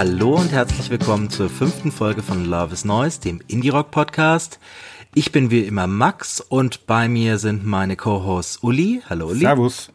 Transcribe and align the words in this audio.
Hallo 0.00 0.34
und 0.34 0.50
herzlich 0.50 0.88
willkommen 0.88 1.28
zur 1.28 1.50
fünften 1.50 1.92
Folge 1.92 2.22
von 2.22 2.46
Love 2.46 2.72
is 2.72 2.86
Noise, 2.86 3.20
dem 3.20 3.42
Indie 3.48 3.68
Rock 3.68 3.90
Podcast. 3.90 4.58
Ich 5.14 5.30
bin 5.30 5.50
wie 5.50 5.60
immer 5.60 5.86
Max 5.86 6.40
und 6.40 6.86
bei 6.86 7.06
mir 7.06 7.36
sind 7.36 7.66
meine 7.66 7.96
Co-Hosts 7.96 8.62
Uli. 8.62 9.02
Hallo 9.10 9.26
Uli. 9.26 9.40
Servus. 9.40 9.92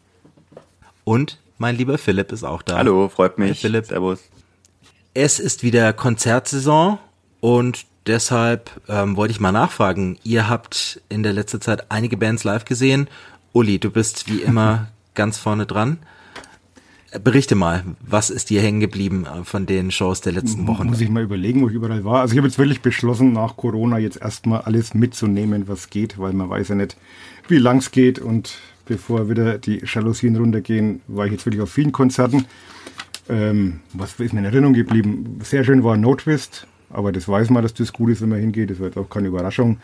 Und 1.02 1.40
mein 1.58 1.76
lieber 1.76 1.98
Philipp 1.98 2.30
ist 2.30 2.44
auch 2.44 2.62
da. 2.62 2.76
Hallo, 2.76 3.08
freut 3.08 3.36
mich. 3.36 3.50
Hi, 3.50 3.56
Philipp. 3.56 3.86
Servus. 3.86 4.20
Es 5.12 5.40
ist 5.40 5.64
wieder 5.64 5.92
Konzertsaison 5.92 7.00
und 7.40 7.84
deshalb 8.06 8.70
ähm, 8.86 9.16
wollte 9.16 9.32
ich 9.32 9.40
mal 9.40 9.50
nachfragen. 9.50 10.20
Ihr 10.22 10.48
habt 10.48 11.02
in 11.08 11.24
der 11.24 11.32
letzten 11.32 11.60
Zeit 11.60 11.90
einige 11.90 12.16
Bands 12.16 12.44
live 12.44 12.64
gesehen. 12.64 13.08
Uli, 13.52 13.80
du 13.80 13.90
bist 13.90 14.28
wie 14.28 14.42
immer 14.42 14.86
ganz 15.14 15.36
vorne 15.36 15.66
dran. 15.66 15.98
Berichte 17.22 17.54
mal, 17.54 17.84
was 18.00 18.30
ist 18.30 18.50
dir 18.50 18.60
hängen 18.60 18.80
geblieben 18.80 19.26
äh, 19.26 19.44
von 19.44 19.66
den 19.66 19.90
Shows 19.90 20.20
der 20.20 20.32
letzten 20.32 20.66
Wochen? 20.66 20.88
Muss 20.88 21.00
ich 21.00 21.08
mal 21.08 21.22
überlegen, 21.22 21.62
wo 21.62 21.68
ich 21.68 21.74
überall 21.74 22.04
war. 22.04 22.20
Also 22.20 22.32
ich 22.32 22.38
habe 22.38 22.48
jetzt 22.48 22.58
wirklich 22.58 22.82
beschlossen, 22.82 23.32
nach 23.32 23.56
Corona 23.56 23.98
jetzt 23.98 24.20
erstmal 24.20 24.62
alles 24.62 24.94
mitzunehmen, 24.94 25.68
was 25.68 25.90
geht, 25.90 26.18
weil 26.18 26.32
man 26.32 26.48
weiß 26.50 26.68
ja 26.68 26.74
nicht, 26.74 26.96
wie 27.48 27.58
lang 27.58 27.78
es 27.78 27.90
geht. 27.90 28.18
Und 28.18 28.58
bevor 28.86 29.28
wieder 29.28 29.58
die 29.58 29.82
Jalousien 29.84 30.36
runtergehen, 30.36 31.00
war 31.06 31.26
ich 31.26 31.32
jetzt 31.32 31.46
wirklich 31.46 31.62
auf 31.62 31.70
vielen 31.70 31.92
Konzerten. 31.92 32.46
Ähm, 33.28 33.80
was 33.92 34.18
ist 34.20 34.32
mir 34.32 34.40
in 34.40 34.46
Erinnerung 34.46 34.74
geblieben? 34.74 35.40
Sehr 35.42 35.64
schön 35.64 35.82
war 35.82 35.96
No 35.96 36.14
Twist, 36.14 36.66
aber 36.90 37.12
das 37.12 37.28
weiß 37.28 37.50
man, 37.50 37.62
dass 37.62 37.74
das 37.74 37.92
gut 37.92 38.10
ist, 38.10 38.22
wenn 38.22 38.28
man 38.28 38.40
hingeht. 38.40 38.70
Das 38.70 38.78
war 38.78 38.86
jetzt 38.86 38.98
auch 38.98 39.10
keine 39.10 39.28
Überraschung. 39.28 39.78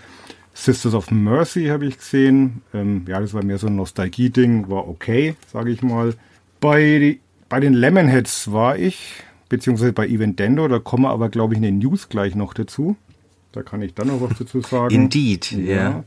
Sisters 0.55 0.94
of 0.94 1.11
Mercy 1.11 1.67
habe 1.67 1.86
ich 1.86 1.98
gesehen. 1.98 2.62
Ähm, 2.74 3.05
ja, 3.08 3.20
das 3.20 3.34
war 3.34 3.42
mehr 3.42 3.58
so 3.58 3.67
ein 3.67 3.77
Nostalgie-Ding, 3.77 4.69
war 4.69 4.89
okay, 4.89 5.34
sage 5.50 5.70
ich 5.70 5.83
mal. 5.83 6.14
Bei, 6.62 7.18
bei 7.48 7.58
den 7.58 7.74
Lemonheads 7.74 8.52
war 8.52 8.78
ich, 8.78 9.14
beziehungsweise 9.48 9.92
bei 9.92 10.06
Eventendo, 10.06 10.68
da 10.68 10.78
kommen 10.78 11.02
wir 11.02 11.10
aber, 11.10 11.28
glaube 11.28 11.55
ich, 11.55 11.58
in 11.58 11.64
den 11.64 11.78
News 11.78 12.08
gleich 12.08 12.36
noch 12.36 12.55
dazu. 12.55 12.94
Da 13.50 13.64
kann 13.64 13.82
ich 13.82 13.94
dann 13.94 14.06
noch 14.06 14.20
was 14.20 14.38
dazu 14.38 14.60
sagen. 14.60 14.94
Indeed, 14.94 15.50
ja. 15.50 15.58
yeah. 15.58 16.05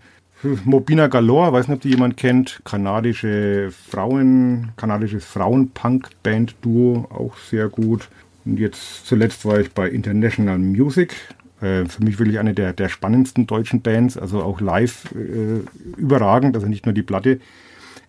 Mobina 0.63 1.07
Galore, 1.07 1.51
weiß 1.51 1.67
nicht, 1.67 1.75
ob 1.75 1.81
die 1.81 1.89
jemand 1.89 2.15
kennt, 2.15 2.61
kanadische 2.63 3.69
Frauen, 3.71 4.71
kanadisches 4.77 5.25
Frauen-Punk-Band-Duo, 5.25 7.09
auch 7.09 7.35
sehr 7.35 7.67
gut. 7.67 8.07
Und 8.45 8.57
jetzt 8.57 9.05
zuletzt 9.05 9.43
war 9.43 9.59
ich 9.59 9.73
bei 9.73 9.89
International 9.89 10.57
Music. 10.57 11.13
Äh, 11.59 11.83
für 11.83 12.01
mich 12.01 12.17
wirklich 12.17 12.39
eine 12.39 12.53
der, 12.53 12.71
der 12.71 12.87
spannendsten 12.87 13.45
deutschen 13.45 13.81
Bands, 13.81 14.17
also 14.17 14.41
auch 14.41 14.61
live 14.61 15.13
äh, 15.15 15.99
überragend, 15.99 16.55
also 16.55 16.67
nicht 16.67 16.85
nur 16.85 16.93
die 16.93 17.03
Platte. 17.03 17.41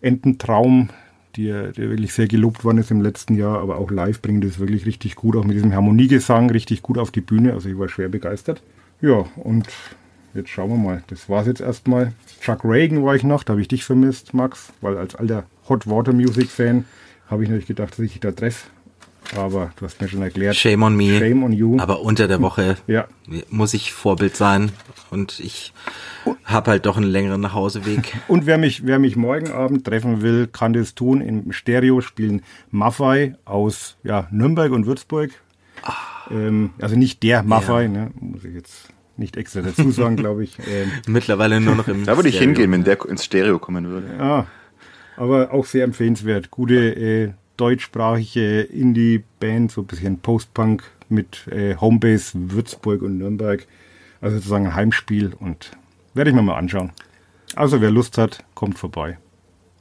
Ententraum, 0.00 0.90
die, 1.36 1.46
der 1.46 1.76
wirklich 1.76 2.12
sehr 2.12 2.26
gelobt 2.26 2.64
worden 2.64 2.78
ist 2.78 2.90
im 2.90 3.00
letzten 3.00 3.34
Jahr, 3.34 3.60
aber 3.60 3.78
auch 3.78 3.90
live 3.90 4.20
bringt 4.22 4.44
es 4.44 4.58
wirklich 4.58 4.86
richtig 4.86 5.14
gut, 5.16 5.36
auch 5.36 5.44
mit 5.44 5.56
diesem 5.56 5.74
Harmoniegesang 5.74 6.50
richtig 6.50 6.82
gut 6.82 6.98
auf 6.98 7.10
die 7.10 7.20
Bühne. 7.20 7.52
Also 7.52 7.68
ich 7.68 7.78
war 7.78 7.88
schwer 7.88 8.08
begeistert. 8.08 8.62
Ja, 9.00 9.26
und 9.36 9.68
jetzt 10.34 10.50
schauen 10.50 10.70
wir 10.70 10.76
mal. 10.76 11.02
Das 11.08 11.28
war 11.28 11.42
es 11.42 11.46
jetzt 11.46 11.60
erstmal. 11.60 12.12
Chuck 12.40 12.64
Reagan 12.64 13.04
war 13.04 13.14
ich 13.14 13.24
noch, 13.24 13.44
da 13.44 13.52
habe 13.52 13.60
ich 13.60 13.68
dich 13.68 13.84
vermisst, 13.84 14.34
Max, 14.34 14.72
weil 14.80 14.96
als 14.96 15.14
alter 15.14 15.44
Hot 15.68 15.86
Water 15.86 16.12
Music 16.12 16.48
Fan 16.48 16.84
habe 17.28 17.42
ich 17.42 17.48
natürlich 17.48 17.68
gedacht, 17.68 17.92
dass 17.92 17.98
ich 18.00 18.12
dich 18.12 18.20
da 18.20 18.32
treffe. 18.32 18.68
Aber 19.34 19.72
du 19.76 19.84
hast 19.84 20.00
mir 20.00 20.08
schon 20.08 20.22
erklärt. 20.22 20.56
Shame 20.56 20.82
on 20.82 20.96
me. 20.96 21.18
Shame 21.18 21.42
on 21.42 21.52
you. 21.52 21.78
Aber 21.80 22.00
unter 22.00 22.28
der 22.28 22.40
Woche 22.40 22.76
ja. 22.86 23.06
muss 23.50 23.74
ich 23.74 23.92
Vorbild 23.92 24.36
sein 24.36 24.70
und 25.10 25.40
ich 25.40 25.72
habe 26.44 26.70
halt 26.70 26.86
doch 26.86 26.96
einen 26.96 27.10
längeren 27.10 27.40
Nachhauseweg. 27.40 28.16
Und 28.28 28.46
wer 28.46 28.58
mich, 28.58 28.84
wer 28.84 28.98
mich 28.98 29.14
morgen 29.14 29.50
Abend 29.50 29.84
treffen 29.84 30.22
will, 30.22 30.48
kann 30.48 30.72
das 30.72 30.96
tun. 30.96 31.20
Im 31.20 31.52
Stereo 31.52 32.00
spielen 32.00 32.42
Maffei 32.72 33.36
aus 33.44 33.96
ja, 34.02 34.26
Nürnberg 34.32 34.72
und 34.72 34.86
Würzburg. 34.86 35.30
Ah. 35.82 35.92
Ähm, 36.30 36.70
also 36.80 36.96
nicht 36.96 37.22
der 37.22 37.44
Maffei, 37.44 37.82
ja. 37.82 37.88
ne, 37.88 38.10
muss 38.18 38.44
ich 38.44 38.54
jetzt 38.54 38.88
nicht 39.16 39.36
extra 39.36 39.62
dazu 39.62 39.90
sagen, 39.90 40.16
glaube 40.16 40.44
ich. 40.44 40.56
Ähm, 40.68 40.90
Mittlerweile 41.06 41.60
nur 41.60 41.76
noch 41.76 41.86
im 41.86 42.04
Da 42.04 42.16
würde 42.16 42.28
ich 42.28 42.38
hingehen, 42.38 42.72
wenn 42.72 42.82
der 42.82 43.04
ins 43.06 43.24
Stereo 43.24 43.58
kommen 43.58 43.86
würde. 43.86 44.08
Ja, 44.18 44.46
aber 45.16 45.52
auch 45.52 45.64
sehr 45.64 45.84
empfehlenswert. 45.84 46.50
Gute 46.50 46.74
äh, 46.74 47.32
deutschsprachige 47.56 48.62
Indie-Band, 48.62 49.72
so 49.72 49.82
ein 49.82 49.86
bisschen 49.86 50.18
Post-Punk 50.18 50.84
mit 51.08 51.46
äh, 51.48 51.76
Homebase 51.76 52.32
Würzburg 52.34 53.02
und 53.02 53.18
Nürnberg. 53.18 53.66
Also 54.20 54.36
sozusagen 54.36 54.66
ein 54.66 54.74
Heimspiel 54.74 55.34
und 55.38 55.72
werde 56.14 56.30
ich 56.30 56.36
mir 56.36 56.42
mal 56.42 56.56
anschauen. 56.56 56.92
Also 57.54 57.80
wer 57.80 57.90
Lust 57.90 58.18
hat, 58.18 58.44
kommt 58.54 58.78
vorbei. 58.78 59.18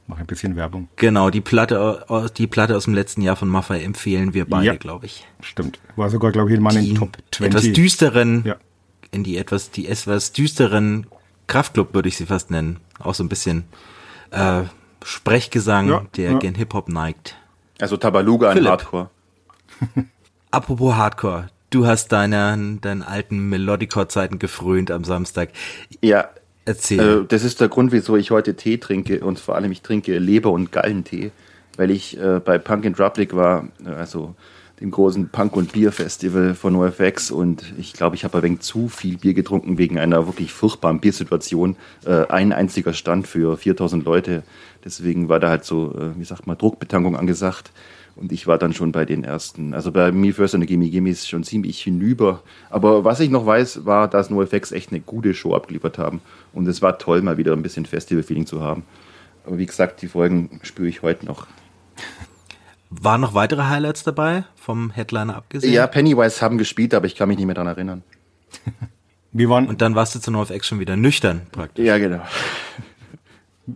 Mach 0.06 0.18
ein 0.18 0.26
bisschen 0.26 0.54
Werbung. 0.54 0.88
Genau, 0.96 1.30
die 1.30 1.40
Platte, 1.40 2.30
die 2.36 2.46
Platte 2.46 2.76
aus 2.76 2.84
dem 2.84 2.94
letzten 2.94 3.22
Jahr 3.22 3.34
von 3.34 3.48
Maffei 3.48 3.82
empfehlen 3.82 4.34
wir 4.34 4.44
beide, 4.44 4.66
ja, 4.66 4.76
glaube 4.76 5.06
ich. 5.06 5.26
Stimmt. 5.40 5.80
War 5.96 6.10
sogar, 6.10 6.30
glaube 6.30 6.50
ich, 6.50 6.56
in 6.56 6.62
meinen 6.62 6.94
Top 6.94 7.18
20. 7.32 7.46
Etwas 7.46 7.72
düsteren, 7.72 8.44
ja. 8.44 8.56
in 9.10 9.24
die 9.24 9.36
etwas, 9.36 9.72
die 9.72 9.88
etwas 9.88 10.32
düsteren 10.32 11.06
Kraftclub 11.48 11.92
würde 11.92 12.08
ich 12.08 12.16
sie 12.16 12.26
fast 12.26 12.52
nennen. 12.52 12.78
Auch 13.00 13.14
so 13.14 13.24
ein 13.24 13.28
bisschen 13.28 13.64
äh, 14.30 14.62
Sprechgesang, 15.04 15.88
ja, 15.88 16.06
der 16.16 16.32
ja. 16.32 16.38
gen 16.38 16.54
Hip-Hop 16.54 16.88
neigt. 16.88 17.36
Also 17.80 17.96
Tabaluga 17.96 18.50
an 18.50 18.66
Hardcore. 18.66 19.10
Apropos 20.50 20.94
Hardcore, 20.94 21.48
du 21.70 21.86
hast 21.86 22.12
deine, 22.12 22.78
deinen 22.80 23.02
alten 23.02 23.48
Melodicore-Zeiten 23.48 24.38
gefrönt 24.38 24.90
am 24.90 25.04
Samstag. 25.04 25.50
Ja. 26.00 26.28
Erzähl. 26.64 27.22
Äh, 27.22 27.24
das 27.28 27.44
ist 27.44 27.60
der 27.60 27.68
Grund, 27.68 27.92
wieso 27.92 28.16
ich 28.16 28.32
heute 28.32 28.56
Tee 28.56 28.78
trinke 28.78 29.20
und 29.20 29.38
vor 29.38 29.54
allem 29.54 29.70
ich 29.70 29.82
trinke 29.82 30.18
Leber- 30.18 30.50
und 30.50 30.72
Gallentee, 30.72 31.30
weil 31.76 31.92
ich 31.92 32.18
äh, 32.18 32.40
bei 32.44 32.58
Punk 32.58 32.84
in 32.84 32.92
Drublic 32.92 33.36
war, 33.36 33.68
also 33.84 34.34
dem 34.80 34.90
großen 34.90 35.30
Punk- 35.30 35.56
und 35.56 35.72
Bier-Festival 35.72 36.54
von 36.54 36.74
NoFX 36.74 37.30
und 37.30 37.72
ich 37.78 37.94
glaube, 37.94 38.14
ich 38.14 38.24
habe 38.24 38.38
ein 38.38 38.42
wenig 38.42 38.60
zu 38.60 38.88
viel 38.88 39.16
Bier 39.16 39.32
getrunken 39.32 39.78
wegen 39.78 39.98
einer 39.98 40.26
wirklich 40.26 40.52
furchtbaren 40.52 41.00
Biersituation. 41.00 41.76
Äh, 42.04 42.26
ein 42.28 42.52
einziger 42.52 42.92
Stand 42.92 43.26
für 43.26 43.56
4000 43.56 44.04
Leute. 44.04 44.42
Deswegen 44.84 45.30
war 45.30 45.40
da 45.40 45.48
halt 45.48 45.64
so, 45.64 45.94
äh, 45.94 46.18
wie 46.18 46.24
sagt 46.24 46.46
man, 46.46 46.58
Druckbetankung 46.58 47.16
angesagt. 47.16 47.70
Und 48.16 48.32
ich 48.32 48.46
war 48.46 48.58
dann 48.58 48.72
schon 48.72 48.92
bei 48.92 49.04
den 49.04 49.24
ersten, 49.24 49.74
also 49.74 49.92
bei 49.92 50.10
Me 50.12 50.32
First 50.32 50.54
und 50.54 50.66
Gimme 50.66 50.88
Gimmes 50.88 51.28
schon 51.28 51.44
ziemlich 51.44 51.82
hinüber. 51.82 52.42
Aber 52.70 53.04
was 53.04 53.20
ich 53.20 53.30
noch 53.30 53.44
weiß, 53.44 53.84
war, 53.84 54.08
dass 54.08 54.30
NoFX 54.30 54.72
echt 54.72 54.90
eine 54.90 55.00
gute 55.00 55.34
Show 55.34 55.54
abgeliefert 55.54 55.98
haben. 55.98 56.20
Und 56.52 56.66
es 56.66 56.80
war 56.80 56.98
toll, 56.98 57.22
mal 57.22 57.36
wieder 57.38 57.52
ein 57.52 57.62
bisschen 57.62 57.84
Festival-Feeling 57.84 58.46
zu 58.46 58.60
haben. 58.62 58.84
Aber 59.46 59.58
wie 59.58 59.66
gesagt, 59.66 60.02
die 60.02 60.08
Folgen 60.08 60.60
spüre 60.62 60.88
ich 60.88 61.02
heute 61.02 61.24
noch. 61.26 61.46
Waren 62.90 63.20
noch 63.20 63.34
weitere 63.34 63.64
Highlights 63.64 64.04
dabei, 64.04 64.44
vom 64.54 64.90
Headliner 64.90 65.36
abgesehen? 65.36 65.72
Ja, 65.72 65.86
Pennywise 65.86 66.40
haben 66.40 66.56
gespielt, 66.58 66.94
aber 66.94 67.06
ich 67.06 67.16
kann 67.16 67.28
mich 67.28 67.36
nicht 67.36 67.46
mehr 67.46 67.54
daran 67.54 67.68
erinnern. 67.68 68.02
Wir 69.32 69.50
waren 69.50 69.66
Und 69.66 69.82
dann 69.82 69.94
warst 69.94 70.14
du 70.14 70.18
zu 70.18 70.30
NoFX 70.30 70.66
schon 70.66 70.80
wieder 70.80 70.96
nüchtern 70.96 71.42
praktisch. 71.52 71.84
Ja, 71.84 71.98
genau. 71.98 72.22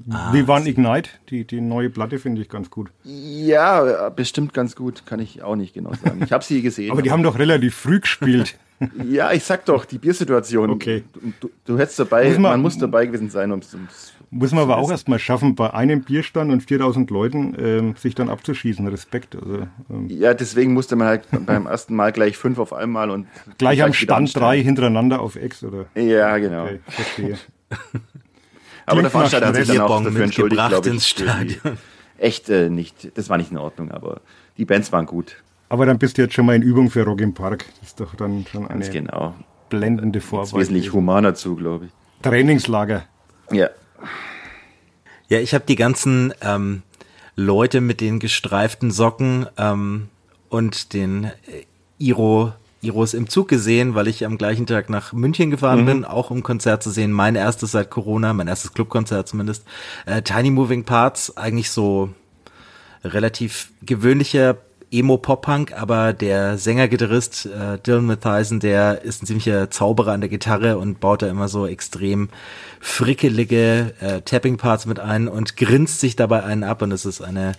Ah, 0.08 0.32
Wie 0.32 0.46
waren 0.46 0.66
Ignite? 0.66 1.10
Die, 1.30 1.44
die 1.44 1.60
neue 1.60 1.90
Platte 1.90 2.20
finde 2.20 2.40
ich 2.40 2.48
ganz 2.48 2.70
gut. 2.70 2.90
Ja, 3.02 4.08
bestimmt 4.10 4.54
ganz 4.54 4.76
gut. 4.76 5.04
Kann 5.04 5.18
ich 5.18 5.42
auch 5.42 5.56
nicht 5.56 5.74
genau 5.74 5.92
sagen. 5.94 6.22
Ich 6.24 6.30
habe 6.30 6.44
sie 6.44 6.62
gesehen. 6.62 6.92
aber 6.92 7.02
die 7.02 7.10
haben 7.10 7.24
doch 7.24 7.38
relativ 7.38 7.74
früh 7.74 7.98
gespielt. 7.98 8.56
ja, 9.10 9.32
ich 9.32 9.42
sag 9.42 9.64
doch, 9.64 9.84
die 9.84 9.98
Biersituation. 9.98 10.70
Okay. 10.70 11.02
Du, 11.12 11.32
du, 11.40 11.50
du 11.64 11.78
hättest 11.78 11.98
dabei, 11.98 12.28
muss 12.28 12.34
man, 12.34 12.52
man, 12.52 12.62
muss 12.62 12.78
dabei 12.78 13.06
gewesen 13.06 13.30
sein, 13.30 13.50
um 13.50 13.58
es 13.58 14.12
muss 14.30 14.52
man 14.52 14.62
aber 14.62 14.78
auch 14.78 14.90
erstmal 14.90 15.18
schaffen, 15.18 15.56
bei 15.56 15.74
einem 15.74 16.02
Bierstand 16.02 16.52
und 16.52 16.62
4000 16.62 17.10
Leuten 17.10 17.56
ähm, 17.58 17.96
sich 17.96 18.14
dann 18.14 18.28
abzuschießen. 18.28 18.86
Respekt. 18.86 19.34
Also, 19.34 19.66
ähm. 19.90 20.08
Ja, 20.08 20.34
deswegen 20.34 20.72
musste 20.72 20.94
man 20.96 21.08
halt 21.08 21.24
beim 21.46 21.66
ersten 21.66 21.96
Mal 21.96 22.12
gleich 22.12 22.36
fünf 22.36 22.58
auf 22.58 22.72
einmal 22.72 23.10
und. 23.10 23.26
Gleich 23.58 23.82
am 23.82 23.92
Stand 23.92 24.34
drei 24.36 24.62
hintereinander 24.62 25.20
auf 25.20 25.36
X, 25.36 25.64
oder? 25.64 25.86
Ja, 25.94 26.38
genau. 26.38 26.64
Okay, 26.64 26.80
verstehe. 26.86 27.38
aber 28.86 29.02
der 29.02 29.10
Veranstalter 29.10 29.48
hat 29.48 29.56
sich 29.56 29.68
dann 29.68 29.80
auch 29.80 30.02
dafür 30.02 30.24
entschuldigt, 30.24 30.68
glaube 30.68 30.86
ich. 30.86 30.94
Ins 30.94 31.08
Stadion. 31.08 31.78
Echt 32.18 32.48
äh, 32.50 32.68
nicht. 32.68 33.16
Das 33.16 33.28
war 33.30 33.38
nicht 33.38 33.50
in 33.50 33.56
Ordnung, 33.56 33.90
aber 33.90 34.20
die 34.58 34.64
Bands 34.64 34.92
waren 34.92 35.06
gut. 35.06 35.42
Aber 35.70 35.86
dann 35.86 35.98
bist 35.98 36.18
du 36.18 36.22
jetzt 36.22 36.34
schon 36.34 36.46
mal 36.46 36.54
in 36.54 36.62
Übung 36.62 36.90
für 36.90 37.04
Rock 37.04 37.20
im 37.20 37.32
Park. 37.32 37.64
Das 37.80 37.90
ist 37.90 38.00
doch 38.00 38.14
dann 38.14 38.44
schon 38.50 38.66
eine 38.66 38.80
Ganz 38.80 38.92
genau. 38.92 39.34
blendende 39.70 40.20
Vorwahl. 40.20 40.60
Wesentlich 40.60 40.92
humaner 40.92 41.34
zu, 41.34 41.56
glaube 41.56 41.86
ich. 41.86 41.90
Trainingslager. 42.22 43.04
Ja. 43.50 43.70
Ja, 45.28 45.38
ich 45.38 45.54
habe 45.54 45.64
die 45.66 45.76
ganzen 45.76 46.34
ähm, 46.42 46.82
Leute 47.36 47.80
mit 47.80 48.00
den 48.00 48.18
gestreiften 48.18 48.90
Socken 48.90 49.46
ähm, 49.56 50.08
und 50.48 50.92
den 50.92 51.24
äh, 51.24 51.30
Iro 51.98 52.52
Iros 52.82 53.12
im 53.12 53.28
Zug 53.28 53.48
gesehen, 53.48 53.94
weil 53.94 54.08
ich 54.08 54.24
am 54.24 54.38
gleichen 54.38 54.64
Tag 54.66 54.88
nach 54.88 55.12
München 55.12 55.50
gefahren 55.50 55.82
Mhm. 55.82 55.86
bin, 55.86 56.04
auch 56.06 56.30
um 56.30 56.42
Konzert 56.42 56.82
zu 56.82 56.88
sehen. 56.90 57.12
Mein 57.12 57.34
erstes 57.34 57.72
seit 57.72 57.90
Corona, 57.90 58.32
mein 58.32 58.48
erstes 58.48 58.72
Clubkonzert 58.72 59.28
zumindest. 59.28 59.64
Äh, 60.06 60.22
Tiny 60.22 60.50
Moving 60.50 60.84
Parts, 60.84 61.36
eigentlich 61.36 61.70
so 61.70 62.08
relativ 63.04 63.70
gewöhnlicher 63.82 64.56
Emo-Pop-Punk, 64.90 65.72
aber 65.72 66.12
der 66.12 66.58
Sänger-Gitarrist 66.58 67.46
äh, 67.46 67.78
Dylan 67.78 68.06
Mathiesen, 68.06 68.60
der 68.60 69.02
ist 69.02 69.22
ein 69.22 69.26
ziemlicher 69.26 69.70
Zauberer 69.70 70.12
an 70.12 70.20
der 70.20 70.30
Gitarre 70.30 70.78
und 70.78 71.00
baut 71.00 71.22
da 71.22 71.28
immer 71.28 71.48
so 71.48 71.66
extrem 71.66 72.28
frickelige 72.80 73.94
äh, 74.00 74.20
Tapping-Parts 74.22 74.86
mit 74.86 74.98
ein 74.98 75.28
und 75.28 75.56
grinst 75.56 76.00
sich 76.00 76.16
dabei 76.16 76.42
einen 76.42 76.64
ab 76.64 76.82
und 76.82 76.92
es 76.92 77.04
ist 77.04 77.20
eine, 77.20 77.52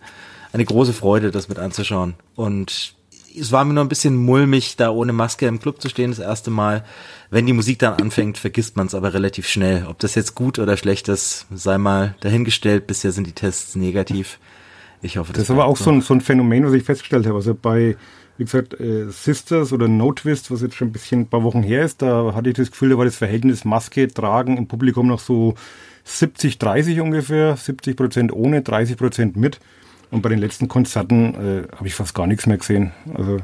eine 0.52 0.66
große 0.66 0.94
Freude, 0.94 1.32
das 1.32 1.48
mit 1.48 1.60
anzuschauen. 1.60 2.16
Und 2.36 2.96
es 3.38 3.52
war 3.52 3.64
mir 3.64 3.74
nur 3.74 3.84
ein 3.84 3.90
bisschen 3.90 4.16
mulmig, 4.16 4.76
da 4.76 4.90
ohne 4.90 5.14
Maske 5.14 5.48
im 5.48 5.60
Club 5.60 5.82
zu 5.82 5.90
stehen, 5.90 6.12
das 6.12 6.20
erste 6.20 6.52
Mal. 6.52 6.84
Wenn 7.30 7.46
die 7.46 7.54
Musik 7.54 7.80
dann 7.80 7.94
anfängt, 7.94 8.38
vergisst 8.38 8.76
man 8.76 8.88
es 8.88 8.96
aber 8.96 9.14
relativ 9.14 9.48
schnell. 9.48 9.86
Ob 9.88 10.00
das 10.00 10.16
jetzt 10.16 10.36
gut 10.36 10.60
oder 10.60 10.76
schlecht 10.76 11.08
ist, 11.08 11.46
sei 11.54 11.78
mal 11.78 12.16
dahingestellt. 12.20 12.88
Bisher 12.88 13.12
sind 13.14 13.28
die 13.28 13.34
Tests 13.34 13.76
negativ. 13.76 14.38
Ich 15.02 15.18
hoffe, 15.18 15.34
Das 15.34 15.44
ist 15.44 15.52
aber 15.52 15.66
auch 15.66 15.78
so 15.78 15.92
ein, 15.92 16.02
so 16.02 16.14
ein 16.14 16.22
Phänomen, 16.22 16.66
was 16.66 16.74
ich 16.74 16.84
festgestellt 16.84 17.26
habe. 17.26 17.36
Also 17.36 17.56
bei, 17.56 17.96
wie 18.38 18.46
gesagt, 18.46 18.80
äh, 18.80 19.10
Sisters 19.10 19.74
oder 19.74 19.88
No 19.88 20.14
Twist, 20.14 20.52
was 20.52 20.62
jetzt 20.62 20.76
schon 20.76 20.90
ein 20.90 20.92
bisschen 20.92 21.22
ein 21.22 21.28
paar 21.28 21.44
Wochen 21.44 21.64
her 21.64 21.84
ist, 21.84 22.02
da 22.02 22.34
hatte 22.36 22.50
ich 22.50 22.56
das 22.56 22.72
Gefühl, 22.72 22.90
da 22.90 22.98
war 22.98 23.06
das 23.06 23.16
Verhältnis 23.16 23.66
Maske 23.66 24.08
tragen 24.08 24.58
im 24.58 24.68
Publikum 24.68 25.08
noch 25.08 25.20
so 25.20 25.56
70, 26.04 26.60
30 26.60 27.02
ungefähr, 27.02 27.58
70 27.58 27.96
Prozent 27.96 28.34
ohne, 28.34 28.62
30 28.62 28.98
Prozent 28.98 29.36
mit. 29.36 29.60
Und 30.12 30.22
bei 30.22 30.30
den 30.30 30.40
letzten 30.40 30.68
Konzerten 30.68 31.36
äh, 31.36 31.76
habe 31.76 31.88
ich 31.88 31.96
fast 31.96 32.14
gar 32.14 32.28
nichts 32.28 32.46
mehr 32.46 32.58
gesehen. 32.58 32.92
Also 33.14 33.40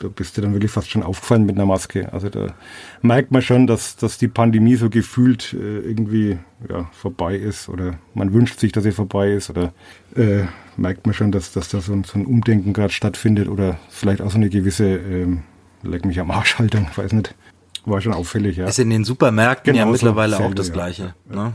da 0.00 0.08
bist 0.08 0.36
du 0.36 0.40
dann 0.40 0.52
wirklich 0.52 0.70
fast 0.70 0.90
schon 0.90 1.02
aufgefallen 1.02 1.44
mit 1.44 1.56
einer 1.56 1.66
Maske. 1.66 2.12
Also 2.12 2.28
da 2.28 2.54
merkt 3.02 3.32
man 3.32 3.42
schon, 3.42 3.66
dass, 3.66 3.96
dass 3.96 4.18
die 4.18 4.28
Pandemie 4.28 4.76
so 4.76 4.90
gefühlt 4.90 5.54
äh, 5.54 5.80
irgendwie 5.80 6.38
ja, 6.68 6.88
vorbei 6.92 7.36
ist 7.36 7.68
oder 7.68 7.98
man 8.14 8.32
wünscht 8.32 8.58
sich, 8.60 8.72
dass 8.72 8.84
sie 8.84 8.92
vorbei 8.92 9.32
ist 9.32 9.50
oder 9.50 9.72
äh, 10.16 10.44
merkt 10.80 11.06
man 11.06 11.14
schon, 11.14 11.30
dass, 11.30 11.52
dass 11.52 11.68
da 11.68 11.80
so 11.80 11.92
ein, 11.92 12.04
so 12.04 12.18
ein 12.18 12.26
Umdenken 12.26 12.72
gerade 12.72 12.92
stattfindet 12.92 13.48
oder 13.48 13.78
vielleicht 13.88 14.20
auch 14.22 14.30
so 14.30 14.36
eine 14.36 14.48
gewisse 14.48 14.86
ähm, 14.86 15.42
Leck 15.82 16.04
mich 16.04 16.20
am 16.20 16.30
Arsch 16.30 16.58
Haltung, 16.58 16.86
weiß 16.96 17.12
nicht. 17.12 17.34
War 17.86 18.00
schon 18.00 18.12
auffällig, 18.12 18.56
ja. 18.56 18.66
Ist 18.66 18.78
in 18.78 18.90
den 18.90 19.04
Supermärkten 19.04 19.74
ja 19.74 19.84
Genauso, 19.84 19.92
mittlerweile 19.92 20.36
auch 20.36 20.40
selbe, 20.40 20.54
das 20.54 20.68
ja. 20.68 20.74
Gleiche. 20.74 21.14
Ne? 21.30 21.52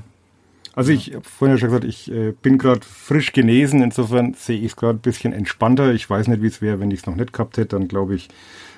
Also 0.73 0.91
ich 0.91 1.13
habe 1.13 1.23
vorhin 1.23 1.55
ja 1.55 1.59
schon 1.59 1.69
gesagt, 1.69 1.85
ich 1.85 2.11
äh, 2.11 2.31
bin 2.31 2.57
gerade 2.57 2.81
frisch 2.81 3.31
genesen, 3.31 3.81
insofern 3.81 4.33
sehe 4.33 4.57
ich 4.57 4.65
es 4.65 4.75
gerade 4.75 4.97
ein 4.97 5.01
bisschen 5.01 5.33
entspannter. 5.33 5.93
Ich 5.93 6.09
weiß 6.09 6.27
nicht, 6.27 6.41
wie 6.41 6.47
es 6.47 6.61
wäre, 6.61 6.79
wenn 6.79 6.91
ich 6.91 7.01
es 7.01 7.05
noch 7.05 7.15
nicht 7.15 7.31
gehabt 7.31 7.57
hätte, 7.57 7.77
dann 7.77 7.87
glaube 7.87 8.15
ich, 8.15 8.29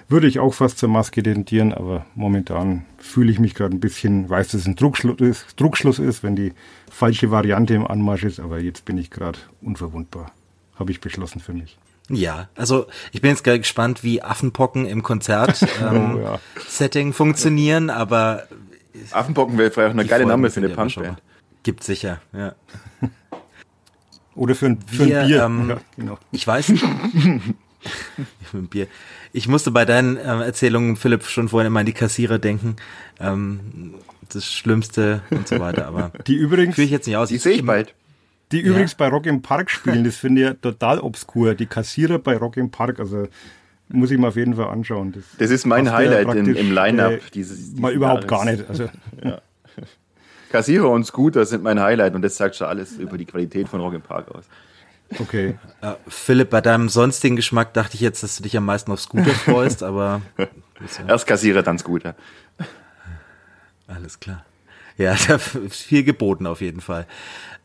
würde 0.09 0.27
ich 0.27 0.39
auch 0.39 0.53
fast 0.53 0.77
zur 0.77 0.89
Maske 0.89 1.23
tendieren, 1.23 1.73
aber 1.73 2.05
momentan 2.15 2.85
fühle 2.97 3.31
ich 3.31 3.39
mich 3.39 3.55
gerade 3.55 3.75
ein 3.75 3.79
bisschen, 3.79 4.29
weiß, 4.29 4.49
dass 4.49 4.61
es 4.61 4.67
ein 4.67 4.75
Druckschluss 4.75 5.19
ist, 5.19 5.45
Druckschluss 5.59 5.99
ist, 5.99 6.23
wenn 6.23 6.35
die 6.35 6.53
falsche 6.89 7.31
Variante 7.31 7.73
im 7.73 7.87
Anmarsch 7.87 8.23
ist, 8.23 8.39
aber 8.39 8.59
jetzt 8.59 8.85
bin 8.85 8.97
ich 8.97 9.09
gerade 9.09 9.39
unverwundbar. 9.61 10.31
Habe 10.79 10.91
ich 10.91 11.01
beschlossen 11.01 11.39
für 11.39 11.53
mich. 11.53 11.77
Ja, 12.09 12.47
also 12.55 12.87
ich 13.11 13.21
bin 13.21 13.31
jetzt 13.31 13.43
gerade 13.43 13.59
gespannt, 13.59 14.03
wie 14.03 14.21
Affenpocken 14.21 14.85
im 14.85 15.03
Konzert 15.03 15.61
ähm, 15.81 16.15
Oh, 16.15 16.19
ja. 16.19 17.13
Funktionieren, 17.13 17.89
aber 17.89 18.47
Affenpocken 19.11 19.57
wäre 19.57 19.71
vielleicht 19.71 19.89
auch 19.89 19.93
eine 19.93 20.05
geile 20.05 20.23
Folgen 20.23 20.41
Name 20.41 20.49
für 20.49 20.59
eine 20.59 20.69
Punkband. 20.69 21.21
Gibt 21.63 21.83
sicher, 21.83 22.21
ja. 22.33 22.55
Oder 24.35 24.55
für 24.55 24.67
ein, 24.67 24.79
für 24.85 25.05
Wir, 25.07 25.21
ein 25.21 25.27
Bier. 25.27 25.43
ähm, 25.43 25.69
ja, 25.69 25.77
genau. 25.95 26.19
Ich 26.31 26.45
weiß 26.45 26.69
nicht. 26.69 26.83
Mit 27.13 28.53
dem 28.53 28.67
Bier. 28.67 28.87
Ich 29.33 29.47
musste 29.47 29.71
bei 29.71 29.83
deinen 29.85 30.17
ähm, 30.17 30.41
Erzählungen, 30.41 30.95
Philipp, 30.95 31.25
schon 31.25 31.49
vorhin 31.49 31.67
immer 31.67 31.79
an 31.81 31.85
die 31.85 31.93
Kassierer 31.93 32.37
denken. 32.39 32.75
Ähm, 33.19 33.95
das 34.29 34.45
Schlimmste 34.45 35.21
und 35.29 35.47
so 35.47 35.59
weiter, 35.59 35.87
aber 35.87 36.11
Die 36.27 36.35
übrigens, 36.35 36.75
führe 36.75 36.85
ich 36.85 36.91
jetzt 36.91 37.07
nicht 37.07 37.17
aus. 37.17 37.29
Die 37.29 37.37
sehe 37.37 37.53
ich 37.53 37.65
bald. 37.65 37.93
Die 38.51 38.61
übrigens 38.61 38.95
bei 38.95 39.07
Rock 39.09 39.25
im 39.25 39.41
Park 39.41 39.69
spielen, 39.69 40.03
das 40.03 40.15
finde 40.17 40.41
ich 40.41 40.47
ja 40.47 40.53
total 40.53 40.99
obskur. 40.99 41.53
Die 41.55 41.65
Kassierer 41.65 42.19
bei 42.19 42.37
Rock 42.37 42.57
im 42.57 42.71
Park, 42.71 42.99
also 42.99 43.27
muss 43.89 44.11
ich 44.11 44.17
mir 44.17 44.27
auf 44.27 44.35
jeden 44.35 44.55
Fall 44.55 44.67
anschauen. 44.67 45.13
Das, 45.13 45.23
Das 45.37 45.49
ist 45.51 45.65
mein 45.65 45.85
ja 45.85 45.93
Highlight 45.93 46.35
im, 46.35 46.55
im 46.55 46.71
Line-Up. 46.71 47.11
äh, 47.13 47.19
dieses, 47.33 47.57
dieses 47.57 47.79
mal 47.79 47.91
überhaupt 47.93 48.29
Jahres. 48.29 48.45
gar 48.45 48.51
nicht. 48.51 48.69
Also, 48.69 48.89
Kassierer 50.49 50.89
und 50.89 51.05
Scooter 51.05 51.45
sind 51.45 51.63
mein 51.63 51.79
Highlight 51.79 52.15
und 52.15 52.21
das 52.21 52.37
sagt 52.37 52.55
schon 52.55 52.67
alles 52.67 52.93
über 52.93 53.17
die 53.17 53.25
Qualität 53.25 53.67
von 53.67 53.81
Rock 53.81 53.93
im 53.95 54.01
Park 54.01 54.29
aus. 54.33 54.45
okay. 55.19 55.57
Äh, 55.81 55.93
Philipp, 56.07 56.49
bei 56.49 56.61
deinem 56.61 56.87
sonstigen 56.89 57.35
Geschmack 57.35 57.73
dachte 57.73 57.95
ich 57.95 58.01
jetzt, 58.01 58.23
dass 58.23 58.37
du 58.37 58.43
dich 58.43 58.55
am 58.55 58.65
meisten 58.65 58.91
auf 58.91 59.01
Scooter 59.01 59.31
freust, 59.45 59.83
aber 59.83 60.21
Erst 61.07 61.27
Kassierer, 61.27 61.63
dann 61.63 61.77
Scooter. 61.79 62.15
Alles 63.87 64.19
klar. 64.19 64.45
Ja, 64.97 65.15
da 65.27 65.35
ist 65.35 65.81
viel 65.81 66.03
geboten 66.03 66.45
auf 66.47 66.61
jeden 66.61 66.81
Fall. 66.81 67.07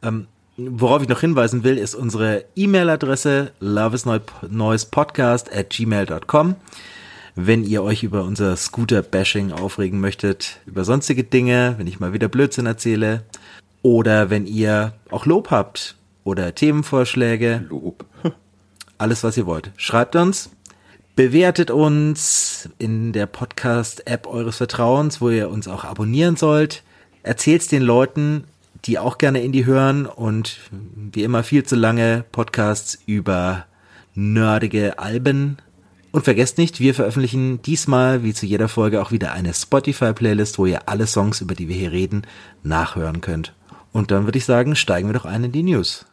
Ähm, 0.02 0.26
worauf 0.56 1.02
ich 1.02 1.08
noch 1.08 1.20
hinweisen 1.20 1.64
will, 1.64 1.78
ist 1.78 1.94
unsere 1.94 2.44
E-Mail-Adresse 2.56 3.52
loveisneuespodcast 3.60 5.54
at 5.54 5.70
gmail.com. 5.70 6.56
Wenn 7.34 7.64
ihr 7.64 7.82
euch 7.82 8.02
über 8.02 8.24
unser 8.24 8.56
Scooter-Bashing 8.56 9.52
aufregen 9.52 10.00
möchtet, 10.00 10.60
über 10.66 10.84
sonstige 10.84 11.24
Dinge, 11.24 11.74
wenn 11.78 11.86
ich 11.86 11.98
mal 11.98 12.12
wieder 12.12 12.28
Blödsinn 12.28 12.66
erzähle, 12.66 13.22
oder 13.80 14.30
wenn 14.30 14.46
ihr 14.46 14.92
auch 15.10 15.24
Lob 15.26 15.50
habt 15.50 15.96
oder 16.24 16.54
Themenvorschläge, 16.54 17.64
Lob. 17.68 18.04
alles, 18.98 19.24
was 19.24 19.36
ihr 19.36 19.46
wollt. 19.46 19.72
Schreibt 19.76 20.14
uns, 20.14 20.50
bewertet 21.16 21.70
uns 21.70 22.68
in 22.78 23.12
der 23.12 23.26
Podcast-App 23.26 24.26
eures 24.26 24.58
Vertrauens, 24.58 25.20
wo 25.20 25.30
ihr 25.30 25.50
uns 25.50 25.68
auch 25.68 25.84
abonnieren 25.84 26.36
sollt. 26.36 26.82
Erzählt's 27.22 27.68
den 27.68 27.82
Leuten, 27.82 28.44
die 28.84 28.98
auch 28.98 29.18
gerne 29.18 29.42
Indie 29.42 29.64
hören 29.64 30.06
und 30.06 30.58
wie 30.70 31.22
immer 31.22 31.44
viel 31.44 31.64
zu 31.64 31.76
lange 31.76 32.24
Podcasts 32.32 32.98
über 33.06 33.66
nerdige 34.14 34.98
Alben. 34.98 35.58
Und 36.10 36.24
vergesst 36.24 36.58
nicht, 36.58 36.80
wir 36.80 36.94
veröffentlichen 36.94 37.62
diesmal, 37.62 38.22
wie 38.22 38.34
zu 38.34 38.44
jeder 38.44 38.68
Folge, 38.68 39.00
auch 39.00 39.12
wieder 39.12 39.32
eine 39.32 39.54
Spotify-Playlist, 39.54 40.58
wo 40.58 40.66
ihr 40.66 40.88
alle 40.88 41.06
Songs, 41.06 41.40
über 41.40 41.54
die 41.54 41.68
wir 41.68 41.76
hier 41.76 41.92
reden, 41.92 42.26
nachhören 42.62 43.20
könnt. 43.20 43.54
Und 43.92 44.10
dann 44.10 44.24
würde 44.24 44.38
ich 44.38 44.44
sagen, 44.44 44.76
steigen 44.76 45.08
wir 45.08 45.14
doch 45.14 45.24
ein 45.24 45.44
in 45.44 45.52
die 45.52 45.62
News. 45.62 46.04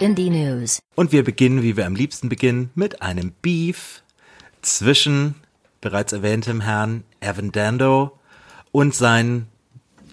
Indie 0.00 0.30
News. 0.30 0.80
Und 0.96 1.12
wir 1.12 1.22
beginnen, 1.22 1.62
wie 1.62 1.76
wir 1.76 1.86
am 1.86 1.94
liebsten 1.94 2.28
beginnen, 2.28 2.70
mit 2.74 3.00
einem 3.00 3.32
Beef 3.42 4.02
zwischen 4.60 5.36
bereits 5.80 6.12
erwähntem 6.12 6.60
Herrn 6.60 7.04
Evan 7.20 7.52
Dando 7.52 8.18
und 8.72 8.94
seinen 8.94 9.46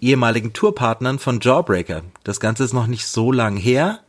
ehemaligen 0.02 0.54
Tourpartnern 0.54 1.20
von 1.20 1.40
Jawbreaker. 1.40 2.02
Das 2.24 2.40
Ganze 2.40 2.64
ist 2.64 2.74
noch 2.74 2.88
nicht 2.88 3.06
so 3.06 3.32
lang 3.32 3.56
her. 3.56 4.00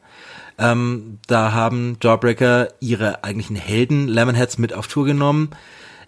Ähm, 0.58 1.18
da 1.26 1.52
haben 1.52 1.98
Jawbreaker 2.02 2.68
ihre 2.80 3.24
eigentlichen 3.24 3.56
Helden 3.56 4.08
Lemonheads 4.08 4.58
mit 4.58 4.72
auf 4.72 4.88
Tour 4.88 5.04
genommen. 5.04 5.50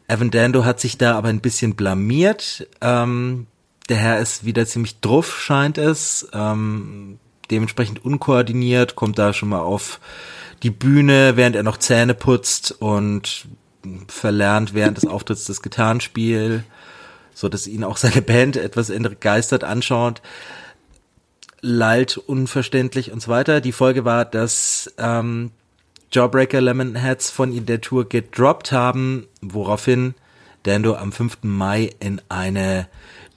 Evan 0.08 0.30
Dando 0.30 0.64
hat 0.64 0.80
sich 0.80 0.98
da 0.98 1.16
aber 1.16 1.28
ein 1.28 1.40
bisschen 1.40 1.76
blamiert. 1.76 2.66
Ähm, 2.80 3.46
der 3.88 3.96
Herr 3.98 4.18
ist 4.18 4.44
wieder 4.44 4.66
ziemlich 4.66 5.00
druff, 5.00 5.40
scheint 5.40 5.78
es. 5.78 6.28
Ähm, 6.32 7.18
dementsprechend 7.50 8.04
unkoordiniert, 8.04 8.96
kommt 8.96 9.18
da 9.18 9.32
schon 9.32 9.50
mal 9.50 9.60
auf 9.60 10.00
die 10.62 10.70
Bühne, 10.70 11.36
während 11.36 11.56
er 11.56 11.62
noch 11.62 11.76
Zähne 11.76 12.14
putzt 12.14 12.72
und 12.80 13.46
verlernt 14.08 14.72
während 14.72 14.96
des 14.96 15.06
Auftritts 15.06 15.44
das 15.44 15.60
Gitarrenspiel, 15.60 16.64
so 17.34 17.48
dass 17.48 17.66
ihn 17.66 17.84
auch 17.84 17.96
seine 17.96 18.22
Band 18.22 18.56
etwas 18.56 18.90
entgeistert 18.90 19.64
anschaut, 19.64 20.22
lallt 21.60 22.18
unverständlich 22.18 23.10
und 23.12 23.20
so 23.20 23.30
weiter. 23.30 23.60
Die 23.60 23.72
Folge 23.72 24.04
war, 24.04 24.24
dass 24.24 24.92
ähm, 24.98 25.50
Jawbreaker 26.12 26.60
Lemonheads 26.60 27.30
von 27.30 27.52
in 27.52 27.66
der 27.66 27.80
Tour 27.80 28.08
gedroppt 28.08 28.70
haben, 28.70 29.26
woraufhin 29.40 30.14
Dando 30.62 30.94
am 30.94 31.10
5. 31.10 31.38
Mai 31.42 31.90
in 32.00 32.20
eine 32.28 32.86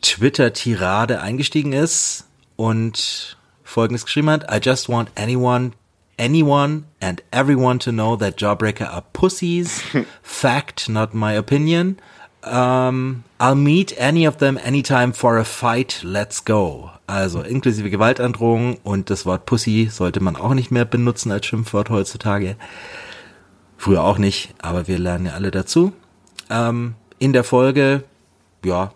Twitter-Tirade 0.01 1.21
eingestiegen 1.21 1.73
ist 1.73 2.27
und 2.55 3.37
folgendes 3.63 4.05
geschrieben 4.05 4.29
hat, 4.29 4.51
I 4.51 4.59
just 4.61 4.89
want 4.89 5.09
anyone, 5.15 5.71
anyone 6.17 6.83
and 7.01 7.23
everyone 7.31 7.79
to 7.79 7.91
know 7.91 8.15
that 8.15 8.39
Jawbreaker 8.39 8.91
are 8.91 9.03
pussies. 9.13 9.81
Fact, 10.21 10.87
not 10.87 11.13
my 11.13 11.35
opinion. 11.35 11.97
Um, 12.43 13.23
I'll 13.39 13.55
meet 13.55 13.95
any 13.99 14.27
of 14.27 14.37
them 14.37 14.57
anytime 14.57 15.13
for 15.13 15.37
a 15.37 15.43
fight. 15.43 16.01
Let's 16.03 16.43
go. 16.43 16.89
Also 17.05 17.41
inklusive 17.41 17.91
Gewaltandrohung 17.91 18.77
und 18.83 19.11
das 19.11 19.27
Wort 19.27 19.45
Pussy 19.45 19.89
sollte 19.91 20.21
man 20.21 20.35
auch 20.35 20.55
nicht 20.55 20.71
mehr 20.71 20.85
benutzen 20.85 21.31
als 21.31 21.45
Schimpfwort 21.45 21.91
heutzutage. 21.91 22.55
Früher 23.77 24.03
auch 24.03 24.17
nicht, 24.17 24.55
aber 24.59 24.87
wir 24.87 24.97
lernen 24.97 25.27
ja 25.27 25.33
alle 25.33 25.51
dazu. 25.51 25.93
Ähm, 26.49 26.95
in 27.19 27.31
der 27.31 27.43
Folge, 27.43 28.03
ja, 28.65 28.91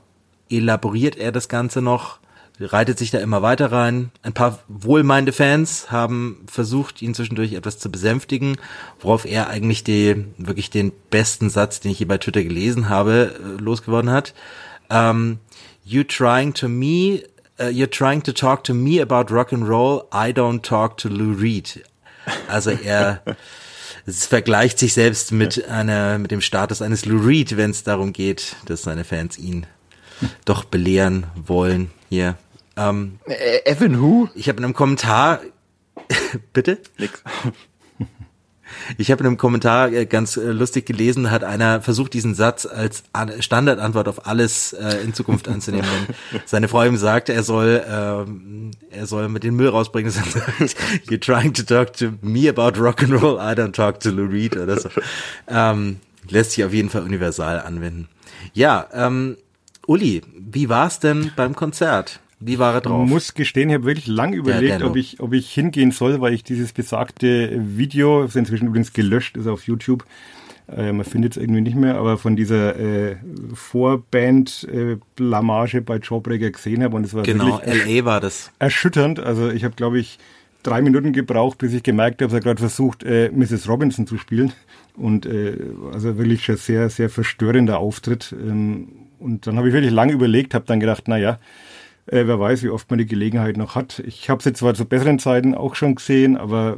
elaboriert 0.49 1.17
er 1.17 1.31
das 1.31 1.47
Ganze 1.47 1.83
noch, 1.83 2.17
reitet 2.61 2.97
sich 2.97 3.11
da 3.11 3.19
immer 3.19 3.41
weiter 3.41 3.71
rein. 3.71 4.11
Ein 4.23 4.33
paar 4.33 4.59
wohlmeinende 4.67 5.31
Fans 5.31 5.91
haben 5.91 6.43
versucht, 6.47 7.01
ihn 7.01 7.13
zwischendurch 7.13 7.53
etwas 7.53 7.79
zu 7.79 7.91
besänftigen, 7.91 8.57
worauf 8.99 9.25
er 9.25 9.49
eigentlich 9.49 9.83
die, 9.83 10.25
wirklich 10.37 10.69
den 10.69 10.91
besten 11.09 11.49
Satz, 11.49 11.79
den 11.79 11.91
ich 11.91 11.99
je 11.99 12.05
bei 12.05 12.17
Twitter 12.17 12.43
gelesen 12.43 12.89
habe, 12.89 13.35
äh, 13.35 13.61
losgeworden 13.61 14.11
hat. 14.11 14.33
Um, 14.89 14.97
ähm, 14.97 15.39
you 15.85 16.03
trying 16.03 16.53
to 16.53 16.67
me, 16.67 17.23
uh, 17.59 17.65
you're 17.65 17.89
trying 17.89 18.21
to 18.23 18.31
talk 18.31 18.63
to 18.65 18.73
me 18.73 19.01
about 19.01 19.33
rock 19.33 19.53
and 19.53 19.67
roll. 19.67 20.03
I 20.13 20.31
don't 20.31 20.61
talk 20.61 20.97
to 20.97 21.09
Lou 21.09 21.33
Reed. 21.33 21.83
Also 22.47 22.71
er 22.71 23.21
es 24.05 24.25
vergleicht 24.25 24.79
sich 24.79 24.93
selbst 24.93 25.31
mit 25.31 25.67
einer, 25.67 26.17
mit 26.17 26.31
dem 26.31 26.41
Status 26.41 26.81
eines 26.81 27.05
Lou 27.05 27.25
Reed, 27.25 27.57
wenn 27.57 27.71
es 27.71 27.83
darum 27.83 28.13
geht, 28.13 28.55
dass 28.65 28.83
seine 28.83 29.03
Fans 29.03 29.37
ihn 29.37 29.65
doch 30.45 30.63
belehren 30.63 31.25
wollen 31.35 31.91
hier. 32.09 32.35
Ähm, 32.77 33.19
äh, 33.25 33.69
Evan 33.69 34.01
Who? 34.01 34.29
Ich 34.35 34.47
habe 34.47 34.59
in 34.59 34.65
einem 34.65 34.73
Kommentar, 34.73 35.41
bitte? 36.53 36.79
Nix. 36.97 37.23
Ich 38.97 39.11
habe 39.11 39.21
in 39.21 39.27
einem 39.27 39.37
Kommentar 39.37 39.91
äh, 39.91 40.05
ganz 40.05 40.37
äh, 40.37 40.51
lustig 40.51 40.85
gelesen, 40.85 41.31
hat 41.31 41.43
einer 41.43 41.81
versucht, 41.81 42.13
diesen 42.13 42.35
Satz 42.35 42.65
als 42.65 43.03
Standardantwort 43.39 44.07
auf 44.07 44.25
alles 44.27 44.73
äh, 44.73 44.97
in 45.03 45.13
Zukunft 45.13 45.47
anzunehmen. 45.47 45.87
Wenn 46.31 46.41
seine 46.45 46.67
Frau 46.67 46.83
ihm 46.83 46.97
sagt, 46.97 47.29
er 47.29 47.43
soll, 47.43 47.83
ähm, 47.87 48.71
er 48.89 49.07
soll 49.07 49.29
mit 49.29 49.43
dem 49.43 49.55
Müll 49.55 49.69
rausbringen, 49.69 50.11
er 50.11 50.67
sagt, 50.67 50.81
you're 51.07 51.19
trying 51.19 51.53
to 51.53 51.63
talk 51.63 51.93
to 51.93 52.13
me 52.21 52.49
about 52.49 52.79
rock 52.79 53.03
and 53.03 53.11
roll, 53.21 53.37
I 53.37 53.53
don't 53.53 53.73
talk 53.73 53.99
to 54.01 54.09
Lou 54.09 54.25
Reed 54.25 54.57
oder 54.57 54.79
so. 54.79 54.89
Ähm, 55.47 55.97
lässt 56.29 56.51
sich 56.51 56.63
auf 56.63 56.73
jeden 56.73 56.89
Fall 56.89 57.03
universal 57.03 57.59
anwenden. 57.59 58.07
Ja, 58.53 58.87
ähm, 58.93 59.37
Uli, 59.87 60.21
wie 60.37 60.69
war's 60.69 60.99
denn 60.99 61.31
beim 61.35 61.55
Konzert? 61.55 62.19
Wie 62.41 62.59
war 62.59 62.73
er 62.73 62.81
drauf? 62.81 63.05
Ich 63.05 63.09
muss 63.09 63.33
gestehen, 63.33 63.69
ich 63.69 63.75
habe 63.75 63.85
wirklich 63.85 64.07
lang 64.07 64.33
überlegt, 64.33 64.81
ob 64.81 64.95
ich, 64.95 65.19
ob 65.19 65.33
ich 65.33 65.51
hingehen 65.51 65.91
soll, 65.91 66.21
weil 66.21 66.33
ich 66.33 66.43
dieses 66.43 66.73
besagte 66.73 67.51
Video, 67.77 68.23
das 68.23 68.31
ist 68.31 68.37
inzwischen 68.37 68.67
übrigens 68.67 68.93
gelöscht, 68.93 69.37
ist 69.37 69.45
auf 69.47 69.67
YouTube, 69.67 70.05
äh, 70.75 70.91
man 70.91 71.05
findet 71.05 71.37
es 71.37 71.41
irgendwie 71.41 71.61
nicht 71.61 71.75
mehr, 71.75 71.97
aber 71.97 72.17
von 72.17 72.35
dieser 72.35 72.79
äh, 72.79 73.17
Vorband-Blamage 73.53 75.77
äh, 75.77 75.81
bei 75.81 75.99
Jawbreaker 75.99 76.49
gesehen 76.49 76.81
habe 76.83 76.95
und 76.95 77.05
es 77.05 77.13
war 77.13 77.21
genau, 77.23 77.61
LA 77.63 78.05
war 78.05 78.19
das. 78.19 78.51
Erschütternd. 78.59 79.19
Also 79.19 79.51
ich 79.51 79.63
habe, 79.63 79.75
glaube 79.75 79.99
ich, 79.99 80.17
drei 80.63 80.81
Minuten 80.81 81.13
gebraucht, 81.13 81.59
bis 81.59 81.73
ich 81.73 81.83
gemerkt 81.83 82.21
habe, 82.21 82.31
dass 82.31 82.33
er 82.33 82.41
gerade 82.41 82.59
versucht, 82.59 83.03
äh, 83.03 83.29
Mrs. 83.31 83.67
Robinson 83.67 84.07
zu 84.07 84.17
spielen. 84.17 84.53
Und 84.95 85.25
äh, 85.25 85.57
also 85.93 86.17
wirklich 86.17 86.45
schon 86.45 86.57
sehr, 86.57 86.89
sehr 86.89 87.09
verstörender 87.09 87.79
Auftritt. 87.79 88.33
Ähm, 88.33 88.89
und 89.19 89.47
dann 89.47 89.57
habe 89.57 89.67
ich 89.67 89.73
wirklich 89.73 89.91
lange 89.91 90.13
überlegt, 90.13 90.53
habe 90.53 90.65
dann 90.65 90.79
gedacht, 90.79 91.03
na 91.07 91.17
ja, 91.17 91.39
äh, 92.07 92.25
wer 92.25 92.39
weiß, 92.39 92.63
wie 92.63 92.69
oft 92.69 92.89
man 92.89 92.99
die 92.99 93.05
Gelegenheit 93.05 93.57
noch 93.57 93.75
hat. 93.75 93.99
Ich 94.05 94.29
habe 94.29 94.43
jetzt 94.43 94.59
zwar 94.59 94.73
zu 94.73 94.85
besseren 94.85 95.19
Zeiten 95.19 95.55
auch 95.55 95.75
schon 95.75 95.95
gesehen, 95.95 96.37
aber 96.37 96.77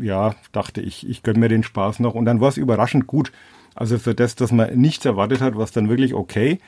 ja, 0.00 0.34
dachte 0.52 0.80
ich, 0.80 1.08
ich 1.08 1.22
gönne 1.22 1.38
mir 1.38 1.48
den 1.48 1.62
Spaß 1.62 2.00
noch. 2.00 2.14
Und 2.14 2.24
dann 2.24 2.40
war 2.40 2.48
es 2.48 2.56
überraschend 2.56 3.06
gut. 3.06 3.32
Also 3.74 3.98
für 3.98 4.14
das, 4.14 4.34
dass 4.34 4.52
man 4.52 4.74
nichts 4.78 5.04
erwartet 5.04 5.40
hat, 5.40 5.56
war 5.56 5.64
es 5.64 5.72
dann 5.72 5.88
wirklich 5.88 6.14
okay. 6.14 6.58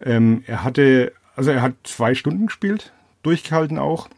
Ähm, 0.00 0.42
er 0.46 0.62
hatte, 0.62 1.12
also 1.36 1.50
er 1.50 1.62
hat 1.62 1.74
zwei 1.84 2.14
Stunden 2.14 2.46
gespielt, 2.46 2.92
durchgehalten 3.22 3.78
auch, 3.78 4.08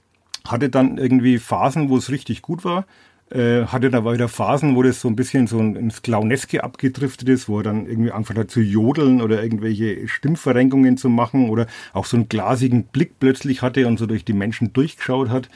hatte 0.44 0.68
dann 0.68 0.98
irgendwie 0.98 1.38
Phasen, 1.38 1.88
wo 1.88 1.96
es 1.96 2.10
richtig 2.10 2.42
gut 2.42 2.64
war 2.64 2.86
hatte 3.34 3.90
da 3.90 4.04
wieder 4.04 4.28
Phasen, 4.28 4.76
wo 4.76 4.82
das 4.84 5.00
so 5.00 5.08
ein 5.08 5.16
bisschen 5.16 5.48
so 5.48 5.58
ins 5.58 6.02
Clowneske 6.02 6.62
abgedriftet 6.62 7.28
ist, 7.28 7.48
wo 7.48 7.58
er 7.58 7.64
dann 7.64 7.86
irgendwie 7.86 8.12
angefangen 8.12 8.38
hat 8.38 8.52
zu 8.52 8.60
jodeln 8.60 9.20
oder 9.20 9.42
irgendwelche 9.42 10.06
Stimmverrenkungen 10.06 10.96
zu 10.96 11.08
machen 11.08 11.50
oder 11.50 11.66
auch 11.92 12.04
so 12.04 12.16
einen 12.16 12.28
glasigen 12.28 12.84
Blick 12.84 13.18
plötzlich 13.18 13.62
hatte 13.62 13.88
und 13.88 13.98
so 13.98 14.06
durch 14.06 14.24
die 14.24 14.32
Menschen 14.32 14.72
durchgeschaut 14.72 15.28
hat. 15.28 15.48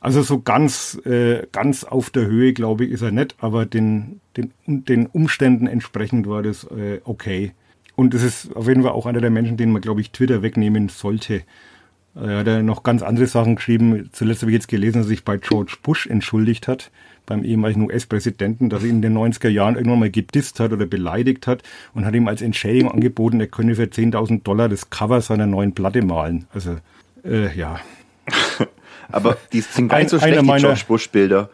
Also 0.00 0.22
so 0.22 0.40
ganz, 0.40 1.00
äh, 1.06 1.46
ganz 1.52 1.84
auf 1.84 2.10
der 2.10 2.26
Höhe, 2.26 2.52
glaube 2.54 2.86
ich, 2.86 2.90
ist 2.90 3.02
er 3.02 3.12
nicht, 3.12 3.36
aber 3.38 3.66
den, 3.66 4.20
den, 4.36 4.52
den 4.66 5.06
Umständen 5.06 5.68
entsprechend 5.68 6.28
war 6.28 6.42
das 6.42 6.64
äh, 6.64 7.00
okay. 7.04 7.52
Und 7.94 8.14
es 8.14 8.24
ist 8.24 8.56
auf 8.56 8.66
jeden 8.66 8.82
Fall 8.82 8.92
auch 8.92 9.06
einer 9.06 9.20
der 9.20 9.30
Menschen, 9.30 9.56
den 9.56 9.70
man, 9.70 9.80
glaube 9.80 10.00
ich, 10.00 10.10
Twitter 10.10 10.42
wegnehmen 10.42 10.88
sollte. 10.88 11.42
Er 12.16 12.38
hat 12.38 12.48
ja 12.48 12.62
noch 12.62 12.82
ganz 12.82 13.02
andere 13.02 13.28
Sachen 13.28 13.54
geschrieben. 13.54 14.10
Zuletzt 14.10 14.42
habe 14.42 14.50
ich 14.50 14.56
jetzt 14.56 14.66
gelesen, 14.66 14.98
dass 14.98 15.06
er 15.06 15.10
sich 15.10 15.24
bei 15.24 15.36
George 15.36 15.76
Bush 15.84 16.08
entschuldigt 16.08 16.66
hat 16.66 16.90
beim 17.32 17.44
ehemaligen 17.44 17.82
US-Präsidenten, 17.82 18.68
dass 18.68 18.82
er 18.82 18.90
ihn 18.90 18.96
in 18.96 19.02
den 19.02 19.16
90er 19.16 19.48
Jahren 19.48 19.76
irgendwann 19.76 20.00
mal 20.00 20.10
gedisst 20.10 20.60
hat 20.60 20.72
oder 20.72 20.84
beleidigt 20.84 21.46
hat 21.46 21.62
und 21.94 22.04
hat 22.04 22.14
ihm 22.14 22.28
als 22.28 22.42
Entschädigung 22.42 22.92
angeboten, 22.92 23.40
er 23.40 23.46
könne 23.46 23.74
für 23.74 23.84
10.000 23.84 24.42
Dollar 24.42 24.68
das 24.68 24.90
Cover 24.90 25.22
seiner 25.22 25.46
neuen 25.46 25.72
Platte 25.72 26.02
malen. 26.02 26.46
Also, 26.52 26.76
äh, 27.24 27.56
ja. 27.56 27.80
Aber 29.10 29.38
die 29.52 29.62
sind 29.62 29.88
gar 29.88 29.98
nicht 29.98 30.10
so 30.10 30.18
schlecht, 30.18 30.42
die 30.42 30.46
George 30.46 30.84
Bush-Bilder. 30.86 31.48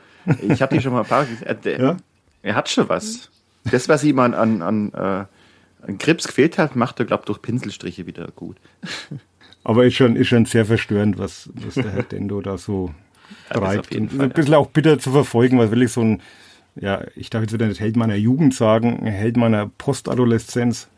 Ich 0.49 0.61
habe 0.61 0.75
die 0.75 0.83
schon 0.83 0.93
mal 0.93 1.03
ein 1.03 1.07
paar. 1.07 1.27
Er, 1.45 1.81
ja? 1.81 1.97
er 2.43 2.55
hat 2.57 2.69
schon 2.69 2.89
was. 2.89 3.31
Das, 3.71 3.89
was 3.89 4.03
ihm 4.03 4.19
an, 4.19 4.35
an, 4.35 4.63
an, 4.63 4.93
äh, 4.93 5.87
an 5.87 5.99
Grips 5.99 6.27
gefehlt 6.27 6.59
hat, 6.59 6.75
macht 6.75 6.99
er, 6.99 7.07
glaube 7.07 7.23
ich, 7.23 7.27
durch 7.27 7.41
Pinselstriche 7.41 8.07
wieder 8.07 8.29
gut. 8.35 8.57
Aber 9.65 9.85
ist 9.85 9.95
schon, 9.95 10.17
ist 10.17 10.29
schon 10.29 10.45
sehr 10.45 10.65
verstörend, 10.65 11.19
was, 11.19 11.51
was 11.55 11.75
der 11.75 11.91
Herr 11.91 12.03
Dendo 12.03 12.41
da 12.41 12.59
so 12.59 12.93
treibt. 13.49 13.95
Und 13.95 14.13
Fall, 14.13 14.27
ein 14.27 14.31
bisschen 14.31 14.53
ja. 14.53 14.59
auch 14.59 14.69
bitter 14.69 14.99
zu 14.99 15.11
verfolgen, 15.11 15.59
weil 15.59 15.71
wirklich 15.71 15.93
so 15.93 16.03
ein, 16.03 16.21
ja, 16.77 17.03
ich 17.17 17.31
darf 17.31 17.43
jetzt 17.43 17.53
wieder 17.53 17.67
nicht 17.67 17.81
Held 17.81 17.97
meiner 17.97 18.17
Jugend 18.17 18.55
sagen, 18.55 19.05
Held 19.05 19.37
meiner 19.37 19.71
Postadoleszenz. 19.79 20.89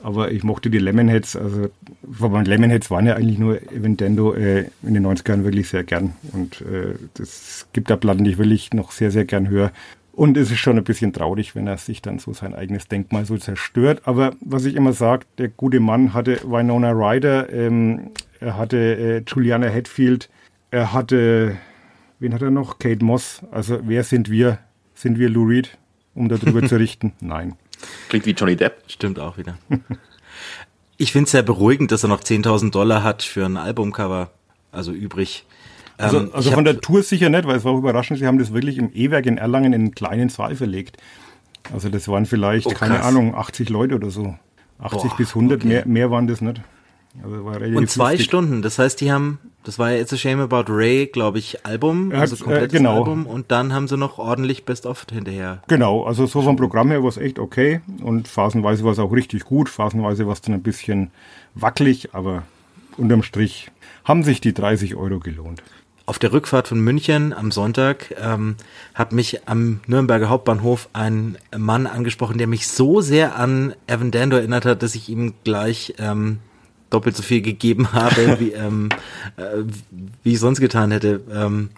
Aber 0.00 0.30
ich 0.30 0.44
mochte 0.44 0.70
die 0.70 0.78
Lemonheads, 0.78 1.34
also 1.34 1.70
von 2.12 2.44
Lemonheads 2.44 2.88
waren 2.88 3.06
ja 3.06 3.16
eigentlich 3.16 3.38
nur 3.38 3.60
Eventendo 3.72 4.32
äh, 4.32 4.66
in 4.84 4.94
den 4.94 5.04
90ern 5.04 5.42
wirklich 5.42 5.68
sehr 5.68 5.82
gern. 5.82 6.14
Und 6.32 6.60
äh, 6.60 6.94
das 7.14 7.66
gibt 7.72 7.90
da 7.90 7.96
Platten, 7.96 8.22
die 8.22 8.30
ich 8.30 8.38
wirklich 8.38 8.72
noch 8.72 8.92
sehr, 8.92 9.10
sehr 9.10 9.24
gern 9.24 9.48
höre. 9.48 9.72
Und 10.12 10.36
es 10.36 10.50
ist 10.50 10.58
schon 10.58 10.76
ein 10.76 10.84
bisschen 10.84 11.12
traurig, 11.12 11.54
wenn 11.54 11.68
er 11.68 11.78
sich 11.78 12.02
dann 12.02 12.18
so 12.18 12.32
sein 12.32 12.52
eigenes 12.52 12.88
Denkmal 12.88 13.24
so 13.24 13.36
zerstört. 13.36 14.02
Aber 14.04 14.34
was 14.40 14.64
ich 14.64 14.74
immer 14.74 14.92
sage, 14.92 15.26
der 15.38 15.48
gute 15.48 15.78
Mann 15.78 16.12
hatte 16.12 16.40
Winona 16.44 16.90
Ryder, 16.90 17.52
ähm, 17.52 18.10
er 18.40 18.56
hatte 18.56 18.76
äh, 18.76 19.22
Juliana 19.26 19.68
Hatfield, 19.68 20.28
er 20.70 20.92
hatte 20.92 21.56
wen 22.18 22.34
hat 22.34 22.42
er 22.42 22.50
noch? 22.50 22.78
Kate 22.78 23.04
Moss. 23.04 23.42
Also 23.50 23.80
wer 23.82 24.04
sind 24.04 24.30
wir? 24.30 24.58
Sind 24.94 25.18
wir 25.18 25.28
Lou 25.28 25.44
Reed, 25.44 25.78
um 26.14 26.28
darüber 26.28 26.66
zu 26.66 26.76
richten? 26.78 27.12
Nein. 27.20 27.54
Klingt 28.08 28.26
wie 28.26 28.32
Johnny 28.32 28.56
Depp. 28.56 28.82
Stimmt 28.88 29.18
auch 29.18 29.38
wieder. 29.38 29.58
ich 30.96 31.12
finde 31.12 31.26
es 31.26 31.30
sehr 31.30 31.42
beruhigend, 31.42 31.92
dass 31.92 32.02
er 32.02 32.08
noch 32.08 32.20
10.000 32.20 32.70
Dollar 32.72 33.02
hat 33.02 33.22
für 33.22 33.44
ein 33.46 33.56
Albumcover, 33.56 34.30
also 34.72 34.92
übrig. 34.92 35.46
Also, 35.96 36.18
ähm, 36.18 36.30
also 36.32 36.50
von 36.52 36.64
der 36.64 36.80
Tour 36.80 37.02
sicher 37.02 37.28
nicht, 37.28 37.46
weil 37.46 37.56
es 37.56 37.64
war 37.64 37.72
auch 37.72 37.78
überraschend, 37.78 38.18
sie 38.18 38.26
haben 38.26 38.38
das 38.38 38.52
wirklich 38.52 38.78
im 38.78 38.90
E-Werk 38.94 39.26
in 39.26 39.38
Erlangen 39.38 39.72
in 39.72 39.80
einen 39.80 39.94
kleinen 39.94 40.28
Saal 40.28 40.56
verlegt. 40.56 40.96
Also 41.72 41.88
das 41.88 42.08
waren 42.08 42.24
vielleicht, 42.26 42.66
oh, 42.66 42.70
keine 42.70 43.02
Ahnung, 43.02 43.34
80 43.34 43.68
Leute 43.68 43.96
oder 43.96 44.10
so. 44.10 44.36
80 44.78 45.10
Boah, 45.10 45.16
bis 45.16 45.28
100, 45.30 45.60
okay. 45.60 45.68
mehr, 45.68 45.86
mehr 45.86 46.10
waren 46.10 46.26
das 46.26 46.40
nicht. 46.40 46.60
Also 47.22 47.36
und 47.36 47.90
zwei 47.90 48.12
lustig. 48.12 48.26
Stunden, 48.26 48.62
das 48.62 48.78
heißt, 48.78 49.00
die 49.00 49.10
haben, 49.10 49.38
das 49.64 49.78
war 49.78 49.90
ja 49.90 50.00
It's 50.00 50.12
a 50.12 50.16
Shame 50.16 50.40
About 50.40 50.64
Ray, 50.68 51.06
glaube 51.06 51.38
ich, 51.38 51.66
Album, 51.66 52.12
also 52.12 52.36
komplettes 52.36 52.74
äh, 52.74 52.78
genau. 52.78 52.96
Album 52.98 53.26
und 53.26 53.50
dann 53.50 53.72
haben 53.72 53.88
sie 53.88 53.96
noch 53.96 54.18
ordentlich 54.18 54.64
Best 54.64 54.86
of 54.86 55.06
hinterher. 55.10 55.62
Genau, 55.68 56.04
also 56.04 56.26
so 56.26 56.42
vom 56.42 56.56
Programm 56.56 56.90
her 56.90 57.02
war 57.02 57.08
es 57.08 57.16
echt 57.16 57.38
okay 57.38 57.80
und 58.02 58.28
phasenweise 58.28 58.84
war 58.84 58.92
es 58.92 58.98
auch 58.98 59.12
richtig 59.12 59.44
gut, 59.44 59.68
phasenweise 59.68 60.26
war 60.26 60.32
es 60.32 60.40
dann 60.40 60.54
ein 60.54 60.62
bisschen 60.62 61.10
wackelig, 61.54 62.14
aber 62.14 62.44
unterm 62.96 63.22
Strich 63.22 63.70
haben 64.04 64.22
sich 64.22 64.40
die 64.40 64.54
30 64.54 64.94
Euro 64.94 65.18
gelohnt. 65.18 65.62
Auf 66.06 66.18
der 66.18 66.32
Rückfahrt 66.32 66.68
von 66.68 66.80
München 66.80 67.34
am 67.34 67.50
Sonntag 67.50 68.14
ähm, 68.18 68.56
hat 68.94 69.12
mich 69.12 69.46
am 69.46 69.80
Nürnberger 69.86 70.30
Hauptbahnhof 70.30 70.88
ein 70.94 71.36
Mann 71.54 71.86
angesprochen, 71.86 72.38
der 72.38 72.46
mich 72.46 72.66
so 72.66 73.02
sehr 73.02 73.36
an 73.36 73.74
Evan 73.86 74.10
Dando 74.10 74.38
erinnert 74.38 74.64
hat, 74.64 74.82
dass 74.82 74.94
ich 74.94 75.10
ihm 75.10 75.34
gleich 75.44 75.96
ähm, 75.98 76.38
doppelt 76.90 77.16
so 77.16 77.22
viel 77.22 77.42
gegeben 77.42 77.92
habe, 77.92 78.36
wie, 78.40 78.52
ähm, 78.52 78.88
äh, 79.36 79.64
wie 80.22 80.32
ich 80.32 80.40
sonst 80.40 80.60
getan 80.60 80.90
hätte. 80.90 81.20
Ähm, 81.32 81.70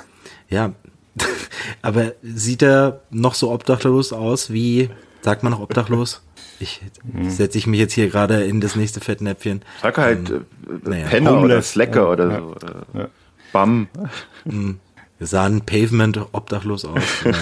ja, 0.48 0.72
aber 1.82 2.12
sieht 2.22 2.62
er 2.62 3.00
noch 3.10 3.34
so 3.34 3.50
obdachlos 3.50 4.12
aus 4.12 4.52
wie, 4.52 4.90
sagt 5.22 5.42
man 5.42 5.52
noch 5.52 5.60
obdachlos? 5.60 6.22
Ich 6.58 6.82
hm. 7.10 7.30
setze 7.30 7.56
ich 7.56 7.66
mich 7.66 7.80
jetzt 7.80 7.94
hier 7.94 8.10
gerade 8.10 8.44
in 8.44 8.60
das 8.60 8.76
nächste 8.76 9.00
Fettnäpfchen. 9.00 9.62
Sag 9.80 9.96
halt 9.96 10.30
ähm, 10.30 10.44
äh, 10.84 10.88
naja, 10.88 11.06
Penner 11.08 11.30
Homeless. 11.30 11.44
oder 11.44 11.62
Slacker 11.62 12.02
ja, 12.02 12.08
oder 12.08 12.38
so. 12.38 12.54
Ja. 12.98 13.08
Bam. 13.52 13.88
Hm. 14.44 14.78
Wir 15.18 15.26
sahen 15.26 15.62
Pavement 15.62 16.18
obdachlos 16.32 16.84
aus. 16.84 17.02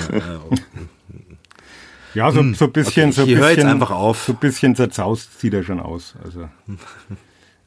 ja, 2.14 2.30
so, 2.32 2.42
so 2.54 2.64
ein 2.64 2.72
bisschen, 2.72 3.10
okay, 3.10 3.12
so 3.12 3.22
ein 3.22 3.28
bisschen, 3.28 3.44
jetzt 3.44 3.64
einfach 3.64 3.90
auf. 3.90 4.24
So 4.24 4.32
ein 4.32 4.38
bisschen 4.38 4.74
zerzaust 4.74 5.38
sieht 5.38 5.54
er 5.54 5.62
schon 5.62 5.78
aus. 5.78 6.14
Also. 6.24 6.48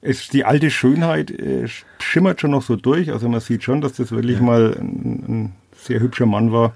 Es, 0.02 0.28
die 0.30 0.46
alte 0.46 0.72
Schönheit 0.72 1.32
äh, 1.32 1.68
schimmert 2.00 2.42
schon 2.42 2.52
noch 2.52 2.64
so 2.64 2.76
durch. 2.76 3.12
Also 3.12 3.30
man 3.30 3.40
sieht 3.40 3.64
schon, 3.64 3.82
dass 3.82 3.94
das 3.94 4.12
wirklich 4.12 4.38
ja. 4.38 4.44
mal 4.44 4.76
ein, 4.80 5.24
ein, 5.28 5.56
sehr 5.76 6.00
hübscher 6.00 6.26
Mann 6.26 6.52
war. 6.52 6.74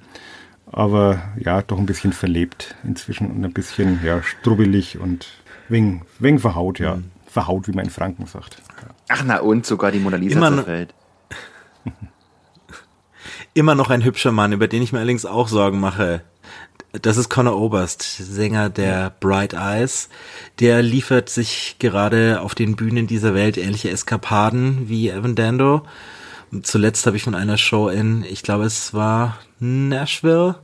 Aber 0.72 1.22
ja, 1.38 1.62
doch 1.62 1.77
ein 1.77 1.86
bisschen 1.86 2.13
verlebt 2.13 2.75
inzwischen 2.84 3.29
und 3.32 3.44
ein 3.46 3.53
bisschen 3.53 4.00
ja, 4.03 4.22
strubbelig 4.24 5.00
und 5.00 5.27
weng, 5.70 6.03
weng 6.20 6.39
verhaut, 6.39 6.79
ja. 6.79 6.96
Mhm. 6.96 7.12
verhaut, 7.27 7.67
wie 7.67 7.72
man 7.72 7.86
in 7.86 7.91
Franken 7.91 8.25
sagt. 8.25 8.62
Ach 9.10 9.24
na 9.25 9.39
und, 9.39 9.65
sogar 9.65 9.91
die 9.91 10.00
Mona 10.00 10.17
Lisa 10.17 10.38
Immer 10.38 10.50
noch- 10.50 10.58
zerfällt. 10.63 10.94
Immer 13.53 13.75
noch 13.75 13.89
ein 13.89 14.03
hübscher 14.03 14.32
Mann, 14.32 14.51
über 14.53 14.67
den 14.67 14.82
ich 14.82 14.91
mir 14.91 15.00
allerdings 15.00 15.25
auch 15.25 15.48
Sorgen 15.48 15.79
mache. 15.79 16.22
Das 17.02 17.18
ist 17.18 17.30
Conor 17.30 17.60
Oberst, 17.60 18.04
Sänger 18.04 18.70
der 18.70 19.12
Bright 19.20 19.54
Eyes. 19.54 20.10
Der 20.60 20.82
liefert 20.82 21.30
sich 21.30 21.75
gerade 21.80 22.42
auf 22.42 22.56
den 22.56 22.75
Bühnen 22.75 23.08
dieser 23.08 23.34
Welt 23.34 23.58
ähnliche 23.58 23.90
Eskapaden 23.90 24.88
wie 24.88 25.10
Evan 25.10 25.36
Dando. 25.36 25.84
Zuletzt 26.62 27.06
habe 27.06 27.18
ich 27.18 27.24
von 27.24 27.36
einer 27.36 27.58
Show 27.58 27.90
in, 27.90 28.24
ich 28.24 28.44
glaube 28.44 28.66
es 28.66 28.94
war 28.94 29.40
Nashville, 29.60 30.56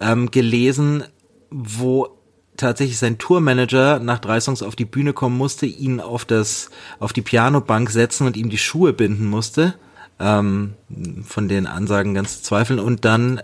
ähm, 0.00 0.30
gelesen, 0.30 1.04
wo 1.50 2.08
tatsächlich 2.56 2.98
sein 2.98 3.18
Tourmanager 3.18 4.00
nach 4.00 4.18
drei 4.18 4.40
Songs 4.40 4.62
auf 4.62 4.76
die 4.76 4.84
Bühne 4.84 5.12
kommen 5.12 5.38
musste, 5.38 5.66
ihn 5.66 6.00
auf 6.00 6.24
das, 6.24 6.70
auf 6.98 7.12
die 7.12 7.22
Pianobank 7.22 7.88
setzen 7.90 8.26
und 8.26 8.36
ihm 8.36 8.50
die 8.50 8.58
Schuhe 8.58 8.92
binden 8.92 9.26
musste. 9.26 9.74
Ähm, 10.20 10.74
von 11.24 11.46
den 11.46 11.68
Ansagen 11.68 12.12
ganz 12.12 12.38
zu 12.38 12.42
zweifeln. 12.42 12.80
Und 12.80 13.04
dann 13.04 13.38
äh, 13.38 13.42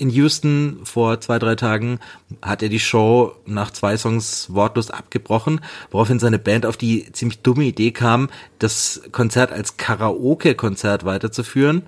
in 0.00 0.10
Houston 0.10 0.80
vor 0.84 1.20
zwei, 1.20 1.38
drei 1.38 1.54
Tagen 1.56 2.00
hat 2.40 2.62
er 2.62 2.68
die 2.68 2.80
Show 2.80 3.34
nach 3.44 3.70
zwei 3.70 3.96
Songs 3.96 4.46
wortlos 4.50 4.90
abgebrochen, 4.90 5.60
woraufhin 5.90 6.18
seine 6.18 6.38
Band 6.38 6.64
auf 6.64 6.76
die 6.76 7.12
ziemlich 7.12 7.40
dumme 7.40 7.64
Idee 7.64 7.90
kam, 7.90 8.30
das 8.58 9.02
Konzert 9.12 9.52
als 9.52 9.76
Karaoke-Konzert 9.76 11.04
weiterzuführen 11.04 11.82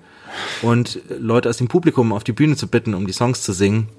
und 0.61 0.99
Leute 1.09 1.49
aus 1.49 1.57
dem 1.57 1.67
Publikum 1.67 2.13
auf 2.13 2.23
die 2.23 2.33
Bühne 2.33 2.55
zu 2.55 2.67
bitten, 2.67 2.93
um 2.93 3.07
die 3.07 3.13
Songs 3.13 3.41
zu 3.41 3.51
singen. 3.51 3.89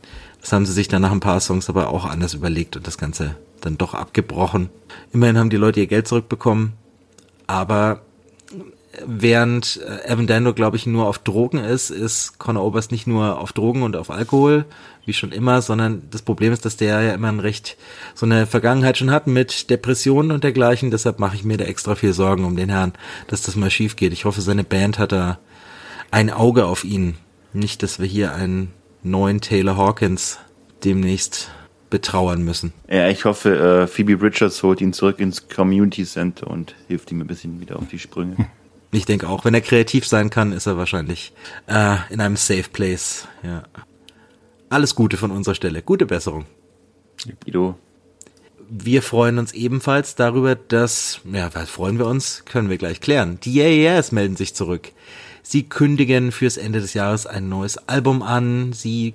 Das 0.40 0.52
haben 0.52 0.66
sie 0.66 0.72
sich 0.72 0.88
dann 0.88 1.02
nach 1.02 1.12
ein 1.12 1.20
paar 1.20 1.40
Songs 1.40 1.68
aber 1.68 1.88
auch 1.88 2.04
anders 2.04 2.34
überlegt 2.34 2.76
und 2.76 2.86
das 2.86 2.98
Ganze 2.98 3.36
dann 3.60 3.78
doch 3.78 3.94
abgebrochen. 3.94 4.70
Immerhin 5.12 5.38
haben 5.38 5.50
die 5.50 5.56
Leute 5.56 5.80
ihr 5.80 5.86
Geld 5.86 6.06
zurückbekommen, 6.06 6.74
aber 7.46 8.02
während 9.06 9.80
äh, 9.86 10.10
Evan 10.12 10.26
Dando, 10.26 10.54
glaube 10.54 10.76
ich, 10.76 10.86
nur 10.86 11.06
auf 11.06 11.18
Drogen 11.18 11.58
ist, 11.58 11.90
ist 11.90 12.38
Conor 12.38 12.64
Oberst 12.64 12.92
nicht 12.92 13.06
nur 13.06 13.38
auf 13.40 13.52
Drogen 13.52 13.82
und 13.82 13.96
auf 13.96 14.10
Alkohol, 14.10 14.64
wie 15.04 15.12
schon 15.12 15.32
immer, 15.32 15.62
sondern 15.62 16.02
das 16.10 16.22
Problem 16.22 16.52
ist, 16.52 16.64
dass 16.64 16.76
der 16.76 17.00
ja 17.02 17.14
immer 17.14 17.28
ein 17.28 17.40
recht 17.40 17.76
so 18.14 18.26
eine 18.26 18.46
Vergangenheit 18.46 18.98
schon 18.98 19.10
hat 19.10 19.26
mit 19.26 19.70
Depressionen 19.70 20.32
und 20.32 20.44
dergleichen. 20.44 20.90
Deshalb 20.90 21.18
mache 21.18 21.36
ich 21.36 21.44
mir 21.44 21.56
da 21.56 21.64
extra 21.64 21.94
viel 21.94 22.12
Sorgen 22.12 22.44
um 22.44 22.56
den 22.56 22.70
Herrn, 22.70 22.92
dass 23.28 23.42
das 23.42 23.56
mal 23.56 23.70
schief 23.70 23.96
geht. 23.96 24.12
Ich 24.12 24.24
hoffe, 24.24 24.40
seine 24.40 24.64
Band 24.64 24.98
hat 24.98 25.12
da 25.12 25.38
ein 26.10 26.30
Auge 26.30 26.66
auf 26.66 26.84
ihn. 26.84 27.16
Nicht, 27.52 27.82
dass 27.82 27.98
wir 27.98 28.06
hier 28.06 28.34
einen 28.34 28.72
neuen 29.02 29.40
Taylor 29.40 29.76
Hawkins 29.76 30.38
demnächst 30.84 31.50
betrauern 31.90 32.42
müssen. 32.42 32.72
Ja, 32.88 33.08
ich 33.08 33.24
hoffe, 33.24 33.56
äh, 33.56 33.86
Phoebe 33.86 34.20
Richards 34.20 34.62
holt 34.62 34.80
ihn 34.80 34.92
zurück 34.92 35.20
ins 35.20 35.48
Community 35.48 36.04
Center 36.04 36.48
und 36.48 36.74
hilft 36.88 37.12
ihm 37.12 37.20
ein 37.20 37.26
bisschen 37.26 37.60
wieder 37.60 37.76
auf 37.76 37.86
die 37.88 37.98
Sprünge. 37.98 38.36
Ich 38.94 39.06
denke 39.06 39.28
auch, 39.28 39.44
wenn 39.44 39.54
er 39.54 39.60
kreativ 39.60 40.06
sein 40.06 40.30
kann, 40.30 40.52
ist 40.52 40.66
er 40.66 40.76
wahrscheinlich 40.76 41.32
äh, 41.66 41.96
in 42.10 42.20
einem 42.20 42.36
Safe 42.36 42.68
Place. 42.72 43.26
Ja. 43.42 43.64
Alles 44.68 44.94
Gute 44.94 45.16
von 45.16 45.32
unserer 45.32 45.56
Stelle. 45.56 45.82
Gute 45.82 46.06
Besserung. 46.06 46.46
Guido. 47.44 47.76
Wir 48.68 49.02
freuen 49.02 49.38
uns 49.38 49.52
ebenfalls 49.52 50.14
darüber, 50.14 50.54
dass, 50.54 51.20
ja, 51.30 51.52
was 51.54 51.70
freuen 51.70 51.98
wir 51.98 52.06
uns? 52.06 52.44
Können 52.44 52.70
wir 52.70 52.78
gleich 52.78 53.00
klären. 53.00 53.38
Die 53.42 53.58
Yeah 53.58 54.02
melden 54.12 54.36
sich 54.36 54.54
zurück. 54.54 54.92
Sie 55.42 55.64
kündigen 55.64 56.32
fürs 56.32 56.56
Ende 56.56 56.80
des 56.80 56.94
Jahres 56.94 57.26
ein 57.26 57.48
neues 57.48 57.76
Album 57.88 58.22
an. 58.22 58.72
Sie 58.72 59.14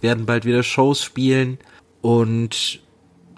werden 0.00 0.26
bald 0.26 0.44
wieder 0.44 0.62
Shows 0.62 1.02
spielen 1.02 1.58
und 2.02 2.80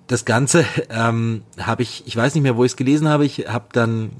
das 0.06 0.25
Ganze 0.25 0.64
ähm, 0.90 1.42
habe 1.59 1.82
ich, 1.82 2.02
ich 2.06 2.16
weiß 2.16 2.35
nicht 2.35 2.42
mehr, 2.42 2.56
wo 2.56 2.64
ich 2.64 2.73
es 2.73 2.76
gelesen 2.76 3.09
habe. 3.09 3.25
Ich 3.25 3.47
habe 3.49 3.66
dann, 3.73 4.11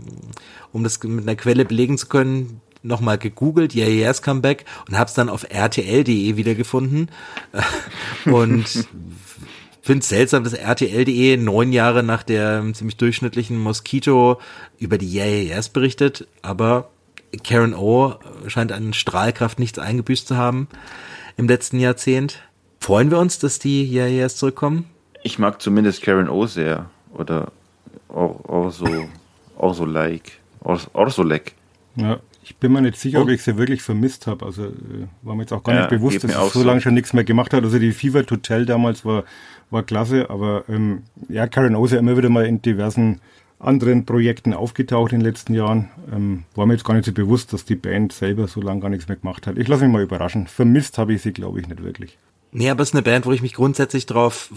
um 0.73 0.85
das 0.85 1.03
mit 1.03 1.25
einer 1.25 1.37
Quelle 1.37 1.65
belegen 1.65 1.99
zu 1.99 2.07
können, 2.07 2.61
nochmal 2.83 3.19
gegoogelt, 3.19 3.75
Yeah 3.75 3.89
Yes 3.89 4.23
Comeback 4.23 4.65
und 4.89 4.99
habe 4.99 5.09
es 5.09 5.15
dann 5.15 5.29
auf 5.29 5.45
rtl.de 5.45 6.37
wiedergefunden 6.37 7.11
und 8.25 8.89
finde 9.83 10.01
es 10.01 10.09
seltsam, 10.09 10.45
dass 10.45 10.53
RTL.de 10.53 11.37
neun 11.37 11.73
Jahre 11.73 12.03
nach 12.03 12.23
der 12.23 12.65
ziemlich 12.73 12.97
durchschnittlichen 12.97 13.59
Mosquito 13.59 14.41
über 14.79 14.99
die 14.99 15.13
Yeah 15.15 15.57
Yes 15.57 15.69
berichtet, 15.69 16.27
aber 16.43 16.91
Karen 17.45 17.75
O 17.75 18.15
scheint 18.47 18.73
an 18.73 18.93
Strahlkraft 18.93 19.59
nichts 19.59 19.79
eingebüßt 19.79 20.27
zu 20.27 20.37
haben 20.37 20.69
im 21.37 21.49
letzten 21.49 21.79
Jahrzehnt. 21.79 22.43
Freuen 22.79 23.11
wir 23.11 23.19
uns, 23.19 23.39
dass 23.39 23.59
die 23.59 23.91
Yeah 23.91 24.09
Yes 24.09 24.37
zurückkommen? 24.37 24.87
Ich 25.23 25.39
mag 25.39 25.61
zumindest 25.63 26.03
Karen 26.03 26.29
O 26.29 26.47
sehr. 26.47 26.91
Oder 27.15 27.53
auch, 28.09 28.45
auch 28.49 28.71
so, 28.71 28.87
auch 29.59 29.75
so 29.75 29.85
like. 29.85 30.33
Auch, 30.65 30.81
auch 30.95 31.11
so 31.11 31.23
leck. 31.23 31.55
Ja, 31.97 32.19
ich 32.43 32.57
bin 32.57 32.73
mir 32.73 32.81
nicht 32.83 32.97
sicher, 32.97 33.21
ob 33.21 33.29
Oh. 33.29 33.31
ich 33.31 33.43
sie 33.43 33.57
wirklich 33.57 33.83
vermisst 33.83 34.27
habe. 34.27 34.45
Also 34.47 34.65
äh, 34.67 34.71
war 35.23 35.35
mir 35.35 35.43
jetzt 35.43 35.53
auch 35.53 35.63
gar 35.63 35.75
Ja, 35.75 35.81
nicht 35.83 35.91
bewusst, 35.91 36.25
dass 36.25 36.33
sie 36.33 36.37
auch 36.39 36.51
so 36.53 36.61
so. 36.61 36.67
lange 36.67 36.81
schon 36.81 36.95
nichts 36.95 37.13
mehr 37.13 37.25
gemacht 37.25 37.53
hat. 37.53 37.63
Also 37.65 37.79
die 37.79 37.93
Fever 37.93 38.25
Hotel 38.29 38.67
damals 38.67 39.05
war, 39.05 39.25
war 39.71 39.83
klasse, 39.83 40.29
aber 40.31 40.65
ähm, 40.69 41.03
ja, 41.29 41.47
Karen 41.47 41.77
O 41.77 41.85
ist 41.85 41.93
ja 41.93 41.99
immer 41.99 42.17
wieder 42.17 42.29
mal 42.31 42.47
in 42.47 42.63
diversen 42.63 43.21
anderen 43.59 44.05
Projekten 44.07 44.55
aufgetaucht 44.55 45.13
in 45.13 45.21
den 45.21 45.25
letzten 45.27 45.55
Jahren. 45.55 45.91
Ähm, 46.13 46.45
war 46.57 46.67
mir 46.67 46.73
jetzt 46.75 46.85
gar 46.85 46.95
nicht 46.95 47.05
so 47.07 47.13
bewusst, 47.13 47.53
dass 47.53 47.65
die 47.65 47.77
Band 47.77 48.13
selber 48.13 48.49
so 48.49 48.61
lange 48.61 48.81
gar 48.81 48.89
nichts 48.91 49.07
mehr 49.09 49.17
gemacht 49.17 49.47
hat. 49.47 49.57
Ich 49.57 49.69
lasse 49.69 49.85
mich 49.85 49.93
mal 49.93 50.03
überraschen. 50.03 50.47
Vermisst 50.49 50.99
habe 50.99 51.13
ich 51.15 51.23
sie, 51.23 51.33
glaube 51.33 51.61
ich, 51.61 51.69
nicht 51.69 51.83
wirklich. 51.83 52.19
Nee, 52.51 52.71
aber 52.71 52.83
es 52.83 52.89
ist 52.89 52.95
eine 52.95 53.03
Band, 53.03 53.25
wo 53.25 53.33
ich 53.33 53.41
mich 53.41 53.55
grundsätzlich 53.55 54.05
drauf, 54.07 54.53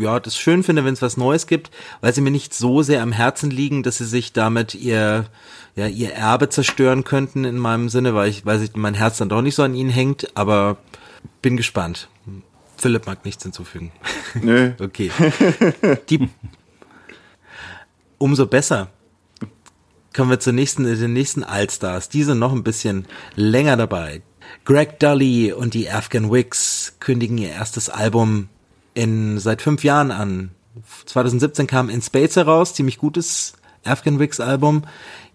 ja, 0.00 0.18
das 0.18 0.36
schön 0.36 0.62
finde, 0.62 0.84
wenn 0.84 0.94
es 0.94 1.02
was 1.02 1.16
Neues 1.16 1.46
gibt, 1.46 1.70
weil 2.00 2.12
sie 2.12 2.20
mir 2.20 2.30
nicht 2.30 2.54
so 2.54 2.82
sehr 2.82 3.02
am 3.02 3.12
Herzen 3.12 3.50
liegen, 3.50 3.82
dass 3.82 3.98
sie 3.98 4.06
sich 4.06 4.32
damit 4.32 4.74
ihr, 4.74 5.26
ja, 5.76 5.86
ihr 5.86 6.12
Erbe 6.12 6.48
zerstören 6.48 7.04
könnten 7.04 7.44
in 7.44 7.58
meinem 7.58 7.88
Sinne, 7.88 8.14
weil 8.14 8.28
ich, 8.28 8.44
weil 8.44 8.58
sich 8.58 8.74
mein 8.74 8.94
Herz 8.94 9.18
dann 9.18 9.28
doch 9.28 9.42
nicht 9.42 9.54
so 9.54 9.62
an 9.62 9.74
ihnen 9.74 9.90
hängt, 9.90 10.36
aber 10.36 10.78
bin 11.42 11.56
gespannt. 11.56 12.08
Philipp 12.76 13.06
mag 13.06 13.24
nichts 13.24 13.42
hinzufügen. 13.42 13.92
Nö. 14.40 14.72
Okay. 14.80 15.10
Die, 16.08 16.28
umso 18.18 18.46
besser. 18.46 18.88
Kommen 20.14 20.30
wir 20.30 20.40
zur 20.40 20.52
nächsten, 20.52 20.84
den 20.84 21.12
nächsten 21.12 21.42
Allstars. 21.42 22.08
Die 22.08 22.22
sind 22.22 22.38
noch 22.38 22.52
ein 22.52 22.62
bisschen 22.62 23.06
länger 23.34 23.76
dabei. 23.76 24.22
Greg 24.64 24.98
Dully 25.00 25.52
und 25.52 25.74
die 25.74 25.90
Afghan 25.90 26.30
Wigs 26.30 26.96
kündigen 27.00 27.38
ihr 27.38 27.50
erstes 27.50 27.88
Album 27.88 28.48
in 28.94 29.38
seit 29.38 29.62
fünf 29.62 29.84
Jahren 29.84 30.10
an. 30.10 30.50
2017 31.06 31.66
kam 31.66 31.88
In 31.88 32.02
Space 32.02 32.36
heraus, 32.36 32.74
ziemlich 32.74 32.98
gutes 32.98 33.54
Afghan 33.84 34.18
Wigs 34.18 34.40
Album. 34.40 34.84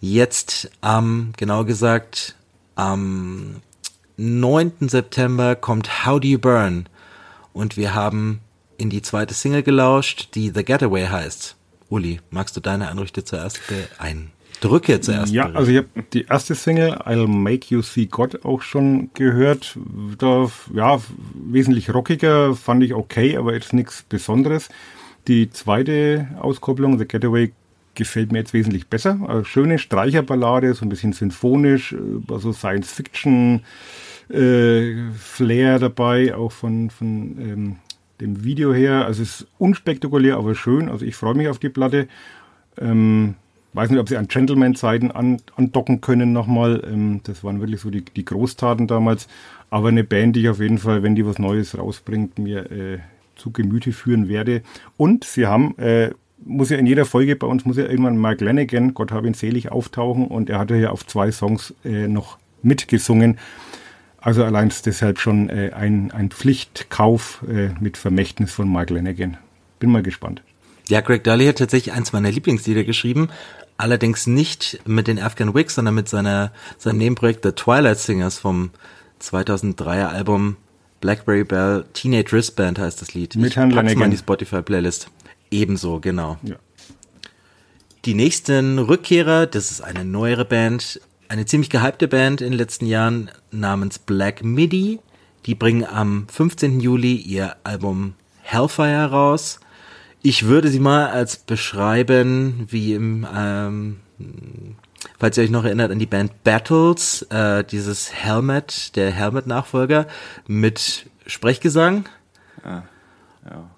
Jetzt 0.01 0.69
am, 0.81 1.33
genau 1.37 1.65
gesagt, 1.65 2.35
am 2.75 3.61
9. 4.17 4.89
September 4.89 5.55
kommt 5.55 6.05
How 6.05 6.19
Do 6.19 6.27
You 6.27 6.39
Burn? 6.39 6.87
Und 7.53 7.77
wir 7.77 7.93
haben 7.93 8.41
in 8.77 8.89
die 8.89 9.01
zweite 9.01 9.33
Single 9.33 9.63
gelauscht, 9.63 10.29
die 10.35 10.51
The 10.53 10.63
Getaway 10.63 11.07
heißt. 11.07 11.55
Uli, 11.89 12.21
magst 12.29 12.55
du 12.55 12.59
deine 12.59 12.89
Anrüchte 12.89 13.23
zuerst 13.23 13.59
be- 14.61 14.67
Eindrücke 14.67 15.01
zuerst? 15.01 15.33
Ja, 15.33 15.51
also 15.51 15.71
ich 15.71 15.77
habe 15.77 15.87
die 16.13 16.25
erste 16.25 16.55
Single, 16.55 16.93
I'll 16.93 17.27
Make 17.27 17.67
You 17.69 17.81
See 17.81 18.05
God, 18.05 18.45
auch 18.45 18.61
schon 18.61 19.09
gehört. 19.13 19.77
Da, 20.17 20.49
ja, 20.73 20.99
wesentlich 21.33 21.93
rockiger, 21.93 22.55
fand 22.55 22.83
ich 22.83 22.93
okay, 22.93 23.37
aber 23.37 23.53
jetzt 23.53 23.73
nichts 23.73 24.03
Besonderes. 24.03 24.69
Die 25.27 25.49
zweite 25.49 26.27
Auskopplung, 26.39 26.97
The 26.97 27.07
Getaway, 27.07 27.51
gefällt 27.95 28.31
mir 28.31 28.39
jetzt 28.39 28.53
wesentlich 28.53 28.87
besser. 28.87 29.19
Also 29.27 29.43
schöne 29.43 29.77
Streicherballade, 29.77 30.73
so 30.73 30.85
ein 30.85 30.89
bisschen 30.89 31.11
sinfonisch, 31.11 31.93
äh, 31.93 31.97
also 32.31 32.53
Science-Fiction, 32.53 33.61
äh, 34.29 34.93
Flair 35.17 35.79
dabei, 35.79 36.33
auch 36.35 36.51
von, 36.51 36.89
von 36.89 37.07
ähm, 37.39 37.75
dem 38.21 38.43
Video 38.43 38.73
her. 38.73 39.05
Also 39.05 39.23
es 39.23 39.41
ist 39.41 39.47
unspektakulär, 39.57 40.37
aber 40.37 40.55
schön. 40.55 40.87
Also 40.87 41.03
ich 41.05 41.15
freue 41.15 41.35
mich 41.35 41.49
auf 41.49 41.59
die 41.59 41.69
Platte. 41.69 42.07
Ähm, 42.77 43.35
weiß 43.73 43.89
nicht, 43.89 43.99
ob 43.99 44.09
sie 44.09 44.17
an 44.17 44.27
Gentleman-Zeiten 44.27 45.11
an, 45.11 45.41
andocken 45.55 46.01
können 46.01 46.33
nochmal. 46.33 46.83
Ähm, 46.85 47.21
das 47.23 47.43
waren 47.43 47.59
wirklich 47.59 47.81
so 47.81 47.89
die, 47.89 48.03
die 48.03 48.25
Großtaten 48.25 48.87
damals. 48.87 49.27
Aber 49.69 49.89
eine 49.89 50.03
Band, 50.03 50.35
die 50.35 50.41
ich 50.41 50.49
auf 50.49 50.59
jeden 50.59 50.79
Fall, 50.79 51.03
wenn 51.03 51.15
die 51.15 51.25
was 51.25 51.39
Neues 51.39 51.77
rausbringt, 51.77 52.39
mir 52.39 52.71
äh, 52.71 52.99
zu 53.35 53.51
Gemüte 53.51 53.91
führen 53.91 54.27
werde. 54.27 54.63
Und 54.97 55.23
sie 55.23 55.45
haben, 55.45 55.77
äh, 55.77 56.11
muss 56.43 56.69
ja 56.69 56.77
in 56.77 56.87
jeder 56.87 57.05
Folge 57.05 57.35
bei 57.35 57.47
uns, 57.47 57.65
muss 57.65 57.77
ja 57.77 57.85
irgendwann 57.85 58.17
Mark 58.17 58.41
Lanigan, 58.41 58.93
Gott 58.93 59.11
habe 59.11 59.27
ihn 59.27 59.33
selig, 59.33 59.71
auftauchen. 59.71 60.27
Und 60.27 60.49
er 60.49 60.59
hatte 60.59 60.75
ja 60.75 60.89
auf 60.89 61.05
zwei 61.05 61.31
Songs 61.31 61.73
äh, 61.85 62.07
noch 62.07 62.37
mitgesungen. 62.63 63.37
Also 64.21 64.43
allein 64.43 64.71
deshalb 64.85 65.19
schon 65.19 65.49
äh, 65.49 65.71
ein, 65.73 66.11
ein 66.11 66.29
Pflichtkauf 66.29 67.43
äh, 67.47 67.69
mit 67.79 67.97
Vermächtnis 67.97 68.51
von 68.51 68.67
Mark 68.67 68.89
Lanigan. 68.89 69.37
Bin 69.79 69.91
mal 69.91 70.03
gespannt. 70.03 70.41
Ja, 70.89 71.01
Greg 71.01 71.23
Dully 71.23 71.45
hat 71.45 71.59
tatsächlich 71.59 71.93
eins 71.93 72.13
meiner 72.13 72.31
Lieblingslieder 72.31 72.83
geschrieben. 72.83 73.29
Allerdings 73.79 74.27
nicht 74.27 74.81
mit 74.85 75.07
den 75.07 75.17
Afghan 75.19 75.55
Wigs, 75.55 75.75
sondern 75.75 75.95
mit 75.95 76.09
seiner, 76.09 76.51
seinem 76.77 76.97
Nebenprojekt 76.97 77.45
The 77.45 77.53
Twilight 77.53 77.97
Singers 77.97 78.37
vom 78.37 78.71
2003er 79.21 80.07
Album 80.07 80.57
Blackberry 80.99 81.45
Bell 81.45 81.85
Teenage 81.93 82.33
Wristband 82.33 82.77
heißt 82.77 83.01
das 83.01 83.13
Lied. 83.13 83.37
Mit 83.37 83.51
ich 83.51 83.55
pack's 83.55 83.95
mal 83.95 84.03
in 84.03 84.11
die 84.11 84.17
Spotify 84.17 84.61
Playlist. 84.61 85.07
Ebenso, 85.49 86.01
genau. 86.01 86.37
Ja. 86.43 86.57
die 88.03 88.15
nächsten 88.15 88.79
Rückkehrer, 88.79 89.47
das 89.47 89.71
ist 89.71 89.79
eine 89.79 90.03
neuere 90.03 90.43
Band, 90.43 90.99
eine 91.29 91.45
ziemlich 91.45 91.69
gehypte 91.69 92.09
Band 92.09 92.41
in 92.41 92.51
den 92.51 92.57
letzten 92.57 92.85
Jahren 92.85 93.31
namens 93.49 93.97
Black 93.97 94.43
Midi. 94.43 94.99
Die 95.45 95.55
bringen 95.55 95.85
am 95.85 96.27
15. 96.27 96.81
Juli 96.81 97.15
ihr 97.15 97.55
Album 97.63 98.15
Hellfire 98.41 99.09
raus. 99.09 99.61
Ich 100.21 100.45
würde 100.45 100.69
sie 100.69 100.79
mal 100.79 101.07
als 101.07 101.37
beschreiben, 101.37 102.67
wie 102.69 102.93
im, 102.93 103.25
ähm, 103.33 103.97
falls 105.17 105.37
ihr 105.37 105.43
euch 105.43 105.49
noch 105.49 105.63
erinnert 105.63 105.91
an 105.91 105.99
die 105.99 106.05
Band 106.05 106.43
Battles, 106.43 107.21
äh, 107.23 107.63
dieses 107.63 108.13
Helmet, 108.13 108.95
der 108.97 109.11
Helmet-Nachfolger 109.11 110.07
mit 110.45 111.09
Sprechgesang. 111.25 112.09
Ah, 112.63 112.81
ja. 113.45 113.69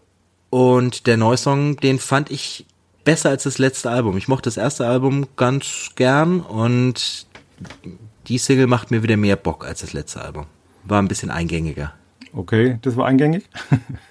Und 0.50 1.06
der 1.08 1.18
Neusong, 1.18 1.78
den 1.78 2.00
fand 2.00 2.32
ich 2.32 2.66
besser 3.04 3.30
als 3.30 3.44
das 3.44 3.58
letzte 3.58 3.92
Album. 3.92 4.18
Ich 4.18 4.28
mochte 4.28 4.48
das 4.48 4.58
erste 4.58 4.88
Album 4.88 5.28
ganz 5.36 5.92
gern 5.96 6.42
und 6.42 7.28
die 8.28 8.38
Single 8.38 8.68
macht 8.68 8.92
mir 8.92 9.04
wieder 9.04 9.18
mehr 9.18 9.36
Bock 9.36 9.66
als 9.66 9.82
das 9.82 9.94
letzte 9.94 10.22
Album. 10.22 10.48
War 10.84 11.02
ein 11.02 11.08
bisschen 11.08 11.32
eingängiger. 11.32 11.94
Okay, 12.34 12.80
das 12.82 12.96
war 12.98 13.06
eingängig. 13.08 13.48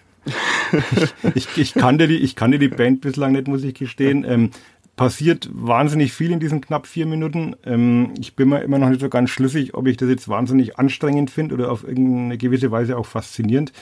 ich, 1.34 1.48
ich, 1.56 1.74
kannte 1.74 2.08
die, 2.08 2.16
ich 2.16 2.36
kannte 2.36 2.58
die 2.58 2.68
Band 2.68 3.00
bislang 3.00 3.32
nicht, 3.32 3.48
muss 3.48 3.64
ich 3.64 3.74
gestehen. 3.74 4.24
Ähm, 4.28 4.50
passiert 4.96 5.48
wahnsinnig 5.52 6.12
viel 6.12 6.30
in 6.30 6.40
diesen 6.40 6.60
knapp 6.60 6.86
vier 6.86 7.06
Minuten. 7.06 7.56
Ähm, 7.64 8.12
ich 8.18 8.36
bin 8.36 8.50
mir 8.50 8.60
immer 8.60 8.78
noch 8.78 8.90
nicht 8.90 9.00
so 9.00 9.08
ganz 9.08 9.30
schlüssig, 9.30 9.72
ob 9.72 9.86
ich 9.86 9.96
das 9.96 10.10
jetzt 10.10 10.28
wahnsinnig 10.28 10.78
anstrengend 10.78 11.30
finde 11.30 11.54
oder 11.54 11.72
auf 11.72 11.84
irgendeine 11.84 12.36
gewisse 12.36 12.70
Weise 12.70 12.98
auch 12.98 13.06
faszinierend. 13.06 13.72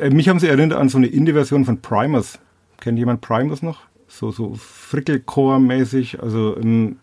Äh, 0.00 0.10
mich 0.10 0.28
haben 0.28 0.40
sie 0.40 0.48
erinnert 0.48 0.72
an 0.72 0.88
so 0.88 0.98
eine 0.98 1.06
Indie-Version 1.06 1.64
von 1.64 1.80
Primers. 1.80 2.40
Kennt 2.80 2.98
jemand 2.98 3.20
Primers 3.20 3.62
noch? 3.62 3.78
So, 4.08 4.32
so 4.32 4.54
Frickelcore-mäßig. 4.54 6.20
Also 6.20 6.56
ähm, 6.56 6.96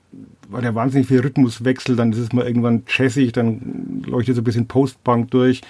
war 0.49 0.61
der 0.61 0.75
wahnsinnig 0.75 1.07
viel 1.07 1.21
Rhythmuswechsel, 1.21 1.95
dann 1.95 2.11
ist 2.11 2.19
es 2.19 2.33
mal 2.33 2.45
irgendwann 2.45 2.83
jazzig, 2.87 3.31
dann 3.31 4.03
leuchtet 4.05 4.35
so 4.35 4.41
ein 4.41 4.43
bisschen 4.43 4.67
Post-Punk 4.67 5.31
durch. 5.31 5.61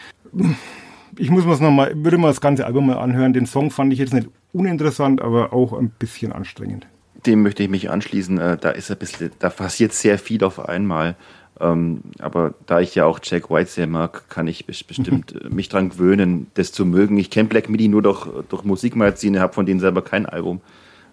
Ich 1.18 1.30
muss 1.30 1.46
mir 1.46 1.52
noch 1.60 1.72
mal, 1.72 1.94
würde 1.96 2.18
mal 2.18 2.28
das 2.28 2.42
ganze 2.42 2.66
Album 2.66 2.88
mal 2.88 2.98
anhören. 2.98 3.34
Den 3.34 3.46
Song 3.46 3.72
fand 3.72 3.94
ich 3.94 4.00
jetzt 4.00 4.14
nicht 4.14 4.30
uninteressant, 4.52 5.22
aber 5.22 5.54
auch 5.54 5.74
ein 5.74 5.90
bisschen 5.90 6.32
anstrengend. 6.32 6.88
Dem 7.26 7.44
möchte 7.44 7.64
ich 7.64 7.70
mich 7.70 7.90
anschließen. 7.90 8.38
Äh, 8.38 8.58
da 8.58 8.70
ist 8.70 8.92
ein 8.92 8.98
bisschen, 8.98 9.32
da 9.40 9.50
passiert 9.50 9.94
sehr 9.94 10.18
viel 10.20 10.44
auf 10.44 10.60
einmal. 10.68 11.16
Ähm, 11.60 12.02
aber 12.20 12.54
da 12.66 12.80
ich 12.80 12.96
ja 12.96 13.06
auch 13.06 13.20
Jack 13.22 13.50
White 13.50 13.70
sehr 13.70 13.88
mag, 13.88 14.28
kann 14.30 14.48
ich 14.48 14.66
bestimmt 14.66 15.36
äh, 15.44 15.50
mich 15.50 15.70
dran 15.70 15.90
gewöhnen, 15.90 16.48
das 16.56 16.72
zu 16.72 16.86
mögen. 16.86 17.18
Ich 17.18 17.30
kenne 17.30 17.50
Black 17.50 17.70
Midi 17.70 17.88
nur 17.88 18.02
durch, 18.02 18.28
durch 18.50 18.64
Musikmagazine, 18.64 19.40
habe 19.40 19.54
von 19.54 19.66
denen 19.66 19.80
selber 19.80 20.02
kein 20.02 20.26
Album. 20.26 20.62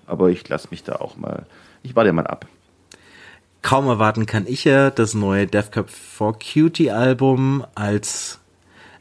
Aber 0.06 0.30
ich 0.30 0.48
lasse 0.48 0.68
mich 0.70 0.82
da 0.82 0.96
auch 0.96 1.16
mal, 1.16 1.46
ich 1.82 1.94
warte 1.94 2.12
mal 2.12 2.26
ab. 2.26 2.46
Kaum 3.62 3.86
erwarten 3.86 4.24
kann 4.24 4.46
ich 4.46 4.64
ja 4.64 4.90
das 4.90 5.14
neue 5.14 5.46
Death 5.46 5.72
Cup 5.72 5.90
for 5.90 6.36
Cutie 6.38 6.90
Album 6.90 7.64
als 7.74 8.39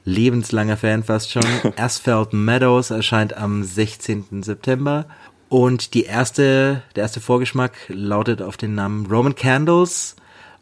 lebenslanger 0.05 0.77
Fan 0.77 1.03
fast 1.03 1.31
schon. 1.31 1.43
Asphalt 1.77 2.33
Meadows 2.33 2.89
erscheint 2.89 3.35
am 3.35 3.63
16. 3.63 4.43
September. 4.43 5.05
Und 5.49 5.93
die 5.95 6.03
erste, 6.03 6.83
der 6.95 7.03
erste 7.03 7.21
Vorgeschmack 7.21 7.73
lautet 7.87 8.41
auf 8.41 8.55
den 8.55 8.75
Namen 8.75 9.07
Roman 9.07 9.35
Candles 9.35 10.15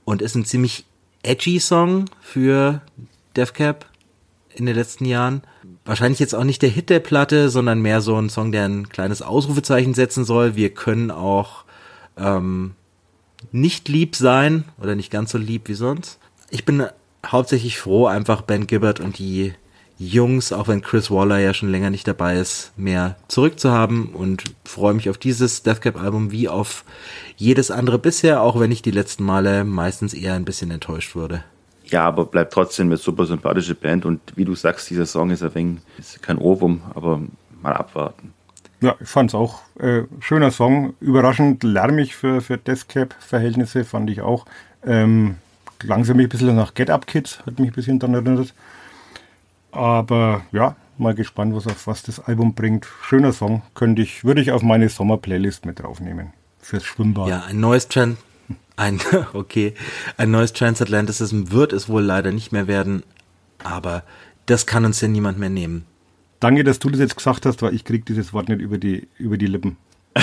und 0.06 0.22
ist 0.22 0.36
ein 0.36 0.46
ziemlich 0.46 0.86
edgy 1.24 1.60
Song 1.60 2.06
für 2.22 2.82
Death 3.36 3.54
Cap 3.54 3.86
in 4.56 4.66
den 4.66 4.76
letzten 4.76 5.06
Jahren. 5.06 5.42
Wahrscheinlich 5.84 6.20
jetzt 6.20 6.34
auch 6.34 6.46
nicht 6.46 6.62
der 6.62 6.70
Hit 6.70 6.90
der 6.90 7.00
Platte, 7.00 7.50
sondern 7.50 7.82
mehr 7.82 8.02
so 8.02 8.16
ein 8.18 8.30
Song, 8.30 8.52
der 8.52 8.66
ein 8.66 8.90
kleines 8.90 9.22
Ausrufezeichen 9.22 9.94
setzen 9.94 10.24
soll. 10.24 10.56
Wir 10.56 10.74
können 10.74 11.12
auch 11.12 11.66
ähm, 12.18 12.74
nicht 13.52 13.90
lieb 13.90 14.16
sein 14.16 14.64
oder 14.82 14.96
nicht 14.96 15.12
ganz 15.12 15.32
so 15.32 15.38
lieb 15.38 15.68
wie 15.68 15.74
sonst. 15.74 16.20
Ich 16.50 16.66
bin 16.66 16.88
hauptsächlich 17.32 17.78
froh, 17.80 18.08
einfach 18.08 18.42
Ben 18.42 18.68
Gibbard 18.68 19.00
und 19.00 19.18
die 19.18 19.54
Jungs, 20.00 20.54
auch 20.54 20.68
wenn 20.68 20.82
Chris 20.82 21.10
Waller 21.10 21.40
ja 21.40 21.54
schon 21.54 21.72
länger 21.72 21.90
nicht 21.90 22.08
dabei 22.08 22.36
ist, 22.36 22.72
mehr 22.78 23.16
zurückzuhaben 23.28 24.10
und 24.10 24.44
freue 24.64 24.94
mich 24.94 25.10
auf 25.10 25.18
dieses 25.18 25.64
Deathcap-Album 25.64 26.32
wie 26.32 26.48
auf 26.48 26.86
jedes 27.36 27.72
andere 27.72 27.98
bisher, 27.98 28.42
auch 28.42 28.60
wenn 28.60 28.72
ich 28.72 28.84
die 28.84 28.92
letzten 28.92 29.24
Male 29.24 29.64
meistens 29.64 30.14
eher 30.14 30.36
ein 30.36 30.46
bisschen 30.46 30.70
enttäuscht 30.70 31.16
wurde. 31.16 31.44
Ja, 31.86 32.04
aber 32.06 32.26
bleibt 32.26 32.54
trotzdem 32.54 32.88
eine 32.88 32.98
super 32.98 33.26
sympathische 33.26 33.74
Band 33.74 34.06
und 34.06 34.20
wie 34.36 34.46
du 34.46 34.54
sagst, 34.56 34.90
dieser 34.90 35.06
Song 35.06 35.32
ist 35.32 35.42
ein 35.42 35.56
wenig, 35.56 35.82
ist 35.98 36.22
kein 36.22 36.38
Ohrwurm, 36.38 36.82
aber 36.94 37.22
mal 37.62 37.74
abwarten. 37.74 38.34
Ja, 38.82 38.96
ich 39.00 39.08
fand 39.08 39.32
es 39.32 39.36
auch 39.36 39.62
äh, 39.80 40.04
schöner 40.20 40.52
Song, 40.52 40.94
überraschend 41.00 41.64
lärmig 41.64 42.16
für, 42.16 42.42
für 42.42 42.58
Deathcap-Verhältnisse, 42.58 43.84
fand 43.84 44.12
ich 44.12 44.22
auch. 44.22 44.46
Ähm, 44.86 45.38
langsam 45.84 46.20
ein 46.20 46.30
bisschen 46.30 46.56
nach 46.56 46.74
Get 46.74 46.90
Up 46.90 47.08
Kids, 47.08 47.40
hat 47.46 47.60
mich 47.60 47.70
ein 47.70 47.74
bisschen 47.74 48.00
daran 48.00 48.16
erinnert. 48.16 48.54
Aber 49.72 50.42
ja, 50.52 50.76
mal 50.98 51.14
gespannt, 51.14 51.56
was 51.56 51.68
auf 51.68 51.88
was 51.88 52.04
das 52.04 52.20
Album 52.20 52.54
bringt. 52.54 52.88
Schöner 53.04 53.34
Song, 53.34 53.62
könnte 53.76 54.02
ich, 54.02 54.24
würde 54.24 54.42
ich 54.42 54.52
auf 54.52 54.64
meine 54.64 54.90
Sommer-Playlist 54.90 55.66
mit 55.66 55.80
draufnehmen. 55.80 56.34
Fürs 56.60 56.84
Schwimmbad. 56.84 57.30
Ja, 57.30 57.44
ein 57.44 57.60
neues 57.60 57.88
Trend, 57.88 58.18
ein, 58.76 59.00
okay, 59.34 59.74
ein 60.18 60.32
neues 60.32 60.54
Transatlanticism 60.54 61.52
wird 61.52 61.74
es 61.74 61.90
wohl 61.90 62.04
leider 62.04 62.32
nicht 62.32 62.52
mehr 62.52 62.68
werden, 62.68 63.04
aber 63.64 64.04
das 64.46 64.66
kann 64.66 64.86
uns 64.86 65.02
ja 65.02 65.08
niemand 65.08 65.40
mehr 65.40 65.50
nehmen. 65.50 65.86
Danke, 66.40 66.64
dass 66.64 66.80
du 66.80 66.90
das 66.90 67.00
jetzt 67.00 67.18
gesagt 67.18 67.46
hast, 67.46 67.62
weil 67.62 67.74
ich 67.74 67.84
kriege 67.84 68.06
dieses 68.06 68.32
Wort 68.34 68.50
nicht 68.50 68.62
über 68.62 68.78
die, 68.78 69.08
über 69.18 69.38
die 69.38 69.48
Lippen. 69.48 69.78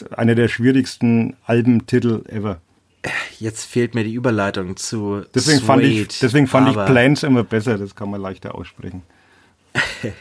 einer 0.16 0.34
der 0.34 0.48
schwierigsten 0.48 1.36
Albentitel 1.44 2.24
ever. 2.28 2.60
Jetzt 3.38 3.64
fehlt 3.64 3.94
mir 3.94 4.04
die 4.04 4.12
Überleitung 4.12 4.76
zu 4.76 5.22
Deswegen 5.34 5.58
Suede, 5.58 5.66
fand 5.66 5.82
ich, 5.82 6.18
deswegen 6.18 6.46
fand 6.46 6.68
ich 6.68 6.74
Plans 6.74 7.22
immer 7.22 7.44
besser, 7.44 7.78
das 7.78 7.94
kann 7.94 8.10
man 8.10 8.20
leichter 8.20 8.54
aussprechen. 8.54 9.02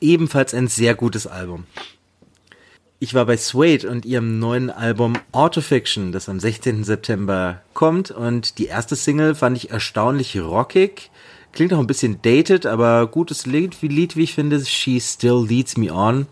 Ebenfalls 0.00 0.54
ein 0.54 0.68
sehr 0.68 0.94
gutes 0.94 1.26
Album. 1.26 1.64
Ich 3.02 3.14
war 3.14 3.24
bei 3.24 3.38
Suede 3.38 3.90
und 3.90 4.04
ihrem 4.04 4.38
neuen 4.38 4.68
Album 4.68 5.14
Autofiction, 5.32 6.12
das 6.12 6.28
am 6.28 6.38
16. 6.38 6.84
September 6.84 7.62
kommt. 7.72 8.10
Und 8.10 8.58
die 8.58 8.66
erste 8.66 8.94
Single 8.94 9.34
fand 9.34 9.56
ich 9.56 9.70
erstaunlich 9.70 10.38
rockig. 10.38 11.10
Klingt 11.52 11.72
auch 11.72 11.78
ein 11.78 11.86
bisschen 11.86 12.20
dated, 12.20 12.66
aber 12.66 13.06
gutes 13.06 13.46
Lied, 13.46 13.80
wie 13.80 13.88
Lied, 13.88 14.16
wie 14.16 14.24
ich 14.24 14.34
finde. 14.34 14.62
She 14.64 15.00
Still 15.00 15.46
Leads 15.48 15.78
Me 15.78 15.92
On. 15.92 16.26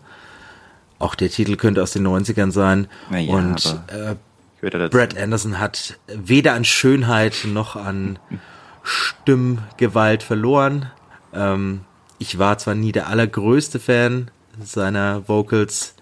Auch 0.99 1.15
der 1.15 1.31
Titel 1.31 1.55
könnte 1.55 1.81
aus 1.81 1.91
den 1.91 2.05
90ern 2.07 2.51
sein. 2.51 2.87
Naja, 3.09 3.33
und 3.33 3.65
äh, 3.87 4.15
Brad 4.61 5.17
Anderson 5.17 5.59
hat 5.59 5.97
weder 6.07 6.53
an 6.53 6.65
Schönheit 6.65 7.45
noch 7.45 7.75
an 7.75 8.19
Stimmgewalt 8.83 10.23
verloren. 10.23 10.91
Ähm, 11.33 11.81
ich 12.17 12.39
war 12.39 12.57
zwar 12.57 12.75
nie 12.75 12.91
der 12.91 13.07
allergrößte 13.07 13.79
Fan 13.79 14.31
seiner 14.61 15.27
Vocals, 15.27 15.95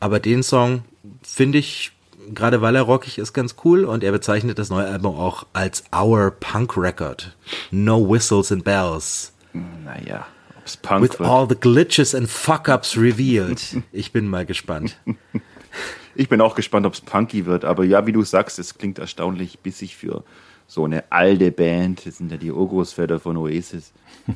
aber 0.00 0.18
den 0.18 0.42
Song 0.42 0.82
finde 1.22 1.58
ich, 1.58 1.92
gerade 2.34 2.60
weil 2.62 2.74
er 2.74 2.82
rockig 2.82 3.18
ist, 3.18 3.32
ganz 3.32 3.54
cool 3.64 3.84
und 3.84 4.02
er 4.02 4.12
bezeichnet 4.12 4.58
das 4.58 4.70
neue 4.70 4.86
Album 4.86 5.14
auch 5.16 5.46
als 5.52 5.84
Our 5.94 6.30
Punk 6.32 6.76
Record. 6.76 7.36
No 7.70 8.08
Whistles 8.10 8.50
and 8.50 8.64
Bells. 8.64 9.32
Naja, 9.52 10.26
ob's 10.58 10.76
Punk 10.76 11.02
With 11.02 11.20
wird. 11.20 11.28
all 11.28 11.46
the 11.48 11.54
glitches 11.54 12.14
and 12.14 12.28
fuck-ups 12.28 12.96
revealed. 12.96 13.60
Ich 13.92 14.10
bin 14.12 14.26
mal 14.26 14.46
gespannt. 14.46 14.96
Ich 16.14 16.28
bin 16.28 16.40
auch 16.40 16.54
gespannt, 16.54 16.86
ob 16.86 16.94
es 16.94 17.00
punky 17.00 17.46
wird, 17.46 17.64
aber 17.64 17.84
ja, 17.84 18.06
wie 18.06 18.12
du 18.12 18.22
sagst, 18.22 18.58
es 18.58 18.76
klingt 18.76 18.98
erstaunlich 18.98 19.60
bissig 19.60 19.96
für 19.96 20.24
so 20.66 20.84
eine 20.84 21.04
alte 21.10 21.50
Band. 21.50 22.06
Das 22.06 22.18
sind 22.18 22.30
ja 22.30 22.38
die 22.38 22.52
Urgroßväter 22.52 23.20
von 23.20 23.36
Oasis. 23.36 23.92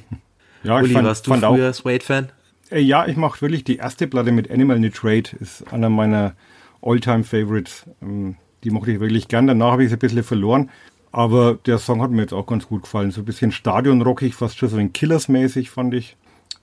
Ja, 0.62 0.80
Uli, 0.80 0.94
warst 0.94 1.26
du 1.26 1.30
fand 1.30 1.44
früher 1.44 1.72
Suede-Fan? 1.72 2.30
Äh, 2.70 2.80
ja, 2.80 3.06
ich 3.06 3.16
mache 3.16 3.40
wirklich 3.40 3.62
die 3.62 3.76
erste 3.76 4.08
Platte 4.08 4.32
mit 4.32 4.50
Animal 4.50 4.80
Nitrate, 4.80 5.36
ist 5.36 5.72
einer 5.72 5.90
meiner 5.90 6.34
All-Time-Favorites. 6.82 7.84
Ähm, 8.02 8.36
die 8.64 8.70
mochte 8.70 8.90
ich 8.90 8.98
wirklich 8.98 9.28
gern. 9.28 9.46
Danach 9.46 9.72
habe 9.72 9.84
ich 9.84 9.90
sie 9.90 9.96
ein 9.96 10.00
bisschen 10.00 10.24
verloren. 10.24 10.70
Aber 11.12 11.54
der 11.66 11.78
Song 11.78 12.02
hat 12.02 12.10
mir 12.10 12.22
jetzt 12.22 12.32
auch 12.32 12.46
ganz 12.46 12.66
gut 12.66 12.82
gefallen. 12.82 13.10
So 13.10 13.20
ein 13.20 13.24
bisschen 13.24 13.52
stadionrockig, 13.52 14.34
fast 14.34 14.58
schon 14.58 14.68
so 14.68 14.76
ein 14.76 14.92
Killers-mäßig, 14.92 15.70
fand 15.70 15.94
ich. 15.94 16.16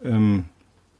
Ähm, 0.03 0.45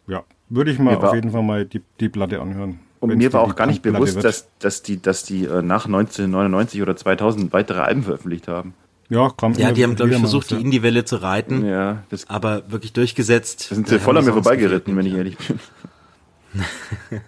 ja, 0.07 0.23
würde 0.49 0.71
ich 0.71 0.79
mal 0.79 0.95
auf 0.95 1.13
jeden 1.13 1.31
Fall 1.31 1.43
mal 1.43 1.65
die, 1.65 1.81
die 1.99 2.09
Platte 2.09 2.41
anhören. 2.41 2.79
Und 3.03 3.17
mir 3.17 3.33
war 3.33 3.41
auch 3.41 3.55
gar 3.55 3.67
nicht 3.67 3.81
bewusst, 3.81 4.15
wird. 4.15 4.23
dass, 4.23 4.47
dass 4.59 4.81
die, 4.81 5.01
dass 5.01 5.23
die 5.25 5.43
äh, 5.43 5.61
nach 5.61 5.87
1999 5.87 6.81
oder 6.81 6.95
2000 6.95 7.51
weitere 7.51 7.81
Alben 7.81 8.03
veröffentlicht 8.03 8.47
haben. 8.47 8.73
Ja, 9.09 9.29
kam 9.35 9.53
Ja, 9.55 9.73
die 9.73 9.83
haben, 9.83 9.95
glaube 9.95 10.13
ich, 10.13 10.17
versucht, 10.17 10.45
was, 10.45 10.47
die 10.47 10.55
ja. 10.55 10.61
Indie-Welle 10.61 11.03
zu 11.03 11.17
reiten, 11.17 11.65
Ja, 11.65 12.03
das, 12.09 12.29
aber 12.29 12.71
wirklich 12.71 12.93
durchgesetzt. 12.93 13.71
da 13.71 13.75
sind 13.75 13.87
äh, 13.87 13.89
sie 13.89 13.95
haben 13.95 14.03
voll 14.03 14.17
an 14.17 14.23
mir 14.23 14.31
vorbeigeritten, 14.31 14.95
wenn 14.95 15.05
ich 15.05 15.15
ehrlich 15.15 15.37
bin. 15.37 15.59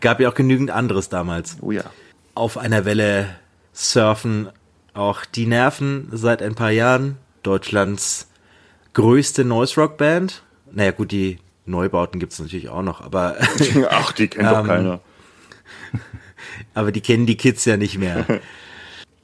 Gab 0.00 0.20
ja 0.20 0.28
auch 0.28 0.34
genügend 0.34 0.70
anderes 0.70 1.08
damals. 1.08 1.56
Oh 1.62 1.70
ja. 1.70 1.84
Auf 2.34 2.58
einer 2.58 2.84
Welle 2.84 3.26
surfen 3.72 4.50
auch 4.92 5.24
die 5.24 5.46
Nerven 5.46 6.08
seit 6.12 6.42
ein 6.42 6.54
paar 6.54 6.72
Jahren. 6.72 7.16
Deutschlands 7.42 8.28
größte 8.92 9.46
Noise-Rock-Band. 9.46 10.42
Naja, 10.70 10.90
gut, 10.90 11.12
die 11.12 11.38
Neubauten 11.68 12.20
gibt's 12.20 12.38
natürlich 12.38 12.68
auch 12.68 12.82
noch, 12.82 13.00
aber 13.00 13.36
Ach, 13.90 14.12
die 14.12 14.28
kennt 14.28 14.50
doch 14.50 14.60
Ähm, 14.60 14.66
keiner. 14.66 15.00
Aber 16.74 16.92
die 16.92 17.00
kennen 17.00 17.26
die 17.26 17.36
Kids 17.36 17.64
ja 17.64 17.76
nicht 17.76 17.98
mehr. 17.98 18.24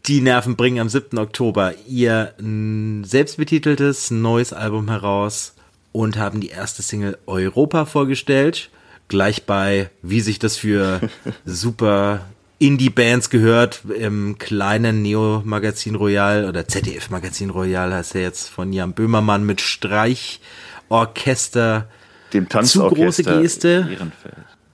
Die 0.07 0.21
Nerven 0.21 0.57
bringen 0.57 0.81
am 0.81 0.89
7. 0.91 1.17
Oktober 1.19 1.73
ihr 1.89 2.35
selbstbetiteltes 2.39 4.11
neues 4.11 4.53
Album 4.53 4.91
heraus 4.91 5.55
und 5.93 6.19
haben 6.19 6.43
die 6.43 6.49
erste 6.49 6.83
Single 6.83 7.17
Europa 7.25 7.87
vorgestellt. 7.87 8.69
Gleich 9.09 9.47
bei, 9.47 9.89
wie 10.03 10.21
sich 10.21 10.39
das 10.39 10.59
für 10.59 11.01
super 11.47 12.27
Indie-Bands 12.59 13.31
gehört, 13.31 13.81
im 13.99 14.37
kleinen 14.39 15.01
Neo-Magazin 15.01 15.95
Royal 15.95 16.45
oder 16.47 16.69
ZDF-Magazin 16.69 17.49
Royal 17.49 17.95
heißt 17.95 18.15
er 18.15 18.21
jetzt 18.21 18.51
von 18.51 18.75
Jan 18.75 18.93
Böhmermann 18.93 19.45
mit 19.45 19.63
Streichorchester. 19.63 21.89
Dem 22.35 22.49
Tanzorchester. 22.49 22.97
Zu 22.97 23.03
große 23.03 23.41
Geste. 23.43 23.89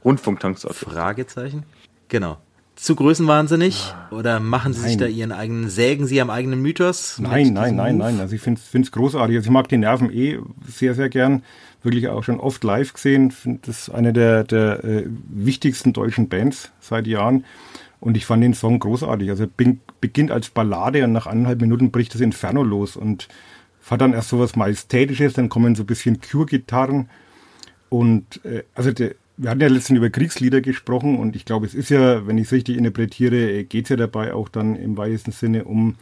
Rundfunk-Tanzorchester. 0.05 0.91
Fragezeichen. 0.91 1.65
Genau. 2.09 2.39
Zu 2.75 2.97
größenwahnsinnig? 2.97 3.93
Oder 4.11 4.41
machen 4.41 4.73
Sie 4.73 4.81
nein. 4.81 4.89
sich 4.89 4.97
da 4.97 5.07
Ihren 5.07 5.33
eigenen, 5.33 5.69
sägen 5.69 6.07
Sie 6.07 6.19
am 6.21 6.31
eigenen 6.31 6.63
Mythos? 6.63 7.19
Nein, 7.19 7.53
nein, 7.53 7.77
nein, 7.77 7.99
Move? 7.99 8.05
nein. 8.05 8.21
Also 8.21 8.35
ich 8.35 8.41
finde 8.41 8.61
es 8.73 8.91
großartig. 8.91 9.37
Also 9.37 9.47
ich 9.47 9.53
mag 9.53 9.69
die 9.69 9.77
Nerven 9.77 10.11
eh 10.11 10.39
sehr, 10.67 10.95
sehr 10.95 11.11
gern. 11.11 11.43
Wirklich 11.83 12.09
auch 12.09 12.25
schon 12.25 12.41
oft 12.41 12.65
live 12.65 12.95
gesehen. 12.95 13.31
Finde 13.31 13.61
das 13.67 13.91
eine 13.91 14.15
der, 14.15 14.45
der 14.45 14.83
äh, 14.83 15.07
wichtigsten 15.29 15.93
deutschen 15.93 16.31
Bands 16.31 16.71
seit 16.81 17.07
Jahren. 17.07 17.45
Und 18.01 18.17
ich 18.17 18.25
fand 18.25 18.43
den 18.43 18.55
Song 18.55 18.79
großartig. 18.79 19.29
Also 19.29 19.47
bin, 19.47 19.81
beginnt 20.01 20.31
als 20.31 20.49
Ballade 20.49 21.05
und 21.05 21.13
nach 21.13 21.27
eineinhalb 21.27 21.61
Minuten 21.61 21.91
bricht 21.91 22.15
das 22.15 22.23
Inferno 22.23 22.63
los 22.63 22.97
und 22.97 23.29
hat 23.91 24.01
dann 24.01 24.15
erst 24.15 24.29
so 24.29 24.39
was 24.39 24.57
Majestätisches, 24.57 25.33
dann 25.33 25.49
kommen 25.49 25.75
so 25.75 25.83
ein 25.83 25.87
bisschen 25.87 26.21
Cure-Gitarren. 26.21 27.11
Und 27.91 28.43
äh, 28.45 28.63
also 28.75 28.93
der, 28.93 29.15
wir 29.37 29.51
hatten 29.51 29.61
ja 29.61 29.69
letztens 29.69 29.99
über 29.99 30.09
Kriegslieder 30.09 30.63
gesprochen 30.63 31.19
und 31.19 31.37
ich 31.37 31.45
glaube, 31.45 31.67
es 31.67 31.75
ist 31.75 31.91
ja, 31.91 32.27
wenn 32.27 32.39
ich 32.39 32.47
es 32.47 32.53
richtig 32.53 32.79
interpretiere, 32.79 33.65
geht 33.65 33.85
es 33.85 33.91
ja 33.91 33.97
dabei 33.97 34.33
auch 34.33 34.49
dann 34.49 34.77
im 34.77 34.97
weitesten 34.97 35.33
Sinne 35.33 35.65
um 35.65 35.97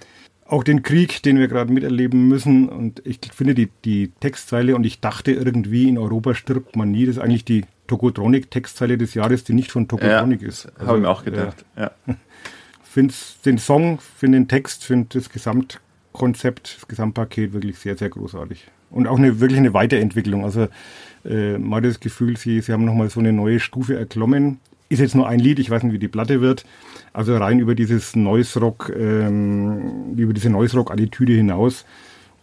auch 0.48 0.64
den 0.64 0.82
Krieg, 0.82 1.22
den 1.22 1.38
wir 1.38 1.46
gerade 1.46 1.72
miterleben 1.72 2.26
müssen. 2.26 2.68
Und 2.68 3.02
ich 3.04 3.20
finde 3.34 3.54
die, 3.54 3.68
die 3.84 4.10
Textzeile 4.20 4.74
und 4.74 4.84
ich 4.84 5.00
dachte 5.00 5.30
irgendwie, 5.32 5.88
in 5.88 5.98
Europa 5.98 6.34
stirbt 6.34 6.74
man 6.74 6.90
nie. 6.90 7.06
Das 7.06 7.16
ist 7.16 7.22
eigentlich 7.22 7.44
die 7.44 7.64
Tokotronic-Textzeile 7.86 8.98
des 8.98 9.14
Jahres, 9.14 9.44
die 9.44 9.52
nicht 9.52 9.70
von 9.70 9.88
Tokotronic 9.88 10.42
ja, 10.42 10.48
ist. 10.48 10.66
Also, 10.74 10.86
Habe 10.86 10.98
ich 10.98 11.02
mir 11.02 11.10
auch 11.10 11.24
gedacht. 11.24 11.64
Äh, 11.76 11.82
ja. 11.82 11.90
Finde 12.82 13.14
den 13.44 13.58
Song, 13.58 14.00
finde 14.00 14.38
den 14.38 14.48
Text, 14.48 14.82
finde 14.82 15.18
das 15.18 15.28
Gesamtkonzept, 15.28 16.78
das 16.78 16.88
Gesamtpaket 16.88 17.52
wirklich 17.52 17.78
sehr, 17.78 17.98
sehr 17.98 18.08
großartig. 18.08 18.66
Und 18.90 19.06
auch 19.06 19.18
eine 19.18 19.40
wirklich 19.40 19.58
eine 19.58 19.74
Weiterentwicklung. 19.74 20.42
Also 20.42 20.68
äh, 21.24 21.58
hat 21.58 21.84
das 21.84 22.00
Gefühl, 22.00 22.36
sie, 22.36 22.60
sie 22.60 22.72
haben 22.72 22.84
nochmal 22.84 23.10
so 23.10 23.20
eine 23.20 23.32
neue 23.32 23.60
Stufe 23.60 23.96
erklommen. 23.96 24.60
Ist 24.88 25.00
jetzt 25.00 25.14
nur 25.14 25.28
ein 25.28 25.38
Lied, 25.38 25.58
ich 25.58 25.70
weiß 25.70 25.82
nicht, 25.82 25.92
wie 25.92 25.98
die 25.98 26.08
Platte 26.08 26.40
wird. 26.40 26.64
Also 27.12 27.36
rein 27.36 27.58
über 27.58 27.74
dieses 27.74 28.16
Noise 28.16 28.60
Rock, 28.60 28.92
ähm, 28.96 30.14
über 30.16 30.32
diese 30.32 30.50
Noise 30.50 30.76
Rock 30.76 30.90
Attitüde 30.90 31.34
hinaus. 31.34 31.84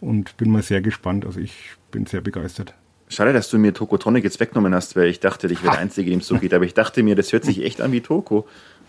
Und 0.00 0.36
bin 0.36 0.50
mal 0.50 0.62
sehr 0.62 0.80
gespannt. 0.80 1.24
Also 1.24 1.40
ich 1.40 1.54
bin 1.90 2.06
sehr 2.06 2.20
begeistert. 2.20 2.74
Schade, 3.08 3.32
dass 3.32 3.48
du 3.50 3.58
mir 3.58 3.72
Tokotronic 3.72 4.24
jetzt 4.24 4.40
weggenommen 4.40 4.74
hast, 4.74 4.96
weil 4.96 5.08
ich 5.08 5.20
dachte, 5.20 5.46
ich 5.46 5.62
wäre 5.62 5.72
der 5.72 5.80
Einzige, 5.80 6.10
dem 6.10 6.18
es 6.20 6.26
so 6.26 6.38
geht. 6.38 6.52
Aber 6.52 6.64
ich 6.64 6.74
dachte 6.74 7.02
mir, 7.02 7.14
das 7.14 7.32
hört 7.32 7.44
sich 7.44 7.64
echt 7.64 7.80
an 7.80 7.92
wie 7.92 8.00
Toko. 8.00 8.46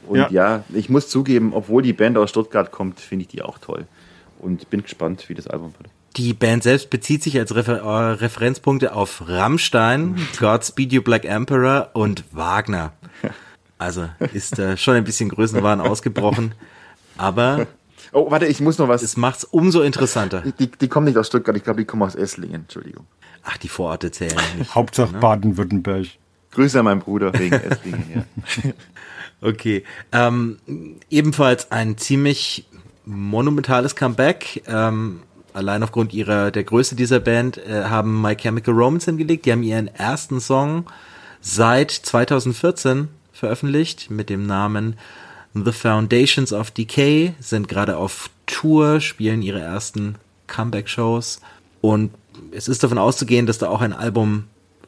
Und 0.08 0.17
ja. 0.17 0.30
ja, 0.30 0.63
ich 0.73 0.89
muss 0.89 1.10
zugeben, 1.10 1.54
obwohl 1.54 1.82
die 1.82 1.93
Band 1.93 2.17
aus 2.17 2.30
Stuttgart 2.30 2.71
kommt, 2.71 3.00
finde 3.00 3.23
ich 3.23 3.28
die 3.28 3.41
auch 3.41 3.58
toll. 3.58 3.86
Und 4.39 4.69
bin 4.69 4.84
gespannt, 4.84 5.30
wie 5.30 5.34
das 5.34 5.47
Album 5.47 5.73
wird. 5.78 5.91
Die 6.17 6.34
Band 6.34 6.63
selbst 6.63 6.89
bezieht 6.89 7.21
sich 7.21 7.38
als 7.38 7.53
Refer 7.56 7.82
äh, 7.82 8.12
Referenzpunkte 8.13 8.93
auf 8.93 9.23
Rammstein, 9.27 10.15
Godspeed 10.39 10.91
You 10.91 11.01
Black 11.03 11.25
Emperor 11.25 11.91
und 11.93 12.23
Wagner. 12.32 12.93
Also 13.77 14.10
ist 14.34 14.58
äh, 14.58 14.75
schon 14.75 14.95
ein 14.95 15.03
bisschen 15.03 15.30
Größenwahn 15.30 15.80
ausgebrochen, 15.80 16.56
aber 17.17 17.67
Oh, 18.13 18.32
warte, 18.32 18.45
ich 18.45 18.62
muss 18.62 18.77
noch 18.77 18.88
was. 18.88 19.03
Es 19.03 19.17
macht's 19.17 19.43
umso 19.43 19.82
interessanter. 19.82 20.41
Die, 20.58 20.71
die 20.71 20.88
kommen 20.88 21.06
nicht 21.06 21.17
aus 21.17 21.27
Stuttgart, 21.27 21.56
ich 21.58 21.63
glaube, 21.63 21.82
die 21.82 21.86
kommen 21.86 22.03
aus 22.03 22.15
Esslingen, 22.15 22.62
Entschuldigung. 22.62 23.06
Ach, 23.43 23.58
die 23.58 23.67
Vororte 23.67 24.12
zählen 24.12 24.36
nicht. 24.58 24.73
Hauptsache 24.75 25.13
ne? 25.13 25.19
Baden-Württemberg. 25.19 26.08
Grüße 26.51 26.80
an 26.80 26.86
meinen 26.86 27.01
Bruder 27.01 27.38
wegen 27.38 27.56
Esslingen, 27.56 28.03
ja. 28.15 28.71
Okay. 29.41 29.84
Ähm, 30.12 30.58
ebenfalls 31.12 31.71
ein 31.71 31.97
ziemlich 31.97 32.65
monumentales 33.06 33.95
Comeback. 33.95 34.63
Ähm, 34.67 35.21
allein 35.57 35.83
aufgrund 35.83 36.13
ihrer 36.13 36.51
der 36.51 36.63
Größe 36.63 36.95
dieser 36.95 37.19
Band 37.19 37.57
äh, 37.57 37.85
haben 37.85 38.21
My 38.21 38.35
Chemical 38.35 38.73
Romance 38.73 39.05
hingelegt. 39.05 39.45
Die 39.45 39.51
haben 39.51 39.63
ihren 39.63 39.87
ersten 39.87 40.39
Song 40.39 40.85
seit 41.41 41.91
2014 41.91 43.09
veröffentlicht 43.33 44.09
mit 44.09 44.29
dem 44.29 44.45
Namen 44.45 44.95
The 45.53 45.71
Foundations 45.71 46.53
of 46.53 46.71
Decay, 46.71 47.33
sind 47.39 47.67
gerade 47.67 47.97
auf 47.97 48.29
Tour, 48.45 49.01
spielen 49.01 49.41
ihre 49.41 49.59
ersten 49.59 50.15
Comeback-Shows 50.45 51.41
und 51.81 52.11
es 52.51 52.67
ist 52.67 52.83
davon 52.83 52.99
auszugehen, 52.99 53.47
dass 53.47 53.57
da 53.57 53.69
auch 53.69 53.81
ein 53.81 53.93
Album 53.93 54.43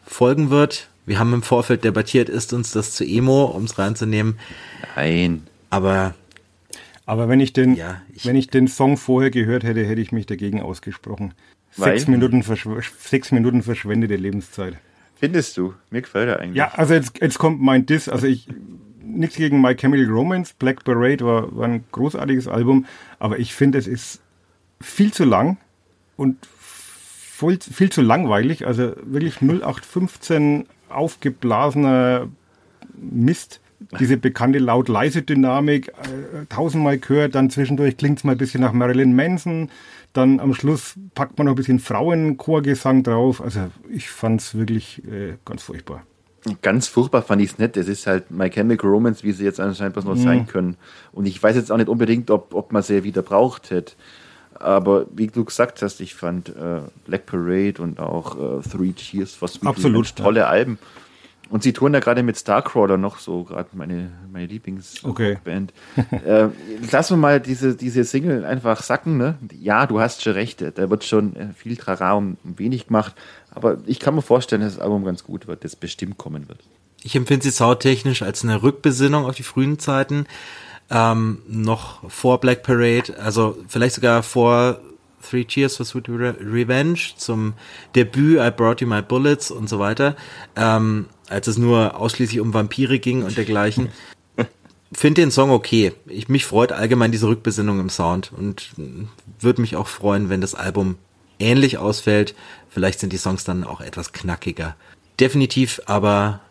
folgen 0.06 0.52
wird. 0.52 0.90
Wir 1.06 1.18
haben 1.18 1.34
im 1.34 1.42
Vorfeld 1.42 1.84
debattiert, 1.84 2.30
ist 2.30 2.54
uns 2.54 2.72
das 2.72 2.94
zu 2.94 3.04
emo, 3.04 3.46
um 3.46 3.64
es 3.64 3.80
reinzunehmen? 3.80 4.38
Nein. 4.96 5.48
Aber 5.72 6.14
aber 7.10 7.28
wenn 7.28 7.40
ich 7.40 7.54
den, 7.54 7.74
ja, 7.74 8.04
ich, 8.14 8.28
wenn 8.28 8.36
ich 8.36 8.50
den 8.50 8.68
Song 8.68 8.96
vorher 8.96 9.32
gehört 9.32 9.64
hätte, 9.64 9.84
hätte 9.84 10.00
ich 10.00 10.12
mich 10.12 10.28
dagegen 10.28 10.62
ausgesprochen. 10.62 11.34
Sechs 11.72 12.06
Minuten, 12.06 12.44
sechs 12.44 13.32
Minuten 13.32 13.64
verschwendete 13.64 14.16
Lebenszeit. 14.16 14.78
Findest 15.16 15.58
du? 15.58 15.74
Mir 15.90 16.04
gefällt 16.04 16.30
er 16.30 16.40
eigentlich. 16.40 16.58
Ja, 16.58 16.68
also 16.76 16.94
jetzt, 16.94 17.20
jetzt 17.20 17.40
kommt 17.40 17.62
mein 17.62 17.88
Diss. 17.88 18.10
Also 18.10 18.28
ich, 18.28 18.48
nichts 19.04 19.38
gegen 19.38 19.60
My 19.60 19.76
Chemical 19.76 20.06
Romance. 20.06 20.54
Black 20.60 20.84
Parade 20.84 21.26
war, 21.26 21.58
war 21.58 21.68
ein 21.68 21.84
großartiges 21.92 22.48
Album. 22.48 22.86
Aber 23.18 23.40
ich 23.40 23.56
finde, 23.56 23.80
es 23.80 23.88
ist 23.88 24.22
viel 24.80 25.12
zu 25.12 25.26
lang 25.26 25.58
und 26.16 26.38
voll, 26.46 27.58
viel 27.60 27.90
zu 27.90 28.04
langweilig. 28.04 28.68
Also 28.68 28.94
wirklich 29.02 29.42
0815 29.42 30.68
aufgeblasener 30.90 32.28
Mist 32.94 33.62
diese 34.00 34.18
bekannte 34.18 34.60
Laut-Leise-Dynamik 34.60 35.90
äh, 35.90 36.46
tausendmal 36.50 36.98
gehört, 36.98 37.36
dann 37.36 37.50
zwischendurch 37.50 37.98
klingt 37.98 38.20
es 38.20 38.24
mal 38.24 38.34
ein 38.34 38.38
bisschen 38.38 38.62
nach 38.62 38.74
Marilyn 38.74 39.16
Manson, 39.16 39.70
dann 40.14 40.40
am 40.40 40.54
Schluss 40.54 40.96
packt 41.16 41.38
man 41.38 41.46
noch 41.46 41.54
ein 41.54 41.56
bisschen 41.56 41.80
Frauenchorgesang 41.80 43.04
drauf. 43.04 43.42
Also 43.42 43.70
ich 43.90 44.10
fand 44.10 44.42
es 44.42 44.56
wirklich 44.56 45.04
äh, 45.06 45.36
ganz 45.46 45.64
furchtbar. 45.64 46.04
Ganz 46.62 46.88
furchtbar 46.88 47.22
fand 47.22 47.42
ich 47.42 47.52
es 47.52 47.58
nicht. 47.58 47.78
Es 47.78 47.88
ist 47.88 48.08
halt 48.08 48.32
My 48.32 48.50
Chemical 48.50 48.90
Romance, 48.90 49.24
wie 49.24 49.34
sie 49.34 49.44
jetzt 49.44 49.60
anscheinend 49.60 49.96
was 49.96 50.06
noch 50.06 50.16
mhm. 50.16 50.24
sein 50.24 50.48
können. 50.48 50.78
Und 51.12 51.26
ich 51.26 51.42
weiß 51.42 51.56
jetzt 51.56 51.72
auch 51.72 51.78
nicht 51.78 51.90
unbedingt, 51.90 52.32
ob, 52.32 52.54
ob 52.54 52.72
man 52.72 52.82
sie 52.82 53.04
wieder 53.04 53.22
braucht 53.22 53.72
hätte. 53.72 53.94
Aber 54.56 55.06
wie 55.14 55.28
du 55.28 55.46
gesagt 55.46 55.82
hast, 55.82 56.02
ich 56.02 56.16
fand 56.16 56.50
äh, 56.50 56.82
Black 57.06 57.26
Parade 57.26 57.76
und 57.80 58.00
auch 58.00 58.36
äh, 58.36 58.62
Three 58.62 58.94
Cheers 58.94 59.42
was 59.42 59.62
Absolut, 59.64 60.16
tolle 60.16 60.42
ja. 60.42 60.48
Alben. 60.48 60.80
Und 61.50 61.64
sie 61.64 61.74
touren 61.74 61.94
da 61.94 62.00
gerade 62.00 62.22
mit 62.22 62.38
Starcrawler 62.38 62.98
noch 62.98 63.18
so, 63.18 63.44
gerade 63.44 63.70
meine, 63.74 64.12
meine 64.32 64.46
Lieblingsband. 64.46 65.04
Okay. 65.10 65.38
äh, 66.26 66.50
lassen 66.92 67.14
wir 67.14 67.18
mal 67.18 67.40
diese, 67.40 67.76
diese 67.76 68.04
Single 68.04 68.46
einfach 68.46 68.84
sacken, 68.84 69.18
ne? 69.18 69.38
Ja, 69.60 69.88
du 69.88 70.00
hast 70.00 70.22
schon 70.22 70.34
recht, 70.34 70.62
da 70.62 70.90
wird 70.90 71.04
schon 71.04 71.36
äh, 71.36 71.54
viel 71.54 71.76
Trara 71.76 72.14
und 72.14 72.38
wenig 72.44 72.88
gemacht, 72.88 73.16
aber 73.52 73.80
ich 73.88 74.00
kann 74.00 74.14
mir 74.14 74.22
vorstellen, 74.22 74.62
dass 74.62 74.76
das 74.76 74.82
Album 74.82 75.04
ganz 75.04 75.24
gut 75.24 75.48
wird, 75.48 75.64
das 75.64 75.76
bestimmt 75.76 76.18
kommen 76.18 76.48
wird. 76.48 76.60
Ich 77.02 77.16
empfinde 77.16 77.44
sie 77.44 77.52
soundtechnisch 77.52 78.22
als 78.22 78.44
eine 78.44 78.62
Rückbesinnung 78.62 79.26
auf 79.26 79.36
die 79.36 79.44
frühen 79.44 79.80
Zeiten, 79.80 80.28
ähm, 80.92 81.42
noch 81.48 82.10
vor 82.10 82.40
Black 82.40 82.62
Parade, 82.62 83.18
also 83.20 83.58
vielleicht 83.68 83.96
sogar 83.96 84.22
vor 84.22 84.80
Three 85.22 85.46
Cheers 85.46 85.78
for 85.78 85.86
Sweet 85.86 86.10
Re 86.10 86.36
Revenge, 86.40 87.00
zum 87.18 87.54
Debüt 87.96 88.40
I 88.40 88.52
Brought 88.52 88.82
You 88.82 88.88
My 88.88 89.02
Bullets 89.02 89.52
und 89.52 89.70
so 89.70 89.80
weiter. 89.80 90.16
Ähm, 90.56 91.08
als 91.30 91.48
es 91.48 91.58
nur 91.58 92.00
ausschließlich 92.00 92.40
um 92.40 92.54
Vampire 92.54 93.00
ging 93.00 93.24
und 93.24 93.38
dergleichen. 93.38 93.90
Finde 94.92 95.22
den 95.22 95.32
Song 95.32 95.52
okay. 95.52 95.94
Ich, 96.08 96.28
mich 96.30 96.46
freut 96.46 96.72
allgemein 96.72 97.12
diese 97.12 97.28
Rückbesinnung 97.28 97.80
im 97.80 97.90
Sound 97.90 98.32
und 98.36 98.72
würde 99.40 99.62
mich 99.62 99.76
auch 99.76 99.88
freuen, 99.88 100.30
wenn 100.30 100.42
das 100.42 100.56
Album 100.56 100.98
ähnlich 101.38 101.78
ausfällt. 101.78 102.36
Vielleicht 102.70 103.00
sind 103.00 103.14
die 103.14 103.18
Songs 103.18 103.44
dann 103.44 103.64
auch 103.64 103.82
etwas 103.82 104.12
knackiger. 104.12 104.76
Definitiv 105.20 105.82
aber 105.86 106.42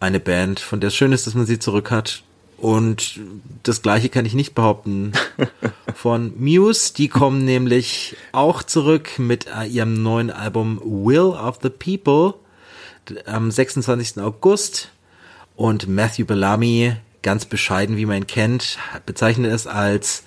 eine 0.00 0.20
Band, 0.20 0.60
von 0.60 0.80
der 0.80 0.88
es 0.88 0.94
schön 0.94 1.12
ist, 1.12 1.26
dass 1.26 1.34
man 1.34 1.46
sie 1.46 1.58
zurück 1.58 1.90
hat. 1.90 2.22
Und 2.56 3.20
das 3.62 3.82
gleiche 3.82 4.08
kann 4.08 4.26
ich 4.26 4.34
nicht 4.34 4.54
behaupten 4.54 5.12
von 5.94 6.32
Muse. 6.38 6.92
Die 6.94 7.08
kommen 7.08 7.44
nämlich 7.44 8.16
auch 8.32 8.62
zurück 8.62 9.18
mit 9.18 9.46
ihrem 9.68 10.02
neuen 10.02 10.30
Album 10.30 10.80
Will 10.84 11.36
of 11.36 11.58
the 11.62 11.70
People 11.70 12.34
am 13.26 13.50
26. 13.50 14.18
August 14.22 14.90
und 15.56 15.88
Matthew 15.88 16.24
Bellamy, 16.26 16.94
ganz 17.22 17.44
bescheiden, 17.44 17.96
wie 17.96 18.06
man 18.06 18.18
ihn 18.18 18.26
kennt, 18.26 18.78
bezeichnet 19.06 19.52
es 19.52 19.66
als 19.66 20.24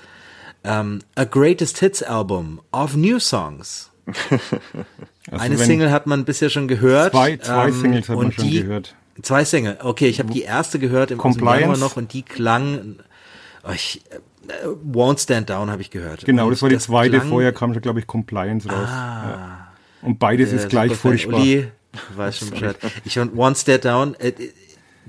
ähm, 0.63 0.99
A 1.15 1.23
Greatest 1.23 1.79
Hits 1.79 2.03
Album 2.03 2.61
of 2.71 2.95
New 2.95 3.19
Songs. 3.19 3.89
Also 5.29 5.45
Eine 5.45 5.57
Single 5.57 5.91
hat 5.91 6.07
man 6.07 6.25
bisher 6.25 6.49
schon 6.49 6.67
gehört. 6.67 7.11
Zwei, 7.11 7.37
zwei 7.37 7.67
ähm, 7.67 7.79
Singles 7.79 8.09
hat 8.09 8.17
man 8.17 8.31
schon 8.31 8.45
die, 8.49 8.61
gehört. 8.63 8.95
Zwei 9.21 9.45
Single. 9.45 9.77
Okay, 9.81 10.07
ich 10.07 10.19
habe 10.19 10.33
die 10.33 10.41
erste 10.41 10.79
gehört 10.79 11.11
im. 11.11 11.19
Januar 11.19 11.77
noch 11.77 11.95
und 11.95 12.11
die 12.13 12.23
klang. 12.23 12.95
Oh, 13.63 13.69
ich, 13.71 14.01
äh, 14.47 14.67
Won't 14.91 15.21
Stand 15.21 15.51
Down 15.51 15.69
habe 15.69 15.81
ich 15.83 15.91
gehört. 15.91 16.25
Genau, 16.25 16.45
und 16.45 16.51
das 16.51 16.61
war 16.63 16.69
die 16.69 16.79
zweite. 16.79 17.17
klang- 17.19 17.29
Vorher 17.29 17.53
kam 17.53 17.73
schon, 17.73 17.83
glaube 17.83 17.99
ich, 17.99 18.07
Compliance 18.07 18.67
raus. 18.67 18.89
Ah. 18.89 19.23
Ja. 19.29 19.67
Und 20.01 20.17
beides 20.17 20.51
ist 20.51 20.69
gleich 20.69 20.93
furchtbar. 20.95 21.39
Uli 21.39 21.71
weiß 22.15 22.37
schon 22.37 22.49
Bescheid. 22.51 22.77
Ich 23.05 23.19
und 23.19 23.37
One 23.37 23.55
Step 23.55 23.81
Down, 23.81 24.15
äh, 24.15 24.29
äh, 24.29 24.51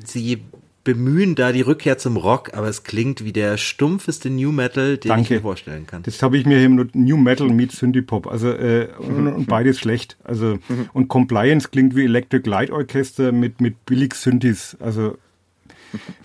sie 0.04 0.42
bemühen 0.84 1.34
da 1.34 1.52
die 1.52 1.60
Rückkehr 1.60 1.96
zum 1.96 2.16
Rock, 2.16 2.54
aber 2.54 2.68
es 2.68 2.82
klingt 2.82 3.24
wie 3.24 3.32
der 3.32 3.56
stumpfeste 3.56 4.30
New 4.30 4.50
Metal, 4.50 4.96
den 4.96 5.10
ich 5.12 5.16
Danke. 5.16 5.34
mir 5.34 5.40
vorstellen 5.40 5.86
kann. 5.86 6.02
Das 6.02 6.22
habe 6.22 6.36
ich 6.36 6.44
mir 6.44 6.58
hier 6.58 6.68
mit 6.68 6.94
New 6.94 7.16
Metal 7.16 7.48
meets 7.48 7.78
Synthie 7.78 8.02
Pop. 8.02 8.26
Also 8.26 8.50
äh, 8.50 8.88
und, 8.98 9.28
und 9.28 9.46
beides 9.46 9.78
schlecht. 9.78 10.16
Also 10.24 10.58
und 10.92 11.08
Compliance 11.08 11.68
klingt 11.70 11.94
wie 11.94 12.04
Electric 12.04 12.48
Light 12.48 12.70
Orchester 12.70 13.30
mit 13.32 13.60
mit 13.60 13.86
billig 13.86 14.14
Synthes. 14.14 14.76
Also 14.80 15.16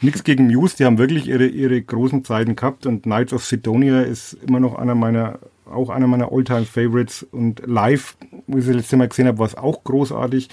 nichts 0.02 0.24
gegen 0.24 0.48
Muse, 0.48 0.78
die 0.78 0.86
haben 0.86 0.98
wirklich 0.98 1.28
ihre 1.28 1.46
ihre 1.46 1.80
großen 1.80 2.24
Zeiten 2.26 2.56
gehabt 2.56 2.86
und 2.88 3.04
Knights 3.04 3.34
of 3.34 3.46
Sidonia 3.46 4.02
ist 4.02 4.34
immer 4.48 4.60
noch 4.60 4.76
einer 4.76 4.96
meiner 4.96 5.40
auch 5.72 5.90
einer 5.90 6.08
meiner 6.08 6.32
Alltime 6.32 6.66
Favorites 6.66 7.24
und 7.32 7.62
live, 7.66 8.18
wo 8.48 8.58
ich 8.58 8.66
das 8.66 8.76
letzte 8.76 8.98
Mal 8.98 9.08
gesehen 9.08 9.28
habe, 9.28 9.40
war 9.40 9.48
es 9.48 9.56
auch 9.56 9.84
großartig. 9.84 10.50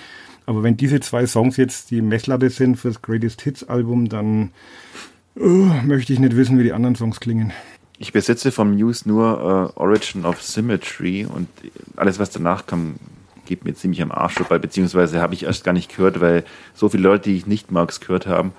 Aber 0.47 0.63
wenn 0.63 0.77
diese 0.77 1.01
zwei 1.01 1.27
Songs 1.27 1.57
jetzt 1.57 1.91
die 1.91 2.03
Messlatte 2.03 2.51
sind 2.51 2.77
fürs 2.77 3.03
Greatest 3.03 3.43
Hits 3.43 3.65
Album, 3.65 4.09
dann 4.09 4.51
uh, 5.37 5.71
möchte 5.85 6.13
ich 6.13 6.19
nicht 6.19 6.37
wissen, 6.37 6.59
wie 6.59 6.65
die 6.65 6.73
anderen 6.73 6.97
Songs 6.97 7.21
klingen. 7.21 7.53
Ich 7.99 8.13
besitze 8.13 8.51
vom 8.53 8.75
News 8.75 9.07
nur 9.07 9.73
äh, 9.77 9.81
Origin 9.81 10.25
of 10.25 10.43
Symmetry 10.43 11.27
und 11.27 11.49
alles, 11.97 12.19
was 12.19 12.31
danach 12.31 12.67
kam, 12.67 12.97
geht 13.47 13.65
mir 13.65 13.75
ziemlich 13.75 14.03
am 14.03 14.11
Arsch 14.11 14.35
vorbei, 14.35 14.59
beziehungsweise 14.59 15.21
habe 15.23 15.35
ich 15.35 15.45
erst 15.45 15.65
gar 15.65 15.73
nicht 15.73 15.95
gehört, 15.95 16.21
weil 16.21 16.45
so 16.75 16.89
viele 16.89 17.05
Leute, 17.05 17.31
die 17.31 17.37
ich 17.37 17.47
nicht 17.47 17.71
mag, 17.71 17.91
es 17.91 18.01
gehört 18.01 18.27
haben. 18.27 18.53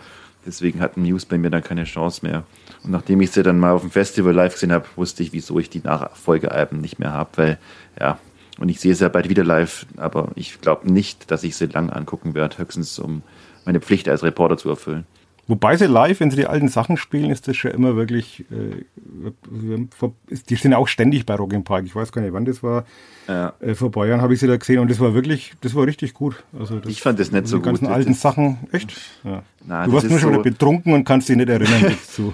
Deswegen 0.45 0.79
hatten 0.79 1.03
News 1.03 1.25
bei 1.25 1.37
mir 1.37 1.49
dann 1.49 1.63
keine 1.63 1.85
Chance 1.85 2.25
mehr. 2.25 2.43
Und 2.83 2.91
nachdem 2.91 3.21
ich 3.21 3.31
sie 3.31 3.43
dann 3.43 3.59
mal 3.59 3.71
auf 3.71 3.81
dem 3.81 3.91
Festival 3.91 4.33
live 4.33 4.53
gesehen 4.53 4.71
habe, 4.71 4.85
wusste 4.95 5.23
ich, 5.23 5.33
wieso 5.33 5.59
ich 5.59 5.69
die 5.69 5.81
Nachfolgealben 5.81 6.79
nicht 6.79 6.99
mehr 6.99 7.13
habe, 7.13 7.29
weil, 7.35 7.59
ja, 7.99 8.19
und 8.59 8.69
ich 8.69 8.79
sehe 8.79 8.95
sie 8.95 9.03
ja 9.03 9.09
bald 9.09 9.29
wieder 9.29 9.43
live, 9.43 9.85
aber 9.97 10.31
ich 10.35 10.61
glaube 10.61 10.91
nicht, 10.91 11.29
dass 11.31 11.43
ich 11.43 11.55
sie 11.55 11.65
lang 11.65 11.89
angucken 11.89 12.35
werde, 12.35 12.57
höchstens 12.57 12.97
um 12.99 13.21
meine 13.65 13.81
Pflicht 13.81 14.07
als 14.07 14.23
Reporter 14.23 14.57
zu 14.57 14.69
erfüllen. 14.69 15.05
Wobei 15.47 15.77
sie 15.77 15.85
live, 15.85 16.19
wenn 16.21 16.31
sie 16.31 16.37
die 16.37 16.47
alten 16.47 16.69
Sachen 16.69 16.97
spielen, 16.97 17.29
ist 17.29 17.47
das 17.47 17.55
schon 17.55 17.71
immer 17.71 17.95
wirklich, 17.95 18.45
äh, 18.51 18.83
die 20.49 20.55
sind 20.55 20.73
auch 20.73 20.87
ständig 20.87 21.25
bei 21.25 21.35
Rock 21.35 21.53
im 21.53 21.63
Park. 21.63 21.85
Ich 21.85 21.95
weiß 21.95 22.11
gar 22.11 22.21
nicht, 22.21 22.33
wann 22.33 22.45
das 22.45 22.63
war. 22.63 22.85
Ja. 23.27 23.53
Äh, 23.59 23.75
vor 23.75 23.89
ein 23.89 23.91
paar 23.91 24.07
Jahren 24.07 24.21
habe 24.21 24.33
ich 24.33 24.39
sie 24.39 24.47
da 24.47 24.57
gesehen 24.57 24.79
und 24.79 24.89
das 24.89 24.99
war 24.99 25.13
wirklich, 25.13 25.53
das 25.61 25.75
war 25.75 25.85
richtig 25.85 26.13
gut. 26.13 26.43
Also 26.57 26.79
das, 26.79 26.91
Ich 26.91 27.01
fand 27.01 27.19
das 27.19 27.31
nicht 27.31 27.47
so 27.47 27.57
die 27.57 27.63
ganzen 27.63 27.85
gut. 27.85 27.93
alten 27.95 28.11
Das- 28.11 28.21
Sachen, 28.21 28.57
echt? 28.71 28.95
Ja. 29.23 29.43
Na, 29.65 29.85
du 29.85 29.93
warst 29.93 30.09
nur 30.09 30.19
schon 30.19 30.29
so- 30.29 30.33
wieder 30.33 30.43
betrunken 30.43 30.93
und 30.93 31.03
kannst 31.03 31.29
dich 31.29 31.37
nicht 31.37 31.49
erinnern 31.49 31.81
dazu. 32.07 32.33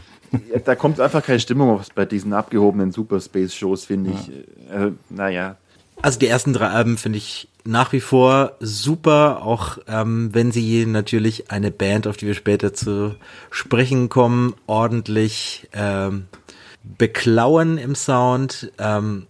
Da 0.65 0.75
kommt 0.75 0.99
einfach 1.01 1.23
keine 1.23 1.39
Stimmung 1.41 1.69
auf 1.71 1.87
bei 1.93 2.05
diesen 2.05 2.31
abgehobenen 2.31 2.91
Superspace-Shows, 2.91 3.83
finde 3.85 4.11
ich. 4.11 4.29
Äh, 4.73 4.91
naja, 5.09 5.57
Also 6.01 6.17
die 6.17 6.27
ersten 6.27 6.53
drei 6.53 6.67
Alben 6.67 6.97
finde 6.97 7.19
ich 7.19 7.47
nach 7.63 7.93
wie 7.93 7.99
vor 7.99 8.53
super, 8.59 9.43
auch 9.43 9.77
ähm, 9.87 10.29
wenn 10.33 10.51
sie 10.51 10.85
natürlich 10.87 11.51
eine 11.51 11.69
Band, 11.69 12.07
auf 12.07 12.17
die 12.17 12.25
wir 12.25 12.33
später 12.33 12.73
zu 12.73 13.15
sprechen 13.51 14.09
kommen, 14.09 14.55
ordentlich 14.65 15.69
ähm, 15.73 16.25
beklauen 16.83 17.77
im 17.77 17.93
Sound. 17.93 18.71
Ähm, 18.79 19.27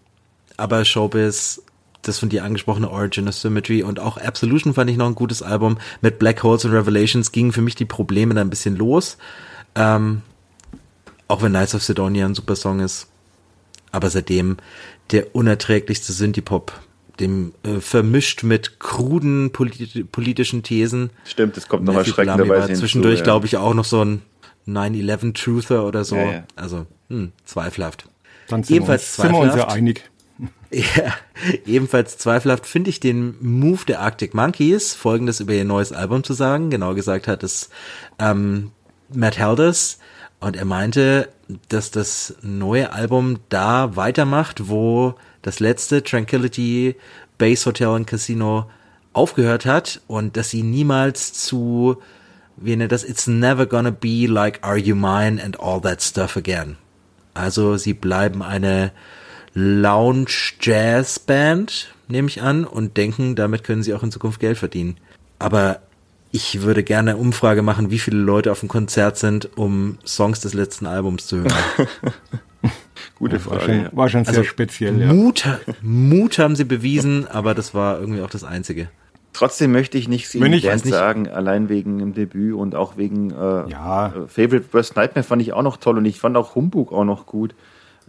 aber 0.56 0.86
Showbiz, 0.86 1.62
das 2.04 2.20
von 2.20 2.30
dir 2.30 2.46
angesprochene 2.46 2.90
Origin 2.90 3.28
of 3.28 3.36
Symmetry 3.36 3.84
und 3.84 4.00
auch 4.00 4.18
Absolution 4.18 4.74
fand 4.74 4.90
ich 4.90 4.98
noch 4.98 5.08
ein 5.08 5.16
gutes 5.16 5.44
Album. 5.44 5.78
Mit 6.00 6.20
Black 6.20 6.42
Holes 6.42 6.64
und 6.64 6.72
Revelations 6.72 7.34
gingen 7.34 7.52
für 7.52 7.62
mich 7.62 7.76
die 7.76 7.86
Probleme 7.86 8.34
dann 8.34 8.48
ein 8.48 8.50
bisschen 8.50 8.78
los. 8.78 9.18
Ähm, 9.76 10.22
auch 11.28 11.42
wenn 11.42 11.52
Knights 11.52 11.76
of 11.76 11.84
Sidonia 11.84 12.26
ein 12.26 12.36
super 12.36 12.56
Song 12.56 12.80
ist. 12.80 13.11
Aber 13.92 14.10
seitdem 14.10 14.58
der 15.12 15.36
unerträglichste 15.36 16.14
Synthie-Pop, 16.14 16.74
dem 17.20 17.54
äh, 17.64 17.80
vermischt 17.80 18.44
mit 18.44 18.80
kruden 18.80 19.52
politi 19.52 20.04
politischen 20.04 20.64
Thesen. 20.64 21.12
stimmt, 21.26 21.58
es 21.58 21.68
kommt 21.68 21.84
noch 21.84 21.94
Matthew 21.94 22.16
Bellamy 22.16 22.30
erschreckenderweise 22.30 22.62
war 22.62 22.68
hinzu, 22.68 22.80
Zwischendurch, 22.82 23.20
ja. 23.20 23.24
glaube 23.24 23.46
ich, 23.46 23.58
auch 23.58 23.74
noch 23.74 23.86
so 23.86 24.04
ein 24.04 24.22
9-11 24.68 25.34
Truther 25.34 25.86
oder 25.86 26.04
so. 26.06 26.16
Ja, 26.16 26.32
ja. 26.32 26.44
Also, 26.56 26.86
hm, 27.10 27.32
zweifelhaft. 27.46 28.06
Dann 28.48 28.64
sind, 28.64 28.78
Ebenfalls 28.78 29.18
wir 29.18 29.24
uns, 29.24 29.32
sind 29.32 29.32
wir 29.32 29.40
uns 29.40 29.48
ja 29.48 29.54
zweifelhaft. 29.54 29.78
einig. 29.78 30.12
Ja, 30.74 31.14
ebenfalls 31.66 32.18
zweifelhaft 32.18 32.66
finde 32.66 32.90
ich 32.92 33.02
den 33.02 33.36
Move 33.42 33.84
der 33.86 34.00
Arctic 34.00 34.34
Monkeys, 34.34 34.94
folgendes 34.94 35.42
über 35.42 35.52
ihr 35.52 35.66
neues 35.66 35.92
Album 35.92 36.24
zu 36.24 36.32
sagen. 36.32 36.70
Genau 36.70 36.96
gesagt 36.96 37.28
hat 37.28 37.44
es 37.44 37.70
ähm, 38.20 38.72
Matt 39.14 39.38
Helders 39.38 40.00
und 40.40 40.56
er 40.56 40.64
meinte, 40.64 41.28
dass 41.70 41.92
das 41.92 42.36
neue 42.42 42.94
Album 42.94 43.40
da 43.50 43.96
weitermacht, 43.96 44.70
wo 44.70 45.16
das 45.42 45.60
letzte 45.60 46.04
Tranquility 46.04 46.96
Base 47.38 47.66
Hotel 47.66 47.88
und 47.88 48.06
Casino 48.06 48.70
aufgehört 49.14 49.66
hat 49.66 50.02
und 50.08 50.38
dass 50.38 50.52
sie 50.52 50.64
niemals 50.64 51.34
zu, 51.34 51.98
wie 52.58 52.76
nennt 52.76 52.92
das, 52.92 53.04
It's 53.04 53.28
never 53.28 53.66
gonna 53.66 53.92
be 53.92 54.28
like 54.28 54.60
Are 54.64 54.78
You 54.78 54.96
Mine 54.96 55.42
and 55.44 55.60
all 55.60 55.82
that 55.82 56.02
stuff 56.02 56.38
again. 56.38 56.78
Also 57.34 57.78
sie 57.78 57.94
bleiben 57.94 58.44
eine 58.44 58.92
Lounge-Jazz-Band, 59.54 61.94
nehme 62.08 62.28
ich 62.28 62.42
an, 62.42 62.66
und 62.66 62.98
denken, 62.98 63.36
damit 63.36 63.64
können 63.64 63.84
sie 63.84 63.94
auch 63.94 64.02
in 64.04 64.12
Zukunft 64.12 64.40
Geld 64.40 64.58
verdienen. 64.58 64.98
Aber 65.40 65.82
ich 66.32 66.62
würde 66.62 66.84
gerne 66.84 67.12
eine 67.12 67.20
Umfrage 67.20 67.62
machen, 67.62 67.92
wie 67.92 68.00
viele 68.00 68.18
Leute 68.18 68.52
auf 68.52 68.62
dem 68.62 68.70
Konzert 68.70 69.18
sind, 69.18 69.58
um 69.58 69.98
Songs 70.06 70.40
des 70.40 70.54
letzten 70.54 70.86
Albums 70.86 71.28
zu 71.28 71.38
hören. 71.40 71.52
Gute 73.16 73.34
War 73.46 73.60
Frage. 73.60 73.62
schon, 73.66 73.82
ja. 73.84 73.90
war 73.94 74.10
schon 74.10 74.24
sehr 74.26 74.30
Also, 74.30 74.44
speziell, 74.44 75.00
ja. 75.00 75.14
Mut, 75.14 75.44
Mut 75.82 76.38
haben 76.40 76.56
sie 76.56 76.64
bewiesen, 76.66 77.28
aber 77.28 77.54
das 77.54 77.74
war 77.74 78.00
irgendwie 78.00 78.22
auch 78.22 78.30
das 78.30 78.44
Einzige. 78.44 78.90
Trotzdem 79.34 79.72
möchte 79.72 79.98
ich 79.98 80.08
nicht 80.10 80.28
sie 80.30 80.42
Wenn 80.42 80.54
ich- 80.54 80.64
nicht. 80.66 80.86
sagen, 80.88 81.28
allein 81.30 81.70
wegen 81.70 82.00
dem 82.00 82.14
Debüt 82.14 82.54
und 82.56 82.76
auch 82.76 82.98
wegen 82.98 83.32
äh, 83.32 83.70
Ja. 83.70 84.08
äh, 84.08 84.28
Favorite 84.28 84.66
Worst 84.74 84.96
Nightmare 84.96 85.24
fand 85.24 85.42
ich 85.42 85.54
auch 85.54 85.62
noch 85.64 85.78
toll 85.78 85.98
und 85.98 86.06
ich 86.06 86.20
fand 86.20 86.36
auch 86.36 86.56
Humbug 86.56 86.92
auch 86.92 87.06
noch 87.06 87.26
gut. 87.26 87.56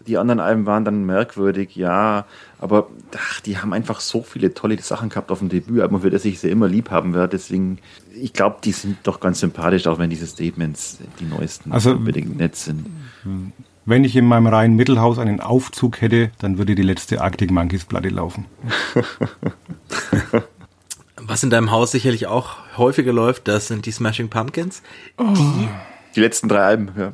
Die 0.07 0.19
anderen 0.19 0.41
Alben 0.41 0.67
waren 0.67 0.85
dann 0.85 1.05
merkwürdig, 1.05 1.77
ja, 1.77 2.25
aber 2.59 2.89
ach, 3.17 3.41
die 3.41 3.59
haben 3.59 3.73
einfach 3.73 4.01
so 4.01 4.23
viele 4.23 4.53
tolle 4.55 4.81
Sachen 4.81 5.09
gehabt 5.09 5.31
auf 5.31 5.39
dem 5.39 5.49
Debütalbum, 5.49 6.01
für 6.03 6.11
das 6.11 6.25
ich 6.25 6.41
sie 6.41 6.51
immer 6.51 6.67
lieb 6.69 6.91
haben 6.91 7.15
werde. 7.15 7.29
Deswegen, 7.37 7.79
ich 8.15 8.33
glaube, 8.33 8.57
die 8.65 8.73
sind 8.73 8.99
doch 9.05 9.21
ganz 9.21 9.41
sympathisch, 9.41 9.87
auch 9.87 9.99
wenn 9.99 10.11
diese 10.11 10.27
Statements, 10.27 10.99
die 11.21 11.25
neuesten, 11.25 11.73
Also- 11.73 11.93
unbedingt 11.93 12.37
nett 12.37 12.57
sind. 12.57 12.87
Wenn 13.85 14.05
ich 14.05 14.15
in 14.15 14.27
meinem 14.27 14.47
reinen 14.47 14.77
Mittelhaus 14.77 15.19
einen 15.19 15.41
Aufzug 15.41 16.01
hätte, 16.01 16.31
dann 16.39 16.57
würde 16.59 16.75
die 16.77 16.83
letzte 16.83 17.21
Arctic 17.21 17.51
Monkeys 17.51 17.85
Platte 17.85 18.09
laufen. 18.11 18.47
Was 21.25 21.43
in 21.43 21.51
deinem 21.51 21.71
Haus 21.71 21.93
sicherlich 21.93 22.27
auch 22.27 22.57
häufiger 22.77 23.13
läuft, 23.13 23.47
das 23.49 23.69
sind 23.69 23.87
die 23.87 23.93
Smashing 23.93 24.29
Pumpkins. 24.29 24.83
Die 25.19 25.69
letzten 26.21 26.49
drei 26.49 26.61
Alben, 26.63 26.91
ja. 26.97 27.13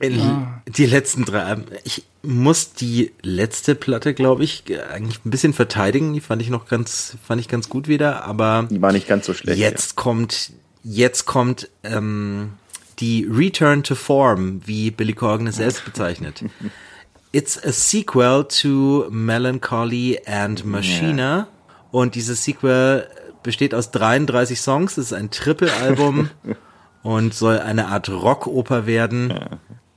In 0.00 0.46
Die 0.66 0.86
letzten 0.86 1.24
drei 1.24 1.42
Alben. 1.42 1.64
Ich 1.84 2.04
muss 2.22 2.72
die 2.72 3.12
letzte 3.22 3.74
Platte, 3.74 4.14
glaube 4.14 4.44
ich, 4.44 4.64
eigentlich 4.92 5.24
ein 5.24 5.30
bisschen 5.30 5.52
verteidigen. 5.52 6.12
Die 6.14 6.20
fand 6.20 6.42
ich 6.42 6.50
noch 6.50 6.66
ganz, 6.66 7.16
fand 7.26 7.40
ich 7.40 7.48
ganz 7.48 7.68
gut 7.68 7.88
wieder, 7.88 8.24
aber 8.24 8.66
Die 8.70 8.82
war 8.82 8.92
nicht 8.92 9.06
ganz 9.08 9.26
so 9.26 9.34
schlecht. 9.34 9.58
jetzt 9.58 9.96
kommt, 9.96 10.52
jetzt 10.82 11.24
kommt 11.26 11.68
ähm, 11.84 12.54
die 12.98 13.28
Return 13.30 13.82
to 13.82 13.94
Form, 13.94 14.60
wie 14.64 14.90
Billy 14.90 15.12
Corgan 15.12 15.46
es 15.46 15.56
selbst 15.56 15.84
bezeichnet. 15.84 16.44
It's 17.32 17.62
a 17.62 17.70
sequel 17.72 18.44
to 18.48 19.06
Melancholy 19.10 20.20
and 20.26 20.64
Machina. 20.64 21.48
Und 21.90 22.14
dieses 22.14 22.44
Sequel 22.44 23.06
besteht 23.42 23.74
aus 23.74 23.90
33 23.90 24.58
Songs. 24.60 24.96
Es 24.96 25.06
ist 25.06 25.12
ein 25.12 25.30
Triple-Album 25.30 26.30
und 27.06 27.34
soll 27.34 27.60
eine 27.60 27.86
Art 27.86 28.08
Rockoper 28.08 28.84
werden. 28.84 29.32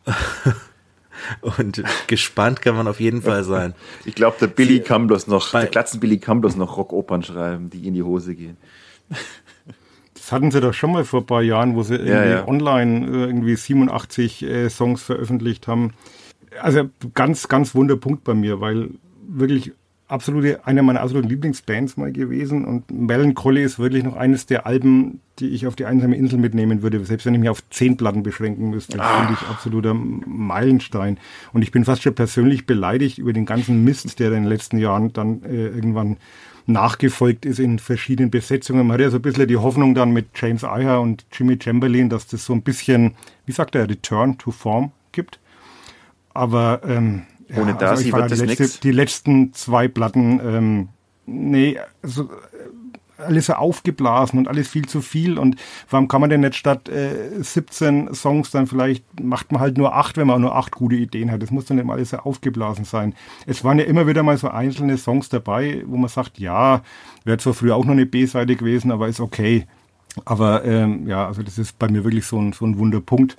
und 1.41 1.83
gespannt 2.05 2.61
kann 2.61 2.75
man 2.75 2.87
auf 2.87 2.99
jeden 2.99 3.23
Fall 3.23 3.43
sein. 3.43 3.71
Ja. 3.71 4.05
Ich 4.05 4.15
glaube, 4.15 4.37
der 4.39 4.47
Billy 4.47 4.81
kann 4.81 5.07
bloß 5.07 5.25
noch, 5.25 5.51
bei- 5.51 5.61
der 5.61 5.69
Glatzen 5.71 5.99
Billy 5.99 6.19
kann 6.19 6.39
bloß 6.39 6.55
noch 6.55 6.77
Rockopern 6.77 7.23
schreiben, 7.23 7.71
die 7.71 7.87
in 7.87 7.95
die 7.95 8.03
Hose 8.03 8.35
gehen. 8.35 8.57
Das 10.13 10.31
hatten 10.31 10.51
sie 10.51 10.61
doch 10.61 10.73
schon 10.73 10.91
mal 10.91 11.03
vor 11.03 11.21
ein 11.21 11.25
paar 11.25 11.41
Jahren, 11.41 11.75
wo 11.75 11.81
sie 11.81 11.95
irgendwie 11.95 12.29
ja. 12.29 12.47
online 12.47 13.07
äh, 13.07 13.25
irgendwie 13.25 13.55
87 13.55 14.43
äh, 14.43 14.69
Songs 14.69 15.01
veröffentlicht 15.01 15.67
haben. 15.67 15.93
Also 16.61 16.89
ganz, 17.15 17.47
ganz 17.47 17.73
Wunderpunkt 17.73 18.23
bei 18.23 18.35
mir, 18.35 18.61
weil 18.61 18.91
wirklich 19.27 19.71
absolute, 20.09 20.65
eine 20.65 20.83
meiner 20.83 21.01
absoluten 21.01 21.29
Lieblingsbands 21.29 21.95
mal 21.95 22.11
gewesen 22.11 22.65
und 22.65 22.91
Melancholy 22.91 23.63
ist 23.63 23.79
wirklich 23.79 24.03
noch 24.03 24.15
eines 24.15 24.45
der 24.45 24.65
Alben, 24.65 25.21
die 25.39 25.49
ich 25.49 25.67
auf 25.67 25.75
die 25.75 25.85
einsame 25.85 26.15
Insel 26.15 26.39
mitnehmen 26.39 26.81
würde, 26.81 27.03
selbst 27.05 27.25
wenn 27.25 27.33
ich 27.35 27.39
mich 27.39 27.49
auf 27.49 27.67
zehn 27.69 27.95
Platten 27.95 28.23
beschränken 28.23 28.69
müsste. 28.69 28.97
Das 28.97 29.17
finde 29.17 29.33
ich 29.33 29.47
absoluter 29.47 29.93
Meilenstein. 29.93 31.17
Und 31.53 31.61
ich 31.61 31.71
bin 31.71 31.85
fast 31.85 32.01
schon 32.01 32.15
persönlich 32.15 32.65
beleidigt 32.65 33.19
über 33.19 33.31
den 33.31 33.45
ganzen 33.45 33.83
Mist, 33.83 34.19
der 34.19 34.29
in 34.29 34.43
den 34.43 34.45
letzten 34.45 34.79
Jahren 34.79 35.13
dann 35.13 35.43
äh, 35.43 35.67
irgendwann 35.67 36.17
nachgefolgt 36.65 37.45
ist 37.45 37.59
in 37.59 37.79
verschiedenen 37.79 38.31
Besetzungen. 38.31 38.87
Man 38.87 38.95
hat 38.95 39.01
ja 39.01 39.09
so 39.09 39.17
ein 39.17 39.21
bisschen 39.21 39.47
die 39.47 39.57
Hoffnung 39.57 39.95
dann 39.95 40.11
mit 40.11 40.27
James 40.35 40.63
Iha 40.63 40.97
und 40.97 41.25
Jimmy 41.31 41.57
Chamberlain, 41.61 42.09
dass 42.09 42.27
das 42.27 42.45
so 42.45 42.53
ein 42.53 42.61
bisschen, 42.61 43.15
wie 43.45 43.51
sagt 43.51 43.75
er, 43.75 43.89
Return 43.89 44.37
to 44.37 44.51
Form 44.51 44.91
gibt. 45.11 45.39
Aber 46.33 46.81
ähm, 46.85 47.23
ohne 47.55 47.71
ja, 47.71 47.77
Darcy 47.77 48.11
also 48.11 48.17
wird 48.17 48.31
das 48.31 48.41
nichts. 48.41 48.79
Die 48.79 48.91
letzten 48.91 49.53
zwei 49.53 49.87
Platten, 49.87 50.39
ähm, 50.43 50.89
nee, 51.25 51.77
also 52.01 52.29
alles 53.19 53.47
so 53.47 53.53
aufgeblasen 53.53 54.39
und 54.39 54.47
alles 54.47 54.67
viel 54.67 54.87
zu 54.87 55.01
viel. 55.01 55.37
Und 55.37 55.57
warum 55.89 56.07
kann 56.07 56.21
man 56.21 56.29
denn 56.29 56.41
nicht 56.41 56.55
statt 56.55 56.89
äh, 56.89 57.41
17 57.41 58.13
Songs 58.13 58.51
dann 58.51 58.67
vielleicht, 58.67 59.03
macht 59.21 59.51
man 59.51 59.61
halt 59.61 59.77
nur 59.77 59.95
acht, 59.95 60.17
wenn 60.17 60.27
man 60.27 60.37
auch 60.37 60.39
nur 60.39 60.55
acht 60.55 60.71
gute 60.73 60.95
Ideen 60.95 61.31
hat. 61.31 61.41
Das 61.41 61.51
muss 61.51 61.65
dann 61.65 61.77
nicht 61.77 61.89
alles 61.89 62.11
so 62.11 62.17
aufgeblasen 62.17 62.85
sein. 62.85 63.13
Es 63.45 63.63
waren 63.63 63.79
ja 63.79 63.85
immer 63.85 64.07
wieder 64.07 64.23
mal 64.23 64.37
so 64.37 64.49
einzelne 64.49 64.97
Songs 64.97 65.29
dabei, 65.29 65.83
wo 65.85 65.97
man 65.97 66.09
sagt, 66.09 66.39
ja, 66.39 66.81
wäre 67.25 67.37
zwar 67.37 67.53
früher 67.53 67.75
auch 67.75 67.85
noch 67.85 67.93
eine 67.93 68.05
B-Seite 68.05 68.55
gewesen, 68.55 68.91
aber 68.91 69.07
ist 69.07 69.19
okay. 69.19 69.65
Aber 70.25 70.65
ähm, 70.65 71.07
ja, 71.07 71.27
also 71.27 71.43
das 71.43 71.57
ist 71.57 71.77
bei 71.77 71.87
mir 71.87 72.03
wirklich 72.03 72.25
so 72.25 72.39
ein, 72.39 72.53
so 72.53 72.65
ein 72.65 72.77
Wunderpunkt. 72.77 73.37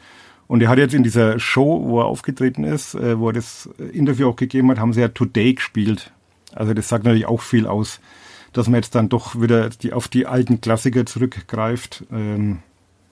Und 0.51 0.63
er 0.63 0.69
hat 0.69 0.79
jetzt 0.79 0.95
in 0.95 1.05
dieser 1.05 1.39
Show, 1.39 1.85
wo 1.85 2.01
er 2.01 2.07
aufgetreten 2.07 2.65
ist, 2.65 2.95
äh, 2.95 3.19
wo 3.19 3.29
er 3.29 3.35
das 3.35 3.69
Interview 3.93 4.29
auch 4.29 4.37
gegeben 4.37 4.71
hat, 4.71 4.79
haben 4.79 4.93
sie 4.93 5.01
ja 5.01 5.09
Today 5.09 5.55
gespielt. 5.55 6.13
Also 6.53 6.75
das 6.75 6.89
sagt 6.89 7.05
natürlich 7.05 7.27
auch 7.27 7.41
viel 7.41 7.67
aus 7.67 8.01
dass 8.53 8.67
man 8.67 8.77
jetzt 8.77 8.95
dann 8.95 9.09
doch 9.09 9.41
wieder 9.41 9.71
die, 9.71 9.93
auf 9.93 10.09
die 10.09 10.27
alten 10.27 10.61
Klassiker 10.61 11.07
zurückgreift. 11.07 12.05
Ähm, 12.13 12.59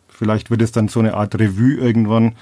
vielleicht 0.08 0.50
wird 0.50 0.62
es 0.62 0.72
dann 0.72 0.88
so 0.88 1.00
eine 1.00 1.14
Art 1.14 1.38
Revue 1.38 1.74
irgendwann, 1.74 2.34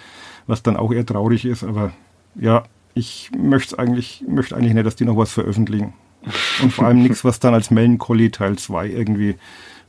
was 0.47 0.63
dann 0.63 0.77
auch 0.77 0.93
eher 0.93 1.07
traurig 1.07 1.45
ist, 1.45 1.63
aber 1.63 1.93
ja, 2.35 2.65
ich 2.95 3.31
möchte 3.37 3.79
eigentlich, 3.79 4.25
möchte 4.27 4.57
eigentlich 4.57 4.75
nicht, 4.75 4.87
dass 4.87 4.97
die 4.97 5.05
noch 5.05 5.17
was 5.17 5.33
veröffentlichen. 5.33 5.93
Und 6.63 6.73
vor 6.73 6.87
allem 6.87 7.03
nichts, 7.03 7.25
was 7.25 7.39
dann 7.39 7.55
als 7.55 7.71
Melancholy 7.71 8.31
Teil 8.31 8.57
2 8.57 8.89
irgendwie 8.89 9.37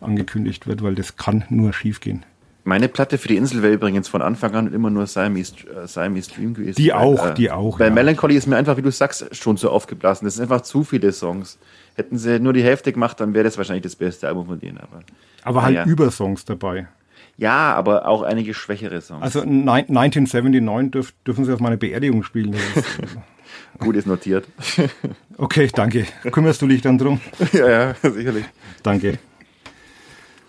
angekündigt 0.02 0.68
wird, 0.68 0.84
weil 0.84 0.94
das 0.94 1.16
kann 1.16 1.46
nur 1.50 1.74
schiefgehen. 1.74 2.26
Meine 2.68 2.90
Platte 2.90 3.18
für 3.18 3.30
die 3.30 3.38
Insel 3.38 3.64
wäre 3.64 3.72
übrigens 3.72 4.10
von 4.10 4.22
Anfang 4.22 4.54
an 4.54 4.74
immer 4.74 4.90
nur 4.90 5.08
Siamese, 5.08 5.54
äh, 5.70 5.88
Siamese 5.88 6.32
Dream 6.32 6.54
gewesen. 6.54 6.76
Die 6.76 6.92
auch, 6.92 7.28
äh, 7.28 7.34
die 7.34 7.50
auch. 7.50 7.78
Bei 7.78 7.86
ja. 7.86 7.94
Melancholy 7.94 8.36
ist 8.36 8.46
mir 8.46 8.58
einfach, 8.58 8.76
wie 8.76 8.82
du 8.82 8.92
sagst, 8.92 9.34
schon 9.34 9.56
so 9.56 9.70
aufgeblasen. 9.70 10.26
Das 10.26 10.36
sind 10.36 10.44
einfach 10.44 10.60
zu 10.64 10.84
viele 10.84 11.14
Songs. 11.14 11.60
Hätten 11.96 12.18
sie 12.18 12.42
nur 12.42 12.52
die 12.52 12.62
Hälfte 12.62 12.92
gemacht, 12.92 13.22
dann 13.22 13.34
wäre 13.34 13.46
das 13.46 13.58
wahrscheinlich 13.58 13.84
das 13.84 13.96
beste 13.96 14.28
Album 14.28 14.48
von 14.48 14.60
denen. 14.60 14.80
Aber, 14.80 15.00
aber 15.44 15.62
halt 15.62 15.76
ja. 15.76 15.86
Übersongs 15.86 16.44
dabei. 16.44 16.90
Ja, 17.38 17.74
aber 17.74 18.06
auch 18.06 18.24
einige 18.24 18.54
schwächere 18.54 19.00
Songs. 19.00 19.24
Also 19.24 19.44
1979 19.44 20.92
dürf, 20.92 21.14
dürfen 21.26 21.46
sie 21.46 21.54
auf 21.54 21.62
meine 21.62 21.78
Beerdigung 21.78 22.22
spielen. 22.24 22.52
Ist, 22.52 22.84
Gut 23.80 23.96
ist 23.96 24.08
notiert. 24.08 24.46
okay, 25.38 25.70
danke. 25.74 26.06
Kümmerst 26.34 26.62
du 26.62 26.68
dich 26.68 26.82
dann 26.82 26.98
drum? 26.98 27.22
ja, 27.54 27.70
ja, 27.70 27.94
sicherlich. 27.94 28.44
Danke. 28.84 29.20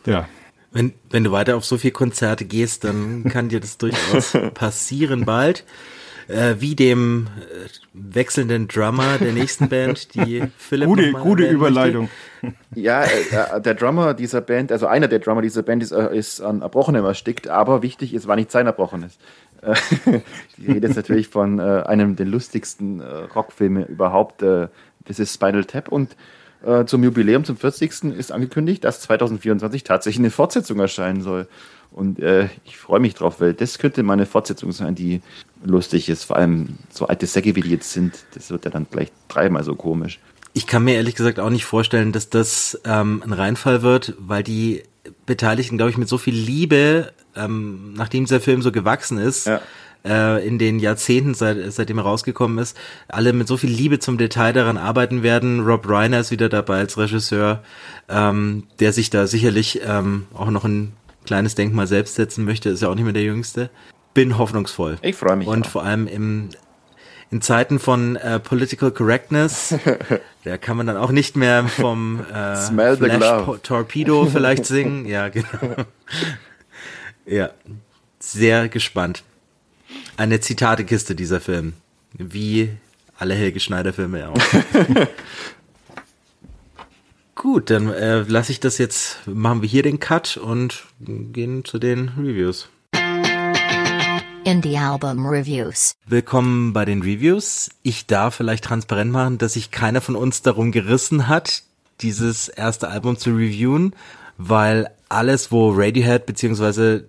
Ja. 0.05 0.27
Wenn, 0.71 0.93
wenn 1.11 1.25
du 1.25 1.33
weiter 1.33 1.57
auf 1.57 1.65
so 1.65 1.79
viele 1.79 1.93
Konzerte 1.93 2.45
gehst, 2.45 2.85
dann 2.85 3.25
kann 3.25 3.49
dir 3.49 3.61
das 3.61 3.79
durchaus 3.79 4.37
passieren 4.55 5.25
bald 5.25 5.65
äh, 6.29 6.57
wie 6.59 6.77
dem 6.77 7.29
äh, 7.39 7.69
wechselnden 7.95 8.69
Drummer 8.69 9.19
der 9.19 9.33
nächsten 9.33 9.69
Band, 9.69 10.15
die 10.15 10.45
Philipp 10.59 10.89
Gute, 10.89 11.13
gute 11.13 11.47
Überleitung. 11.47 12.03
Möchte. 12.03 12.19
Ja, 12.77 13.03
äh, 13.03 13.61
der 13.61 13.75
Drummer 13.75 14.15
dieser 14.15 14.41
Band, 14.41 14.71
also 14.71 14.87
einer 14.87 15.09
der 15.09 15.19
Drummer 15.19 15.43
dieser 15.43 15.65
Band 15.65 15.83
ist, 15.83 15.91
äh, 15.91 16.17
ist 16.17 16.41
an 16.41 16.63
Erbrochenem 16.63 17.05
erstickt, 17.05 17.49
aber 17.49 17.83
wichtig, 17.83 18.15
es 18.15 18.29
war 18.29 18.37
nicht 18.37 18.53
sein 18.53 18.67
Erbrochenes. 18.67 19.19
Äh, 19.63 19.75
ich 20.57 20.69
rede 20.69 20.87
jetzt 20.87 20.97
natürlich 20.97 21.27
von 21.29 21.59
äh, 21.59 21.83
einem 21.85 22.15
der 22.15 22.27
lustigsten 22.27 23.01
Rockfilme 23.01 23.87
überhaupt. 23.87 24.43
das 24.43 25.19
ist 25.19 25.35
Spinal 25.35 25.65
Tap 25.65 25.89
und 25.89 26.15
zum 26.87 27.05
Jubiläum, 27.05 27.45
zum 27.45 27.57
40. 27.57 28.05
ist 28.17 28.33
angekündigt, 28.33 28.85
dass 28.85 29.01
2024 29.03 29.85
tatsächlich 29.85 30.19
eine 30.19 30.31
Fortsetzung 30.31 30.81
erscheinen 30.81 31.23
soll. 31.23 31.47
Und 31.91 32.19
äh, 32.21 32.49
ich 32.65 32.77
freue 32.77 33.01
mich 33.01 33.15
drauf, 33.15 33.41
weil 33.41 33.55
das 33.55 33.79
könnte 33.79 34.03
mal 34.03 34.15
eine 34.15 34.27
Fortsetzung 34.27 34.73
sein, 34.73 34.95
die 34.95 35.23
lustig 35.65 36.09
ist. 36.09 36.25
Vor 36.25 36.37
allem 36.37 36.77
so 36.91 37.07
alte 37.07 37.27
Säcke, 37.27 37.55
wie 37.57 37.61
die 37.61 37.71
jetzt 37.71 37.93
sind, 37.93 38.15
das 38.35 38.51
wird 38.51 38.65
ja 38.65 38.71
dann 38.71 38.87
gleich 38.91 39.11
dreimal 39.29 39.65
so 39.65 39.75
komisch. 39.75 40.19
Ich 40.53 40.67
kann 40.67 40.85
mir 40.85 40.95
ehrlich 40.95 41.15
gesagt 41.15 41.39
auch 41.41 41.51
nicht 41.51 41.65
vorstellen, 41.65 42.13
dass 42.13 42.31
das 42.31 42.81
ähm, 42.85 43.23
ein 43.25 43.33
Reinfall 43.33 43.83
wird, 43.83 44.15
weil 44.19 44.43
die 44.43 44.83
Beteiligten, 45.27 45.77
glaube 45.77 45.91
ich, 45.91 45.99
mit 45.99 46.09
so 46.09 46.19
viel 46.19 46.35
Liebe, 46.35 47.13
ähm, 47.37 47.95
nachdem 47.95 48.25
dieser 48.25 48.41
Film 48.41 48.63
so 48.63 48.73
gewachsen 48.73 49.19
ist, 49.19 49.47
ja. 49.47 49.61
Äh, 50.05 50.47
in 50.47 50.59
den 50.59 50.79
Jahrzehnten, 50.79 51.35
seit, 51.35 51.73
seitdem 51.73 51.99
er 51.99 52.05
rausgekommen 52.05 52.59
ist, 52.59 52.77
alle 53.09 53.33
mit 53.33 53.49
so 53.49 53.57
viel 53.57 53.71
Liebe 53.71 53.99
zum 53.99 54.19
Detail 54.19 54.53
daran 54.53 54.77
arbeiten 54.77 55.23
werden. 55.23 55.61
Rob 55.61 55.89
Reiner 55.89 56.21
ist 56.21 56.31
wieder 56.31 56.49
dabei 56.49 56.79
als 56.79 56.97
Regisseur, 56.97 57.63
ähm, 58.09 58.65
der 58.81 58.93
sich 58.93 59.11
da 59.11 59.27
sicherlich 59.27 59.81
ähm, 59.87 60.27
auch 60.35 60.51
noch 60.51 60.65
ein 60.65 60.93
kleines 61.29 61.55
Denkmal 61.55 61.87
selbst 61.87 62.15
setzen 62.15 62.45
möchte, 62.45 62.71
ist 62.71 62.81
ja 62.81 62.89
auch 62.89 62.95
nicht 62.95 63.05
mehr 63.05 63.13
der 63.13 63.23
Jüngste. 63.23 63.69
Bin 64.15 64.39
hoffnungsvoll. 64.39 64.97
Ich 65.03 65.15
freue 65.15 65.37
mich. 65.37 65.47
Und 65.47 65.67
auch. 65.67 65.71
vor 65.71 65.85
allem 65.85 66.07
im, 66.07 66.49
in 67.31 67.43
Zeiten 67.43 67.79
von 67.79 68.17
äh, 68.17 68.41
Political 68.41 68.91
Correctness, 68.93 69.75
da 70.45 70.57
kann 70.57 70.79
man 70.79 70.87
dann 70.87 70.97
auch 70.97 71.11
nicht 71.11 71.37
mehr 71.37 71.69
vom 71.69 72.21
äh, 72.33 72.57
Flash 72.57 73.61
Torpedo 73.63 74.25
vielleicht 74.25 74.65
singen. 74.65 75.05
Ja, 75.05 75.29
genau. 75.29 75.49
ja, 77.27 77.51
sehr 78.19 78.69
gespannt. 78.71 79.23
Eine 80.19 80.41
Zitatekiste 80.41 81.15
dieser 81.15 81.41
Film. 81.41 81.75
Wie 82.13 82.71
alle 83.19 83.35
Helge 83.35 83.61
Schneider 83.61 83.93
Filme 83.93 84.29
auch. 84.29 84.37
Gut, 87.37 87.71
dann 87.71 87.89
äh, 87.93 88.23
lasse 88.23 88.51
ich 88.51 88.59
das 88.59 88.79
jetzt, 88.79 89.19
machen 89.29 89.63
wir 89.63 89.69
hier 89.69 89.85
den 89.85 90.01
Cut 90.01 90.37
und 90.37 90.87
gehen 90.99 91.65
zu 91.65 91.79
den 91.79 92.09
Reviews. 92.19 92.69
Indie 94.43 94.77
Album 94.77 95.25
Reviews. 95.25 95.95
Willkommen 96.05 96.73
bei 96.73 96.85
den 96.85 97.03
Reviews. 97.03 97.71
Ich 97.85 98.09
darf 98.09 98.35
vielleicht 98.35 98.65
transparent 98.65 99.13
machen, 99.13 99.39
dass 99.39 99.53
sich 99.53 99.71
keiner 99.71 100.01
von 100.01 100.17
uns 100.17 100.43
darum 100.43 100.73
gerissen 100.73 101.29
hat, 101.29 101.63
dieses 102.01 102.49
erste 102.49 102.89
Album 102.89 103.19
zu 103.19 103.31
reviewen, 103.31 103.95
weil 104.37 104.91
alles, 105.09 105.53
wo 105.53 105.71
Radiohead 105.71 106.27
beziehungsweise 106.27 107.05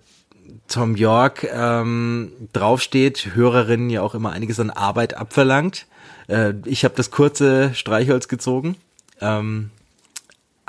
Tom 0.70 0.96
York 0.96 1.46
ähm, 1.52 2.32
draufsteht, 2.52 3.34
Hörerinnen 3.34 3.90
ja 3.90 4.00
auch 4.02 4.14
immer 4.14 4.32
einiges 4.32 4.58
an 4.60 4.70
Arbeit 4.70 5.14
abverlangt. 5.14 5.86
Äh, 6.28 6.54
ich 6.64 6.84
habe 6.84 6.94
das 6.96 7.10
kurze 7.10 7.74
Streichholz 7.74 8.28
gezogen. 8.28 8.76
Ähm, 9.20 9.70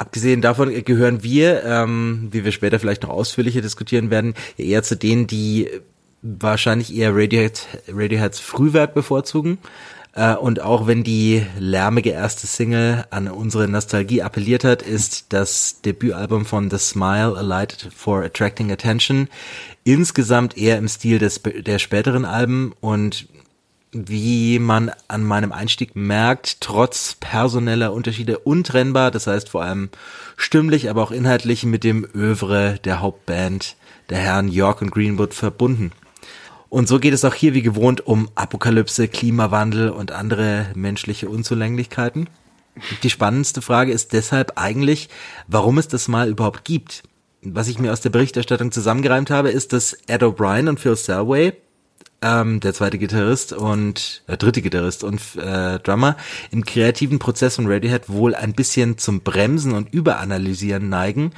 Abgesehen 0.02 0.42
davon 0.42 0.74
gehören 0.84 1.22
wir, 1.22 1.64
ähm, 1.64 2.30
wie 2.32 2.44
wir 2.44 2.52
später 2.52 2.80
vielleicht 2.80 3.04
noch 3.04 3.12
ausführlicher 3.12 3.62
diskutieren 3.62 4.10
werden, 4.10 4.34
eher 4.58 4.82
zu 4.82 4.96
denen, 4.96 5.28
die 5.28 5.70
wahrscheinlich 6.24 6.96
eher 6.96 7.16
Radiohead, 7.16 7.68
Radioheads 7.88 8.40
Frühwerk 8.40 8.96
bevorzugen. 8.96 9.60
Äh, 10.14 10.36
und 10.36 10.62
auch 10.62 10.88
wenn 10.88 11.04
die 11.04 11.46
lärmige 11.58 12.12
erste 12.12 12.48
Single 12.48 13.06
an 13.12 13.28
unsere 13.28 13.68
Nostalgie 13.68 14.22
appelliert 14.22 14.64
hat, 14.64 14.82
ist 14.82 15.28
das 15.30 15.82
Debütalbum 15.82 16.46
von 16.46 16.70
The 16.70 16.78
Smile 16.78 17.38
A 17.38 17.42
Light 17.42 17.90
for 17.96 18.24
Attracting 18.24 18.72
Attention 18.72 19.28
insgesamt 19.84 20.58
eher 20.58 20.78
im 20.78 20.88
Stil 20.88 21.20
des, 21.20 21.42
der 21.44 21.80
späteren 21.80 22.26
Alben 22.26 22.74
und 22.82 23.28
wie 23.94 24.58
man 24.60 24.92
an 25.10 25.24
meinem 25.24 25.52
Einstieg 25.52 25.98
merkt, 25.98 26.62
trotz 26.62 27.18
personeller 27.20 27.92
Unterschiede 27.92 28.40
untrennbar, 28.40 29.12
das 29.12 29.28
heißt 29.28 29.50
vor 29.50 29.64
allem 29.64 29.90
stimmlich, 30.38 30.90
aber 30.90 31.04
auch 31.04 31.12
inhaltlich 31.12 31.66
mit 31.66 31.84
dem 31.84 32.08
Övre 32.16 32.80
der 32.86 33.02
Hauptband 33.02 33.76
der 34.10 34.20
Herren 34.20 34.48
York 34.48 34.82
und 34.82 34.92
Greenwood 34.92 35.34
verbunden. 35.34 35.92
Und 36.72 36.88
so 36.88 37.00
geht 37.00 37.14
es 37.14 37.26
auch 37.26 37.34
hier 37.34 37.54
wie 37.54 37.62
gewohnt 37.62 38.08
um 38.08 38.30
Apokalypse, 38.34 39.10
Klimawandel 39.10 39.90
und 39.90 40.14
andere 40.14 40.68
menschliche 40.74 41.28
Unzulänglichkeiten. 41.28 42.30
Die 43.04 43.10
spannendste 43.10 43.62
Frage 43.62 43.92
ist 43.92 44.14
deshalb 44.14 44.54
eigentlich, 44.56 45.10
warum 45.48 45.78
es 45.80 45.90
das 45.90 46.08
mal 46.08 46.30
überhaupt 46.30 46.64
gibt. 46.64 47.04
Was 47.42 47.68
ich 47.68 47.78
mir 47.78 47.92
aus 47.92 48.00
der 48.00 48.12
Berichterstattung 48.12 48.72
zusammengereimt 48.72 49.30
habe, 49.30 49.52
ist, 49.52 49.74
dass 49.74 49.98
Ed 50.08 50.24
O'Brien 50.24 50.70
und 50.70 50.80
Phil 50.80 50.96
Selway 50.96 51.52
ähm, 52.22 52.62
der 52.62 52.74
zweite 52.74 52.98
Gitarrist 52.98 53.52
und 53.52 54.24
äh, 54.28 54.38
dritte 54.38 54.62
Gitarrist 54.62 55.04
und 55.04 55.20
äh, 55.36 55.78
Drummer, 55.80 56.16
im 56.52 56.64
kreativen 56.64 57.20
Prozess 57.20 57.58
von 57.58 57.68
Radiohead 57.68 58.08
wohl 58.08 58.34
ein 58.34 58.54
bisschen 58.54 58.98
zum 58.98 59.20
Bremsen 59.20 59.74
und 59.74 59.94
Überanalysieren 59.94 60.88
neigen, 60.88 61.32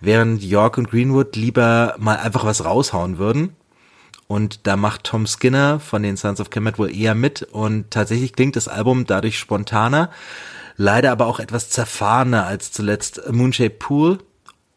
während 0.00 0.44
York 0.44 0.78
und 0.78 0.88
Greenwood 0.88 1.34
lieber 1.34 1.96
mal 1.98 2.18
einfach 2.18 2.44
was 2.44 2.64
raushauen 2.64 3.18
würden. 3.18 3.56
Und 4.28 4.66
da 4.66 4.76
macht 4.76 5.04
Tom 5.04 5.26
Skinner 5.26 5.80
von 5.80 6.02
den 6.02 6.16
Sons 6.16 6.40
of 6.40 6.50
Kemet 6.50 6.78
wohl 6.78 6.94
eher 6.94 7.14
mit 7.14 7.42
und 7.42 7.90
tatsächlich 7.90 8.34
klingt 8.34 8.54
das 8.54 8.68
Album 8.68 9.06
dadurch 9.06 9.38
spontaner. 9.38 10.10
leider 10.78 11.10
aber 11.10 11.26
auch 11.26 11.40
etwas 11.40 11.68
zerfahrener 11.68 12.46
als 12.46 12.72
zuletzt 12.72 13.20
Moonshape 13.30 13.70
Pool, 13.70 14.18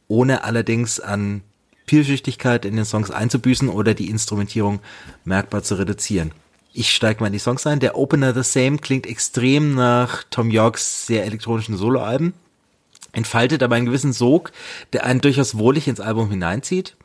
ohne 0.08 0.44
allerdings 0.44 1.00
an 1.00 1.44
Vielschichtigkeit 1.88 2.66
in 2.66 2.76
den 2.76 2.86
Songs 2.86 3.12
einzubüßen 3.12 3.70
oder 3.70 3.94
die 3.94 4.10
Instrumentierung 4.10 4.80
merkbar 5.24 5.64
zu 5.64 5.76
reduzieren. 5.76 6.32
Ich 6.74 6.94
steige 6.94 7.20
mal 7.20 7.28
in 7.28 7.34
die 7.34 7.40
Songs 7.40 7.68
ein. 7.68 7.80
Der 7.80 7.98
Opener 7.98 8.34
The 8.34 8.44
Same 8.44 8.78
klingt 8.78 9.06
extrem 9.06 9.76
nach 9.76 10.24
Tom 10.30 10.50
Yorks 10.50 11.06
sehr 11.06 11.26
elektronischen 11.26 11.78
Soloalben, 11.78 12.34
entfaltet 13.12 13.62
aber 13.62 13.76
einen 13.76 13.86
gewissen 13.86 14.14
Sog, 14.14 14.52
der 14.94 15.06
einen 15.06 15.22
durchaus 15.22 15.58
wohlig 15.58 15.88
ins 15.88 16.00
Album 16.00 16.30
hineinzieht. 16.30 16.96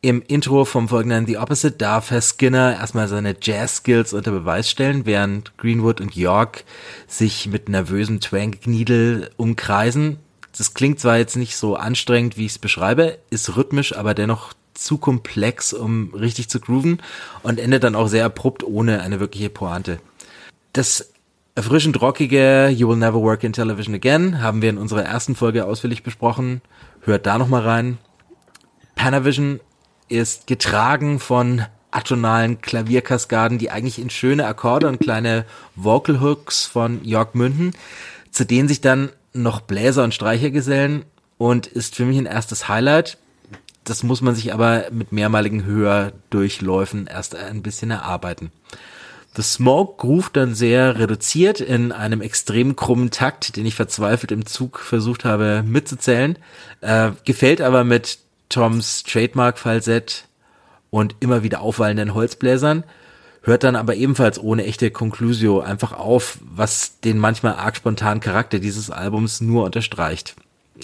Im 0.00 0.22
Intro 0.22 0.64
vom 0.64 0.88
folgenden 0.88 1.26
The 1.26 1.38
Opposite 1.38 1.76
darf 1.76 2.12
Herr 2.12 2.20
Skinner 2.20 2.76
erstmal 2.78 3.08
seine 3.08 3.34
Jazz-Skills 3.40 4.12
unter 4.12 4.30
Beweis 4.30 4.70
stellen, 4.70 5.06
während 5.06 5.58
Greenwood 5.58 6.00
und 6.00 6.14
York 6.14 6.62
sich 7.08 7.48
mit 7.48 7.68
nervösem 7.68 8.20
Twang-Gniedel 8.20 9.30
umkreisen. 9.36 10.20
Das 10.56 10.74
klingt 10.74 11.00
zwar 11.00 11.18
jetzt 11.18 11.34
nicht 11.34 11.56
so 11.56 11.74
anstrengend, 11.74 12.36
wie 12.36 12.46
ich 12.46 12.52
es 12.52 12.58
beschreibe, 12.60 13.18
ist 13.30 13.56
rhythmisch, 13.56 13.96
aber 13.96 14.14
dennoch 14.14 14.52
zu 14.72 14.98
komplex, 14.98 15.72
um 15.72 16.14
richtig 16.14 16.48
zu 16.48 16.60
grooven 16.60 17.02
und 17.42 17.58
endet 17.58 17.82
dann 17.82 17.96
auch 17.96 18.06
sehr 18.06 18.24
abrupt 18.24 18.62
ohne 18.62 19.02
eine 19.02 19.18
wirkliche 19.18 19.50
Pointe. 19.50 19.98
Das 20.72 21.10
erfrischend 21.56 22.00
rockige 22.00 22.68
You 22.68 22.88
Will 22.88 22.98
Never 22.98 23.20
Work 23.20 23.42
in 23.42 23.52
Television 23.52 23.96
Again 23.96 24.40
haben 24.40 24.62
wir 24.62 24.70
in 24.70 24.78
unserer 24.78 25.02
ersten 25.02 25.34
Folge 25.34 25.64
ausführlich 25.64 26.04
besprochen. 26.04 26.60
Hört 27.00 27.26
da 27.26 27.36
nochmal 27.36 27.62
rein. 27.62 27.98
Panavision 28.94 29.58
ist 30.08 30.46
getragen 30.46 31.20
von 31.20 31.64
atonalen 31.90 32.60
Klavierkaskaden, 32.60 33.58
die 33.58 33.70
eigentlich 33.70 33.98
in 33.98 34.10
schöne 34.10 34.46
Akkorde 34.46 34.88
und 34.88 35.00
kleine 35.00 35.44
Vocal 35.74 36.20
Hooks 36.20 36.66
von 36.66 37.04
York 37.04 37.34
münden, 37.34 37.72
zu 38.30 38.44
denen 38.44 38.68
sich 38.68 38.80
dann 38.80 39.10
noch 39.32 39.60
Bläser 39.60 40.04
und 40.04 40.14
Streicher 40.14 40.50
gesellen 40.50 41.04
und 41.38 41.66
ist 41.66 41.96
für 41.96 42.04
mich 42.04 42.18
ein 42.18 42.26
erstes 42.26 42.68
Highlight. 42.68 43.18
Das 43.84 44.02
muss 44.02 44.20
man 44.20 44.34
sich 44.34 44.52
aber 44.52 44.86
mit 44.90 45.12
mehrmaligen 45.12 45.64
Höherdurchläufen 45.64 47.06
erst 47.06 47.34
ein 47.34 47.62
bisschen 47.62 47.90
erarbeiten. 47.90 48.52
The 49.34 49.42
Smoke 49.42 50.06
ruft 50.06 50.36
dann 50.36 50.54
sehr 50.54 50.98
reduziert 50.98 51.60
in 51.60 51.92
einem 51.92 52.20
extrem 52.20 52.76
krummen 52.76 53.10
Takt, 53.10 53.56
den 53.56 53.66
ich 53.66 53.76
verzweifelt 53.76 54.32
im 54.32 54.46
Zug 54.46 54.80
versucht 54.80 55.24
habe 55.24 55.62
mitzuzählen, 55.64 56.38
äh, 56.80 57.12
gefällt 57.24 57.60
aber 57.60 57.84
mit 57.84 58.18
Toms 58.48 59.02
Trademark-Falsett 59.02 60.24
und 60.90 61.16
immer 61.20 61.42
wieder 61.42 61.60
aufwallenden 61.60 62.14
Holzbläsern, 62.14 62.84
hört 63.42 63.64
dann 63.64 63.76
aber 63.76 63.94
ebenfalls 63.94 64.38
ohne 64.38 64.64
echte 64.64 64.90
Conclusio 64.90 65.60
einfach 65.60 65.92
auf, 65.92 66.38
was 66.40 67.00
den 67.00 67.18
manchmal 67.18 67.54
arg 67.54 67.76
spontanen 67.76 68.20
Charakter 68.20 68.58
dieses 68.58 68.90
Albums 68.90 69.40
nur 69.40 69.64
unterstreicht. 69.64 70.34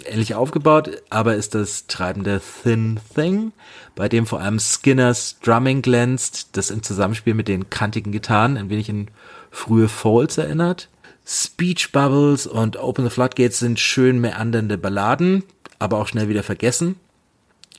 Ähnlich 0.06 0.34
aufgebaut, 0.34 0.90
aber 1.08 1.36
ist 1.36 1.54
das 1.54 1.86
treibende 1.86 2.40
Thin 2.62 2.98
Thing, 3.14 3.52
bei 3.94 4.08
dem 4.08 4.26
vor 4.26 4.40
allem 4.40 4.58
Skinners 4.58 5.38
Drumming 5.40 5.82
glänzt, 5.82 6.56
das 6.56 6.70
im 6.70 6.82
Zusammenspiel 6.82 7.34
mit 7.34 7.46
den 7.46 7.70
kantigen 7.70 8.10
Gitarren 8.10 8.56
ein 8.56 8.70
wenig 8.70 8.88
in 8.88 9.08
frühe 9.52 9.88
Folds 9.88 10.36
erinnert. 10.36 10.88
Speech 11.26 11.92
Bubbles 11.92 12.46
und 12.46 12.76
Open 12.76 13.04
the 13.04 13.10
Floodgates 13.10 13.60
sind 13.60 13.78
schön 13.78 14.20
meandernde 14.20 14.78
Balladen, 14.78 15.44
aber 15.78 15.98
auch 15.98 16.08
schnell 16.08 16.28
wieder 16.28 16.42
vergessen. 16.42 16.96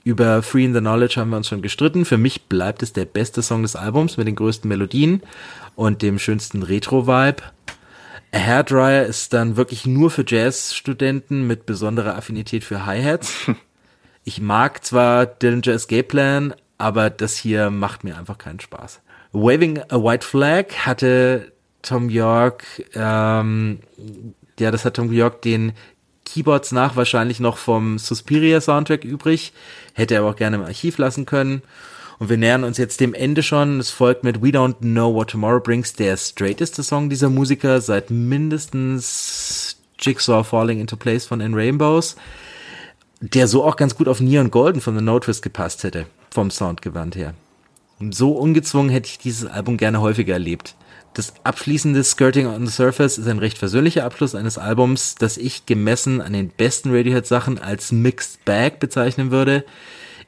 Über 0.05 0.43
Free 0.43 0.65
in 0.65 0.73
the 0.75 0.81
Knowledge 0.81 1.15
haben 1.19 1.31
wir 1.31 1.37
uns 1.37 1.47
schon 1.47 1.63
gestritten. 1.63 2.05
Für 2.05 2.19
mich 2.19 2.43
bleibt 2.43 2.83
es 2.83 2.93
der 2.93 3.05
beste 3.05 3.41
Song 3.41 3.63
des 3.63 3.75
Albums 3.75 4.17
mit 4.17 4.27
den 4.27 4.35
größten 4.35 4.69
Melodien 4.69 5.23
und 5.75 6.03
dem 6.03 6.19
schönsten 6.19 6.61
Retro-Vibe. 6.61 7.41
A 8.31 8.37
Hairdryer 8.37 9.03
ist 9.03 9.33
dann 9.33 9.57
wirklich 9.57 9.87
nur 9.87 10.11
für 10.11 10.23
Jazz-Studenten 10.25 11.47
mit 11.47 11.65
besonderer 11.65 12.15
Affinität 12.15 12.63
für 12.63 12.85
Hi-Hats. 12.85 13.51
Ich 14.27 14.41
mag 14.41 14.83
zwar 14.83 15.27
Dillinger 15.27 15.75
Escape 15.75 16.01
Plan, 16.01 16.55
aber 16.79 17.11
das 17.11 17.35
hier 17.37 17.69
macht 17.69 18.03
mir 18.03 18.17
einfach 18.17 18.39
keinen 18.39 18.59
Spaß. 18.59 19.01
Waving 19.33 19.83
a 19.89 19.97
White 19.97 20.25
Flag 20.25 20.65
hatte 20.77 21.51
Tom 21.83 22.09
York, 22.09 22.65
ähm, 22.95 23.81
ja, 24.59 24.71
das 24.71 24.83
hat 24.83 24.95
Tom 24.95 25.13
York 25.13 25.43
den 25.43 25.73
Keyboards 26.25 26.71
nach 26.71 26.95
wahrscheinlich 26.95 27.39
noch 27.39 27.57
vom 27.57 27.97
Suspiria 27.97 28.59
Soundtrack 28.59 29.03
übrig. 29.05 29.53
Hätte 29.93 30.15
er 30.15 30.21
aber 30.21 30.31
auch 30.31 30.35
gerne 30.35 30.57
im 30.57 30.63
Archiv 30.63 30.97
lassen 30.97 31.25
können. 31.25 31.61
Und 32.17 32.29
wir 32.29 32.37
nähern 32.37 32.63
uns 32.63 32.77
jetzt 32.77 32.99
dem 32.99 33.13
Ende 33.13 33.43
schon. 33.43 33.79
Es 33.79 33.91
folgt 33.91 34.23
mit 34.23 34.41
We 34.41 34.47
Don't 34.47 34.79
Know 34.79 35.13
What 35.13 35.31
Tomorrow 35.31 35.61
Brings, 35.61 35.93
der 35.93 36.17
straighteste 36.17 36.83
Song 36.83 37.09
dieser 37.09 37.29
Musiker 37.29 37.81
seit 37.81 38.09
mindestens 38.09 39.77
Jigsaw 39.99 40.43
Falling 40.43 40.79
into 40.79 40.95
Place 40.95 41.25
von 41.25 41.41
In 41.41 41.53
Rainbows, 41.53 42.15
der 43.21 43.47
so 43.47 43.63
auch 43.63 43.75
ganz 43.75 43.95
gut 43.95 44.07
auf 44.07 44.19
Neon 44.19 44.51
Golden 44.51 44.81
von 44.81 44.97
The 44.97 45.03
No 45.03 45.19
Twist 45.19 45.41
gepasst 45.41 45.83
hätte, 45.83 46.05
vom 46.31 46.51
Soundgewand 46.51 47.15
her. 47.15 47.33
So 48.11 48.31
ungezwungen 48.31 48.89
hätte 48.89 49.07
ich 49.07 49.19
dieses 49.19 49.49
Album 49.49 49.77
gerne 49.77 50.01
häufiger 50.01 50.33
erlebt. 50.33 50.75
Das 51.15 51.33
abschließende 51.45 52.03
Skirting 52.03 52.45
on 52.45 52.67
the 52.67 52.71
Surface 52.71 53.17
ist 53.17 53.27
ein 53.27 53.39
recht 53.39 53.57
versöhnlicher 53.57 54.03
Abschluss 54.03 54.35
eines 54.35 54.57
Albums, 54.57 55.15
das 55.15 55.37
ich 55.37 55.65
gemessen 55.65 56.21
an 56.21 56.33
den 56.33 56.49
besten 56.49 56.93
Radiohead-Sachen 56.93 57.57
als 57.57 57.93
Mixed 57.93 58.43
Bag 58.43 58.81
bezeichnen 58.81 59.31
würde. 59.31 59.63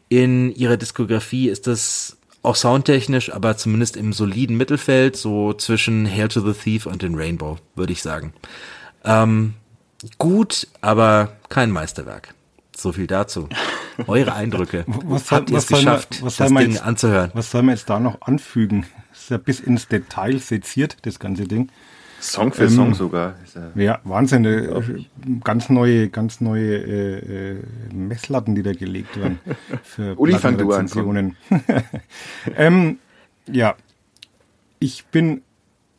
In 0.07 0.55
ihrer 0.55 0.77
Diskografie 0.77 1.49
ist 1.49 1.67
das 1.67 2.15
auch 2.41 2.55
soundtechnisch, 2.55 3.33
aber 3.33 3.57
zumindest 3.57 3.97
im 3.97 4.13
soliden 4.13 4.55
Mittelfeld, 4.55 5.17
so 5.17 5.51
zwischen 5.51 6.09
Hail 6.09 6.29
to 6.29 6.39
the 6.39 6.57
Thief 6.57 6.85
und 6.85 7.01
den 7.01 7.15
Rainbow, 7.15 7.57
würde 7.75 7.91
ich 7.91 8.01
sagen. 8.01 8.31
Ähm, 9.03 9.55
gut, 10.17 10.69
aber 10.79 11.33
kein 11.49 11.69
Meisterwerk. 11.69 12.33
So 12.73 12.93
viel 12.93 13.07
dazu. 13.07 13.49
Eure 14.07 14.35
Eindrücke. 14.35 14.85
Was 14.87 15.31
Habt 15.31 15.49
ihr 15.49 15.57
es 15.57 15.67
geschafft, 15.67 16.21
man, 16.21 16.27
was 16.27 16.37
das 16.37 16.47
Ding 16.47 16.71
jetzt, 16.71 16.81
anzuhören? 16.81 17.31
Was 17.33 17.51
soll 17.51 17.63
man 17.63 17.75
jetzt 17.75 17.89
da 17.89 17.99
noch 17.99 18.21
anfügen? 18.21 18.85
Das 19.27 19.31
ist 19.31 19.39
ja 19.41 19.43
bis 19.43 19.59
ins 19.59 19.89
Detail 19.89 20.37
seziert, 20.39 20.95
das 21.01 21.19
ganze 21.19 21.43
Ding. 21.43 21.67
Song 22.21 22.53
für 22.53 22.63
Ähm, 22.63 22.69
Song 22.69 22.93
sogar. 22.93 23.35
Ja- 23.75 23.81
Ja, 23.83 23.99
Wahnsinn. 24.05 24.45
äh, 24.45 24.69
Ganz 25.43 25.69
neue, 25.69 26.07
ganz 26.07 26.39
neue 26.39 26.77
äh, 26.77 27.51
äh, 27.51 27.63
Messlatten, 27.93 28.55
die 28.55 28.63
da 28.63 28.71
gelegt 28.71 29.17
werden 29.19 29.39
für 29.83 30.17
Uli, 30.17 30.33
fang 30.35 30.57
du 30.57 30.71
an, 30.71 30.87
ähm, 32.55 32.99
ja, 33.51 33.75
ich 34.79 35.05
bin 35.07 35.41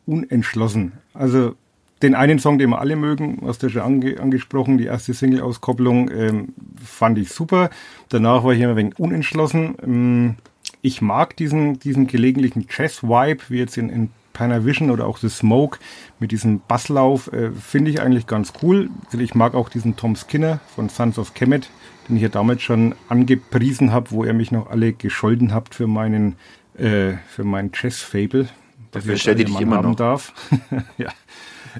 unentschlossen. 0.06 0.92
Also 1.12 1.54
den 2.02 2.14
einen 2.14 2.38
Song, 2.38 2.58
den 2.58 2.70
wir 2.70 2.80
alle 2.80 2.96
mögen, 2.96 3.42
hast 3.44 3.62
du 3.62 3.68
schon 3.68 3.82
ange 3.82 4.20
angesprochen, 4.20 4.78
die 4.78 4.86
erste 4.86 5.14
Single-Auskopplung, 5.14 6.10
ähm, 6.10 6.48
fand 6.82 7.18
ich 7.18 7.30
super. 7.30 7.70
Danach 8.08 8.44
war 8.44 8.52
ich 8.52 8.60
immer 8.60 8.72
ein 8.72 8.76
wenig 8.76 8.98
unentschlossen. 8.98 9.74
Ähm, 9.82 10.36
ich 10.80 11.02
mag 11.02 11.36
diesen, 11.36 11.78
diesen 11.80 12.06
gelegentlichen 12.06 12.66
Jazz-Vibe, 12.68 13.42
wie 13.48 13.58
jetzt 13.58 13.76
in, 13.76 13.88
in 13.88 14.10
Panavision 14.32 14.90
oder 14.90 15.06
auch 15.06 15.18
The 15.18 15.28
Smoke 15.28 15.78
mit 16.20 16.30
diesem 16.30 16.60
Basslauf, 16.60 17.32
äh, 17.32 17.50
finde 17.50 17.90
ich 17.90 18.00
eigentlich 18.00 18.28
ganz 18.28 18.52
cool. 18.62 18.88
Ich 19.18 19.34
mag 19.34 19.54
auch 19.54 19.68
diesen 19.68 19.96
Tom 19.96 20.14
Skinner 20.14 20.60
von 20.76 20.88
Sons 20.88 21.18
of 21.18 21.34
Kemet, 21.34 21.68
den 22.08 22.16
ich 22.16 22.22
ja 22.22 22.28
damals 22.28 22.62
schon 22.62 22.94
angepriesen 23.08 23.92
habe, 23.92 24.12
wo 24.12 24.22
er 24.22 24.34
mich 24.34 24.52
noch 24.52 24.70
alle 24.70 24.92
gescholden 24.92 25.52
habt 25.52 25.74
für 25.74 25.88
meinen, 25.88 26.36
äh, 26.78 27.14
für 27.28 27.42
mein 27.42 27.72
Jazz-Fable. 27.74 28.48
Dafür 28.92 29.14
ich 29.14 29.26
ihr 29.26 29.34
dich 29.34 29.48
alter 29.48 29.60
immer 29.60 29.82
noch. 29.82 29.96
darf. 29.96 30.32
ja. 30.98 31.08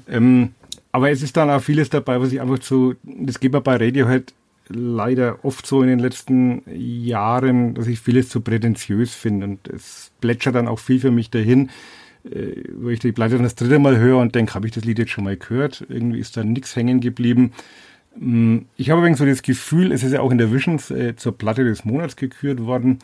Ähm, 0.09 0.53
aber 0.93 1.11
es 1.11 1.23
ist 1.23 1.37
dann 1.37 1.51
auch 1.51 1.61
vieles 1.63 1.91
dabei, 1.91 2.21
was 2.21 2.33
ich 2.33 2.41
einfach 2.41 2.63
so, 2.63 2.95
das 3.03 3.41
geht 3.41 3.53
mir 3.53 3.61
bei 3.61 3.77
Radiohead 3.77 4.35
leider 4.69 5.45
oft 5.45 5.67
so 5.67 5.83
in 5.83 5.89
den 5.89 5.99
letzten 5.99 6.63
Jahren, 6.67 7.75
dass 7.75 7.87
ich 7.87 8.01
vieles 8.01 8.29
zu 8.29 8.41
prätentiös 8.41 9.15
finde 9.15 9.47
und 9.47 9.69
es 9.69 10.11
plätschert 10.21 10.55
dann 10.55 10.69
auch 10.69 10.79
viel 10.79 11.01
für 11.01 11.11
mich 11.11 11.31
dahin, 11.31 11.71
äh, 12.31 12.65
wo 12.75 12.89
ich 12.91 13.01
die 13.01 13.13
Platte 13.13 13.35
dann 13.35 13.45
das 13.45 13.55
dritte 13.55 13.79
Mal 13.79 13.99
höre 13.99 14.19
und 14.19 14.35
denke, 14.35 14.55
habe 14.55 14.67
ich 14.67 14.73
das 14.73 14.85
Lied 14.85 14.99
jetzt 14.99 15.11
schon 15.11 15.25
mal 15.25 15.37
gehört? 15.37 15.87
Irgendwie 15.89 16.21
ist 16.21 16.37
da 16.37 16.45
nichts 16.45 16.77
hängen 16.77 17.01
geblieben. 17.01 17.53
Mm, 18.17 18.59
Ich 18.77 18.91
habe 18.91 19.01
übrigens 19.01 19.19
so 19.19 19.27
das 19.27 19.43
Gefühl, 19.43 19.93
es 19.93 20.03
ist 20.03 20.13
ja 20.13 20.21
auch 20.21 20.31
in 20.33 20.39
der 20.39 20.53
Visions 20.53 20.91
äh, 20.91 21.17
zur 21.17 21.37
Platte 21.37 21.65
des 21.65 21.85
Monats 21.85 22.17
gekürt 22.17 22.65
worden, 22.65 22.99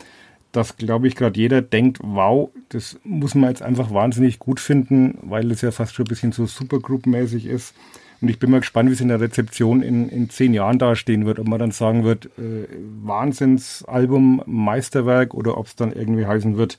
dass, 0.55 0.77
glaube 0.77 1.07
ich, 1.07 1.15
gerade 1.15 1.39
jeder 1.39 1.61
denkt, 1.61 1.99
wow, 2.01 2.49
das 2.69 2.99
muss 3.03 3.35
man 3.35 3.49
jetzt 3.49 3.61
einfach 3.61 3.93
wahnsinnig 3.93 4.39
gut 4.39 4.59
finden, 4.59 5.17
weil 5.21 5.51
es 5.51 5.61
ja 5.61 5.71
fast 5.71 5.95
schon 5.95 6.05
ein 6.05 6.09
bisschen 6.09 6.31
so 6.31 6.45
Supergroup-mäßig 6.45 7.45
ist. 7.45 7.75
Und 8.21 8.29
ich 8.29 8.39
bin 8.39 8.49
mal 8.49 8.61
gespannt, 8.61 8.89
wie 8.89 8.93
es 8.93 9.01
in 9.01 9.09
der 9.09 9.19
Rezeption 9.19 9.81
in, 9.81 10.09
in 10.09 10.29
zehn 10.29 10.53
Jahren 10.53 10.79
dastehen 10.79 11.25
wird, 11.25 11.39
ob 11.39 11.47
man 11.47 11.59
dann 11.59 11.71
sagen 11.71 12.03
wird, 12.03 12.25
äh, 12.37 12.67
Wahnsinnsalbum, 13.03 14.41
Meisterwerk 14.45 15.33
oder 15.33 15.57
ob 15.57 15.67
es 15.67 15.75
dann 15.75 15.91
irgendwie 15.91 16.25
heißen 16.25 16.57
wird, 16.57 16.77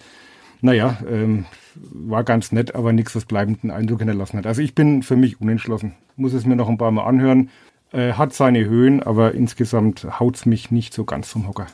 naja, 0.63 0.99
ähm, 1.09 1.45
war 1.75 2.25
ganz 2.25 2.53
nett, 2.53 2.75
aber 2.75 2.93
nichts, 2.93 3.15
was 3.15 3.27
bleibenden 3.27 3.71
Eindruck 3.71 3.99
hinterlassen 3.99 4.39
hat. 4.39 4.47
Also 4.47 4.63
ich 4.63 4.75
bin 4.75 5.03
für 5.03 5.17
mich 5.17 5.41
unentschlossen. 5.41 5.95
Muss 6.17 6.33
es 6.33 6.47
mir 6.47 6.57
noch 6.57 6.69
ein 6.69 6.79
paar 6.79 6.91
Mal 6.91 7.05
anhören. 7.05 7.51
Äh, 7.93 8.15
hat 8.15 8.33
seine 8.33 8.65
Höhen, 8.65 9.03
aber 9.03 9.35
insgesamt 9.35 10.19
haut's 10.19 10.47
mich 10.47 10.71
nicht 10.71 10.95
so 10.95 11.05
ganz 11.05 11.29
vom 11.29 11.47
Hocker. 11.47 11.67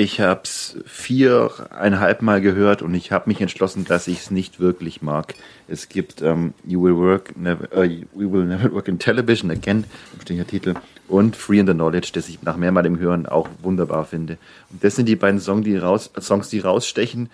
Ich 0.00 0.18
habe 0.18 0.40
es 0.44 0.78
viereinhalb 0.86 2.22
Mal 2.22 2.40
gehört 2.40 2.80
und 2.80 2.94
ich 2.94 3.12
habe 3.12 3.28
mich 3.28 3.42
entschlossen, 3.42 3.84
dass 3.84 4.08
ich 4.08 4.20
es 4.20 4.30
nicht 4.30 4.58
wirklich 4.58 5.02
mag. 5.02 5.34
Es 5.68 5.90
gibt 5.90 6.22
ähm, 6.22 6.54
You 6.64 6.82
Will 6.82 6.96
Work, 6.96 7.36
never, 7.36 7.64
uh, 7.76 7.86
We 8.14 8.32
Will 8.32 8.46
Never 8.46 8.72
Work 8.72 8.88
in 8.88 8.98
Television 8.98 9.50
Again, 9.50 9.84
bestimmter 10.16 10.46
Titel, 10.46 10.74
und 11.06 11.36
Free 11.36 11.58
in 11.58 11.66
the 11.66 11.74
Knowledge, 11.74 12.12
das 12.14 12.30
ich 12.30 12.42
nach 12.42 12.56
mehrmaligem 12.56 12.98
Hören 12.98 13.26
auch 13.26 13.50
wunderbar 13.60 14.06
finde. 14.06 14.38
Und 14.70 14.82
das 14.82 14.96
sind 14.96 15.06
die 15.06 15.16
beiden 15.16 15.38
Songs, 15.38 15.66
die, 15.66 15.76
raus, 15.76 16.10
Songs, 16.18 16.48
die 16.48 16.60
rausstechen. 16.60 17.28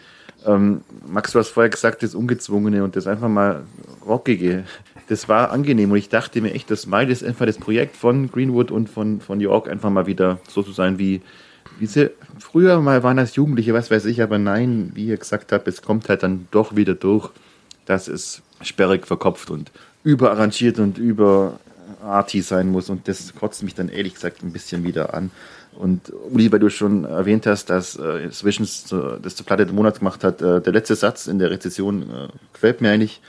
Ähm, 0.45 0.81
Max, 1.07 1.31
du 1.31 1.39
hast 1.39 1.51
vorher 1.51 1.71
gesagt, 1.71 2.03
das 2.03 2.17
Ungezwungene 2.17 2.83
und 2.83 2.97
das 2.97 3.07
einfach 3.07 3.29
mal 3.29 3.63
Rockige. 4.05 4.65
Das 5.07 5.29
war 5.29 5.53
angenehm 5.53 5.93
und 5.93 5.99
ich 5.99 6.09
dachte 6.09 6.41
mir 6.41 6.53
echt, 6.53 6.69
das 6.69 6.83
Smile 6.83 7.13
ist 7.13 7.23
einfach 7.23 7.47
das 7.47 7.59
Projekt 7.59 7.95
von 7.95 8.29
Greenwood 8.29 8.73
und 8.73 8.91
von, 8.91 9.21
von 9.21 9.39
York, 9.39 9.69
einfach 9.69 9.91
mal 9.91 10.09
wieder 10.09 10.41
so 10.49 10.65
zu 10.65 10.73
sein 10.73 10.99
wie 10.99 11.23
wie 11.79 11.87
sie 11.87 12.11
früher 12.39 12.81
mal 12.81 13.03
waren 13.03 13.19
als 13.19 13.37
Jugendliche, 13.37 13.75
was 13.75 13.91
weiß 13.91 14.05
ich, 14.07 14.23
aber 14.23 14.39
nein, 14.39 14.93
wie 14.95 15.07
ihr 15.07 15.17
gesagt 15.17 15.53
habt, 15.53 15.69
es 15.69 15.83
kommt 15.83 16.09
halt 16.09 16.23
dann 16.23 16.49
doch 16.51 16.77
wieder 16.77 16.95
durch, 16.95 17.31
dass 17.87 18.09
es 18.09 18.43
sperrig 18.61 19.07
verkopft 19.07 19.51
und 19.51 19.71
überarrangiert 20.05 20.79
und 20.79 20.99
überartig 20.99 22.47
sein 22.47 22.69
muss 22.71 22.91
und 22.91 23.09
das 23.09 23.35
kotzt 23.35 23.63
mich 23.63 23.75
dann 23.75 23.89
ehrlich 23.89 24.15
gesagt 24.15 24.43
ein 24.43 24.53
bisschen 24.53 24.85
wieder 24.85 25.15
an. 25.15 25.31
Und 25.75 26.13
Uli, 26.31 26.51
weil 26.51 26.59
du 26.59 26.71
schon 26.71 27.05
erwähnt 27.05 27.47
hast, 27.47 27.69
dass 27.69 27.99
äh, 27.99 28.31
Swissions 28.33 28.85
das 29.23 29.37
zur 29.37 29.47
Platte 29.47 29.67
des 29.67 29.75
Monats 29.75 29.99
gemacht 29.99 30.25
hat, 30.25 30.41
äh, 30.41 30.63
der 30.63 30.73
letzte 30.73 30.97
Satz 30.97 31.27
in 31.27 31.39
der 31.39 31.51
Rezession 31.51 32.03
äh, 32.03 32.29
gefällt 32.55 32.81
mir 32.81 32.91
eigentlich, 32.91 33.21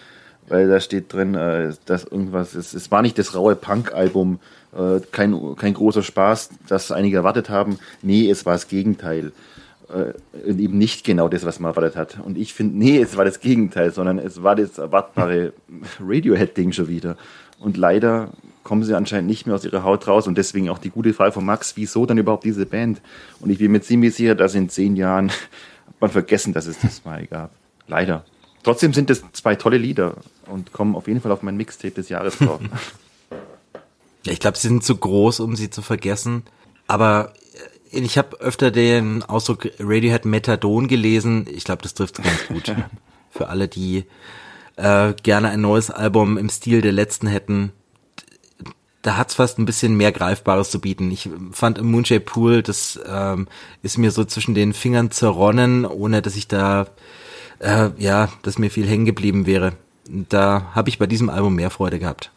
weil 0.48 0.70
da 0.70 0.80
steht 0.80 1.12
drin, 1.12 1.36
äh, 1.36 1.74
dass 1.86 2.06
irgendwas 2.06 2.56
ist. 2.56 2.74
Es 2.74 2.90
war 2.90 3.02
nicht 3.02 3.18
das 3.18 3.36
raue 3.36 3.56
Punk-Album, 3.56 4.40
äh, 4.76 5.00
kein, 5.12 5.56
kein 5.56 5.74
großer 5.74 6.04
Spaß, 6.04 6.50
das 6.68 6.92
einige 6.92 7.18
erwartet 7.18 7.50
haben. 7.50 7.80
Nee, 8.02 8.30
es 8.30 8.46
war 8.46 8.54
das 8.54 8.68
Gegenteil. 8.68 9.32
Äh, 9.90 10.14
eben 10.50 10.78
nicht 10.78 11.06
genau 11.06 11.30
das, 11.30 11.46
was 11.46 11.60
man 11.60 11.72
erwartet 11.72 11.96
hat. 11.96 12.20
Und 12.24 12.38
ich 12.38 12.54
finde, 12.54 12.78
nee, 12.78 13.00
es 13.00 13.16
war 13.16 13.24
das 13.24 13.40
Gegenteil, 13.40 13.92
sondern 13.92 14.20
es 14.20 14.44
war 14.44 14.56
das 14.56 14.78
erwartbare 14.78 15.54
Radiohead-Ding 16.00 16.74
schon 16.74 16.90
wieder. 16.90 17.16
Und 17.60 17.78
leider 17.78 18.30
kommen 18.64 18.84
sie 18.84 18.96
anscheinend 18.96 19.30
nicht 19.30 19.46
mehr 19.46 19.56
aus 19.56 19.64
ihrer 19.64 19.84
Haut 19.84 20.08
raus 20.08 20.28
und 20.28 20.38
deswegen 20.38 20.70
auch 20.70 20.78
die 20.78 20.90
gute 20.90 21.14
Frage 21.14 21.32
von 21.32 21.46
Max, 21.46 21.78
wieso 21.78 22.06
dann 22.06 22.18
überhaupt 22.18 22.44
diese 22.44 22.66
Band? 22.66 23.02
Und 23.40 23.50
ich 23.50 23.60
bin 23.60 23.72
mir 23.72 23.80
ziemlich 23.80 24.14
sicher, 24.14 24.36
dass 24.36 24.56
in 24.56 24.68
zehn 24.68 24.98
Jahren 24.98 25.32
man 26.02 26.10
vergessen, 26.10 26.52
dass 26.52 26.68
es 26.68 26.80
das 26.80 27.06
mal 27.06 27.26
gab. 27.26 27.52
Leider. 27.88 28.26
Trotzdem 28.64 28.92
sind 28.94 29.10
es 29.10 29.24
zwei 29.32 29.56
tolle 29.56 29.78
Lieder 29.78 30.18
und 30.48 30.74
kommen 30.74 30.96
auf 30.96 31.08
jeden 31.08 31.22
Fall 31.22 31.32
auf 31.32 31.44
mein 31.44 31.56
Mixtape 31.56 31.94
des 31.94 32.10
Jahres 32.10 32.38
drauf. 32.38 32.60
Ja, 34.28 34.34
ich 34.34 34.42
glaube, 34.42 34.58
sie 34.58 34.68
sind 34.68 34.84
zu 34.84 34.98
groß, 34.98 35.40
um 35.40 35.56
sie 35.56 35.70
zu 35.70 35.82
vergessen. 35.82 36.44
Aber 36.86 37.34
äh, 37.92 38.00
ich 38.00 38.18
habe 38.18 38.42
öfter 38.42 38.72
den 38.72 39.24
Ausdruck 39.24 39.70
Radiohead 39.80 40.26
Methadon 40.26 40.90
gelesen. 40.90 41.48
Ich 41.50 41.64
glaube, 41.64 41.82
das 41.82 41.94
trifft 41.94 42.22
ganz 42.22 42.48
gut. 42.48 42.76
Für 43.30 43.48
alle, 43.48 43.70
die 43.70 44.04
äh, 44.76 45.14
gerne 45.24 45.50
ein 45.50 45.62
neues 45.62 45.90
Album 45.90 46.38
im 46.38 46.50
Stil 46.50 46.82
der 46.82 46.92
letzten 46.92 47.28
hätten. 47.28 47.72
Da 49.02 49.16
hat's 49.16 49.36
fast 49.36 49.60
ein 49.60 49.66
bisschen 49.66 49.96
mehr 49.96 50.12
Greifbares 50.12 50.72
zu 50.72 50.82
bieten. 50.82 51.10
Ich 51.10 51.30
fand 51.54 51.78
im 51.78 51.90
Moonshape 51.90 52.20
Pool, 52.20 52.62
das 52.62 53.00
ähm, 53.08 53.48
ist 53.82 53.98
mir 53.98 54.12
so 54.12 54.26
zwischen 54.26 54.56
den 54.56 54.74
Fingern 54.74 55.10
zerronnen, 55.10 55.86
ohne 55.86 56.22
dass 56.22 56.36
ich 56.36 56.50
da, 56.50 56.88
äh, 57.60 57.92
ja, 57.98 58.28
dass 58.42 58.60
mir 58.60 58.72
viel 58.72 58.88
hängen 58.88 59.06
geblieben 59.06 59.46
wäre. 59.46 59.74
Da 60.10 60.72
habe 60.76 60.90
ich 60.90 61.00
bei 61.00 61.08
diesem 61.08 61.30
Album 61.30 61.56
mehr 61.56 61.70
Freude 61.70 62.00
gehabt. 62.00 62.32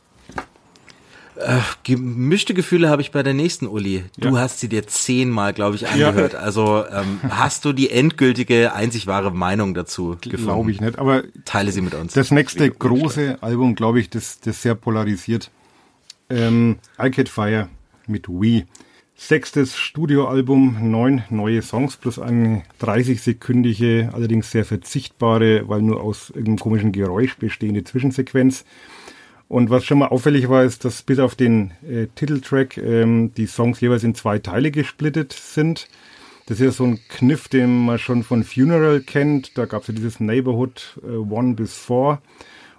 Äh, 1.41 1.61
gemischte 1.85 2.53
Gefühle 2.53 2.91
habe 2.91 3.01
ich 3.01 3.13
bei 3.13 3.23
der 3.23 3.33
nächsten 3.33 3.67
Uli. 3.67 4.05
Du 4.19 4.35
ja. 4.35 4.41
hast 4.41 4.61
sie 4.61 4.69
dir 4.69 4.87
zehnmal, 4.87 5.53
glaube 5.55 5.77
ich, 5.77 5.89
angehört. 5.89 6.35
Ja. 6.35 6.41
Also 6.41 6.85
ähm, 6.87 7.21
hast 7.31 7.65
du 7.65 7.73
die 7.73 7.91
endgültige, 7.91 8.75
einzig 8.75 9.07
wahre 9.07 9.33
Meinung 9.33 9.73
dazu 9.73 10.17
gefunden? 10.21 10.45
Glaube 10.45 10.71
ich 10.71 10.81
nicht, 10.81 10.99
aber 10.99 11.23
teile 11.45 11.73
sie 11.73 11.81
mit 11.81 11.95
uns. 11.95 12.13
Das 12.13 12.31
nächste 12.31 12.71
große 12.71 13.39
Album, 13.43 13.75
glaube 13.75 14.01
ich, 14.01 14.11
das, 14.11 14.41
das 14.41 14.63
sehr 14.63 14.75
polarisiert. 14.75 15.51
Ähm, 16.29 16.77
Arcade 16.99 17.31
Fire 17.31 17.69
mit 18.07 18.29
Wii. 18.29 18.67
Sechstes 19.17 19.77
Studioalbum, 19.77 20.91
neun 20.91 21.25
neue 21.29 21.61
Songs 21.61 21.97
plus 21.97 22.19
eine 22.19 22.63
30-sekündige, 22.81 24.15
allerdings 24.15 24.51
sehr 24.51 24.65
verzichtbare, 24.65 25.69
weil 25.69 25.83
nur 25.83 26.03
aus 26.03 26.31
irgendeinem 26.31 26.59
komischen 26.59 26.93
Geräusch 26.93 27.37
bestehende 27.37 27.85
Zwischensequenz. 27.85 28.65
Und 29.51 29.69
was 29.69 29.85
schon 29.85 29.99
mal 29.99 30.07
auffällig 30.07 30.49
war, 30.49 30.63
ist, 30.63 30.85
dass 30.85 31.03
bis 31.03 31.19
auf 31.19 31.35
den 31.35 31.73
äh, 31.83 32.07
Titeltrack 32.15 32.79
ähm, 32.79 33.35
die 33.35 33.47
Songs 33.47 33.81
jeweils 33.81 34.05
in 34.05 34.15
zwei 34.15 34.39
Teile 34.39 34.71
gesplittet 34.71 35.33
sind. 35.33 35.89
Das 36.47 36.61
ist 36.61 36.65
ja 36.65 36.71
so 36.71 36.85
ein 36.85 37.01
Kniff, 37.09 37.49
den 37.49 37.85
man 37.85 37.99
schon 37.99 38.23
von 38.23 38.45
Funeral 38.45 39.01
kennt. 39.01 39.59
Da 39.59 39.65
gab 39.65 39.83
es 39.83 39.89
ja 39.89 39.95
dieses 39.95 40.21
Neighborhood 40.21 41.01
äh, 41.03 41.17
One 41.17 41.55
bis 41.55 41.75
Four. 41.75 42.23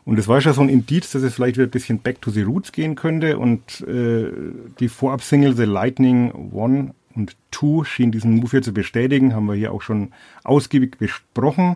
Und 0.05 0.17
es 0.17 0.29
war 0.29 0.39
schon 0.39 0.53
so 0.53 0.61
ein 0.61 0.69
Indiz, 0.69 1.11
dass 1.11 1.23
es 1.23 1.33
vielleicht 1.33 1.57
wieder 1.57 1.67
ein 1.67 1.71
bisschen 1.71 1.99
back 1.99 2.21
to 2.21 2.31
the 2.31 2.43
roots 2.43 2.71
gehen 2.71 2.95
könnte. 2.95 3.37
Und 3.37 3.81
äh, 3.81 4.31
die 4.79 4.87
Vorab-Single 4.87 5.57
The 5.57 5.65
Lightning 5.65 6.53
One 6.53 6.95
und 7.13 7.35
Two 7.51 7.83
schien 7.83 8.13
diesen 8.13 8.37
Move 8.37 8.51
hier 8.51 8.61
zu 8.61 8.73
bestätigen. 8.73 9.35
Haben 9.35 9.47
wir 9.47 9.55
hier 9.55 9.73
auch 9.73 9.81
schon 9.81 10.13
ausgiebig 10.45 10.97
besprochen. 10.97 11.75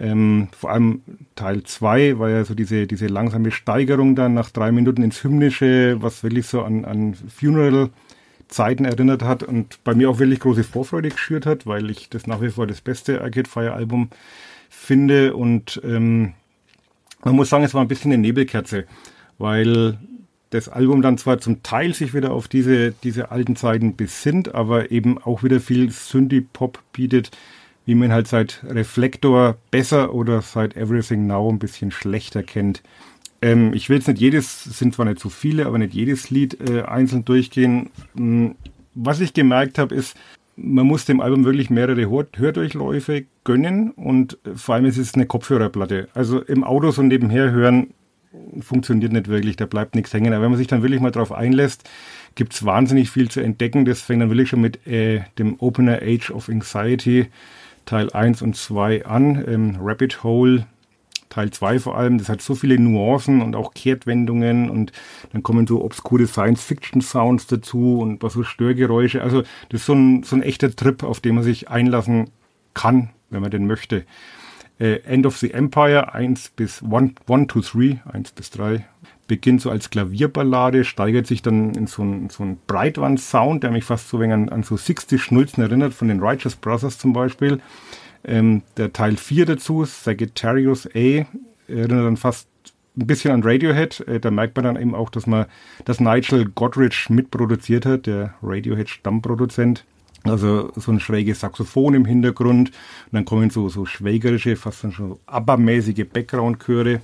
Ähm, 0.00 0.48
vor 0.56 0.70
allem 0.70 1.02
Teil 1.34 1.64
2 1.64 2.18
war 2.18 2.30
ja 2.30 2.44
so 2.44 2.54
diese, 2.54 2.86
diese 2.86 3.08
langsame 3.08 3.50
Steigerung 3.50 4.14
dann 4.14 4.34
nach 4.34 4.50
drei 4.50 4.70
Minuten 4.70 5.02
ins 5.02 5.24
Hymnische, 5.24 5.96
was 6.00 6.22
wirklich 6.22 6.46
so 6.46 6.62
an, 6.62 6.84
an 6.84 7.14
Funeral-Zeiten 7.14 8.84
erinnert 8.84 9.22
hat 9.22 9.42
und 9.42 9.82
bei 9.82 9.94
mir 9.94 10.08
auch 10.08 10.20
wirklich 10.20 10.38
große 10.38 10.62
Vorfreude 10.62 11.08
geschürt 11.08 11.46
hat, 11.46 11.66
weil 11.66 11.90
ich 11.90 12.08
das 12.10 12.28
nach 12.28 12.40
wie 12.40 12.50
vor 12.50 12.68
das 12.68 12.80
beste 12.80 13.22
Arcade 13.22 13.48
Fire 13.48 13.72
Album 13.72 14.10
finde. 14.68 15.34
Und 15.34 15.80
ähm, 15.82 16.34
man 17.24 17.34
muss 17.34 17.50
sagen, 17.50 17.64
es 17.64 17.74
war 17.74 17.82
ein 17.82 17.88
bisschen 17.88 18.12
eine 18.12 18.22
Nebelkerze, 18.22 18.84
weil 19.38 19.98
das 20.50 20.68
Album 20.68 21.02
dann 21.02 21.18
zwar 21.18 21.38
zum 21.38 21.64
Teil 21.64 21.92
sich 21.92 22.14
wieder 22.14 22.32
auf 22.32 22.46
diese, 22.46 22.92
diese 22.92 23.32
alten 23.32 23.56
Zeiten 23.56 23.96
besinnt, 23.96 24.54
aber 24.54 24.92
eben 24.92 25.18
auch 25.18 25.42
wieder 25.42 25.60
viel 25.60 25.90
Synthie-Pop 25.90 26.78
bietet, 26.92 27.32
wie 27.88 27.94
man 27.94 28.12
halt 28.12 28.28
seit 28.28 28.62
Reflektor 28.68 29.56
besser 29.70 30.12
oder 30.12 30.42
seit 30.42 30.76
Everything 30.76 31.26
Now 31.26 31.50
ein 31.50 31.58
bisschen 31.58 31.90
schlechter 31.90 32.42
kennt. 32.42 32.82
Ähm, 33.40 33.72
ich 33.72 33.88
will 33.88 33.96
jetzt 33.96 34.08
nicht 34.08 34.20
jedes, 34.20 34.62
sind 34.62 34.94
zwar 34.94 35.06
nicht 35.06 35.20
so 35.20 35.30
viele, 35.30 35.64
aber 35.64 35.78
nicht 35.78 35.94
jedes 35.94 36.28
Lied 36.28 36.58
äh, 36.68 36.82
einzeln 36.82 37.24
durchgehen. 37.24 37.88
Hm, 38.14 38.56
was 38.94 39.20
ich 39.20 39.32
gemerkt 39.32 39.78
habe, 39.78 39.94
ist, 39.94 40.18
man 40.54 40.86
muss 40.86 41.06
dem 41.06 41.22
Album 41.22 41.46
wirklich 41.46 41.70
mehrere 41.70 42.10
Hördurchläufe 42.10 43.24
gönnen 43.44 43.92
und 43.92 44.36
äh, 44.44 44.54
vor 44.54 44.74
allem 44.74 44.84
ist 44.84 44.98
es 44.98 45.14
eine 45.14 45.24
Kopfhörerplatte. 45.24 46.08
Also 46.12 46.42
im 46.42 46.64
Auto 46.64 46.90
so 46.90 47.02
nebenher 47.02 47.52
hören 47.52 47.94
funktioniert 48.60 49.12
nicht 49.12 49.28
wirklich, 49.28 49.56
da 49.56 49.64
bleibt 49.64 49.94
nichts 49.94 50.12
hängen. 50.12 50.34
Aber 50.34 50.42
wenn 50.42 50.50
man 50.50 50.58
sich 50.58 50.66
dann 50.66 50.82
wirklich 50.82 51.00
mal 51.00 51.10
drauf 51.10 51.32
einlässt, 51.32 51.88
gibt 52.34 52.52
es 52.52 52.66
wahnsinnig 52.66 53.10
viel 53.10 53.30
zu 53.30 53.40
entdecken. 53.40 53.86
Das 53.86 54.02
fängt 54.02 54.20
dann 54.20 54.28
wirklich 54.28 54.50
schon 54.50 54.60
mit 54.60 54.86
äh, 54.86 55.22
dem 55.38 55.58
Opener 55.58 56.00
Age 56.02 56.30
of 56.32 56.50
Anxiety 56.50 57.28
Teil 57.88 58.10
1 58.10 58.42
und 58.42 58.54
2 58.54 59.06
an. 59.06 59.44
Ähm, 59.48 59.78
Rabbit 59.80 60.22
Hole 60.22 60.66
Teil 61.30 61.50
2 61.50 61.78
vor 61.78 61.96
allem, 61.96 62.18
das 62.18 62.28
hat 62.28 62.42
so 62.42 62.54
viele 62.54 62.78
Nuancen 62.78 63.42
und 63.42 63.54
auch 63.54 63.74
Kehrtwendungen 63.74 64.70
und 64.70 64.92
dann 65.32 65.42
kommen 65.42 65.66
so 65.66 65.84
obskure 65.84 66.26
Science-Fiction-Sounds 66.26 67.46
dazu 67.46 67.98
und 68.00 68.22
was 68.22 68.32
so 68.32 68.42
Störgeräusche. 68.42 69.22
Also 69.22 69.42
das 69.68 69.80
ist 69.80 69.86
so 69.86 69.94
ein, 69.94 70.22
so 70.22 70.36
ein 70.36 70.42
echter 70.42 70.74
Trip, 70.74 71.02
auf 71.02 71.20
den 71.20 71.34
man 71.34 71.44
sich 71.44 71.68
einlassen 71.68 72.30
kann, 72.74 73.10
wenn 73.30 73.42
man 73.42 73.50
den 73.50 73.66
möchte. 73.66 74.04
Äh, 74.78 75.00
End 75.00 75.26
of 75.26 75.36
the 75.38 75.52
Empire 75.52 76.14
1 76.14 76.50
bis 76.50 76.82
1, 76.82 77.14
1 77.28 77.46
to 77.48 77.60
3, 77.60 78.00
1 78.10 78.32
bis 78.32 78.50
3 78.50 78.86
beginnt 79.28 79.60
so 79.60 79.70
als 79.70 79.90
Klavierballade, 79.90 80.84
steigert 80.84 81.28
sich 81.28 81.42
dann 81.42 81.74
in 81.74 81.86
so 81.86 82.02
einen 82.02 82.30
so 82.30 82.42
ein 82.42 82.58
Breitwand-Sound, 82.66 83.62
der 83.62 83.70
mich 83.70 83.84
fast 83.84 84.08
so 84.08 84.18
wenig 84.18 84.34
an, 84.34 84.48
an 84.48 84.62
so 84.64 84.76
60 84.76 85.22
Schnulzen 85.22 85.62
erinnert, 85.62 85.94
von 85.94 86.08
den 86.08 86.20
Righteous 86.20 86.56
Brothers 86.56 86.98
zum 86.98 87.12
Beispiel. 87.12 87.60
Ähm, 88.24 88.62
der 88.76 88.92
Teil 88.92 89.16
4 89.16 89.46
dazu, 89.46 89.84
Sagittarius 89.84 90.86
A, 90.86 91.26
erinnert 91.68 92.06
dann 92.06 92.16
fast 92.16 92.48
ein 92.96 93.06
bisschen 93.06 93.30
an 93.30 93.42
Radiohead. 93.44 94.00
Äh, 94.08 94.18
da 94.18 94.30
merkt 94.30 94.56
man 94.56 94.64
dann 94.64 94.80
eben 94.80 94.94
auch, 94.94 95.10
dass 95.10 95.26
man 95.26 95.46
das 95.84 96.00
Nigel 96.00 96.46
Godrich 96.46 97.08
mitproduziert 97.10 97.86
hat, 97.86 98.06
der 98.06 98.34
Radiohead-Stammproduzent. 98.42 99.84
Also 100.24 100.72
so 100.74 100.90
ein 100.90 100.98
schräges 100.98 101.40
Saxophon 101.40 101.94
im 101.94 102.04
Hintergrund. 102.04 102.70
Und 102.70 103.12
dann 103.12 103.24
kommen 103.24 103.50
so, 103.50 103.68
so 103.68 103.86
schwägerische, 103.86 104.56
fast 104.56 104.92
schon 104.92 105.18
abermäßige 105.26 106.06
Background-Chöre. 106.12 107.00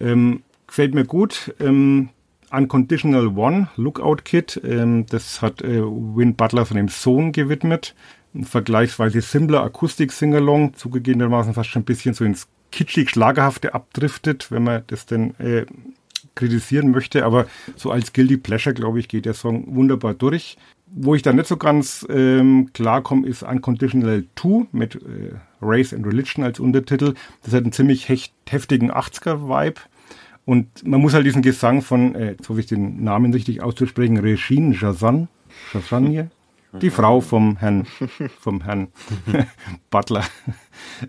Ähm, 0.00 0.42
gefällt 0.68 0.94
mir 0.94 1.04
gut. 1.04 1.54
Ähm, 1.58 2.10
Unconditional 2.50 3.26
One, 3.36 3.68
Lookout 3.76 4.22
Kit, 4.24 4.60
ähm, 4.64 5.04
das 5.06 5.42
hat 5.42 5.60
äh, 5.62 5.82
Win 5.82 6.34
Butler 6.34 6.64
dem 6.64 6.88
Sohn 6.88 7.32
gewidmet. 7.32 7.94
Ein 8.34 8.44
vergleichsweise 8.44 9.20
simpler 9.20 9.62
Akustik-Singalong, 9.62 10.74
zugegebenermaßen 10.74 11.54
fast 11.54 11.70
schon 11.70 11.82
ein 11.82 11.86
bisschen 11.86 12.14
so 12.14 12.24
ins 12.24 12.46
kitschig-schlagerhafte 12.70 13.74
abdriftet, 13.74 14.50
wenn 14.50 14.62
man 14.62 14.82
das 14.86 15.06
denn 15.06 15.34
äh, 15.40 15.66
kritisieren 16.34 16.90
möchte. 16.90 17.24
Aber 17.24 17.46
so 17.76 17.90
als 17.90 18.12
Guilty 18.12 18.36
Pleasure, 18.36 18.74
glaube 18.74 19.00
ich, 19.00 19.08
geht 19.08 19.26
der 19.26 19.34
Song 19.34 19.74
wunderbar 19.74 20.14
durch. 20.14 20.56
wo 20.90 21.14
ich 21.14 21.22
da 21.22 21.34
nicht 21.34 21.48
so 21.48 21.58
ganz 21.58 22.06
ähm, 22.08 22.70
klarkomme, 22.72 23.26
ist 23.26 23.42
Unconditional 23.42 24.24
2 24.36 24.68
mit 24.72 24.94
äh, 24.94 25.34
Race 25.60 25.92
and 25.92 26.06
Religion 26.06 26.44
als 26.44 26.60
Untertitel. 26.60 27.14
Das 27.42 27.52
hat 27.52 27.64
einen 27.64 27.72
ziemlich 27.72 28.08
heftigen 28.08 28.90
80er-Vibe. 28.90 29.80
Und 30.48 30.86
man 30.86 31.02
muss 31.02 31.12
halt 31.12 31.26
diesen 31.26 31.42
Gesang 31.42 31.82
von, 31.82 32.14
äh, 32.14 32.30
jetzt 32.30 32.48
hoffe 32.48 32.60
ich 32.60 32.64
den 32.64 33.04
Namen 33.04 33.34
richtig 33.34 33.62
auszusprechen, 33.62 34.16
Regine 34.16 34.74
Jazan, 34.74 35.28
Jazanje, 35.74 36.30
die 36.80 36.88
Frau 36.88 37.20
vom 37.20 37.58
Herrn, 37.58 37.86
vom 38.40 38.62
Herrn 38.62 38.88
Butler. 39.90 40.24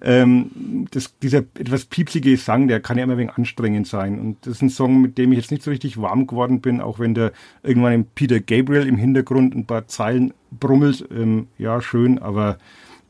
ähm, 0.01 0.87
das, 0.91 1.17
dieser 1.19 1.37
etwas 1.57 1.85
piepsige 1.85 2.31
Gesang, 2.31 2.67
der 2.67 2.81
kann 2.81 2.97
ja 2.97 3.05
immer 3.05 3.13
ein 3.13 3.19
wenig 3.19 3.35
anstrengend 3.35 3.87
sein. 3.87 4.19
Und 4.19 4.45
das 4.45 4.55
ist 4.55 4.61
ein 4.61 4.69
Song, 4.69 5.01
mit 5.01 5.17
dem 5.17 5.31
ich 5.31 5.37
jetzt 5.37 5.51
nicht 5.51 5.63
so 5.63 5.71
richtig 5.71 6.01
warm 6.01 6.27
geworden 6.27 6.59
bin, 6.59 6.81
auch 6.81 6.99
wenn 6.99 7.13
der 7.13 7.31
irgendwann 7.63 7.93
im 7.93 8.05
Peter 8.07 8.41
Gabriel 8.41 8.89
im 8.89 8.97
Hintergrund 8.97 9.55
ein 9.55 9.65
paar 9.65 9.87
Zeilen 9.87 10.33
brummelt. 10.51 11.07
Ähm, 11.15 11.47
ja, 11.57 11.79
schön, 11.79 12.19
aber 12.19 12.57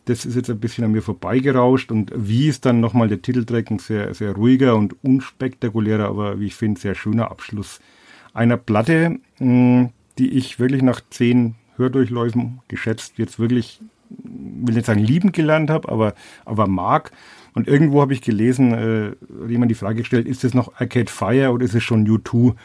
das 0.09 0.25
ist 0.25 0.35
jetzt 0.35 0.49
ein 0.49 0.59
bisschen 0.59 0.83
an 0.83 0.91
mir 0.91 1.03
vorbeigerauscht. 1.03 1.91
Und 1.91 2.11
wie 2.15 2.47
ist 2.47 2.65
dann 2.65 2.79
nochmal 2.79 3.07
der 3.07 3.21
Titeltrack, 3.21 3.69
ein 3.69 3.79
sehr, 3.79 4.13
sehr 4.13 4.33
ruhiger 4.33 4.75
und 4.75 4.95
unspektakulärer, 5.03 6.07
aber 6.07 6.39
wie 6.39 6.47
ich 6.47 6.55
finde, 6.55 6.79
sehr 6.79 6.95
schöner 6.95 7.29
Abschluss 7.29 7.79
einer 8.33 8.57
Platte, 8.57 9.19
mh, 9.39 9.91
die 10.17 10.29
ich 10.29 10.59
wirklich 10.59 10.81
nach 10.81 11.01
zehn 11.09 11.55
Hördurchläufen 11.77 12.59
geschätzt 12.67 13.13
jetzt 13.17 13.39
wirklich, 13.39 13.79
will 14.09 14.75
nicht 14.75 14.87
sagen 14.87 14.99
lieben 14.99 15.31
gelernt 15.31 15.69
habe, 15.69 15.89
aber, 15.89 16.15
aber 16.45 16.67
mag. 16.67 17.11
Und 17.53 17.67
irgendwo 17.67 18.01
habe 18.01 18.13
ich 18.13 18.21
gelesen, 18.21 18.73
äh, 18.73 19.15
jemand 19.47 19.71
die 19.71 19.75
Frage 19.75 19.99
gestellt, 19.99 20.27
ist 20.27 20.43
es 20.43 20.53
noch 20.53 20.73
Arcade 20.75 21.11
Fire 21.11 21.51
oder 21.51 21.65
ist 21.65 21.75
es 21.75 21.83
schon 21.83 22.07
U2? 22.07 22.55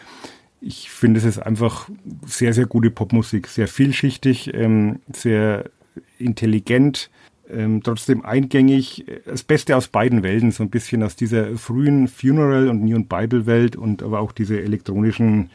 Ich 0.61 0.91
finde, 0.91 1.19
es 1.19 1.25
ist 1.25 1.39
einfach 1.39 1.91
sehr, 2.27 2.55
sehr 2.55 2.67
gute 2.67 2.91
Popmusik, 2.91 3.49
sehr 3.49 3.69
vielschichtig, 3.69 4.55
ähm, 4.55 5.01
sehr 5.13 5.71
intelligent, 6.19 7.11
ähm, 7.51 7.83
trotzdem 7.83 8.25
eingängig. 8.25 9.05
Das 9.27 9.43
Beste 9.43 9.77
aus 9.77 9.89
beiden 9.89 10.23
Welten, 10.23 10.51
so 10.51 10.63
ein 10.63 10.71
bisschen 10.71 11.03
aus 11.03 11.17
dieser 11.17 11.57
frühen 11.57 12.09
Funeral- 12.09 12.69
und 12.69 12.83
Neon 12.83 13.07
Bible-Welt 13.07 13.77
und 13.77 14.03
aber 14.03 14.21
auch 14.21 14.33
diese 14.33 14.61
elektronischen 14.61 15.51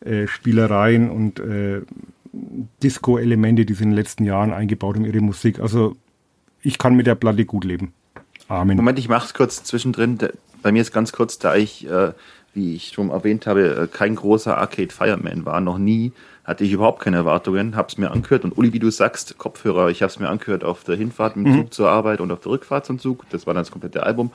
äh, 0.00 0.26
Spielereien 0.26 1.10
und 1.10 1.40
äh, 1.40 1.82
Disco-Elemente, 2.82 3.64
die 3.64 3.74
sie 3.74 3.84
in 3.84 3.90
den 3.90 3.96
letzten 3.96 4.24
Jahren 4.24 4.52
eingebaut 4.52 4.96
haben, 4.96 5.04
ihre 5.04 5.20
Musik. 5.20 5.60
Also 5.60 5.96
ich 6.62 6.78
kann 6.78 6.94
mit 6.94 7.06
der 7.06 7.14
Platte 7.14 7.44
gut 7.44 7.64
leben. 7.64 7.92
Amen. 8.48 8.76
Moment, 8.76 8.98
ich 8.98 9.08
mache 9.08 9.26
es 9.26 9.34
kurz 9.34 9.62
zwischendrin. 9.62 10.18
Bei 10.62 10.72
mir 10.72 10.82
ist 10.82 10.92
ganz 10.92 11.12
kurz, 11.12 11.38
da 11.38 11.54
ich, 11.54 11.88
äh, 11.88 12.12
wie 12.54 12.74
ich 12.74 12.88
schon 12.88 13.10
erwähnt 13.10 13.46
habe, 13.46 13.76
äh, 13.76 13.86
kein 13.86 14.16
großer 14.16 14.58
Arcade 14.58 14.92
Fireman 14.92 15.44
war, 15.44 15.60
noch 15.60 15.78
nie, 15.78 16.12
hatte 16.50 16.64
ich 16.64 16.72
überhaupt 16.72 17.00
keine 17.00 17.16
Erwartungen, 17.16 17.76
habe 17.76 17.88
es 17.88 17.96
mir 17.96 18.10
angehört 18.10 18.44
und 18.44 18.58
Uli, 18.58 18.72
wie 18.72 18.78
du 18.78 18.90
sagst, 18.90 19.38
Kopfhörer, 19.38 19.88
ich 19.88 20.02
habe 20.02 20.10
es 20.10 20.18
mir 20.18 20.28
angehört 20.28 20.64
auf 20.64 20.84
der 20.84 20.96
Hinfahrt 20.96 21.36
mit 21.36 21.46
dem 21.46 21.52
mhm. 21.52 21.58
Zug 21.58 21.74
zur 21.74 21.90
Arbeit 21.90 22.20
und 22.20 22.30
auf 22.32 22.40
der 22.40 22.52
Rückfahrt 22.52 22.84
zum 22.84 22.98
Zug. 22.98 23.24
Das 23.30 23.46
war 23.46 23.54
dann 23.54 23.62
das 23.62 23.70
komplette 23.70 24.02
Album 24.02 24.30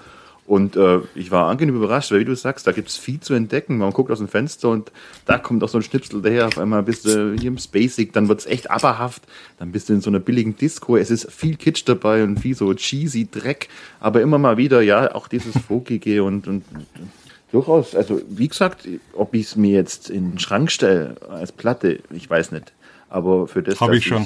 und 0.48 0.76
äh, 0.76 1.00
ich 1.16 1.32
war 1.32 1.48
angenehm 1.48 1.76
überrascht, 1.76 2.12
weil 2.12 2.20
wie 2.20 2.26
du 2.26 2.36
sagst, 2.36 2.68
da 2.68 2.72
gibt's 2.72 2.98
viel 2.98 3.20
zu 3.20 3.34
entdecken. 3.34 3.78
Man 3.78 3.92
guckt 3.92 4.12
aus 4.12 4.20
dem 4.20 4.28
Fenster 4.28 4.70
und 4.70 4.92
da 5.26 5.40
kommt 5.40 5.64
auch 5.64 5.70
so 5.70 5.80
ein 5.80 5.84
Schnipsel 5.84 6.22
daher. 6.22 6.48
Auf 6.48 6.60
einmal 6.60 6.84
bist 6.84 7.06
du 7.06 7.34
hier 7.34 7.48
im 7.48 7.58
Basic, 7.72 8.14
dann 8.14 8.28
wird's 8.28 8.46
echt 8.46 8.70
aberhaft. 8.70 9.24
Dann 9.58 9.72
bist 9.72 9.90
du 9.90 9.94
in 9.94 10.02
so 10.02 10.12
einer 10.12 10.20
billigen 10.20 10.56
Disco. 10.56 10.98
Es 10.98 11.10
ist 11.10 11.32
viel 11.32 11.56
Kitsch 11.56 11.84
dabei 11.86 12.24
und 12.24 12.40
viel 12.40 12.56
so 12.56 12.72
cheesy 12.76 13.28
Dreck. 13.30 13.70
Aber 14.00 14.22
immer 14.22 14.38
mal 14.38 14.58
wieder, 14.58 14.82
ja, 14.82 15.16
auch 15.16 15.28
dieses 15.28 15.58
Folkige 15.58 16.24
und, 16.24 16.48
und 16.48 16.64
durchaus, 17.56 17.96
also 17.96 18.22
wie 18.28 18.50
gesagt, 18.50 18.88
ob 19.14 19.34
ich 19.34 19.44
es 19.44 19.56
mir 19.56 19.72
jetzt 19.72 20.10
in 20.10 20.32
den 20.32 20.40
Schrank 20.40 20.70
stelle 20.72 21.16
als 21.30 21.54
Platte, 21.54 22.00
ich 22.12 22.30
weiß 22.30 22.52
nicht. 22.52 22.74
Aber 23.10 23.48
für 23.48 23.64
das. 23.64 23.80
Habe 23.80 23.98
ich 23.98 24.06
schon. 24.06 24.24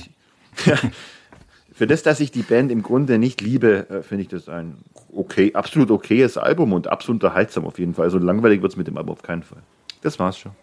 Ich, 0.58 0.64
für 1.74 1.86
das, 1.86 2.02
dass 2.02 2.20
ich 2.20 2.32
die 2.32 2.42
Band 2.42 2.72
im 2.72 2.82
Grunde 2.82 3.20
nicht 3.20 3.42
liebe, 3.42 3.88
äh, 3.90 4.02
finde 4.02 4.24
ich 4.24 4.30
das 4.30 4.50
ein 4.50 4.78
okay, 5.14 5.54
absolut 5.54 5.92
okayes 5.92 6.38
Album 6.38 6.74
und 6.74 6.88
absolut 6.88 7.24
unterhaltsam 7.24 7.66
auf 7.66 7.78
jeden 7.78 7.94
Fall. 7.94 8.06
Also 8.06 8.18
langweilig 8.18 8.64
wird 8.64 8.72
es 8.72 8.78
mit 8.78 8.88
dem 8.88 8.98
Album 8.98 9.14
auf 9.14 9.22
keinen 9.22 9.44
Fall. 9.44 9.62
Das 10.02 10.18
war's 10.18 10.38
schon. 10.38 10.54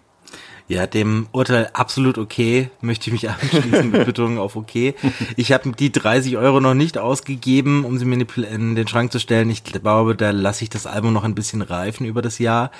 Ja, 0.68 0.88
dem 0.88 1.28
Urteil 1.30 1.70
absolut 1.74 2.18
okay, 2.18 2.70
möchte 2.80 3.08
ich 3.08 3.12
mich 3.12 3.30
anschließen 3.30 3.90
mit 3.90 4.04
Betonung 4.04 4.38
auf 4.38 4.56
okay. 4.56 4.94
Ich 5.36 5.52
habe 5.52 5.70
die 5.72 5.92
30 5.92 6.36
Euro 6.38 6.60
noch 6.60 6.74
nicht 6.74 6.98
ausgegeben, 6.98 7.84
um 7.84 7.98
sie 7.98 8.04
mir 8.04 8.26
in 8.50 8.74
den 8.74 8.88
Schrank 8.88 9.12
zu 9.12 9.20
stellen. 9.20 9.48
Ich 9.48 9.62
glaube, 9.62 10.16
da 10.16 10.30
lasse 10.30 10.64
ich 10.64 10.70
das 10.70 10.86
Album 10.86 11.12
noch 11.12 11.22
ein 11.22 11.36
bisschen 11.36 11.62
reifen 11.62 12.04
über 12.04 12.20
das 12.20 12.38
Jahr. 12.38 12.72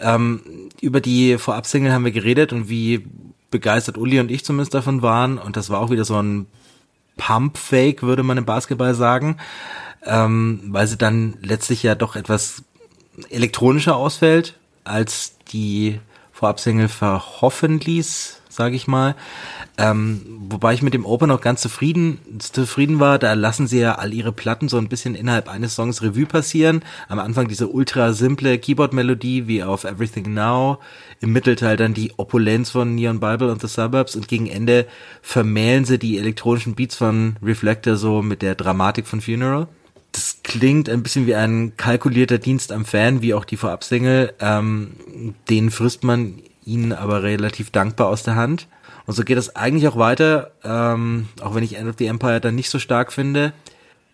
Ähm, 0.00 0.42
über 0.80 1.00
die 1.00 1.38
Vorab-Single 1.38 1.92
haben 1.92 2.04
wir 2.04 2.12
geredet 2.12 2.52
und 2.52 2.68
wie 2.68 3.06
begeistert 3.50 3.98
Uli 3.98 4.18
und 4.18 4.30
ich 4.30 4.44
zumindest 4.44 4.74
davon 4.74 5.02
waren. 5.02 5.38
Und 5.38 5.56
das 5.56 5.70
war 5.70 5.80
auch 5.80 5.90
wieder 5.90 6.04
so 6.04 6.20
ein 6.20 6.46
Pump-Fake, 7.18 8.02
würde 8.02 8.24
man 8.24 8.38
im 8.38 8.46
Basketball 8.46 8.94
sagen, 8.94 9.36
ähm, 10.04 10.62
weil 10.68 10.86
sie 10.88 10.96
dann 10.96 11.36
letztlich 11.42 11.84
ja 11.84 11.94
doch 11.94 12.16
etwas 12.16 12.62
elektronischer 13.30 13.96
ausfällt, 13.96 14.58
als 14.84 15.36
die 15.52 16.00
Vorab-Single 16.38 16.86
verhoffen 16.86 17.80
ließ, 17.80 18.42
sage 18.48 18.76
ich 18.76 18.86
mal. 18.86 19.16
Ähm, 19.76 20.22
wobei 20.48 20.72
ich 20.72 20.82
mit 20.82 20.94
dem 20.94 21.04
Open 21.04 21.26
noch 21.26 21.40
ganz 21.40 21.60
zufrieden, 21.60 22.20
zufrieden 22.38 23.00
war. 23.00 23.18
Da 23.18 23.32
lassen 23.32 23.66
sie 23.66 23.80
ja 23.80 23.96
all 23.96 24.14
ihre 24.14 24.30
Platten 24.30 24.68
so 24.68 24.78
ein 24.78 24.88
bisschen 24.88 25.16
innerhalb 25.16 25.48
eines 25.48 25.74
Songs 25.74 26.00
Revue 26.00 26.26
passieren. 26.26 26.84
Am 27.08 27.18
Anfang 27.18 27.48
diese 27.48 27.66
ultra 27.66 28.12
simple 28.12 28.56
Keyboard-Melodie 28.56 29.48
wie 29.48 29.64
auf 29.64 29.82
Everything 29.82 30.32
Now. 30.32 30.78
Im 31.20 31.32
Mittelteil 31.32 31.76
dann 31.76 31.92
die 31.92 32.12
Opulenz 32.18 32.70
von 32.70 32.94
Neon 32.94 33.18
Bible 33.18 33.50
und 33.50 33.60
The 33.60 33.66
Suburbs. 33.66 34.14
Und 34.14 34.28
gegen 34.28 34.46
Ende 34.46 34.86
vermählen 35.22 35.84
sie 35.84 35.98
die 35.98 36.18
elektronischen 36.18 36.76
Beats 36.76 36.94
von 36.94 37.34
Reflector 37.42 37.96
so 37.96 38.22
mit 38.22 38.42
der 38.42 38.54
Dramatik 38.54 39.08
von 39.08 39.20
Funeral. 39.20 39.66
Das 40.18 40.40
klingt 40.42 40.88
ein 40.88 41.04
bisschen 41.04 41.28
wie 41.28 41.36
ein 41.36 41.76
kalkulierter 41.76 42.38
Dienst 42.38 42.72
am 42.72 42.84
Fan, 42.84 43.22
wie 43.22 43.34
auch 43.34 43.44
die 43.44 43.56
Vorabsingle. 43.56 44.34
Ähm, 44.40 45.34
den 45.48 45.70
frisst 45.70 46.02
man 46.02 46.42
ihnen 46.64 46.92
aber 46.92 47.22
relativ 47.22 47.70
dankbar 47.70 48.08
aus 48.08 48.24
der 48.24 48.34
Hand. 48.34 48.66
Und 49.06 49.14
so 49.14 49.22
geht 49.22 49.38
es 49.38 49.54
eigentlich 49.54 49.86
auch 49.86 49.96
weiter, 49.96 50.50
ähm, 50.64 51.28
auch 51.40 51.54
wenn 51.54 51.62
ich 51.62 51.76
End 51.76 51.88
of 51.88 51.94
the 52.00 52.06
Empire 52.06 52.40
dann 52.40 52.56
nicht 52.56 52.68
so 52.68 52.80
stark 52.80 53.12
finde. 53.12 53.52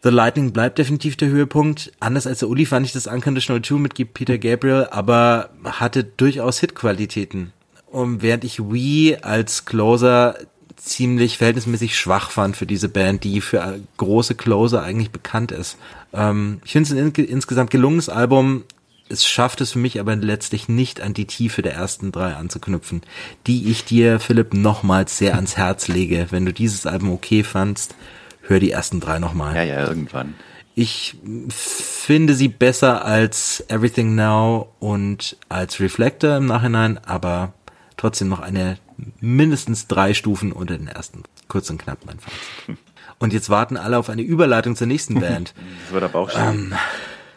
The 0.02 0.10
Lightning 0.10 0.52
bleibt 0.52 0.76
definitiv 0.76 1.16
der 1.16 1.28
Höhepunkt. 1.28 1.90
Anders 2.00 2.26
als 2.26 2.40
der 2.40 2.50
Uli 2.50 2.66
fand 2.66 2.84
ich 2.84 2.92
das 2.92 3.06
Unconditional 3.06 3.62
2 3.62 3.76
mit 3.76 4.12
Peter 4.12 4.36
Gabriel, 4.36 4.86
aber 4.90 5.48
hatte 5.64 6.04
durchaus 6.04 6.60
Hitqualitäten. 6.60 7.54
Und 7.86 8.20
während 8.20 8.44
ich 8.44 8.60
Wii 8.60 9.16
als 9.22 9.64
Closer 9.64 10.36
ziemlich 10.76 11.38
verhältnismäßig 11.38 11.96
schwach 11.96 12.30
fand 12.30 12.56
für 12.56 12.66
diese 12.66 12.88
Band, 12.88 13.24
die 13.24 13.40
für 13.40 13.80
große 13.96 14.34
Closer 14.34 14.82
eigentlich 14.82 15.10
bekannt 15.10 15.52
ist. 15.52 15.78
Ähm, 16.12 16.60
ich 16.64 16.72
finde 16.72 16.88
es 16.88 16.96
ein 16.96 17.12
in 17.12 17.24
insgesamt 17.24 17.70
gelungenes 17.70 18.08
Album 18.08 18.64
es 19.08 19.26
schafft 19.26 19.60
es 19.60 19.72
für 19.72 19.78
mich 19.78 20.00
aber 20.00 20.16
letztlich 20.16 20.68
nicht 20.68 21.00
an 21.00 21.14
die 21.14 21.26
Tiefe 21.26 21.62
der 21.62 21.74
ersten 21.74 22.10
drei 22.12 22.34
anzuknüpfen, 22.34 23.02
die 23.46 23.70
ich 23.70 23.84
dir, 23.84 24.18
Philipp, 24.18 24.54
nochmals 24.54 25.18
sehr 25.18 25.34
ans 25.34 25.56
Herz 25.56 25.88
lege. 25.88 26.28
Wenn 26.30 26.46
du 26.46 26.52
dieses 26.52 26.86
Album 26.86 27.12
okay 27.12 27.44
fandst, 27.44 27.94
hör 28.42 28.60
die 28.60 28.70
ersten 28.70 29.00
drei 29.00 29.18
nochmal. 29.18 29.54
Ja, 29.56 29.62
ja, 29.62 29.86
irgendwann. 29.86 30.34
Ich 30.74 31.16
finde 31.50 32.34
sie 32.34 32.48
besser 32.48 33.04
als 33.04 33.64
Everything 33.68 34.14
Now 34.14 34.72
und 34.80 35.36
als 35.48 35.78
Reflector 35.78 36.36
im 36.36 36.46
Nachhinein, 36.46 36.98
aber 36.98 37.52
trotzdem 37.96 38.28
noch 38.28 38.40
eine 38.40 38.78
mindestens 39.20 39.86
drei 39.86 40.14
Stufen 40.14 40.52
unter 40.52 40.76
den 40.76 40.88
ersten. 40.88 41.22
Kurz 41.48 41.70
und 41.70 41.78
knapp 41.78 41.98
mein 42.06 42.18
Fazit. 42.18 42.78
Und 43.20 43.32
jetzt 43.32 43.48
warten 43.48 43.76
alle 43.76 43.96
auf 43.96 44.10
eine 44.10 44.22
Überleitung 44.22 44.74
zur 44.74 44.88
nächsten 44.88 45.14
Band. 45.20 45.54
Das 45.84 45.92
wird 45.92 46.02
aber 46.02 46.18
auch 46.18 46.30
schön. 46.30 46.42
Ähm, 46.42 46.74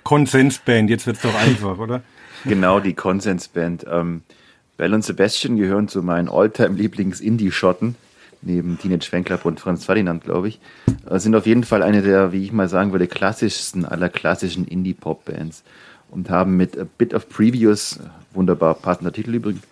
Konsensband, 0.03 0.89
jetzt 0.89 1.05
wird's 1.05 1.21
doch 1.21 1.35
einfach, 1.35 1.77
oder? 1.77 2.01
Genau, 2.45 2.79
die 2.79 2.93
Konsensband. 2.93 3.85
Ähm, 3.89 4.21
Bell 4.77 4.93
und 4.93 5.03
Sebastian 5.03 5.57
gehören 5.57 5.87
zu 5.87 6.03
meinen 6.03 6.29
Alltime-Lieblings-Indie-Schotten, 6.29 7.95
neben 8.41 8.77
Teenage 8.77 9.09
Fanclub 9.09 9.43
und 9.43 9.59
Franz 9.59 9.85
Ferdinand, 9.85 10.23
glaube 10.23 10.49
ich. 10.49 10.59
Äh, 11.09 11.19
sind 11.19 11.35
auf 11.35 11.45
jeden 11.45 11.63
Fall 11.63 11.81
eine 11.83 12.03
der, 12.03 12.31
wie 12.31 12.43
ich 12.43 12.51
mal 12.51 12.69
sagen 12.69 12.91
würde, 12.91 13.07
klassischsten 13.07 13.85
aller 13.85 14.09
klassischen 14.09 14.65
Indie-Pop-Bands 14.65 15.63
und 16.09 16.29
haben 16.29 16.55
mit 16.57 16.77
A 16.77 16.85
Bit 16.97 17.13
of 17.13 17.27
Previews, 17.27 17.99
wunderbar 18.33 18.75
passender 18.75 19.11
Titel 19.11 19.33
übrigens, 19.33 19.63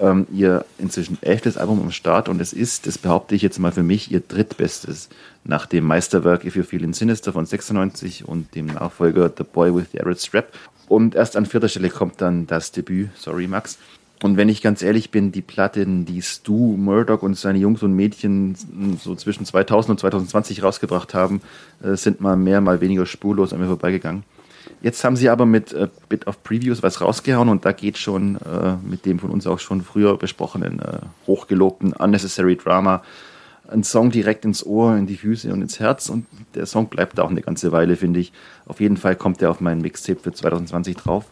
ähm, 0.00 0.26
ihr 0.32 0.64
inzwischen 0.78 1.18
elftes 1.22 1.56
Album 1.56 1.80
am 1.80 1.90
Start 1.90 2.28
und 2.28 2.40
es 2.40 2.52
ist, 2.52 2.86
das 2.86 2.98
behaupte 2.98 3.34
ich 3.34 3.42
jetzt 3.42 3.58
mal 3.58 3.72
für 3.72 3.82
mich, 3.82 4.10
ihr 4.10 4.20
drittbestes 4.20 5.08
nach 5.44 5.66
dem 5.66 5.84
Meisterwerk 5.84 6.44
If 6.44 6.56
You 6.56 6.62
Feel 6.62 6.84
in 6.84 6.92
Sinister 6.92 7.32
von 7.32 7.46
96 7.46 8.26
und 8.26 8.54
dem 8.54 8.66
Nachfolger 8.66 9.30
The 9.36 9.44
Boy 9.44 9.74
with 9.74 9.86
the 9.92 10.00
Arid 10.00 10.20
Strap. 10.20 10.52
Und 10.88 11.14
erst 11.14 11.36
an 11.36 11.46
vierter 11.46 11.68
Stelle 11.68 11.88
kommt 11.88 12.20
dann 12.20 12.46
das 12.46 12.72
Debüt, 12.72 13.10
sorry 13.14 13.46
Max. 13.46 13.78
Und 14.22 14.36
wenn 14.36 14.50
ich 14.50 14.60
ganz 14.60 14.82
ehrlich 14.82 15.10
bin, 15.10 15.32
die 15.32 15.40
Platten, 15.40 16.04
die 16.04 16.20
Stu 16.20 16.76
Murdoch 16.76 17.22
und 17.22 17.38
seine 17.38 17.58
Jungs 17.58 17.82
und 17.82 17.94
Mädchen 17.94 18.54
so 19.02 19.14
zwischen 19.14 19.46
2000 19.46 19.92
und 19.92 20.00
2020 20.00 20.62
rausgebracht 20.62 21.14
haben, 21.14 21.40
äh, 21.82 21.96
sind 21.96 22.20
mal 22.20 22.36
mehr, 22.36 22.60
mal 22.60 22.80
weniger 22.82 23.06
spurlos 23.06 23.52
an 23.52 23.60
mir 23.60 23.66
vorbeigegangen. 23.66 24.24
Jetzt 24.82 25.04
haben 25.04 25.16
sie 25.16 25.28
aber 25.28 25.46
mit 25.46 25.72
äh, 25.72 25.88
Bit 26.08 26.26
of 26.26 26.42
Previews 26.42 26.82
was 26.82 27.00
rausgehauen 27.00 27.48
und 27.48 27.64
da 27.64 27.72
geht 27.72 27.98
schon 27.98 28.36
äh, 28.36 28.76
mit 28.82 29.06
dem 29.06 29.18
von 29.18 29.30
uns 29.30 29.46
auch 29.46 29.58
schon 29.58 29.82
früher 29.82 30.16
besprochenen, 30.16 30.80
äh, 30.80 31.00
hochgelobten 31.26 31.92
Unnecessary 31.92 32.56
Drama 32.56 33.02
ein 33.70 33.84
Song 33.84 34.10
direkt 34.10 34.44
ins 34.44 34.64
Ohr, 34.64 34.96
in 34.96 35.06
die 35.06 35.16
Füße 35.16 35.52
und 35.52 35.62
ins 35.62 35.80
Herz 35.80 36.08
und 36.08 36.26
der 36.54 36.66
Song 36.66 36.88
bleibt 36.88 37.18
auch 37.20 37.30
eine 37.30 37.42
ganze 37.42 37.72
Weile, 37.72 37.96
finde 37.96 38.20
ich. 38.20 38.32
Auf 38.66 38.80
jeden 38.80 38.96
Fall 38.96 39.16
kommt 39.16 39.40
der 39.40 39.50
auf 39.50 39.60
meinen 39.60 39.80
Mixtape 39.80 40.20
für 40.20 40.32
2020 40.32 40.96
drauf. 40.96 41.26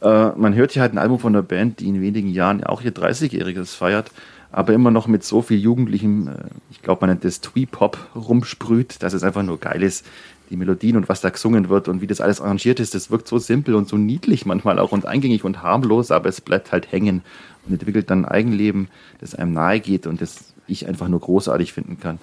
Äh, 0.00 0.30
man 0.30 0.54
hört 0.54 0.72
hier 0.72 0.82
halt 0.82 0.92
ein 0.92 0.98
Album 0.98 1.18
von 1.18 1.34
einer 1.34 1.42
Band, 1.42 1.80
die 1.80 1.88
in 1.88 2.00
wenigen 2.00 2.28
Jahren 2.28 2.64
auch 2.64 2.82
ihr 2.82 2.92
30-Jähriges 2.92 3.76
feiert, 3.76 4.10
aber 4.52 4.72
immer 4.72 4.90
noch 4.90 5.06
mit 5.06 5.24
so 5.24 5.42
viel 5.42 5.58
Jugendlichem, 5.58 6.28
äh, 6.28 6.32
ich 6.70 6.82
glaube, 6.82 7.02
man 7.02 7.10
nennt 7.10 7.24
das 7.24 7.40
Twee-Pop, 7.40 7.98
rumsprüht, 8.14 9.02
dass 9.02 9.12
es 9.12 9.22
einfach 9.22 9.42
nur 9.42 9.58
geil 9.58 9.82
ist. 9.82 10.06
Die 10.50 10.56
Melodien 10.56 10.96
und 10.96 11.08
was 11.08 11.20
da 11.20 11.30
gesungen 11.30 11.68
wird 11.68 11.88
und 11.88 12.00
wie 12.00 12.06
das 12.06 12.20
alles 12.20 12.40
arrangiert 12.40 12.78
ist, 12.80 12.94
das 12.94 13.10
wirkt 13.10 13.26
so 13.26 13.38
simpel 13.38 13.74
und 13.74 13.88
so 13.88 13.96
niedlich 13.96 14.46
manchmal 14.46 14.78
auch 14.78 14.92
und 14.92 15.06
eingängig 15.06 15.44
und 15.44 15.62
harmlos, 15.62 16.10
aber 16.10 16.28
es 16.28 16.40
bleibt 16.40 16.72
halt 16.72 16.92
hängen 16.92 17.22
und 17.66 17.72
entwickelt 17.72 18.10
dann 18.10 18.24
ein 18.24 18.30
Eigenleben, 18.30 18.88
das 19.20 19.34
einem 19.34 19.52
nahe 19.52 19.80
geht 19.80 20.06
und 20.06 20.20
das 20.20 20.52
ich 20.68 20.86
einfach 20.86 21.08
nur 21.08 21.20
großartig 21.20 21.72
finden 21.72 21.98
kann. 22.00 22.18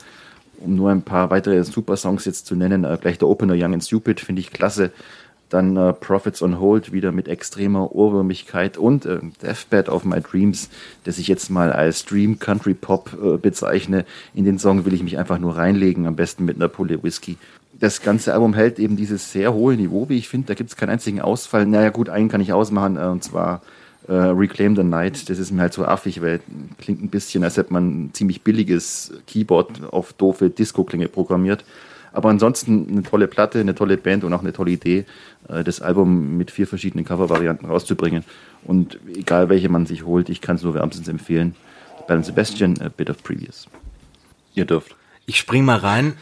Um 0.60 0.76
nur 0.76 0.92
ein 0.92 1.02
paar 1.02 1.30
weitere 1.30 1.64
Super-Songs 1.64 2.26
jetzt 2.26 2.46
zu 2.46 2.56
nennen, 2.56 2.84
äh, 2.84 2.98
gleich 3.00 3.18
der 3.18 3.28
Opener 3.28 3.56
Young 3.58 3.74
and 3.74 3.84
Stupid 3.84 4.20
finde 4.20 4.42
ich 4.42 4.52
klasse. 4.52 4.92
Dann 5.50 5.78
äh, 5.78 5.94
Profits 5.94 6.42
on 6.42 6.60
Hold 6.60 6.94
wieder 6.94 7.12
mit 7.12 7.28
extremer 7.28 7.94
Ohrwürmigkeit 7.94 8.78
und 8.78 9.06
äh, 9.06 9.20
Deathbed 9.42 9.90
of 9.90 10.06
My 10.06 10.22
Dreams, 10.22 10.70
das 11.04 11.20
ich 11.20 11.28
jetzt 11.28 11.50
mal 11.50 11.72
als 11.72 12.06
Dream 12.06 12.40
Country 12.40 12.74
Pop 12.74 13.16
äh, 13.22 13.38
bezeichne. 13.38 14.06
In 14.34 14.46
den 14.46 14.58
Song 14.58 14.86
will 14.86 14.94
ich 14.94 15.04
mich 15.04 15.18
einfach 15.18 15.38
nur 15.38 15.56
reinlegen, 15.56 16.08
am 16.08 16.16
besten 16.16 16.46
mit 16.46 16.56
einer 16.56 16.70
Pulle 16.70 17.04
Whisky. 17.04 17.38
Das 17.84 18.02
ganze 18.02 18.34
Album 18.34 18.54
hält 18.54 18.80
eben 18.80 18.96
dieses 18.96 19.34
sehr 19.34 19.54
hohe 19.54 19.76
Niveau, 19.76 20.08
wie 20.08 20.18
ich 20.18 20.30
finde. 20.30 20.48
Da 20.48 20.54
gibt 20.54 20.70
es 20.70 20.78
keinen 20.78 20.92
einzigen 20.92 21.20
Ausfall. 21.20 21.66
Naja 21.66 21.90
gut, 21.90 22.08
einen 22.08 22.30
kann 22.30 22.40
ich 22.40 22.54
ausmachen, 22.54 22.96
äh, 22.96 23.08
und 23.08 23.26
zwar 23.26 23.62
äh, 24.08 24.14
Reclaim 24.14 24.78
the 24.78 24.84
Night, 24.84 25.30
das 25.30 25.38
ist 25.38 25.52
mir 25.52 25.64
halt 25.64 25.74
so 25.74 25.84
affig, 25.84 26.22
weil 26.22 26.40
klingt 26.78 27.04
ein 27.04 27.10
bisschen, 27.10 27.44
als 27.44 27.58
hätte 27.58 27.74
man 27.74 28.06
ein 28.06 28.14
ziemlich 28.14 28.42
billiges 28.42 29.12
Keyboard 29.28 29.92
auf 29.92 30.14
doofe 30.14 30.50
Disco-Klinge 30.50 31.10
programmiert. 31.10 31.66
Aber 32.14 32.30
ansonsten 32.30 32.88
eine 32.90 33.04
tolle 33.04 33.28
Platte, 33.28 33.60
eine 33.60 33.76
tolle 33.76 33.98
Band 33.98 34.24
und 34.24 34.32
auch 34.32 34.44
eine 34.44 34.54
tolle 34.54 34.72
Idee, 34.72 35.04
äh, 35.50 35.66
das 35.66 35.82
Album 35.82 36.38
mit 36.38 36.52
vier 36.52 36.68
verschiedenen 36.68 37.04
Cover-Varianten 37.04 37.66
rauszubringen. 37.66 38.24
Und 38.64 38.98
egal 39.14 39.50
welche 39.50 39.68
man 39.68 39.88
sich 39.88 40.06
holt, 40.06 40.30
ich 40.30 40.40
kann 40.40 40.56
es 40.56 40.64
nur 40.64 40.74
wärmstens 40.74 41.10
empfehlen. 41.10 41.54
Band 42.08 42.26
Sebastian, 42.26 42.80
A 42.80 42.88
Bit 42.88 43.10
of 43.10 43.22
Previous. 43.24 43.68
Ihr 44.54 44.64
dürft. 44.64 44.96
Ich 45.26 45.38
spring 45.38 45.66
mal 45.66 45.80
rein. 45.80 46.14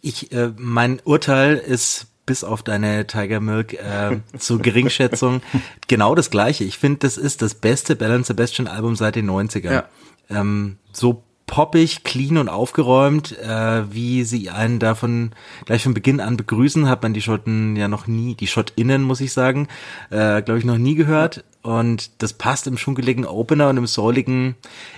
Ich, 0.00 0.32
äh, 0.32 0.52
mein 0.56 1.00
Urteil 1.04 1.56
ist 1.56 2.06
bis 2.26 2.44
auf 2.44 2.62
deine 2.62 3.06
Tiger 3.06 3.40
Milk 3.40 3.74
äh, 3.74 4.20
zur 4.38 4.60
Geringschätzung 4.60 5.42
genau 5.88 6.14
das 6.14 6.30
gleiche. 6.30 6.64
Ich 6.64 6.78
finde, 6.78 7.00
das 7.00 7.16
ist 7.16 7.42
das 7.42 7.54
beste 7.54 7.96
Bell 7.96 8.24
Sebastian 8.24 8.68
Album 8.68 8.94
seit 8.96 9.16
den 9.16 9.28
90ern. 9.28 9.72
Ja. 9.72 9.84
Ähm, 10.28 10.78
so 10.92 11.24
poppig, 11.50 12.04
clean 12.04 12.38
und 12.38 12.48
aufgeräumt, 12.48 13.36
äh, 13.36 13.92
wie 13.92 14.22
sie 14.22 14.50
einen 14.50 14.78
davon 14.78 15.32
gleich 15.64 15.82
von 15.82 15.94
Beginn 15.94 16.20
an 16.20 16.36
begrüßen, 16.36 16.88
hat 16.88 17.02
man 17.02 17.12
die 17.12 17.22
Schotten 17.22 17.74
ja 17.74 17.88
noch 17.88 18.06
nie, 18.06 18.36
die 18.36 18.46
Schottinnen, 18.46 19.02
muss 19.02 19.20
ich 19.20 19.32
sagen, 19.32 19.66
äh, 20.10 20.42
glaube 20.42 20.60
ich, 20.60 20.64
noch 20.64 20.78
nie 20.78 20.94
gehört. 20.94 21.42
Und 21.62 22.22
das 22.22 22.34
passt 22.34 22.68
im 22.68 22.78
schunkeligen 22.78 23.26
Opener 23.26 23.68
und 23.68 23.78
im 23.78 23.88
souligen 23.88 24.54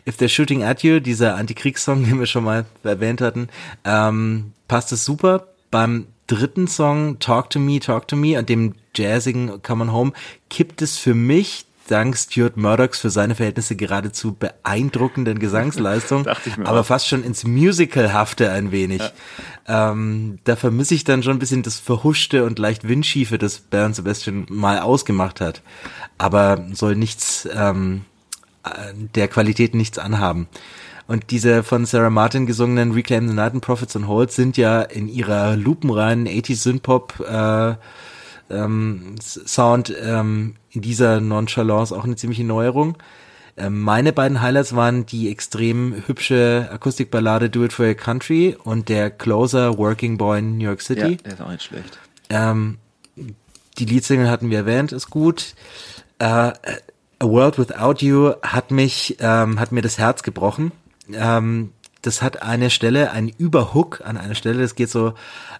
If 0.06 0.18
They're 0.18 0.28
Shooting 0.28 0.62
at 0.62 0.82
You, 0.82 1.00
dieser 1.00 1.36
Antikriegssong, 1.36 2.04
den 2.08 2.18
wir 2.18 2.26
schon 2.26 2.44
mal 2.44 2.66
erwähnt 2.84 3.22
hatten, 3.22 3.48
ähm, 3.86 4.52
passt 4.72 4.90
es 4.90 5.04
super. 5.04 5.48
Beim 5.70 6.06
dritten 6.28 6.66
Song, 6.66 7.18
Talk 7.18 7.50
to 7.50 7.58
Me, 7.58 7.78
Talk 7.78 8.08
to 8.08 8.16
Me, 8.16 8.38
und 8.38 8.48
dem 8.48 8.72
jazzigen 8.96 9.60
Come 9.62 9.84
on 9.84 9.92
Home, 9.92 10.12
kippt 10.48 10.80
es 10.80 10.96
für 10.96 11.12
mich 11.12 11.66
dank 11.88 12.16
Stuart 12.16 12.56
Murdochs 12.56 12.98
für 12.98 13.10
seine 13.10 13.34
Verhältnisse 13.34 13.76
geradezu 13.76 14.32
beeindruckenden 14.32 15.38
Gesangsleistung, 15.40 16.26
aber 16.64 16.80
auch. 16.80 16.86
fast 16.86 17.06
schon 17.06 17.22
ins 17.22 17.44
Musicalhafte 17.44 18.50
ein 18.50 18.72
wenig. 18.72 19.02
Ja. 19.68 19.90
Ähm, 19.90 20.38
da 20.44 20.56
vermisse 20.56 20.94
ich 20.94 21.04
dann 21.04 21.22
schon 21.22 21.36
ein 21.36 21.38
bisschen 21.38 21.62
das 21.62 21.78
Verhuschte 21.78 22.46
und 22.46 22.58
leicht 22.58 22.88
Windschiefe, 22.88 23.36
das 23.36 23.58
Bernd 23.58 23.94
Sebastian 23.94 24.46
mal 24.48 24.78
ausgemacht 24.78 25.42
hat. 25.42 25.60
Aber 26.16 26.64
soll 26.72 26.96
nichts, 26.96 27.46
ähm, 27.54 28.06
äh, 28.64 28.94
der 29.14 29.28
Qualität 29.28 29.74
nichts 29.74 29.98
anhaben. 29.98 30.48
Und 31.12 31.30
diese 31.30 31.62
von 31.62 31.84
Sarah 31.84 32.08
Martin 32.08 32.46
gesungenen 32.46 32.92
Reclaim 32.92 33.28
the 33.28 33.34
Night 33.34 33.52
and 33.52 33.62
Profits 33.62 33.94
and 33.94 34.08
Holds 34.08 34.34
sind 34.34 34.56
ja 34.56 34.80
in 34.80 35.08
ihrer 35.08 35.56
lupenreinen 35.56 36.26
80s 36.26 36.62
Synthpop 36.62 37.20
äh, 37.20 37.74
ähm, 38.48 39.16
Sound 39.20 39.94
ähm, 40.02 40.54
in 40.70 40.80
dieser 40.80 41.20
Nonchalance 41.20 41.94
auch 41.94 42.04
eine 42.04 42.16
ziemliche 42.16 42.44
Neuerung. 42.44 42.96
Ähm, 43.58 43.82
meine 43.82 44.14
beiden 44.14 44.40
Highlights 44.40 44.74
waren 44.74 45.04
die 45.04 45.30
extrem 45.30 46.02
hübsche 46.06 46.70
Akustikballade 46.72 47.50
Do 47.50 47.62
It 47.66 47.74
For 47.74 47.84
Your 47.84 47.94
Country 47.94 48.56
und 48.64 48.88
der 48.88 49.10
Closer 49.10 49.76
Working 49.76 50.16
Boy 50.16 50.38
in 50.38 50.56
New 50.56 50.64
York 50.64 50.80
City. 50.80 51.00
Ja, 51.10 51.16
der 51.16 51.32
ist 51.34 51.42
auch 51.42 51.50
nicht 51.50 51.62
schlecht. 51.62 51.98
Ähm, 52.30 52.78
die 53.76 53.84
Leadsingle 53.84 54.30
hatten 54.30 54.48
wir 54.48 54.60
erwähnt, 54.60 54.92
ist 54.92 55.10
gut. 55.10 55.56
Äh, 56.18 56.24
A 56.24 56.54
World 57.20 57.58
Without 57.58 58.02
You 58.02 58.32
hat 58.40 58.70
mich, 58.70 59.18
ähm, 59.20 59.60
hat 59.60 59.72
mir 59.72 59.82
das 59.82 59.98
Herz 59.98 60.22
gebrochen 60.22 60.72
ähm, 61.12 61.72
das 62.02 62.20
hat 62.20 62.42
eine 62.42 62.70
Stelle, 62.70 63.12
einen 63.12 63.28
Überhook 63.28 64.02
an 64.04 64.16
einer 64.16 64.34
Stelle, 64.34 64.60
das 64.60 64.74
geht 64.74 64.90
so, 64.90 65.14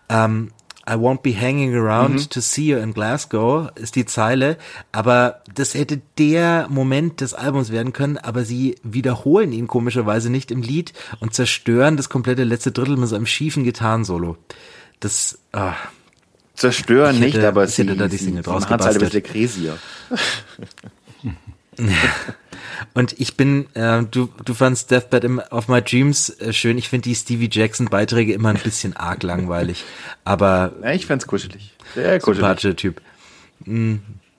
ähm, 0.09 0.51
I 0.89 0.95
won't 0.95 1.23
be 1.23 1.33
hanging 1.33 1.77
around 1.77 2.15
mhm. 2.15 2.31
to 2.31 2.41
see 2.41 2.73
you 2.73 2.79
in 2.79 2.93
Glasgow, 2.93 3.71
ist 3.77 3.95
die 3.95 4.05
Zeile. 4.05 4.57
Aber 4.91 5.43
das 5.55 5.75
hätte 5.75 6.01
der 6.19 6.67
Moment 6.71 7.21
des 7.21 7.35
Albums 7.35 7.71
werden 7.71 7.93
können, 7.93 8.19
aber 8.19 8.45
sie 8.45 8.75
wiederholen 8.83 9.53
ihn 9.53 9.69
komischerweise 9.69 10.29
nicht 10.29 10.51
im 10.51 10.61
Lied 10.61 10.93
und 11.21 11.35
zerstören 11.35 11.97
das 11.97 12.09
komplette 12.09 12.43
letzte 12.43 12.73
Drittel 12.73 12.97
mit 12.97 13.09
so 13.09 13.15
einem 13.15 13.27
schiefen 13.27 13.63
Gitarrensolo. 13.63 14.37
Das, 14.99 15.39
ah. 15.53 15.75
Zerstören 16.55 17.15
hätte, 17.17 17.25
nicht, 17.27 17.45
aber 17.45 17.69
sie, 17.69 17.83
hätte 17.83 17.97
da 17.97 18.09
die 18.09 18.17
Single 18.17 18.43
draus 18.43 18.69
halt 18.69 18.83
ein 18.83 19.23
bisschen. 19.23 19.73
Und 22.95 23.19
ich 23.19 23.37
bin, 23.37 23.67
äh, 23.75 24.03
du, 24.03 24.29
du 24.45 24.55
fandst 24.55 24.91
Deathbed 24.91 25.25
im, 25.25 25.41
of 25.51 25.69
My 25.69 25.81
Dreams 25.81 26.31
äh, 26.41 26.53
schön. 26.53 26.79
Ich 26.79 26.89
finde 26.89 27.05
die 27.05 27.15
Stevie 27.15 27.49
Jackson 27.51 27.87
Beiträge 27.87 28.33
immer 28.33 28.51
ein 28.51 28.59
bisschen 28.63 28.97
arg 28.97 29.23
langweilig. 29.23 29.85
Aber. 30.25 30.73
Ja, 30.83 30.93
ich 30.93 31.07
fand's 31.07 31.27
kuschelig. 31.27 31.73
Sehr 31.95 32.19
kuschelig. 32.19 32.39
Sympathischer 32.39 32.77
Typ. 32.77 33.01
Mm, 33.65 33.97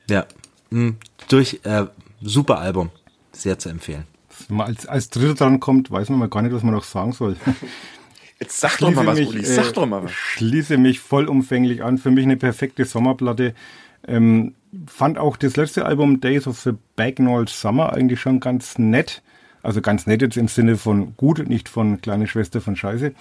ja. 0.10 0.26
Mm, 0.70 0.92
durch, 1.30 1.62
äh, 1.64 1.86
super 2.22 2.60
Album. 2.60 2.92
Sehr 3.32 3.58
zu 3.58 3.70
empfehlen. 3.70 4.06
Wenn 4.48 4.58
man 4.58 4.68
als, 4.68 4.86
als 4.86 5.10
Dritter 5.10 5.36
dran 5.36 5.60
kommt, 5.60 5.90
weiß 5.90 6.10
man 6.10 6.20
mal 6.20 6.30
gar 6.30 6.42
nicht, 6.42 6.54
was 6.54 6.64
man 6.64 6.74
noch 6.74 6.84
sagen 6.84 7.14
soll. 7.14 7.36
Jetzt 8.40 8.60
sag 8.60 8.78
doch 8.80 8.92
mal 8.92 9.06
was, 9.06 9.20
mich, 9.20 9.30
Uli. 9.30 9.46
Sag 9.46 9.70
äh, 9.70 9.72
doch 9.74 9.86
mal 9.86 10.04
was. 10.04 10.12
Schließe 10.12 10.78
mich 10.78 11.00
vollumfänglich 11.00 11.84
an. 11.84 11.98
Für 11.98 12.12
mich 12.12 12.26
eine 12.26 12.38
perfekte 12.38 12.86
Sommerplatte. 12.86 13.56
Ähm, 14.06 14.54
fand 14.88 15.18
auch 15.18 15.38
das 15.38 15.56
letzte 15.56 15.86
Album 15.86 16.22
Days 16.22 16.48
of 16.48 16.60
the 16.60 16.72
Bagnall 16.96 17.48
Summer 17.48 17.94
eigentlich 17.94 18.20
schon 18.20 18.40
ganz 18.40 18.78
nett. 18.78 19.22
Also 19.62 19.82
ganz 19.82 20.08
nett 20.08 20.22
jetzt 20.22 20.38
im 20.38 20.48
Sinne 20.48 20.76
von 20.76 21.16
gut, 21.16 21.48
nicht 21.48 21.70
von 21.70 22.02
kleine 22.02 22.28
Schwester 22.28 22.60
von 22.60 22.76
Scheiße. 22.76 23.14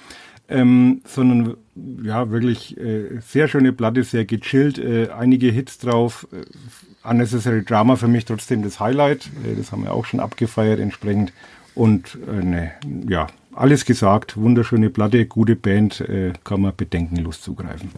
Ähm, 0.48 1.02
sondern 1.06 1.56
ja, 2.02 2.30
wirklich 2.30 2.76
äh, 2.76 3.20
sehr 3.20 3.48
schöne 3.48 3.72
Platte, 3.72 4.02
sehr 4.02 4.24
gechillt, 4.24 4.78
äh, 4.78 5.08
einige 5.10 5.50
Hits 5.50 5.78
drauf. 5.78 6.26
Äh, 6.32 7.08
Unnecessary 7.08 7.64
Drama 7.64 7.96
für 7.96 8.08
mich 8.08 8.24
trotzdem 8.24 8.62
das 8.62 8.80
Highlight. 8.80 9.30
Äh, 9.44 9.56
das 9.56 9.72
haben 9.72 9.84
wir 9.84 9.92
auch 9.92 10.04
schon 10.04 10.20
abgefeiert 10.20 10.80
entsprechend. 10.80 11.32
Und 11.74 12.18
äh, 12.28 12.44
ne, 12.44 12.72
ja, 13.08 13.28
alles 13.54 13.84
gesagt, 13.84 14.36
wunderschöne 14.36 14.90
Platte, 14.90 15.26
gute 15.26 15.56
Band, 15.56 16.00
äh, 16.00 16.32
kann 16.44 16.60
man 16.60 16.74
bedenkenlos 16.76 17.40
zugreifen. 17.40 17.90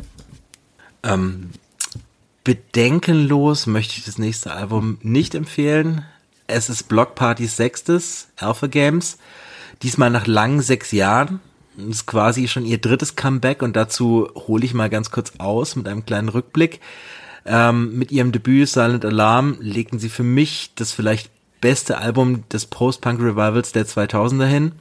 Ähm, 1.02 1.50
bedenkenlos 2.44 3.66
möchte 3.66 3.94
ich 3.98 4.04
das 4.04 4.18
nächste 4.18 4.52
Album 4.52 4.98
nicht 5.02 5.34
empfehlen. 5.34 6.04
Es 6.46 6.68
ist 6.68 6.88
Block 6.88 7.14
Partys 7.14 7.56
sechstes, 7.56 8.28
Alpha 8.36 8.66
Games. 8.66 9.16
Diesmal 9.82 10.10
nach 10.10 10.26
langen 10.26 10.60
sechs 10.60 10.92
Jahren. 10.92 11.40
Das 11.76 11.96
ist 11.96 12.06
quasi 12.06 12.46
schon 12.46 12.66
ihr 12.66 12.78
drittes 12.78 13.16
Comeback 13.16 13.62
und 13.62 13.74
dazu 13.74 14.28
hole 14.34 14.64
ich 14.64 14.74
mal 14.74 14.90
ganz 14.90 15.10
kurz 15.10 15.32
aus 15.38 15.74
mit 15.74 15.88
einem 15.88 16.04
kleinen 16.04 16.28
Rückblick. 16.28 16.80
Ähm, 17.46 17.98
mit 17.98 18.12
ihrem 18.12 18.30
Debüt 18.30 18.68
Silent 18.68 19.04
Alarm 19.04 19.56
legten 19.60 19.98
sie 19.98 20.08
für 20.08 20.22
mich 20.22 20.72
das 20.76 20.92
vielleicht 20.92 21.30
beste 21.60 21.98
Album 21.98 22.48
des 22.50 22.66
Post-Punk 22.66 23.20
Revivals 23.20 23.72
der 23.72 23.86
2000er 23.86 24.46
hin. 24.46 24.72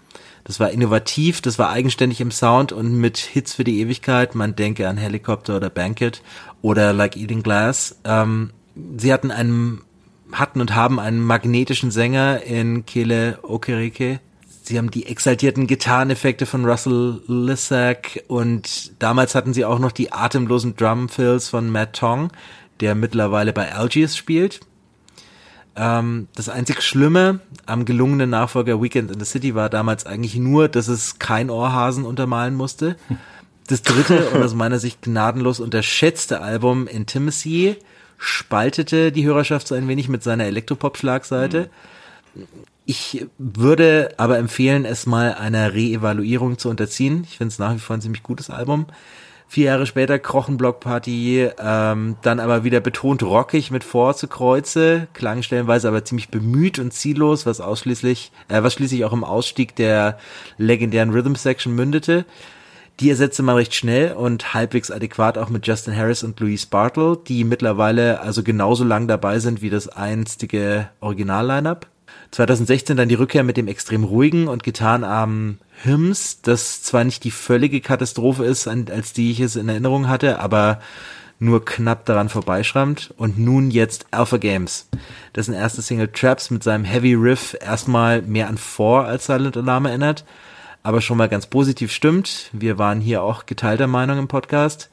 Das 0.44 0.60
war 0.60 0.72
innovativ, 0.72 1.42
das 1.42 1.58
war 1.58 1.70
eigenständig 1.70 2.20
im 2.20 2.32
Sound 2.32 2.74
und 2.74 2.98
mit 2.98 3.18
Hits 3.18 3.54
für 3.54 3.64
die 3.64 3.80
Ewigkeit. 3.80 4.36
Man 4.36 4.56
denke 4.56 4.90
an 4.90 4.98
Helicopter 4.98 5.56
oder 5.56 5.70
Banquet 5.70 6.22
oder 6.62 6.92
Like 6.92 7.16
Eating 7.16 7.44
Glass. 7.44 7.98
Ähm, 8.04 8.52
sie 8.98 9.14
hatten 9.14 9.32
einen, 9.32 9.82
hatten 10.34 10.60
und 10.60 10.76
haben 10.76 11.00
einen 11.00 11.22
magnetischen 11.22 11.92
Sänger 11.92 12.44
in 12.44 12.86
Kele 12.86 13.40
Okereke. 13.44 14.20
Sie 14.64 14.78
haben 14.78 14.92
die 14.92 15.06
exaltierten 15.06 15.68
Gitarreneffekte 15.68 16.46
von 16.46 16.66
Russell 16.66 17.22
Lissack 17.28 18.24
und 18.28 18.94
damals 19.02 19.36
hatten 19.36 19.54
sie 19.54 19.66
auch 19.66 19.80
noch 19.80 19.92
die 19.92 20.12
atemlosen 20.12 20.76
Drumfills 20.76 21.50
von 21.50 21.70
Matt 21.70 21.98
Tong, 21.98 22.32
der 22.80 22.96
mittlerweile 22.96 23.54
bei 23.54 23.74
Algiers 23.74 24.16
spielt. 24.16 24.62
Ähm, 25.76 26.28
das 26.36 26.50
einzig 26.50 26.82
Schlimme 26.82 27.40
am 27.66 27.86
gelungenen 27.86 28.30
Nachfolger 28.30 28.82
Weekend 28.82 29.12
in 29.12 29.20
the 29.20 29.26
City 29.26 29.56
war 29.56 29.70
damals 29.70 30.06
eigentlich 30.06 30.36
nur, 30.36 30.68
dass 30.68 30.88
es 30.88 31.20
kein 31.20 31.50
Ohrhasen 31.50 32.06
untermalen 32.06 32.56
musste. 32.56 32.96
Das 33.68 33.82
dritte 33.82 34.30
und 34.30 34.44
aus 34.44 34.54
meiner 34.54 34.78
Sicht 34.80 35.02
gnadenlos 35.02 35.60
unterschätzte 35.60 36.42
Album 36.42 36.88
Intimacy 36.88 37.78
spaltete 38.18 39.12
die 39.12 39.26
Hörerschaft 39.26 39.68
so 39.68 39.76
ein 39.76 39.88
wenig 39.88 40.10
mit 40.10 40.22
seiner 40.22 40.46
Elektropop-Schlagseite. 40.46 41.70
Ich 42.86 43.26
würde 43.38 44.14
aber 44.18 44.38
empfehlen, 44.38 44.86
es 44.86 45.06
mal 45.06 45.34
einer 45.34 45.74
Re-Evaluierung 45.74 46.58
zu 46.58 46.70
unterziehen. 46.70 47.26
Ich 47.30 47.38
finde 47.38 47.52
es 47.52 47.60
nach 47.60 47.74
wie 47.74 47.80
vor 47.80 47.96
ein 47.96 48.02
ziemlich 48.02 48.24
gutes 48.24 48.50
Album. 48.50 48.88
Vier 49.48 49.66
Jahre 49.66 49.86
später 49.86 50.18
Krochen 50.18 50.58
Block 50.58 50.80
Party, 50.80 51.50
ähm, 51.60 52.16
dann 52.24 52.40
aber 52.40 52.64
wieder 52.64 52.80
betont 52.80 53.22
rockig 53.22 53.70
mit 53.70 53.84
zu 53.84 54.28
Kreuze, 54.28 55.08
klang 55.14 55.44
stellenweise 55.44 55.88
aber 55.88 56.04
ziemlich 56.04 56.30
bemüht 56.30 56.80
und 56.80 56.92
ziellos, 56.92 57.46
was 57.46 57.62
ausschließlich, 57.62 58.32
äh, 58.48 58.64
was 58.64 58.74
schließlich 58.74 59.06
auch 59.06 59.14
im 59.14 59.24
Ausstieg 59.24 59.76
der 59.76 60.18
legendären 60.58 61.12
Rhythm 61.12 61.36
Section 61.36 61.76
mündete. 61.76 62.26
Die 63.00 63.10
ersetzte 63.10 63.42
man 63.42 63.56
recht 63.56 63.74
schnell 63.74 64.14
und 64.14 64.54
halbwegs 64.54 64.92
adäquat 64.92 65.38
auch 65.38 65.50
mit 65.50 65.66
Justin 65.66 65.96
Harris 65.96 66.24
und 66.24 66.40
Louise 66.40 66.68
Bartle, 66.70 67.18
die 67.28 67.44
mittlerweile 67.44 68.22
also 68.22 68.44
genauso 68.44 68.84
lang 68.84 69.08
dabei 69.08 69.40
sind 69.40 69.62
wie 69.62 69.72
das 69.72 69.88
einstige 69.88 70.90
Original-Line-Up. 71.00 71.88
2016 72.32 72.98
dann 72.98 73.10
die 73.10 73.16
Rückkehr 73.16 73.44
mit 73.44 73.58
dem 73.58 73.68
extrem 73.68 74.04
ruhigen 74.04 74.48
und 74.48 74.64
gitarrenarmen 74.64 75.60
Hymns, 75.82 76.42
das 76.42 76.84
zwar 76.84 77.04
nicht 77.04 77.24
die 77.24 77.32
völlige 77.32 77.82
Katastrophe 77.82 78.46
ist, 78.46 78.68
als 78.68 79.14
die 79.14 79.32
ich 79.32 79.40
es 79.40 79.56
in 79.56 79.70
Erinnerung 79.70 80.08
hatte, 80.08 80.40
aber 80.40 80.80
nur 81.40 81.66
knapp 81.66 82.06
daran 82.06 82.30
vorbeischrammt. 82.30 83.14
Und 83.18 83.38
nun 83.38 83.72
jetzt 83.72 84.06
Alpha 84.12 84.38
Games, 84.38 84.88
dessen 85.36 85.54
erste 85.54 85.82
Single 85.82 86.10
Traps 86.10 86.50
mit 86.52 86.64
seinem 86.64 86.86
Heavy 86.86 87.14
Riff 87.14 87.56
erstmal 87.60 88.22
mehr 88.22 88.48
an 88.48 88.58
Vor 88.58 89.06
als 89.06 89.26
Silent 89.26 89.58
Alarm 89.58 89.86
erinnert, 89.86 90.24
aber 90.84 91.02
schon 91.02 91.18
mal 91.18 91.30
ganz 91.30 91.48
positiv 91.48 91.92
stimmt. 91.92 92.50
Wir 92.54 92.78
waren 92.78 93.02
hier 93.02 93.24
auch 93.24 93.46
geteilter 93.46 93.88
Meinung 93.88 94.20
im 94.20 94.28
Podcast. 94.28 94.90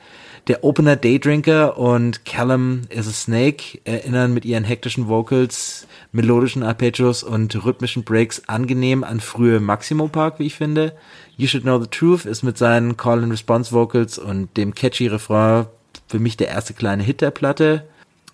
Der 0.49 0.65
Opener 0.65 0.97
Daydrinker 0.97 1.77
und 1.77 2.25
Callum 2.25 2.83
is 2.89 3.07
a 3.07 3.13
Snake 3.13 3.81
erinnern 3.85 4.33
mit 4.33 4.45
ihren 4.45 4.65
hektischen 4.65 5.09
Vocals 5.09 5.87
melodischen 6.13 6.63
Arpeggios 6.63 7.23
und 7.23 7.65
rhythmischen 7.65 8.05
Breaks 8.05 8.43
angenehm 8.49 9.05
an 9.05 9.21
frühe 9.21 9.61
Maximo 9.61 10.09
Park, 10.09 10.39
wie 10.39 10.47
ich 10.47 10.57
finde. 10.57 10.93
You 11.37 11.47
Should 11.47 11.65
Know 11.65 11.81
the 11.81 11.89
Truth 11.89 12.25
ist 12.25 12.43
mit 12.43 12.59
seinen 12.59 12.97
Call-and-Response-Vocals 12.97 14.19
und 14.19 14.57
dem 14.57 14.75
catchy 14.75 15.07
Refrain 15.07 15.67
für 16.09 16.19
mich 16.19 16.37
der 16.37 16.49
erste 16.49 16.75
kleine 16.75 17.03
Hit 17.03 17.21
der 17.21 17.31
Platte. 17.31 17.85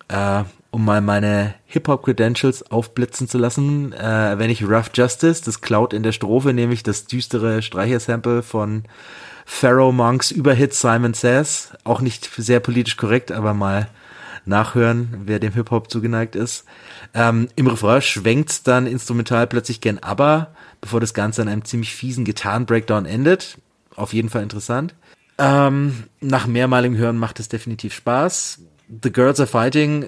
Äh, 0.07 0.43
um 0.71 0.85
mal 0.85 1.01
meine 1.01 1.55
Hip-Hop-Credentials 1.65 2.71
aufblitzen 2.71 3.27
zu 3.27 3.37
lassen, 3.37 3.93
äh, 3.93 4.37
wenn 4.37 4.49
ich 4.49 4.63
Rough 4.63 4.91
Justice, 4.93 5.43
das 5.43 5.61
klaut 5.61 5.93
in 5.93 6.03
der 6.03 6.11
Strophe 6.11 6.53
nämlich 6.53 6.83
das 6.83 7.05
düstere 7.05 7.61
Streichersample 7.61 8.43
von 8.43 8.83
Pharaoh 9.45 9.91
Monks 9.91 10.29
Überhit 10.31 10.73
Simon 10.73 11.13
Says. 11.13 11.71
Auch 11.83 12.01
nicht 12.01 12.29
sehr 12.35 12.59
politisch 12.59 12.97
korrekt, 12.97 13.31
aber 13.31 13.53
mal 13.53 13.87
nachhören, 14.45 15.23
wer 15.25 15.39
dem 15.39 15.53
Hip-Hop 15.53 15.89
zugeneigt 15.89 16.35
ist. 16.35 16.65
Ähm, 17.13 17.47
Im 17.55 17.67
Refrain 17.67 18.01
schwenkt's 18.01 18.63
dann 18.63 18.87
instrumental 18.87 19.47
plötzlich 19.47 19.81
gen 19.81 20.01
ABBA, 20.01 20.47
bevor 20.81 20.99
das 20.99 21.13
Ganze 21.13 21.41
an 21.41 21.47
einem 21.47 21.65
ziemlich 21.65 21.93
fiesen 21.93 22.25
Gitarren-Breakdown 22.25 23.05
endet. 23.05 23.57
Auf 23.95 24.13
jeden 24.13 24.29
Fall 24.29 24.43
interessant. 24.43 24.93
Ähm, 25.37 26.03
nach 26.19 26.47
mehrmaligem 26.47 26.97
Hören 26.97 27.17
macht 27.17 27.39
es 27.39 27.49
definitiv 27.49 27.93
Spaß. 27.93 28.59
The 29.03 29.11
Girls 29.11 29.39
Are 29.39 29.47
Fighting 29.47 30.07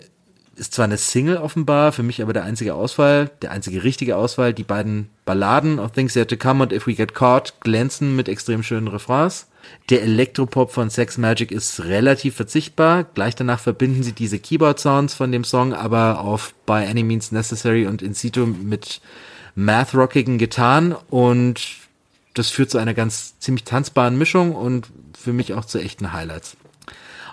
ist 0.55 0.73
zwar 0.73 0.85
eine 0.85 0.97
Single 0.97 1.37
offenbar, 1.37 1.91
für 1.91 2.03
mich 2.03 2.21
aber 2.21 2.33
der 2.33 2.43
einzige 2.43 2.75
Auswahl, 2.75 3.31
der 3.41 3.51
einzige 3.51 3.83
richtige 3.83 4.17
Auswahl. 4.17 4.53
Die 4.53 4.63
beiden 4.63 5.09
Balladen 5.25 5.79
of 5.79 5.91
Things 5.91 6.15
Yet 6.15 6.29
to 6.29 6.37
Come 6.37 6.63
und 6.63 6.73
If 6.73 6.87
We 6.87 6.93
Get 6.93 7.15
Caught 7.15 7.61
glänzen 7.61 8.15
mit 8.15 8.27
extrem 8.27 8.63
schönen 8.63 8.87
Refrains. 8.87 9.47
Der 9.89 10.03
Elektropop 10.03 10.71
von 10.71 10.89
Sex 10.89 11.17
Magic 11.17 11.51
ist 11.51 11.83
relativ 11.83 12.35
verzichtbar. 12.35 13.03
Gleich 13.03 13.35
danach 13.35 13.59
verbinden 13.59 14.03
sie 14.03 14.13
diese 14.13 14.39
Keyboard-Sounds 14.39 15.13
von 15.13 15.31
dem 15.31 15.43
Song 15.43 15.73
aber 15.73 16.21
auf 16.21 16.53
By 16.65 16.85
Any 16.85 17.03
Means 17.03 17.31
Necessary 17.31 17.87
und 17.87 18.01
In 18.01 18.13
Situ 18.13 18.45
mit 18.45 19.01
math-rockigen 19.55 20.37
Gitarren 20.37 20.95
und 21.09 21.61
das 22.33 22.49
führt 22.49 22.69
zu 22.69 22.77
einer 22.77 22.93
ganz 22.93 23.37
ziemlich 23.39 23.63
tanzbaren 23.63 24.17
Mischung 24.17 24.55
und 24.55 24.87
für 25.17 25.33
mich 25.33 25.53
auch 25.53 25.65
zu 25.65 25.79
echten 25.79 26.13
Highlights. 26.13 26.55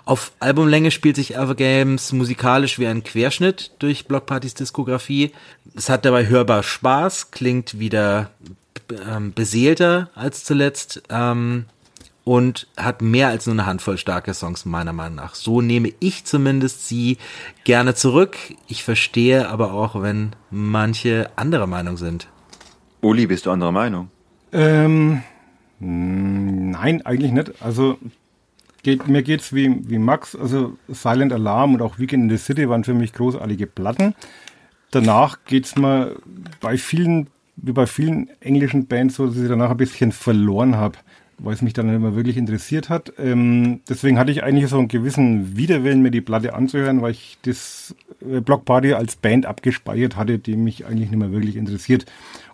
Auf 0.05 0.31
Albumlänge 0.39 0.91
spielt 0.91 1.17
sich 1.17 1.37
Alpha 1.37 1.53
Games 1.53 2.13
musikalisch 2.13 2.79
wie 2.79 2.87
ein 2.87 3.03
Querschnitt 3.03 3.71
durch 3.79 4.07
Blockpartys 4.07 4.53
Diskografie. 4.53 5.33
Es 5.75 5.89
hat 5.89 6.05
dabei 6.05 6.27
hörbar 6.27 6.63
Spaß, 6.63 7.31
klingt 7.31 7.77
wieder 7.77 8.31
ähm, 8.89 9.33
beseelter 9.33 10.09
als 10.15 10.45
zuletzt. 10.45 11.03
Ähm, 11.09 11.65
und 12.27 12.67
hat 12.75 13.01
mehr 13.01 13.29
als 13.29 13.45
nur 13.45 13.53
eine 13.53 13.65
Handvoll 13.65 13.97
starke 13.97 14.33
Songs 14.33 14.65
meiner 14.65 14.91
Meinung 14.91 15.15
nach. 15.15 15.33
So 15.33 15.61
nehme 15.61 15.93
ich 16.01 16.25
zumindest 16.25 16.85
sie 16.85 17.17
gerne 17.63 17.95
zurück. 17.95 18.35
Ich 18.67 18.83
verstehe 18.83 19.47
aber 19.47 19.71
auch, 19.71 20.01
wenn 20.01 20.31
manche 20.51 21.29
anderer 21.37 21.67
Meinung 21.67 21.95
sind. 21.95 22.27
Uli, 22.99 23.27
bist 23.27 23.45
du 23.45 23.51
anderer 23.51 23.71
Meinung? 23.71 24.09
Ähm, 24.51 25.23
nein, 25.79 27.01
eigentlich 27.05 27.31
nicht. 27.31 27.61
Also 27.61 27.97
geht, 28.83 29.07
mir 29.07 29.23
geht's 29.23 29.53
wie, 29.53 29.89
wie 29.89 29.97
Max. 29.97 30.35
Also 30.35 30.77
Silent 30.89 31.31
Alarm 31.31 31.75
und 31.75 31.81
auch 31.81 31.97
Weekend 31.97 32.23
in 32.23 32.37
the 32.37 32.43
City 32.43 32.67
waren 32.67 32.83
für 32.83 32.93
mich 32.93 33.13
großartige 33.13 33.67
Platten. 33.67 34.15
Danach 34.91 35.45
geht's 35.45 35.77
mir 35.77 36.17
bei 36.59 36.77
vielen, 36.77 37.27
wie 37.55 37.71
bei 37.71 37.87
vielen 37.87 38.29
englischen 38.41 38.87
Bands 38.87 39.15
so, 39.15 39.27
dass 39.27 39.37
ich 39.37 39.47
danach 39.47 39.71
ein 39.71 39.77
bisschen 39.77 40.11
verloren 40.11 40.75
habe 40.75 40.97
weil 41.39 41.53
es 41.53 41.61
mich 41.61 41.73
dann 41.73 41.93
immer 41.93 42.15
wirklich 42.15 42.37
interessiert 42.37 42.89
hat. 42.89 43.13
Ähm, 43.19 43.81
deswegen 43.87 44.17
hatte 44.17 44.31
ich 44.31 44.43
eigentlich 44.43 44.69
so 44.69 44.79
einen 44.79 44.87
gewissen 44.87 45.55
Widerwillen, 45.55 46.01
mir 46.01 46.11
die 46.11 46.21
Platte 46.21 46.53
anzuhören, 46.53 47.01
weil 47.01 47.11
ich 47.11 47.37
das 47.43 47.95
äh, 48.21 48.41
Block 48.41 48.65
Party 48.65 48.93
als 48.93 49.15
Band 49.15 49.45
abgespeichert 49.45 50.15
hatte, 50.15 50.39
die 50.39 50.55
mich 50.55 50.85
eigentlich 50.85 51.11
nicht 51.11 51.19
mehr 51.19 51.31
wirklich 51.31 51.55
interessiert. 51.55 52.05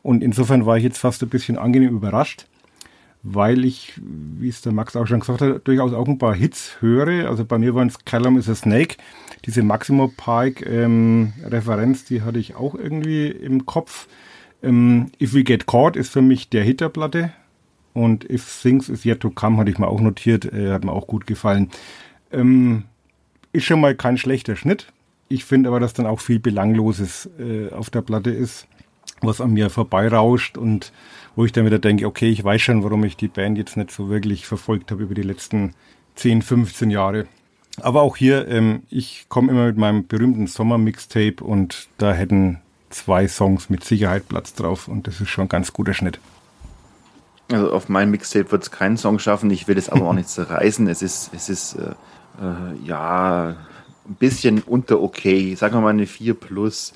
Und 0.01 0.21
insofern 0.21 0.65
war 0.65 0.77
ich 0.77 0.83
jetzt 0.83 0.97
fast 0.97 1.23
ein 1.23 1.29
bisschen 1.29 1.57
angenehm 1.57 1.95
überrascht, 1.95 2.45
weil 3.23 3.63
ich, 3.63 3.93
wie 4.01 4.49
es 4.49 4.61
der 4.61 4.73
Max 4.73 4.97
auch 4.97 5.07
schon 5.07 5.21
gesagt 5.21 5.41
hat, 5.41 5.65
durchaus 5.65 5.93
auch 5.93 6.07
ein 6.07 6.17
paar 6.17 6.35
Hits 6.35 6.77
höre. 6.81 7.29
Also 7.29 7.45
bei 7.45 7.57
mir 7.57 7.73
waren 7.73 7.87
es 7.87 8.03
Callum 8.03 8.37
is 8.37 8.49
a 8.49 8.55
Snake. 8.55 8.97
Diese 9.45 9.63
Maximo 9.63 10.09
Pike 10.09 10.65
ähm, 10.65 11.31
Referenz, 11.45 12.03
die 12.03 12.21
hatte 12.21 12.39
ich 12.39 12.55
auch 12.55 12.75
irgendwie 12.75 13.27
im 13.27 13.65
Kopf. 13.65 14.07
Ähm, 14.61 15.11
If 15.21 15.33
We 15.33 15.45
Get 15.45 15.67
Caught 15.67 15.95
ist 15.95 16.09
für 16.09 16.21
mich 16.21 16.49
der 16.49 16.63
Hit 16.63 16.81
der 16.81 16.89
Platte. 16.89 17.31
Und 17.93 18.29
If 18.29 18.61
Things 18.61 18.89
Is 18.89 19.05
Yet 19.05 19.19
to 19.21 19.29
Come 19.29 19.57
hatte 19.57 19.71
ich 19.71 19.77
mir 19.77 19.87
auch 19.87 20.01
notiert, 20.01 20.45
äh, 20.45 20.71
hat 20.71 20.83
mir 20.83 20.91
auch 20.91 21.07
gut 21.07 21.27
gefallen. 21.27 21.69
Ähm, 22.31 22.83
ist 23.51 23.65
schon 23.65 23.81
mal 23.81 23.95
kein 23.95 24.17
schlechter 24.17 24.55
Schnitt. 24.55 24.91
Ich 25.29 25.45
finde 25.45 25.69
aber, 25.69 25.79
dass 25.79 25.93
dann 25.93 26.07
auch 26.07 26.19
viel 26.19 26.39
Belangloses 26.39 27.29
äh, 27.39 27.71
auf 27.71 27.89
der 27.89 28.01
Platte 28.01 28.31
ist, 28.31 28.67
was 29.21 29.41
an 29.41 29.53
mir 29.53 29.69
vorbeirauscht 29.69 30.57
und 30.57 30.91
wo 31.35 31.45
ich 31.45 31.51
dann 31.51 31.65
wieder 31.65 31.79
denke, 31.79 32.05
okay, 32.05 32.29
ich 32.29 32.43
weiß 32.43 32.61
schon, 32.61 32.83
warum 32.83 33.03
ich 33.03 33.15
die 33.15 33.27
Band 33.27 33.57
jetzt 33.57 33.77
nicht 33.77 33.91
so 33.91 34.09
wirklich 34.09 34.45
verfolgt 34.45 34.91
habe 34.91 35.03
über 35.03 35.15
die 35.15 35.21
letzten 35.21 35.73
10, 36.15 36.41
15 36.41 36.89
Jahre. 36.91 37.25
Aber 37.81 38.01
auch 38.01 38.17
hier, 38.17 38.47
ähm, 38.47 38.83
ich 38.89 39.25
komme 39.29 39.51
immer 39.51 39.65
mit 39.65 39.77
meinem 39.77 40.07
berühmten 40.07 40.47
Sommer-Mixtape 40.47 41.43
und 41.43 41.87
da 41.97 42.13
hätten 42.13 42.59
zwei 42.89 43.27
Songs 43.27 43.69
mit 43.69 43.83
Sicherheit 43.83 44.27
Platz 44.29 44.53
drauf 44.53 44.87
und 44.87 45.07
das 45.07 45.19
ist 45.19 45.29
schon 45.29 45.45
ein 45.45 45.49
ganz 45.49 45.73
guter 45.73 45.93
Schnitt. 45.93 46.19
Also 47.51 47.71
auf 47.71 47.89
meinem 47.89 48.11
Mixtape 48.11 48.51
wird 48.51 48.63
es 48.63 48.71
keinen 48.71 48.97
Song 48.97 49.19
schaffen. 49.19 49.49
Ich 49.51 49.67
will 49.67 49.77
es 49.77 49.89
aber 49.89 50.07
auch 50.07 50.13
nicht 50.13 50.29
zerreißen. 50.29 50.87
Es 50.87 51.01
ist, 51.01 51.31
es 51.33 51.49
ist 51.49 51.75
äh, 51.75 51.91
äh, 52.41 52.85
ja 52.85 53.55
ein 54.07 54.15
bisschen 54.15 54.61
unter 54.61 55.01
okay. 55.01 55.55
Sagen 55.55 55.75
wir 55.75 55.81
mal 55.81 55.89
eine 55.89 56.07
4 56.07 56.33
plus. 56.33 56.93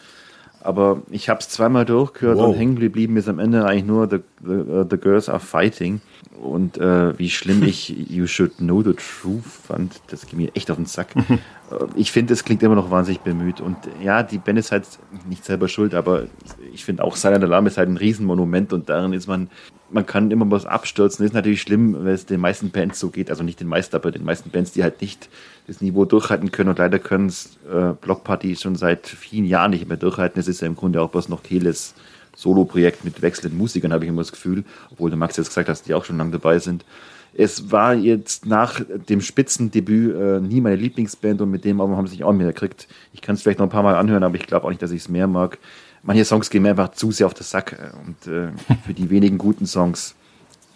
Aber 0.60 1.02
ich 1.12 1.30
habe 1.30 1.40
es 1.40 1.50
zweimal 1.50 1.86
durchgehört 1.86 2.38
wow. 2.38 2.50
und 2.50 2.56
hängen 2.56 2.78
geblieben 2.78 3.16
ist 3.16 3.30
am 3.30 3.40
Ende 3.40 3.66
eigentlich 3.66 3.86
nur 3.86 4.10
The, 4.10 4.18
the, 4.44 4.84
the 4.90 4.98
Girls 4.98 5.30
Are 5.30 5.40
Fighting. 5.40 6.02
Und 6.42 6.78
äh, 6.78 7.18
wie 7.18 7.30
schlimm 7.30 7.64
ich 7.64 7.90
You 8.10 8.28
Should 8.28 8.58
Know 8.58 8.82
the 8.82 8.94
Truth 8.94 9.46
fand, 9.46 10.02
das 10.08 10.26
ging 10.26 10.40
mir 10.40 10.56
echt 10.56 10.70
auf 10.70 10.78
den 10.78 10.86
Sack. 10.86 11.10
Äh, 11.70 11.86
ich 11.96 12.14
finde, 12.14 12.34
es 12.34 12.46
klingt 12.46 12.64
immer 12.64 12.76
noch 12.76 12.92
wahnsinnig 12.92 13.20
bemüht. 13.20 13.60
Und 13.60 13.76
ja, 14.02 14.24
die 14.24 14.38
Band 14.38 14.58
ist 14.58 14.72
halt 14.72 14.86
nicht 15.28 15.44
selber 15.44 15.68
schuld, 15.68 15.94
aber 15.96 16.28
ich 16.74 16.86
finde 16.86 17.04
auch 17.04 17.18
Silent 17.18 17.44
Alarm 17.44 17.68
ist 17.68 17.78
halt 17.78 17.90
ein 17.90 17.98
Riesenmonument 17.98 18.72
und 18.72 18.88
darin 18.88 19.12
ist 19.12 19.28
man 19.28 19.50
man 19.90 20.06
kann 20.06 20.32
immer 20.32 20.50
was 20.52 20.66
abstürzen. 20.66 21.24
Das 21.24 21.32
ist 21.32 21.36
natürlich 21.36 21.62
schlimm, 21.62 21.96
wenn 22.00 22.14
es 22.14 22.26
den 22.26 22.40
meisten 22.40 22.70
Bands 22.70 23.00
so 23.00 23.10
geht. 23.10 23.30
Also 23.30 23.44
nicht 23.44 23.60
den 23.60 23.68
meisten, 23.68 23.96
aber 23.96 24.12
den 24.12 24.26
meisten 24.26 24.50
Bands, 24.50 24.72
die 24.72 24.84
halt 24.84 25.02
nicht 25.02 25.30
das 25.68 25.82
Niveau 25.82 26.06
durchhalten 26.06 26.52
können. 26.52 26.70
Und 26.70 26.80
leider 26.80 27.00
können 27.00 27.28
es 27.28 27.58
äh, 27.72 27.94
Blockparty 28.00 28.56
schon 28.56 28.76
seit 28.76 29.08
vielen 29.08 29.46
Jahren 29.46 29.72
nicht 29.72 29.88
mehr 29.88 29.98
durchhalten. 29.98 30.40
Es 30.40 30.48
ist 30.48 30.62
ja 30.62 30.68
im 30.68 30.76
Grunde 30.76 31.02
auch 31.02 31.14
was 31.14 31.30
noch 31.30 31.44
Keles 31.44 31.94
Solo-Projekt 32.36 33.04
mit 33.04 33.22
wechselnden 33.22 33.58
Musikern, 33.58 33.92
habe 33.92 34.06
ich 34.06 34.10
immer 34.10 34.22
das 34.22 34.32
Gefühl. 34.32 34.64
Obwohl 34.92 35.10
der 35.10 35.18
Max 35.18 35.38
jetzt 35.38 35.48
gesagt 35.48 35.70
dass 35.70 35.84
die 35.84 35.94
auch 35.94 36.06
schon 36.06 36.18
lange 36.18 36.32
dabei 36.32 36.60
sind. 36.60 36.86
es 37.34 37.72
war 37.72 37.94
jetzt 37.94 38.46
nach 38.46 38.82
dem 39.10 39.22
Spitzendebüt 39.22 40.16
äh, 40.16 40.40
nie 40.40 40.62
meine 40.62 40.76
Lieblingsband 40.76 41.42
und 41.42 41.52
mit 41.52 41.66
dem 41.66 41.82
Album 41.82 41.98
haben 41.98 42.08
sie 42.08 42.14
sich 42.14 42.24
auch 42.24 42.34
mehr 42.34 42.48
gekriegt. 42.48 42.88
Ich 43.14 43.22
kann 43.22 43.36
es 43.36 43.42
vielleicht 43.42 43.60
noch 43.60 43.66
ein 43.66 43.72
paar 43.72 43.84
Mal 43.84 43.96
anhören, 43.96 44.24
aber 44.24 44.36
ich 44.36 44.48
glaube 44.48 44.66
auch 44.66 44.70
nicht, 44.70 44.82
dass 44.82 44.92
ich 44.92 45.02
es 45.02 45.10
mehr 45.10 45.28
mag. 45.28 45.58
Manche 46.04 46.26
Songs 46.26 46.50
gehen 46.50 46.64
mir 46.64 46.70
einfach 46.70 46.92
zu 46.92 47.12
sehr 47.12 47.28
auf 47.28 47.34
den 47.34 47.44
Sack 47.44 47.74
äh, 47.74 47.96
und 48.06 48.28
äh, 48.28 48.52
für 48.86 48.94
die 48.94 49.10
wenigen 49.10 49.38
guten 49.38 49.66
Songs, 49.66 50.16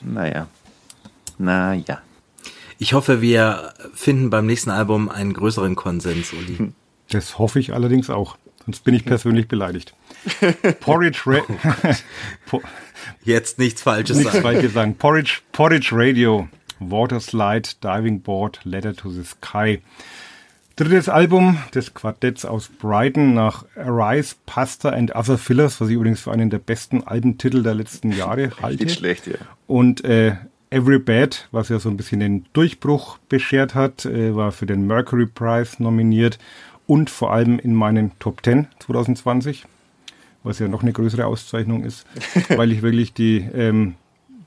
naja, 0.01 0.47
naja. 1.37 2.01
Ich 2.77 2.93
hoffe, 2.93 3.21
wir 3.21 3.73
finden 3.93 4.29
beim 4.29 4.47
nächsten 4.47 4.71
Album 4.71 5.09
einen 5.09 5.33
größeren 5.33 5.75
Konsens, 5.75 6.33
Uli. 6.33 6.71
Das 7.09 7.37
hoffe 7.37 7.59
ich 7.59 7.73
allerdings 7.73 8.09
auch. 8.09 8.37
Sonst 8.65 8.83
bin 8.83 8.93
ich 8.93 9.05
persönlich 9.05 9.47
beleidigt. 9.47 9.93
Porridge, 10.79 11.21
Ra 11.25 11.41
Jetzt 13.23 13.59
nichts 13.59 13.81
Falsches 13.81 14.17
nichts 14.17 14.33
sagen. 14.33 14.43
Falsches 14.43 14.73
sagen. 14.73 14.95
Porridge, 14.95 15.41
Porridge 15.51 15.89
Radio, 15.91 16.47
Water 16.79 17.19
Slide, 17.19 17.69
Diving 17.81 18.21
Board, 18.21 18.59
Letter 18.63 18.95
to 18.95 19.09
the 19.09 19.23
Sky. 19.23 19.81
Drittes 20.81 21.09
Album 21.09 21.59
des 21.75 21.93
Quartetts 21.93 22.43
aus 22.43 22.67
Brighton 22.67 23.35
nach 23.35 23.65
Arise, 23.75 24.33
Pasta 24.47 24.89
and 24.89 25.15
Other 25.15 25.37
Fillers, 25.37 25.79
was 25.79 25.89
ich 25.89 25.93
übrigens 25.93 26.21
für 26.21 26.31
einen 26.31 26.49
der 26.49 26.57
besten 26.57 27.03
Albentitel 27.03 27.61
der 27.61 27.75
letzten 27.75 28.11
Jahre 28.17 28.49
halte. 28.63 28.85
Nicht 28.85 28.97
schlecht, 28.97 29.27
ja. 29.27 29.35
Und 29.67 30.03
äh, 30.03 30.37
Every 30.71 30.97
Bad, 30.97 31.47
was 31.51 31.69
ja 31.69 31.77
so 31.77 31.87
ein 31.87 31.97
bisschen 31.97 32.19
den 32.19 32.45
Durchbruch 32.53 33.19
beschert 33.29 33.75
hat, 33.75 34.05
äh, 34.05 34.35
war 34.35 34.51
für 34.51 34.65
den 34.65 34.87
Mercury 34.87 35.27
Prize 35.27 35.75
nominiert 35.77 36.39
und 36.87 37.11
vor 37.11 37.31
allem 37.31 37.59
in 37.59 37.75
meinen 37.75 38.17
Top 38.17 38.43
10 38.43 38.65
2020, 38.79 39.65
was 40.41 40.57
ja 40.57 40.67
noch 40.67 40.81
eine 40.81 40.93
größere 40.93 41.27
Auszeichnung 41.27 41.83
ist, 41.83 42.07
weil 42.49 42.71
ich 42.71 42.81
wirklich 42.81 43.13
die, 43.13 43.47
ähm, 43.53 43.93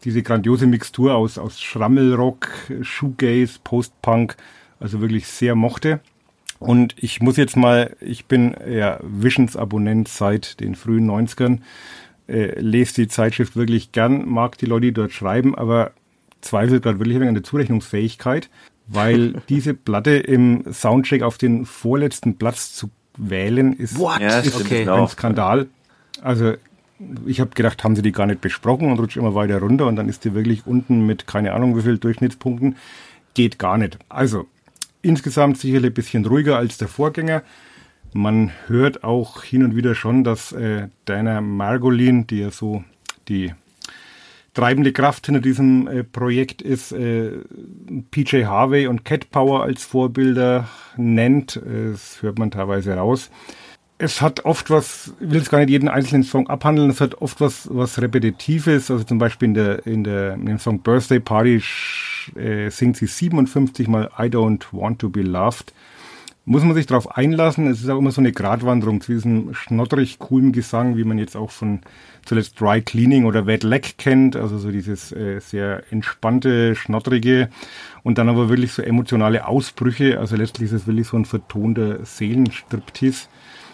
diese 0.02 0.24
grandiose 0.24 0.66
Mixtur 0.66 1.14
aus, 1.14 1.38
aus 1.38 1.60
Schrammelrock, 1.60 2.48
Shoegaze, 2.82 3.60
Postpunk, 3.62 4.36
also 4.80 5.00
wirklich 5.00 5.28
sehr 5.28 5.54
mochte. 5.54 6.00
Und 6.66 6.94
ich 6.98 7.20
muss 7.20 7.36
jetzt 7.36 7.56
mal, 7.56 7.96
ich 8.00 8.26
bin 8.26 8.54
ja 8.68 8.98
Visions-Abonnent 9.02 10.08
seit 10.08 10.60
den 10.60 10.74
frühen 10.74 11.10
90ern, 11.10 11.60
äh, 12.26 12.58
lese 12.58 12.94
die 12.94 13.08
Zeitschrift 13.08 13.54
wirklich 13.56 13.92
gern, 13.92 14.28
mag 14.28 14.56
die 14.58 14.66
Leute, 14.66 14.86
die 14.86 14.92
dort 14.92 15.12
schreiben, 15.12 15.54
aber 15.54 15.92
zweifle 16.40 16.80
gerade 16.80 16.98
wirklich 16.98 17.20
an 17.20 17.34
der 17.34 17.44
Zurechnungsfähigkeit 17.44 18.48
weil 18.86 19.34
diese 19.48 19.74
Platte 19.74 20.12
im 20.12 20.64
Soundcheck 20.72 21.22
auf 21.22 21.38
den 21.38 21.66
vorletzten 21.66 22.36
Platz 22.36 22.74
zu 22.74 22.90
wählen 23.16 23.74
ist? 23.74 23.98
Ja, 23.98 24.38
ist 24.40 24.60
okay. 24.60 24.88
ein 24.88 25.08
Skandal. 25.08 25.68
Also 26.22 26.54
ich 27.26 27.40
habe 27.40 27.50
gedacht, 27.50 27.84
haben 27.84 27.96
sie 27.96 28.02
die 28.02 28.12
gar 28.12 28.26
nicht 28.26 28.40
besprochen 28.40 28.90
und 28.90 28.98
rutscht 28.98 29.16
immer 29.16 29.34
weiter 29.34 29.58
runter 29.58 29.86
und 29.86 29.96
dann 29.96 30.08
ist 30.08 30.24
die 30.24 30.34
wirklich 30.34 30.66
unten 30.66 31.06
mit 31.06 31.26
keine 31.26 31.52
Ahnung 31.52 31.76
wie 31.76 31.82
viel 31.82 31.98
Durchschnittspunkten. 31.98 32.76
Geht 33.34 33.58
gar 33.58 33.78
nicht. 33.78 33.98
Also 34.08 34.46
insgesamt 35.04 35.58
sicherlich 35.58 35.90
ein 35.90 35.94
bisschen 35.94 36.24
ruhiger 36.24 36.56
als 36.56 36.78
der 36.78 36.88
Vorgänger. 36.88 37.42
Man 38.12 38.52
hört 38.68 39.04
auch 39.04 39.42
hin 39.42 39.64
und 39.64 39.76
wieder 39.76 39.94
schon, 39.94 40.24
dass 40.24 40.52
äh, 40.52 40.88
Dana 41.04 41.40
Margolin, 41.40 42.26
die 42.26 42.38
ja 42.38 42.50
so 42.50 42.84
die 43.28 43.52
treibende 44.54 44.92
Kraft 44.92 45.26
hinter 45.26 45.40
diesem 45.40 45.88
äh, 45.88 46.04
Projekt 46.04 46.62
ist, 46.62 46.92
äh, 46.92 47.32
PJ 48.12 48.44
Harvey 48.44 48.86
und 48.86 49.04
Cat 49.04 49.30
Power 49.30 49.64
als 49.64 49.84
Vorbilder 49.84 50.68
nennt. 50.96 51.60
Das 51.64 52.22
hört 52.22 52.38
man 52.38 52.50
teilweise 52.50 52.94
raus. 52.94 53.30
Es 53.98 54.20
hat 54.20 54.44
oft 54.44 54.70
was, 54.70 55.12
ich 55.20 55.30
will 55.30 55.38
jetzt 55.38 55.50
gar 55.50 55.58
nicht 55.58 55.70
jeden 55.70 55.88
einzelnen 55.88 56.24
Song 56.24 56.48
abhandeln, 56.48 56.90
es 56.90 57.00
hat 57.00 57.16
oft 57.16 57.40
was, 57.40 57.68
was 57.72 58.00
Repetitives. 58.00 58.90
Also 58.90 59.04
zum 59.04 59.18
Beispiel 59.18 59.48
in 59.48 59.54
der, 59.54 59.86
in 59.86 60.04
der, 60.04 60.34
in 60.34 60.46
dem 60.46 60.58
Song 60.58 60.80
Birthday 60.80 61.20
Party 61.20 61.60
äh, 62.36 62.70
singt 62.70 62.96
sie 62.96 63.06
57 63.06 63.88
mal 63.88 64.10
I 64.18 64.24
don't 64.24 64.64
want 64.72 65.00
to 65.00 65.08
be 65.08 65.22
loved 65.22 65.72
muss 66.46 66.62
man 66.62 66.74
sich 66.74 66.86
darauf 66.86 67.16
einlassen. 67.16 67.66
Es 67.66 67.80
ist 67.80 67.88
auch 67.88 67.98
immer 67.98 68.10
so 68.10 68.20
eine 68.20 68.32
Gratwanderung 68.32 69.00
zwischen 69.00 69.54
schnotterig 69.54 70.18
coolem 70.18 70.52
Gesang, 70.52 70.96
wie 70.96 71.04
man 71.04 71.18
jetzt 71.18 71.36
auch 71.36 71.50
von 71.50 71.80
zuletzt 72.24 72.60
Dry 72.60 72.82
Cleaning 72.82 73.24
oder 73.24 73.46
Wet 73.46 73.62
Leg 73.62 73.96
kennt, 73.96 74.36
also 74.36 74.58
so 74.58 74.70
dieses 74.70 75.12
äh, 75.12 75.40
sehr 75.40 75.82
entspannte, 75.90 76.74
schnottrige 76.74 77.48
und 78.02 78.18
dann 78.18 78.28
aber 78.28 78.48
wirklich 78.48 78.72
so 78.72 78.82
emotionale 78.82 79.46
Ausbrüche. 79.46 80.18
Also 80.18 80.36
letztlich 80.36 80.70
ist 80.70 80.82
es 80.82 80.86
wirklich 80.86 81.08
so 81.08 81.16
ein 81.16 81.24
vertonter 81.24 82.04
Seelenstriptease. 82.04 83.28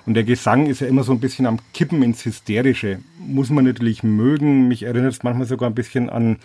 Und 0.06 0.14
der 0.14 0.24
Gesang 0.24 0.66
ist 0.66 0.80
ja 0.80 0.86
immer 0.86 1.02
so 1.02 1.12
ein 1.12 1.20
bisschen 1.20 1.46
am 1.46 1.58
Kippen 1.74 2.02
ins 2.02 2.24
Hysterische. 2.24 3.00
Muss 3.18 3.50
man 3.50 3.64
natürlich 3.64 4.02
mögen. 4.02 4.66
Mich 4.66 4.84
erinnert 4.84 5.12
es 5.12 5.22
manchmal 5.22 5.46
sogar 5.46 5.68
ein 5.68 5.74
bisschen 5.74 6.08
an 6.08 6.38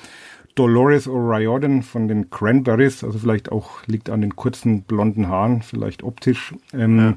Dolores 0.56 1.08
O'Riordan 1.08 1.84
von 1.84 2.08
den 2.08 2.30
Cranberries, 2.30 3.04
also 3.04 3.20
vielleicht 3.20 3.52
auch 3.52 3.86
liegt 3.88 4.10
an 4.10 4.22
den 4.22 4.36
kurzen 4.36 4.84
blonden 4.84 5.28
Haaren, 5.28 5.62
vielleicht 5.62 6.04
optisch. 6.04 6.56
Ähm, 6.74 6.98
ja. 6.98 7.14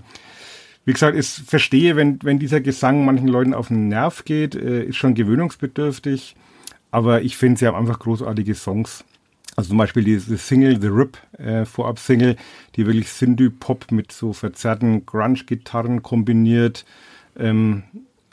Wie 0.85 0.93
gesagt, 0.93 1.17
ich 1.17 1.29
verstehe, 1.29 1.97
wenn, 1.97 2.19
wenn 2.23 2.39
dieser 2.39 2.61
Gesang 2.61 3.05
manchen 3.05 3.29
Leuten 3.29 3.55
auf 3.55 3.69
den 3.69 3.89
Nerv 3.89 4.25
geht, 4.25 4.55
äh, 4.55 4.85
ist 4.85 4.97
schon 4.97 5.15
gewöhnungsbedürftig, 5.15 6.35
aber 6.91 7.23
ich 7.23 7.37
finde, 7.37 7.59
sie 7.59 7.67
haben 7.67 7.77
einfach 7.77 7.99
großartige 7.99 8.55
Songs. 8.55 9.05
Also 9.55 9.71
zum 9.71 9.79
Beispiel 9.79 10.05
diese 10.05 10.37
Single, 10.37 10.81
The 10.81 10.87
Rip, 10.87 11.19
äh, 11.37 11.65
Vorab-Single, 11.65 12.37
die 12.77 12.87
wirklich 12.87 13.09
Synthie-Pop 13.11 13.91
mit 13.91 14.13
so 14.13 14.33
verzerrten 14.33 15.05
Grunge-Gitarren 15.05 16.03
kombiniert. 16.03 16.85
Ähm, 17.37 17.83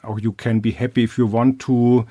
auch 0.03 0.19
You 0.19 0.33
Can 0.33 0.61
Be 0.61 0.69
Happy 0.69 1.03
If 1.03 1.17
You 1.17 1.31
Want 1.31 1.61
To. 1.63 2.05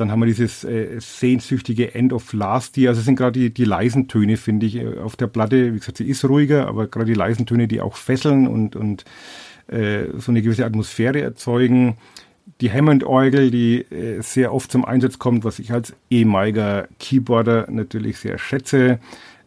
Dann 0.00 0.10
haben 0.10 0.20
wir 0.20 0.26
dieses 0.26 0.64
äh, 0.64 0.98
sehnsüchtige 0.98 1.94
End 1.94 2.12
of 2.12 2.32
Last 2.32 2.76
Year. 2.76 2.90
Also 2.90 3.00
es 3.00 3.04
sind 3.04 3.16
gerade 3.16 3.38
die, 3.38 3.52
die 3.52 3.64
leisen 3.64 4.08
Töne, 4.08 4.36
finde 4.36 4.66
ich, 4.66 4.76
äh, 4.76 4.98
auf 4.98 5.16
der 5.16 5.26
Platte. 5.26 5.74
Wie 5.74 5.78
gesagt, 5.78 5.98
sie 5.98 6.08
ist 6.08 6.24
ruhiger, 6.24 6.66
aber 6.66 6.86
gerade 6.86 7.06
die 7.06 7.14
leisen 7.14 7.46
Töne, 7.46 7.68
die 7.68 7.80
auch 7.80 7.96
fesseln 7.96 8.46
und, 8.46 8.76
und 8.76 9.04
äh, 9.68 10.06
so 10.18 10.32
eine 10.32 10.42
gewisse 10.42 10.64
Atmosphäre 10.64 11.20
erzeugen. 11.20 11.96
Die 12.60 12.72
Hammond-Orgel, 12.72 13.50
die 13.50 13.82
äh, 13.82 14.20
sehr 14.22 14.52
oft 14.52 14.72
zum 14.72 14.84
Einsatz 14.84 15.18
kommt, 15.18 15.44
was 15.44 15.58
ich 15.58 15.72
als 15.72 15.94
ehemaliger 16.10 16.88
Keyboarder 16.98 17.66
natürlich 17.70 18.18
sehr 18.18 18.38
schätze. 18.38 18.98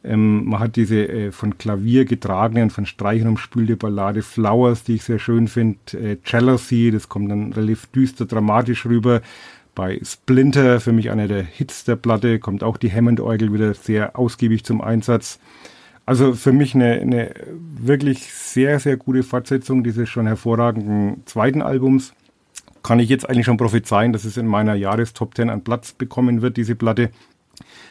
Ähm, 0.03 0.45
man 0.45 0.59
hat 0.59 0.75
diese 0.75 1.07
äh, 1.07 1.31
von 1.31 1.57
Klavier 1.57 2.05
getragene 2.05 2.63
und 2.63 2.71
von 2.71 2.85
Streichern 2.85 3.29
umspülte 3.29 3.77
Ballade 3.77 4.21
Flowers, 4.21 4.83
die 4.83 4.95
ich 4.95 5.03
sehr 5.03 5.19
schön 5.19 5.47
finde. 5.47 5.77
Äh, 5.93 6.17
Jealousy, 6.25 6.91
das 6.91 7.07
kommt 7.07 7.31
dann 7.31 7.53
relativ 7.53 7.87
düster, 7.87 8.25
dramatisch 8.25 8.85
rüber. 8.85 9.21
Bei 9.75 9.99
Splinter, 10.03 10.79
für 10.79 10.91
mich 10.91 11.09
einer 11.09 11.27
der 11.27 11.43
Hits 11.43 11.83
der 11.83 11.95
Platte, 11.95 12.39
kommt 12.39 12.63
auch 12.63 12.77
die 12.77 12.91
Hammond-Orgel 12.91 13.51
wieder 13.51 13.73
sehr 13.73 14.17
ausgiebig 14.17 14.63
zum 14.63 14.81
Einsatz. 14.81 15.39
Also 16.05 16.33
für 16.33 16.51
mich 16.51 16.75
eine, 16.75 16.93
eine 16.93 17.33
wirklich 17.49 18.31
sehr, 18.33 18.79
sehr 18.79 18.97
gute 18.97 19.23
Fortsetzung 19.23 19.83
dieses 19.83 20.09
schon 20.09 20.27
hervorragenden 20.27 21.25
zweiten 21.25 21.61
Albums. 21.61 22.13
Kann 22.83 22.99
ich 22.99 23.09
jetzt 23.09 23.27
eigentlich 23.27 23.45
schon 23.45 23.57
prophezeien, 23.57 24.13
dass 24.13 24.25
es 24.25 24.37
in 24.37 24.45
meiner 24.45 24.75
Jahrestop 24.75 25.35
10 25.35 25.49
an 25.49 25.63
Platz 25.63 25.93
bekommen 25.93 26.41
wird, 26.41 26.57
diese 26.57 26.75
Platte. 26.75 27.09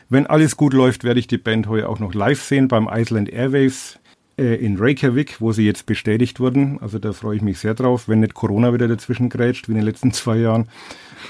Wenn 0.09 0.27
alles 0.27 0.57
gut 0.57 0.75
läuft, 0.75 1.05
werde 1.05 1.21
ich 1.21 1.27
die 1.27 1.39
Band 1.39 1.67
heuer 1.69 1.89
auch 1.89 1.99
noch 1.99 2.15
live 2.15 2.43
sehen 2.43 2.69
beim 2.69 2.89
Iceland 2.89 3.31
Airwaves 3.31 3.99
äh, 4.39 4.55
in 4.55 4.77
Reykjavik, 4.79 5.41
wo 5.41 5.53
sie 5.53 5.65
jetzt 5.65 5.87
bestätigt 5.87 6.41
wurden. 6.41 6.79
Also 6.81 6.99
da 6.99 7.13
freue 7.13 7.37
ich 7.37 7.43
mich 7.43 7.59
sehr 7.59 7.75
drauf, 7.75 8.09
wenn 8.09 8.21
nicht 8.21 8.35
Corona 8.35 8.73
wieder 8.73 8.89
dazwischen 8.89 9.29
grätscht, 9.29 9.69
wie 9.69 9.73
in 9.73 9.79
den 9.79 9.87
letzten 9.87 10.13
zwei 10.13 10.39
Jahren. 10.39 10.69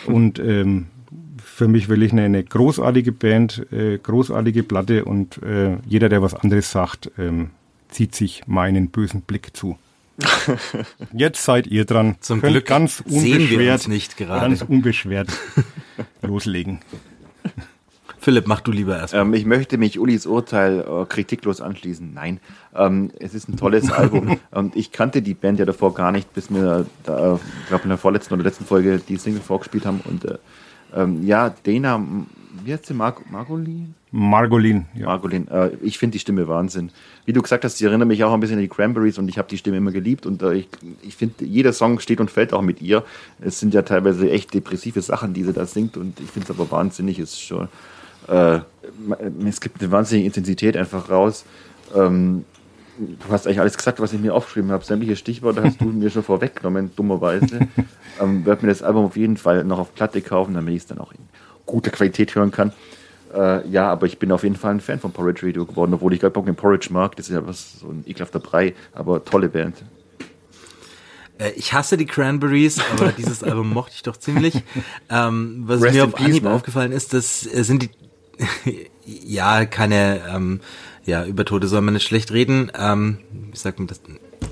Und 0.06 0.38
ähm, 0.38 0.86
für 1.44 1.68
mich 1.68 1.88
wirklich 1.88 2.12
eine, 2.12 2.24
eine 2.24 2.42
großartige 2.42 3.12
Band, 3.12 3.66
äh, 3.72 3.98
großartige 3.98 4.62
Platte 4.62 5.04
und 5.04 5.42
äh, 5.42 5.76
jeder, 5.86 6.08
der 6.08 6.22
was 6.22 6.34
anderes 6.34 6.70
sagt, 6.70 7.10
ähm, 7.18 7.50
zieht 7.88 8.14
sich 8.14 8.46
meinen 8.46 8.88
bösen 8.88 9.22
Blick 9.22 9.56
zu. 9.56 9.76
Jetzt 11.12 11.44
seid 11.44 11.66
ihr 11.66 11.84
dran. 11.84 12.16
Zum 12.20 12.40
Könnt 12.40 12.52
Glück 12.52 12.66
ganz 12.66 13.00
unbeschwert, 13.00 13.48
sehen 13.48 13.58
wir 13.58 13.72
uns 13.72 13.88
nicht 13.88 14.16
gerade. 14.16 14.40
Ganz 14.40 14.62
unbeschwert 14.62 15.28
loslegen. 16.22 16.80
Philipp, 18.22 18.46
mach 18.46 18.60
du 18.60 18.70
lieber 18.70 18.96
erst. 18.96 19.14
Ähm, 19.14 19.34
ich 19.34 19.44
möchte 19.44 19.78
mich 19.78 19.98
Ulis 19.98 20.26
Urteil 20.26 20.80
äh, 20.80 21.04
kritiklos 21.06 21.60
anschließen. 21.60 22.14
Nein, 22.14 22.38
ähm, 22.72 23.10
es 23.18 23.34
ist 23.34 23.48
ein 23.48 23.56
tolles 23.56 23.90
Album 23.92 24.38
und 24.52 24.76
ich 24.76 24.92
kannte 24.92 25.22
die 25.22 25.34
Band 25.34 25.58
ja 25.58 25.64
davor 25.64 25.92
gar 25.92 26.12
nicht, 26.12 26.32
bis 26.32 26.48
wir 26.48 26.86
da, 27.02 27.40
ich 27.62 27.66
glaube 27.66 27.82
in 27.82 27.88
der 27.88 27.98
vorletzten 27.98 28.34
oder 28.34 28.44
letzten 28.44 28.64
Folge 28.64 29.00
die 29.06 29.16
Single 29.16 29.40
vorgespielt 29.40 29.86
haben 29.86 30.00
und 30.04 30.24
äh, 30.24 30.38
ähm, 30.94 31.26
ja, 31.26 31.52
Dana, 31.64 32.00
wie 32.64 32.72
heißt 32.72 32.86
sie, 32.86 32.94
Mar 32.94 33.16
Margolin? 33.28 33.94
Margolin, 34.12 34.86
ja. 34.94 35.06
Margolin, 35.06 35.48
äh, 35.48 35.70
ich 35.82 35.98
finde 35.98 36.12
die 36.12 36.20
Stimme 36.20 36.46
Wahnsinn. 36.46 36.92
Wie 37.24 37.32
du 37.32 37.42
gesagt 37.42 37.64
hast, 37.64 37.78
sie 37.78 37.86
erinnert 37.86 38.06
mich 38.06 38.22
auch 38.22 38.32
ein 38.32 38.38
bisschen 38.38 38.58
an 38.58 38.62
die 38.62 38.68
Cranberries 38.68 39.18
und 39.18 39.28
ich 39.28 39.38
habe 39.38 39.48
die 39.48 39.58
Stimme 39.58 39.78
immer 39.78 39.90
geliebt 39.90 40.26
und 40.26 40.42
äh, 40.42 40.54
ich, 40.54 40.68
ich 41.02 41.16
finde, 41.16 41.44
jeder 41.44 41.72
Song 41.72 41.98
steht 41.98 42.20
und 42.20 42.30
fällt 42.30 42.52
auch 42.52 42.62
mit 42.62 42.80
ihr. 42.82 43.02
Es 43.40 43.58
sind 43.58 43.74
ja 43.74 43.82
teilweise 43.82 44.30
echt 44.30 44.54
depressive 44.54 45.02
Sachen, 45.02 45.34
die 45.34 45.42
sie 45.42 45.52
da 45.52 45.66
singt 45.66 45.96
und 45.96 46.20
ich 46.20 46.30
finde 46.30 46.52
es 46.52 46.56
aber 46.56 46.70
wahnsinnig, 46.70 47.18
ist 47.18 47.40
schon 47.40 47.66
äh, 48.28 48.60
es 49.46 49.60
gibt 49.60 49.80
eine 49.80 49.90
wahnsinnige 49.90 50.26
Intensität 50.26 50.76
einfach 50.76 51.10
raus. 51.10 51.44
Ähm, 51.94 52.44
du 52.98 53.32
hast 53.32 53.46
eigentlich 53.46 53.60
alles 53.60 53.76
gesagt, 53.76 54.00
was 54.00 54.12
ich 54.12 54.20
mir 54.20 54.34
aufgeschrieben 54.34 54.70
habe. 54.70 54.84
Sämtliche 54.84 55.16
Stichworte 55.16 55.62
hast 55.62 55.80
du 55.80 55.86
mir 55.86 56.10
schon 56.10 56.22
vorweggenommen, 56.22 56.92
dummerweise. 56.96 57.68
ähm, 58.20 58.44
werde 58.44 58.66
mir 58.66 58.72
das 58.72 58.82
Album 58.82 59.06
auf 59.06 59.16
jeden 59.16 59.36
Fall 59.36 59.64
noch 59.64 59.78
auf 59.78 59.94
Platte 59.94 60.20
kaufen, 60.20 60.54
damit 60.54 60.74
ich 60.74 60.82
es 60.82 60.86
dann 60.86 60.98
auch 60.98 61.12
in 61.12 61.20
guter 61.66 61.90
Qualität 61.90 62.34
hören 62.34 62.50
kann. 62.50 62.72
Äh, 63.34 63.66
ja, 63.68 63.90
aber 63.90 64.06
ich 64.06 64.18
bin 64.18 64.30
auf 64.30 64.42
jeden 64.42 64.56
Fall 64.56 64.72
ein 64.74 64.80
Fan 64.80 65.00
von 65.00 65.12
Porridge 65.12 65.46
Radio 65.46 65.64
geworden, 65.64 65.94
obwohl 65.94 66.12
ich 66.12 66.20
gar 66.20 66.30
nicht 66.36 66.56
Porridge 66.56 66.88
mag. 66.90 67.16
Das 67.16 67.28
ist 67.28 67.34
ja 67.34 67.46
was, 67.46 67.80
so 67.80 67.88
ein 67.88 68.04
ekelhafter 68.06 68.40
Brei, 68.40 68.74
aber 68.92 69.24
tolle 69.24 69.48
Band. 69.48 69.82
Äh, 71.38 71.52
ich 71.56 71.72
hasse 71.72 71.96
die 71.96 72.06
Cranberries, 72.06 72.78
aber 72.92 73.12
dieses 73.12 73.42
Album 73.42 73.70
mochte 73.70 73.94
ich 73.94 74.02
doch 74.02 74.16
ziemlich. 74.16 74.62
Ähm, 75.08 75.64
was 75.66 75.82
Rest 75.82 75.94
mir 75.94 76.04
in 76.04 76.08
auf 76.08 76.20
Anhieb 76.20 76.44
ne? 76.44 76.50
aufgefallen 76.50 76.92
ist, 76.92 77.12
das 77.12 77.46
äh, 77.46 77.64
sind 77.64 77.82
die, 77.82 77.90
ja, 79.04 79.64
keine, 79.66 80.20
ähm, 80.28 80.60
ja, 81.04 81.24
über 81.24 81.44
Tode 81.44 81.66
soll 81.66 81.80
man 81.80 81.94
nicht 81.94 82.06
schlecht 82.06 82.32
reden. 82.32 82.70
Ähm, 82.78 83.18
wie 83.50 83.56
sagt 83.56 83.78
man 83.78 83.88
das? 83.88 84.00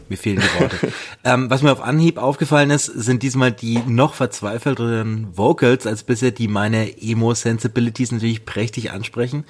Mir 0.09 0.17
fehlen 0.17 0.41
die 0.41 0.61
Worte. 0.61 0.93
ähm, 1.25 1.51
was 1.51 1.63
mir 1.63 1.71
auf 1.73 1.83
Anhieb 1.83 2.19
aufgefallen 2.19 2.71
ist, 2.71 2.87
sind 2.87 3.23
diesmal 3.23 3.53
die 3.53 3.79
noch 3.87 4.15
verzweifelteren 4.15 5.29
Vocals 5.37 5.87
als 5.87 6.03
bisher, 6.03 6.33
die 6.33 6.49
meine 6.49 7.01
Emo-Sensibilities 7.01 8.13
natürlich 8.13 8.45
prächtig 8.45 8.91
ansprechen. 8.91 9.45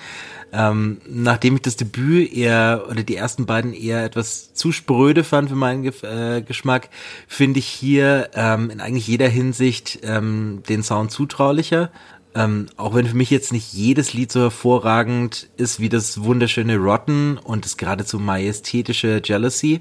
Ähm, 0.52 0.98
nachdem 1.08 1.56
ich 1.56 1.62
das 1.62 1.76
Debüt 1.76 2.32
eher 2.32 2.86
oder 2.90 3.02
die 3.02 3.16
ersten 3.16 3.46
beiden 3.46 3.72
eher 3.72 4.04
etwas 4.04 4.52
zu 4.52 4.72
spröde 4.72 5.24
fand 5.24 5.48
für 5.48 5.56
meinen 5.56 5.82
Ge 5.82 5.92
äh, 6.02 6.42
Geschmack, 6.42 6.90
finde 7.26 7.60
ich 7.60 7.66
hier 7.66 8.30
ähm, 8.34 8.68
in 8.68 8.80
eigentlich 8.80 9.06
jeder 9.06 9.28
Hinsicht 9.28 10.00
ähm, 10.02 10.62
den 10.68 10.82
Sound 10.82 11.10
zutraulicher. 11.10 11.90
Ähm, 12.34 12.66
auch 12.76 12.94
wenn 12.94 13.06
für 13.06 13.16
mich 13.16 13.30
jetzt 13.30 13.52
nicht 13.52 13.72
jedes 13.72 14.12
Lied 14.12 14.30
so 14.30 14.40
hervorragend 14.40 15.48
ist 15.56 15.80
wie 15.80 15.88
das 15.88 16.22
wunderschöne 16.22 16.76
Rotten 16.76 17.38
und 17.38 17.64
das 17.64 17.76
geradezu 17.76 18.18
majestätische 18.18 19.20
Jealousy. 19.24 19.80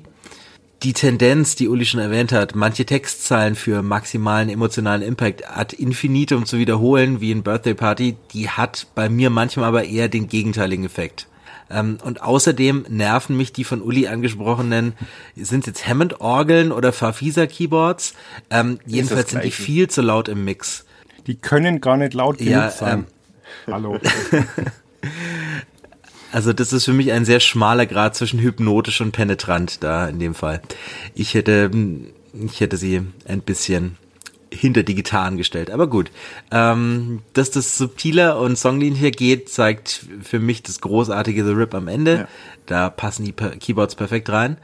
Die 0.81 0.93
Tendenz, 0.93 1.55
die 1.55 1.67
Uli 1.67 1.85
schon 1.85 1.99
erwähnt 1.99 2.31
hat, 2.31 2.55
manche 2.55 2.85
Textzeilen 2.85 3.55
für 3.55 3.83
maximalen 3.83 4.49
emotionalen 4.49 5.01
Impact 5.01 5.47
ad 5.49 5.75
infinitum 5.75 6.45
zu 6.45 6.57
wiederholen, 6.57 7.19
wie 7.19 7.31
in 7.31 7.43
Birthday 7.43 7.73
Party, 7.73 8.15
die 8.33 8.49
hat 8.49 8.87
bei 8.95 9.09
mir 9.09 9.29
manchmal 9.29 9.65
aber 9.65 9.83
eher 9.83 10.07
den 10.07 10.29
gegenteiligen 10.29 10.85
Effekt. 10.85 11.27
Ähm, 11.69 11.97
und 12.03 12.21
außerdem 12.21 12.85
nerven 12.89 13.35
mich 13.37 13.53
die 13.53 13.65
von 13.65 13.81
Uli 13.81 14.07
angesprochenen, 14.07 14.93
sind 15.35 15.67
jetzt 15.67 15.85
Hammond-Orgeln 15.85 16.71
oder 16.71 16.93
Farfisa-Keyboards? 16.93 18.13
Ähm, 18.49 18.79
jedenfalls 18.85 19.31
sind 19.31 19.43
die 19.43 19.51
viel 19.51 19.89
zu 19.89 20.01
laut 20.01 20.29
im 20.29 20.45
Mix. 20.45 20.85
Die 21.29 21.35
können 21.35 21.79
gar 21.79 21.95
nicht 21.95 22.15
laut 22.15 22.39
genug 22.39 22.51
Ja, 22.51 22.65
ähm, 22.65 22.73
sein. 22.75 23.05
Hallo. 23.67 23.99
Also 26.31 26.53
das 26.53 26.73
ist 26.73 26.85
für 26.85 26.93
mich 26.93 27.11
ein 27.11 27.25
sehr 27.25 27.39
schmaler 27.39 27.87
Grad 27.87 28.15
zwischen 28.15 28.39
hypnotisch 28.39 29.01
und 29.01 29.13
penetrant 29.13 29.83
da 29.83 30.07
in 30.07 30.19
dem 30.19 30.35
Fall. 30.35 30.61
Ich 31.15 31.33
hätte, 31.33 31.71
ich 32.33 32.59
hätte 32.59 32.77
sie 32.77 33.01
ein 33.27 33.41
bisschen 33.41 33.97
hinter 34.51 34.83
die 34.83 34.93
Gitarren 34.93 35.37
gestellt. 35.37 35.71
Aber 35.71 35.87
gut, 35.87 36.11
ähm, 36.51 37.23
dass 37.33 37.49
das 37.49 37.79
subtiler 37.79 38.39
und 38.39 38.59
songliniger 38.59 39.09
geht, 39.09 39.49
zeigt 39.49 40.05
für 40.21 40.37
mich 40.37 40.61
das 40.61 40.81
großartige 40.81 41.43
The 41.43 41.53
Rip 41.53 41.73
am 41.73 41.87
Ende. 41.87 42.15
Ja. 42.15 42.27
Da 42.67 42.89
passen 42.91 43.25
die 43.25 43.33
Keyboards 43.33 43.95
perfekt 43.95 44.29
rein. 44.29 44.57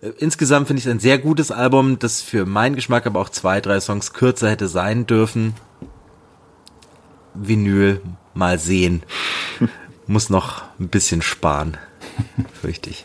Äh, 0.00 0.08
Insgesamt 0.18 0.66
finde 0.66 0.80
ich 0.80 0.86
es 0.86 0.90
ein 0.90 0.98
sehr 0.98 1.18
gutes 1.18 1.52
Album, 1.52 2.00
das 2.00 2.22
für 2.22 2.44
meinen 2.44 2.74
Geschmack 2.74 3.06
aber 3.06 3.20
auch 3.20 3.28
zwei, 3.28 3.60
drei 3.60 3.78
Songs 3.78 4.12
kürzer 4.14 4.50
hätte 4.50 4.66
sein 4.66 5.06
dürfen. 5.06 5.54
Vinyl, 7.34 8.00
mal 8.34 8.58
sehen. 8.58 9.02
Muss 10.06 10.30
noch 10.30 10.62
ein 10.78 10.88
bisschen 10.88 11.22
sparen, 11.22 11.76
fürchte 12.60 12.90
ich. 12.90 13.04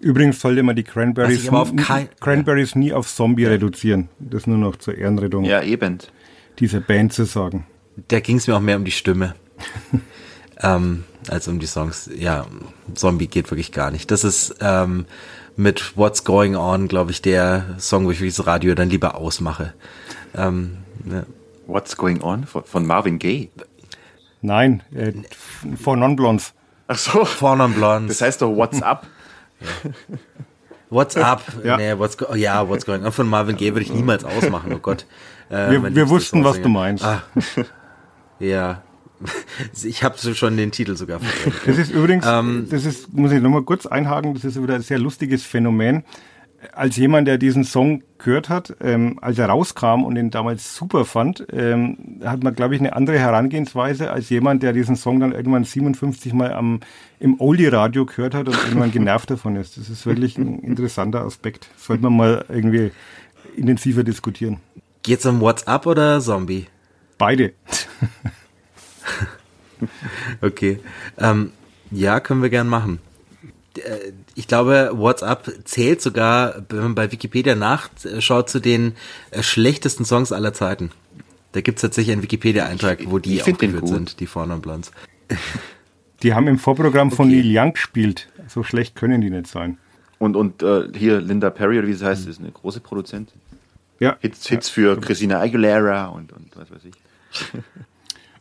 Übrigens 0.00 0.40
sollte 0.40 0.62
man 0.64 0.74
die 0.74 0.82
Cranberries, 0.82 1.48
auf 1.48 1.74
kein- 1.76 2.08
Cranberries 2.20 2.74
nie 2.74 2.92
auf 2.92 3.06
Zombie 3.12 3.44
reduzieren. 3.46 4.08
Das 4.18 4.46
nur 4.46 4.58
noch 4.58 4.76
zur 4.76 4.96
Ehrenrettung 4.98 5.44
Ja, 5.44 5.62
eben. 5.62 5.98
dieser 6.58 6.80
Band 6.80 7.12
zu 7.12 7.24
sagen. 7.24 7.66
Da 8.08 8.18
ging 8.20 8.36
es 8.38 8.46
mir 8.48 8.56
auch 8.56 8.60
mehr 8.60 8.76
um 8.76 8.84
die 8.84 8.90
Stimme. 8.90 9.34
ähm, 10.60 11.04
als 11.28 11.46
um 11.46 11.60
die 11.60 11.66
Songs. 11.66 12.10
Ja, 12.16 12.46
Zombie 12.94 13.28
geht 13.28 13.50
wirklich 13.52 13.70
gar 13.70 13.92
nicht. 13.92 14.10
Das 14.10 14.24
ist 14.24 14.56
ähm, 14.60 15.06
mit 15.56 15.96
What's 15.96 16.24
Going 16.24 16.56
On, 16.56 16.88
glaube 16.88 17.12
ich, 17.12 17.22
der 17.22 17.76
Song, 17.78 18.06
wo 18.06 18.10
ich 18.10 18.18
wirklich 18.20 18.34
das 18.36 18.46
Radio 18.46 18.74
dann 18.74 18.90
lieber 18.90 19.14
ausmache. 19.16 19.72
Ähm, 20.34 20.78
ja. 21.10 21.22
What's 21.66 21.96
Going 21.96 22.22
On? 22.22 22.44
Von, 22.44 22.86
Marvin 22.86 23.18
Gaye. 23.18 23.50
Nein, 24.40 24.82
äh, 24.94 25.12
for 25.76 25.96
Non-Blondes. 25.96 26.52
Ach 26.88 26.98
so. 26.98 27.24
Four 27.24 27.56
Non 27.56 27.72
Blondes. 27.74 28.18
Das 28.18 28.26
heißt 28.26 28.42
doch 28.42 28.54
What's 28.56 28.82
Up. 28.82 29.06
What's 30.90 31.16
Up? 31.16 31.42
Ja. 31.64 31.76
Nee, 31.78 31.96
what's 31.96 32.18
go 32.18 32.34
ja, 32.34 32.68
What's 32.68 32.84
Going 32.84 33.04
On 33.04 33.12
von 33.12 33.26
Marvin 33.28 33.56
Gaye 33.56 33.72
würde 33.72 33.82
ich 33.82 33.92
niemals 33.92 34.24
ausmachen, 34.24 34.72
oh 34.74 34.78
Gott. 34.78 35.06
Äh, 35.50 35.70
Wir- 35.70 35.94
wir 35.94 36.08
wussten, 36.08 36.44
was 36.44 36.62
du 36.62 36.68
meinst. 36.70 37.04
Ah, 37.04 37.22
ja. 38.38 38.80
Ich 39.84 40.02
habe 40.02 40.16
so 40.16 40.32
schon 40.32 40.56
den 40.56 40.72
Titel 40.72 40.96
sogar 40.96 41.20
verdrängt. 41.20 41.60
Das 41.66 41.76
ist 41.76 41.90
übrigens, 41.92 42.24
Ähm, 42.26 42.68
das 42.70 42.86
ist, 42.86 43.12
muss 43.12 43.32
ich 43.32 43.42
nochmal 43.42 43.60
kurz 43.62 43.84
einhaken, 43.84 44.32
das 44.32 44.44
ist 44.44 44.62
wieder 44.62 44.76
ein 44.76 44.80
sehr 44.82 44.98
lustiges 44.98 45.42
Phänomen. 45.44 46.04
Als 46.72 46.96
jemand, 46.96 47.26
der 47.26 47.38
diesen 47.38 47.64
Song 47.64 48.02
gehört 48.18 48.48
hat, 48.48 48.76
ähm, 48.80 49.18
als 49.20 49.38
er 49.38 49.46
rauskam 49.46 50.04
und 50.04 50.16
ihn 50.16 50.30
damals 50.30 50.76
super 50.76 51.04
fand, 51.04 51.44
ähm, 51.52 52.20
hat 52.24 52.44
man, 52.44 52.54
glaube 52.54 52.74
ich, 52.74 52.80
eine 52.80 52.94
andere 52.94 53.18
Herangehensweise 53.18 54.10
als 54.12 54.30
jemand, 54.30 54.62
der 54.62 54.72
diesen 54.72 54.94
Song 54.96 55.18
dann 55.18 55.32
irgendwann 55.32 55.64
57 55.64 56.32
Mal 56.32 56.52
am, 56.52 56.80
im 57.18 57.40
Oldie-Radio 57.40 58.06
gehört 58.06 58.34
hat 58.34 58.48
und 58.48 58.56
irgendwann 58.64 58.92
genervt 58.92 59.30
davon 59.30 59.56
ist. 59.56 59.76
Das 59.76 59.90
ist 59.90 60.06
wirklich 60.06 60.38
ein 60.38 60.60
interessanter 60.60 61.24
Aspekt. 61.24 61.68
Sollte 61.76 62.04
man 62.04 62.16
mal 62.16 62.44
irgendwie 62.48 62.92
intensiver 63.56 64.04
diskutieren. 64.04 64.58
Geht's 65.02 65.26
um 65.26 65.40
What's 65.40 65.66
Up 65.66 65.86
oder 65.86 66.20
Zombie? 66.20 66.66
Beide. 67.18 67.52
Okay. 70.40 70.78
Ähm, 71.18 71.52
ja, 71.90 72.20
können 72.20 72.42
wir 72.42 72.50
gern 72.50 72.68
machen. 72.68 73.00
Ich 74.34 74.46
glaube, 74.48 74.90
WhatsApp 74.94 75.52
zählt 75.64 76.00
sogar, 76.00 76.64
wenn 76.68 76.80
man 76.80 76.94
bei 76.94 77.12
Wikipedia 77.12 77.54
nachschaut, 77.54 78.48
zu 78.48 78.60
den 78.60 78.94
äh, 79.30 79.42
schlechtesten 79.42 80.04
Songs 80.04 80.32
aller 80.32 80.54
Zeiten. 80.54 80.90
Da 81.52 81.60
gibt's 81.60 81.82
tatsächlich 81.82 82.12
einen 82.12 82.22
Wikipedia-Eintrag, 82.22 83.00
wo 83.06 83.18
die 83.18 83.42
aufgeführt 83.42 83.86
sind, 83.88 84.20
die 84.20 84.26
Four 84.26 84.46
Non 84.46 84.60
Blondes. 84.60 84.90
Die 86.22 86.34
haben 86.34 86.46
im 86.46 86.58
Vorprogramm 86.58 87.10
von 87.10 87.26
Okay. 87.26 87.42
Neil 87.42 87.58
Young 87.58 87.72
gespielt. 87.72 88.28
So 88.46 88.62
schlecht 88.62 88.94
können 88.94 89.20
die 89.20 89.30
nicht 89.30 89.48
sein. 89.48 89.78
Und, 90.20 90.36
und 90.36 90.62
äh, 90.62 90.84
hier 90.96 91.20
Linda 91.20 91.50
Perry, 91.50 91.80
oder 91.80 91.88
wie 91.88 91.94
sie 91.94 92.06
heißt, 92.06 92.28
ist 92.28 92.38
eine 92.38 92.52
große 92.52 92.78
Produzentin. 92.78 93.40
Ja. 93.98 94.16
Hits, 94.20 94.46
Hits 94.46 94.68
für 94.68 95.00
Christina 95.00 95.40
Aguilera 95.40 96.06
und, 96.06 96.32
und 96.32 96.56
was 96.56 96.70
weiß 96.70 96.84
ich. 96.84 96.94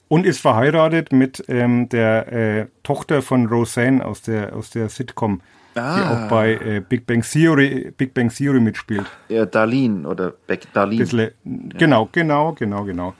Und 0.07 0.25
ist 0.25 0.41
verheiratet 0.41 1.13
mit 1.13 1.45
ähm, 1.47 1.87
der 1.87 2.33
äh, 2.33 2.67
Tochter 2.83 3.21
von 3.21 3.45
Roseanne 3.45 4.05
aus 4.05 4.21
der, 4.21 4.53
aus 4.53 4.69
der 4.69 4.89
Sitcom, 4.89 5.39
die 5.75 5.79
Ah. 5.79 6.25
auch 6.25 6.29
bei 6.29 6.53
äh, 6.53 6.81
Big 6.87 7.05
Bang 7.07 7.21
Theory, 7.21 7.93
Big 7.95 8.13
Bang 8.13 8.29
Theory 8.29 8.59
mitspielt. 8.59 9.05
Ja, 9.29 9.45
Darlene 9.45 10.07
oder 10.07 10.33
Beck 10.47 10.71
Darlene. 10.73 11.01
Bissle, 11.03 11.33
Genau, 11.43 12.09
genau, 12.11 12.51
genau, 12.53 12.83
genau. 12.83 13.13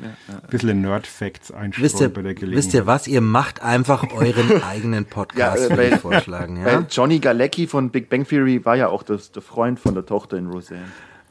Bisschen 0.50 0.82
Nerd-Facts 0.82 1.50
Wisst 1.52 1.56
einstreuen 1.56 2.02
ihr, 2.02 2.14
bei 2.14 2.22
der 2.22 2.34
Gelegenheit. 2.34 2.58
wisst 2.58 2.74
ihr 2.74 2.86
was? 2.86 3.08
Ihr 3.08 3.22
macht 3.22 3.62
einfach 3.64 4.04
euren 4.14 4.62
eigenen 4.70 5.06
Podcast, 5.06 5.70
Ja, 5.70 5.76
äh, 5.78 5.98
vorschlagen. 5.98 6.58
Ja? 6.58 6.66
Weil 6.66 6.86
Johnny 6.90 7.20
Galecki 7.20 7.68
von 7.68 7.90
Big 7.90 8.10
Bang 8.10 8.28
Theory 8.28 8.64
war 8.66 8.76
ja 8.76 8.90
auch 8.90 9.04
das, 9.04 9.32
der 9.32 9.42
Freund 9.42 9.80
von 9.80 9.94
der 9.94 10.06
Tochter 10.06 10.38
in 10.38 10.48
Roseanne. 10.48 10.84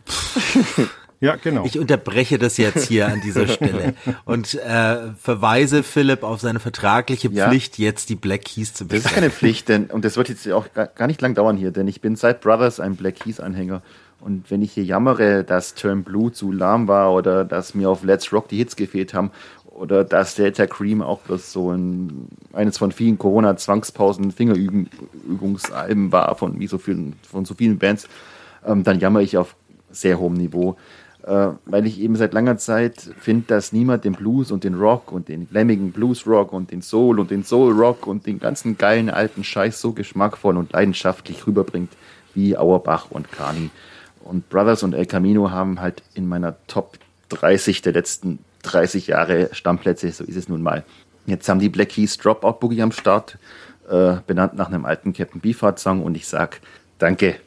Ja, 1.21 1.37
genau. 1.37 1.65
Ich 1.67 1.79
unterbreche 1.79 2.39
das 2.39 2.57
jetzt 2.57 2.89
hier 2.89 3.07
an 3.09 3.21
dieser 3.21 3.47
Stelle 3.49 3.95
und 4.25 4.55
äh, 4.55 5.13
verweise 5.21 5.83
Philipp 5.83 6.23
auf 6.23 6.41
seine 6.41 6.61
vertragliche 6.61 7.29
Ja. 7.29 7.49
Pflicht, 7.49 7.79
jetzt 7.79 8.09
die 8.09 8.15
Black 8.17 8.47
Keys 8.47 8.73
zu 8.73 8.87
Das 8.87 9.01
ist 9.05 9.13
keine 9.13 9.31
Pflicht, 9.31 9.69
denn, 9.69 9.87
und 9.87 10.05
das 10.05 10.17
wird 10.17 10.31
jetzt 10.31 10.49
auch 10.51 10.67
gar 10.73 11.07
nicht 11.07 11.21
lang 11.21 11.35
dauern 11.35 11.59
hier, 11.59 11.73
denn 11.73 11.87
ich 11.89 12.01
bin 12.01 12.17
seit 12.17 12.41
Brothers 12.41 12.81
ein 12.81 12.97
Black 12.97 13.17
Keys-Anhänger. 13.17 13.83
Und 14.21 14.51
wenn 14.51 14.61
ich 14.63 14.73
hier 14.73 14.85
jammere, 14.85 15.45
dass 15.45 15.75
Turn 15.75 16.05
Blue 16.05 16.31
zu 16.33 16.53
lahm 16.53 16.89
war 16.89 17.13
oder 17.13 17.45
dass 17.45 17.75
mir 17.75 17.89
auf 17.89 18.03
Let's 18.03 18.33
Rock 18.33 18.49
die 18.49 18.59
Hits 18.59 18.77
gefehlt 18.77 19.15
haben 19.15 19.31
oder 19.67 20.05
dass 20.05 20.35
Delta 20.35 20.67
Cream 20.67 21.01
auch 21.01 21.21
bloß 21.21 21.53
so 21.53 21.71
ein, 21.73 22.29
eines 22.53 22.77
von 22.77 22.93
vielen 22.93 23.19
Corona-Zwangspausen 23.19 24.31
Fingerübungsalben 24.33 26.13
war 26.13 26.35
von, 26.35 26.61
wie 26.61 26.67
so 26.67 26.79
vielen, 26.79 27.15
von 27.31 27.45
so 27.45 27.55
vielen 27.55 27.79
Bands, 27.79 28.09
ähm, 28.67 28.85
dann 28.85 29.01
jammer 29.01 29.21
ich 29.21 29.39
auf 29.39 29.57
sehr 29.91 30.19
hohem 30.19 30.35
Niveau. 30.35 30.77
Äh, 31.27 31.49
weil 31.67 31.87
ich 31.87 32.01
eben 32.01 32.17
seit 32.17 32.33
langer 32.33 32.57
Zeit 32.57 33.11
finde, 33.19 33.45
dass 33.49 33.73
niemand 33.73 34.05
den 34.05 34.15
Blues 34.15 34.51
und 34.51 34.65
den 34.65 34.75
Rock 34.75 35.13
und 35.13 35.29
den 35.29 35.49
glammigen 35.49 35.93
Blues 35.93 36.27
Rock 36.27 36.53
und 36.53 36.71
den 36.71 36.81
Soul 36.81 37.21
und 37.21 37.31
den 37.31 37.45
Soul 37.45 37.73
Rock 37.73 38.07
und 38.07 38.27
den 38.27 38.39
ganzen 38.39 38.79
geilen 38.79 39.11
alten 39.11 39.45
Scheiß 39.45 39.81
so 39.81 39.93
geschmackvoll 39.93 40.57
und 40.57 40.73
leidenschaftlich 40.73 41.47
rüberbringt 41.47 41.93
wie 42.35 42.57
Auerbach 42.57 43.11
und 43.11 43.31
Carney. 43.31 43.71
Und 44.25 44.49
Brothers 44.49 44.83
und 44.83 44.95
El 44.95 45.07
Camino 45.07 45.51
haben 45.51 45.81
halt 45.81 46.03
in 46.15 46.27
meiner 46.27 46.57
Top 46.67 46.99
30 47.29 47.83
der 47.83 47.93
letzten 47.93 48.39
30 48.63 49.09
Jahre 49.09 49.51
Stammplätze, 49.53 50.11
so 50.13 50.25
ist 50.25 50.37
es 50.37 50.49
nun 50.49 50.63
mal. 50.63 50.85
Jetzt 51.27 51.49
haben 51.49 51.61
die 51.61 51.69
Black 51.69 51.91
Keys 51.91 52.17
Dropout 52.17 52.61
Boogie 52.61 52.83
am 52.83 52.93
Start, 52.93 53.39
äh, 53.91 54.17
benannt 54.27 54.55
nach 54.55 54.69
einem 54.69 54.85
alten 54.85 55.13
Captain 55.13 55.41
Beefheart 55.41 55.79
Song 55.79 56.03
und 56.03 56.17
ich 56.17 56.27
sag 56.27 56.61
Danke. 56.99 57.41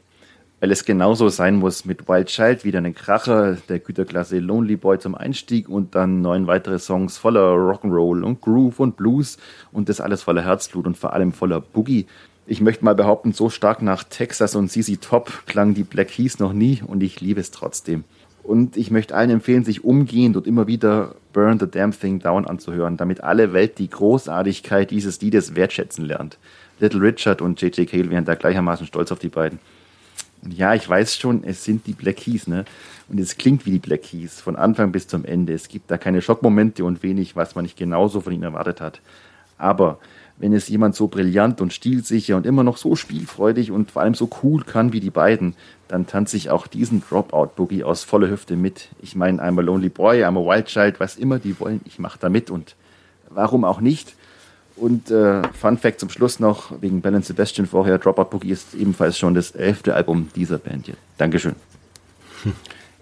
Weil 0.64 0.72
es 0.72 0.86
genauso 0.86 1.28
sein 1.28 1.58
muss 1.58 1.84
mit 1.84 2.08
Wild 2.08 2.30
Child, 2.30 2.64
wieder 2.64 2.78
eine 2.78 2.94
Kracher 2.94 3.58
der 3.68 3.80
Güterklasse 3.80 4.40
Lonely 4.40 4.78
Boy 4.78 4.98
zum 4.98 5.14
Einstieg 5.14 5.68
und 5.68 5.94
dann 5.94 6.22
neun 6.22 6.48
weitere 6.48 6.80
Songs 6.80 7.18
voller 7.18 7.54
Rock'n'Roll 7.54 8.24
und 8.24 8.40
Groove 8.40 8.80
und 8.80 8.96
Blues 8.96 9.38
und 9.74 9.90
das 9.90 10.00
alles 10.00 10.24
voller 10.24 10.46
Herzblut 10.46 10.88
und 10.88 10.96
vor 10.98 11.12
allem 11.12 11.34
voller 11.34 11.60
Boogie. 11.60 12.06
Ich 12.48 12.62
möchte 12.62 12.86
mal 12.86 12.96
behaupten, 12.96 13.34
so 13.34 13.50
stark 13.50 13.82
nach 13.82 14.06
Texas 14.06 14.56
und 14.56 14.70
CC 14.70 14.96
Top 14.96 15.46
klang 15.48 15.74
die 15.74 15.84
Black 15.84 16.08
Keys 16.08 16.40
noch 16.40 16.54
nie 16.54 16.82
und 16.88 17.04
ich 17.04 17.20
liebe 17.20 17.42
es 17.42 17.52
trotzdem. 17.52 18.06
Und 18.42 18.78
ich 18.78 18.90
möchte 18.90 19.16
allen 19.16 19.32
empfehlen, 19.32 19.66
sich 19.66 19.84
umgehend 19.84 20.38
und 20.38 20.48
immer 20.48 20.66
wieder 20.66 21.16
Burn 21.34 21.60
the 21.60 21.70
Damn 21.70 21.92
Thing 21.92 22.20
Down 22.20 22.48
anzuhören, 22.48 22.96
damit 22.96 23.22
alle 23.22 23.52
Welt 23.52 23.80
die 23.80 23.90
Großartigkeit 23.90 24.92
dieses 24.92 25.20
Liedes 25.20 25.58
wertschätzen 25.58 26.06
lernt. 26.06 26.38
Little 26.80 27.02
Richard 27.02 27.42
und 27.42 27.62
J.J. 27.62 27.86
Cale 27.86 28.10
wären 28.10 28.24
da 28.24 28.36
gleichermaßen 28.36 28.88
stolz 28.88 29.12
auf 29.12 29.20
die 29.20 29.28
beiden. 29.28 29.60
Ja, 30.50 30.74
ich 30.74 30.88
weiß 30.88 31.18
schon, 31.18 31.44
es 31.44 31.64
sind 31.64 31.88
die 31.88 31.94
Black 31.94 32.18
Keys, 32.18 32.48
ne? 32.48 32.66
Und 33.08 33.20
es 33.20 33.38
klingt 33.38 33.66
wie 33.66 33.72
die 33.72 33.80
Black 33.80 34.04
Keys, 34.04 34.42
von 34.42 34.56
Anfang 34.56 34.92
bis 34.92 35.08
zum 35.08 35.24
Ende. 35.26 35.54
Es 35.54 35.68
gibt 35.68 35.90
da 35.90 35.98
keine 35.98 36.22
Schockmomente 36.22 36.84
und 36.84 37.04
wenig, 37.04 37.36
was 37.36 37.56
man 37.56 37.64
nicht 37.64 37.78
genauso 37.78 38.22
von 38.22 38.34
ihnen 38.34 38.44
erwartet 38.44 38.82
hat. 38.82 39.02
Aber 39.58 40.00
wenn 40.38 40.54
es 40.54 40.68
jemand 40.68 40.96
so 40.96 41.08
brillant 41.08 41.62
und 41.62 41.72
stilsicher 41.72 42.36
und 42.36 42.46
immer 42.46 42.64
noch 42.64 42.78
so 42.78 42.96
spielfreudig 42.96 43.72
und 43.72 43.92
vor 43.92 44.02
allem 44.02 44.16
so 44.16 44.30
cool 44.42 44.64
kann 44.64 44.92
wie 44.92 45.00
die 45.00 45.12
beiden, 45.12 45.56
dann 45.88 46.08
tanze 46.08 46.38
ich 46.38 46.50
auch 46.50 46.68
diesen 46.68 47.02
Dropout-Boogie 47.08 47.84
aus 47.84 48.04
voller 48.04 48.30
Hüfte 48.30 48.56
mit. 48.56 48.90
Ich 49.02 49.16
meine, 49.16 49.42
I'm 49.42 49.60
a 49.60 49.62
Lonely 49.62 49.90
Boy, 49.90 50.24
I'm 50.24 50.40
a 50.40 50.46
Wild 50.46 50.66
Child, 50.66 51.00
was 51.00 51.18
immer 51.18 51.40
die 51.40 51.60
wollen, 51.60 51.82
ich 51.86 52.00
mache 52.00 52.18
da 52.20 52.30
mit 52.30 52.50
und 52.50 52.76
warum 53.30 53.64
auch 53.64 53.80
nicht? 53.80 54.16
Und 54.76 55.12
äh, 55.12 55.42
Fun 55.54 55.78
Fact 55.78 56.00
zum 56.00 56.10
Schluss 56.10 56.40
noch, 56.40 56.82
wegen 56.82 57.02
Ben 57.02 57.14
und 57.16 57.24
Sebastian 57.26 57.68
vorher, 57.68 57.98
Dropout 58.00 58.26
Boogie 58.26 58.52
ist 58.52 58.74
ebenfalls 58.74 59.18
schon 59.18 59.34
das 59.36 59.52
elfte 59.52 59.94
Album 59.96 60.30
dieser 60.36 60.58
Band 60.58 60.88
hier. 60.88 60.96
Dankeschön. 61.18 61.56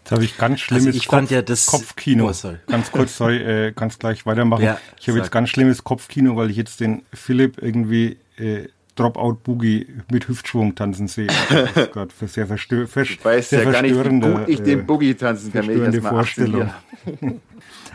Jetzt 0.03 0.11
habe 0.11 0.23
ich 0.26 0.38
ganz 0.38 0.60
schlimmes 0.60 0.88
Also 0.88 0.98
ich 0.98 1.07
Kopf, 1.07 1.18
fand 1.18 1.31
ja 1.31 1.41
das- 1.41 1.68
Kopfkino. 1.68 2.27
Oh, 2.30 2.34
sorry. 2.34 2.57
Ganz 2.68 2.91
kurz, 2.91 3.15
sorry, 3.18 3.38
äh, 3.38 3.72
kannst 3.72 3.99
gleich 3.99 4.26
weitermachen. 4.26 4.64
Ja, 4.64 4.77
ich 4.99 5.07
habe 5.07 5.18
jetzt 5.19 5.31
ganz 5.31 5.49
schlimmes 5.49 5.84
Kopfkino, 5.84 6.35
weil 6.35 6.49
ich 6.52 6.57
jetzt 6.57 6.80
den 6.81 7.03
Philipp 7.14 7.61
irgendwie 7.61 8.18
äh, 8.38 8.68
Dropout 8.95 9.35
Boogie 9.43 9.88
mit 10.11 10.27
Hüftschwung 10.27 10.76
tanzen 10.76 11.07
sehe. 11.07 11.27
Ist 11.27 11.48
gerade 11.93 12.14
für 12.14 12.27
sehr 12.27 12.45
verstö 12.48 12.85
vers 12.88 13.10
Ich 13.10 13.23
weiß 13.23 13.49
sehr 13.49 13.64
ja 13.64 13.72
gar 13.72 13.81
nicht, 13.81 13.95
wie 13.95 14.52
ich 14.52 14.60
äh, 14.60 14.64
den 14.64 14.85
Boogie 14.85 15.14
tanzen 15.15 15.53
kann, 15.53 15.68
wenn 15.68 15.85
ich 15.85 15.91
das 15.95 16.03
mal. 16.03 16.10
Vorstellung. 16.10 16.69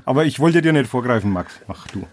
Aber 0.05 0.25
ich 0.25 0.41
wollte 0.41 0.63
dir 0.63 0.73
nicht 0.73 0.89
vorgreifen, 0.89 1.31
Max. 1.33 1.53
Mach 1.69 1.87
du. 1.89 2.07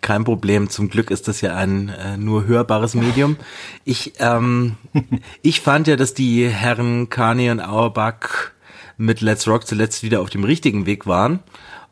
Kein 0.00 0.24
Problem. 0.24 0.68
Zum 0.68 0.90
Glück 0.90 1.10
ist 1.10 1.28
das 1.28 1.40
ja 1.40 1.56
ein 1.56 1.88
äh, 1.88 2.16
nur 2.16 2.46
hörbares 2.46 2.94
Medium. 2.94 3.36
Ich, 3.84 4.14
ähm, 4.18 4.76
ich 5.42 5.60
fand 5.60 5.86
ja, 5.86 5.96
dass 5.96 6.14
die 6.14 6.48
Herren 6.48 7.08
Kanye 7.08 7.50
und 7.50 7.60
Auerbach 7.60 8.50
mit 8.96 9.20
Let's 9.20 9.48
Rock 9.48 9.66
zuletzt 9.66 10.02
wieder 10.02 10.20
auf 10.20 10.30
dem 10.30 10.44
richtigen 10.44 10.86
Weg 10.86 11.06
waren. 11.06 11.40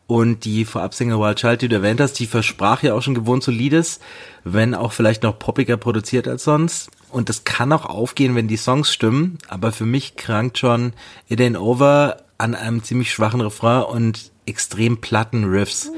Und 0.06 0.44
die 0.44 0.66
Vorabsingle 0.66 1.18
Wild 1.18 1.38
Child, 1.38 1.62
die 1.62 1.68
du 1.68 1.76
erwähnt 1.76 2.00
hast, 2.00 2.14
die 2.14 2.26
versprach 2.26 2.82
ja 2.82 2.92
auch 2.92 3.00
schon 3.00 3.14
gewohnt 3.14 3.42
solides, 3.42 3.98
wenn 4.44 4.74
auch 4.74 4.92
vielleicht 4.92 5.22
noch 5.22 5.38
poppiger 5.38 5.78
produziert 5.78 6.28
als 6.28 6.44
sonst. 6.44 6.90
Und 7.08 7.28
das 7.28 7.44
kann 7.44 7.72
auch 7.72 7.86
aufgehen, 7.86 8.34
wenn 8.34 8.48
die 8.48 8.56
Songs 8.56 8.92
stimmen. 8.92 9.38
Aber 9.48 9.72
für 9.72 9.86
mich 9.86 10.16
krankt 10.16 10.58
schon 10.58 10.92
It 11.28 11.40
Ain't 11.40 11.58
Over 11.58 12.21
an 12.42 12.54
einem 12.54 12.82
ziemlich 12.82 13.12
schwachen 13.12 13.40
Refrain 13.40 13.84
und 13.84 14.32
extrem 14.46 15.00
platten 15.00 15.44
Riffs. 15.44 15.90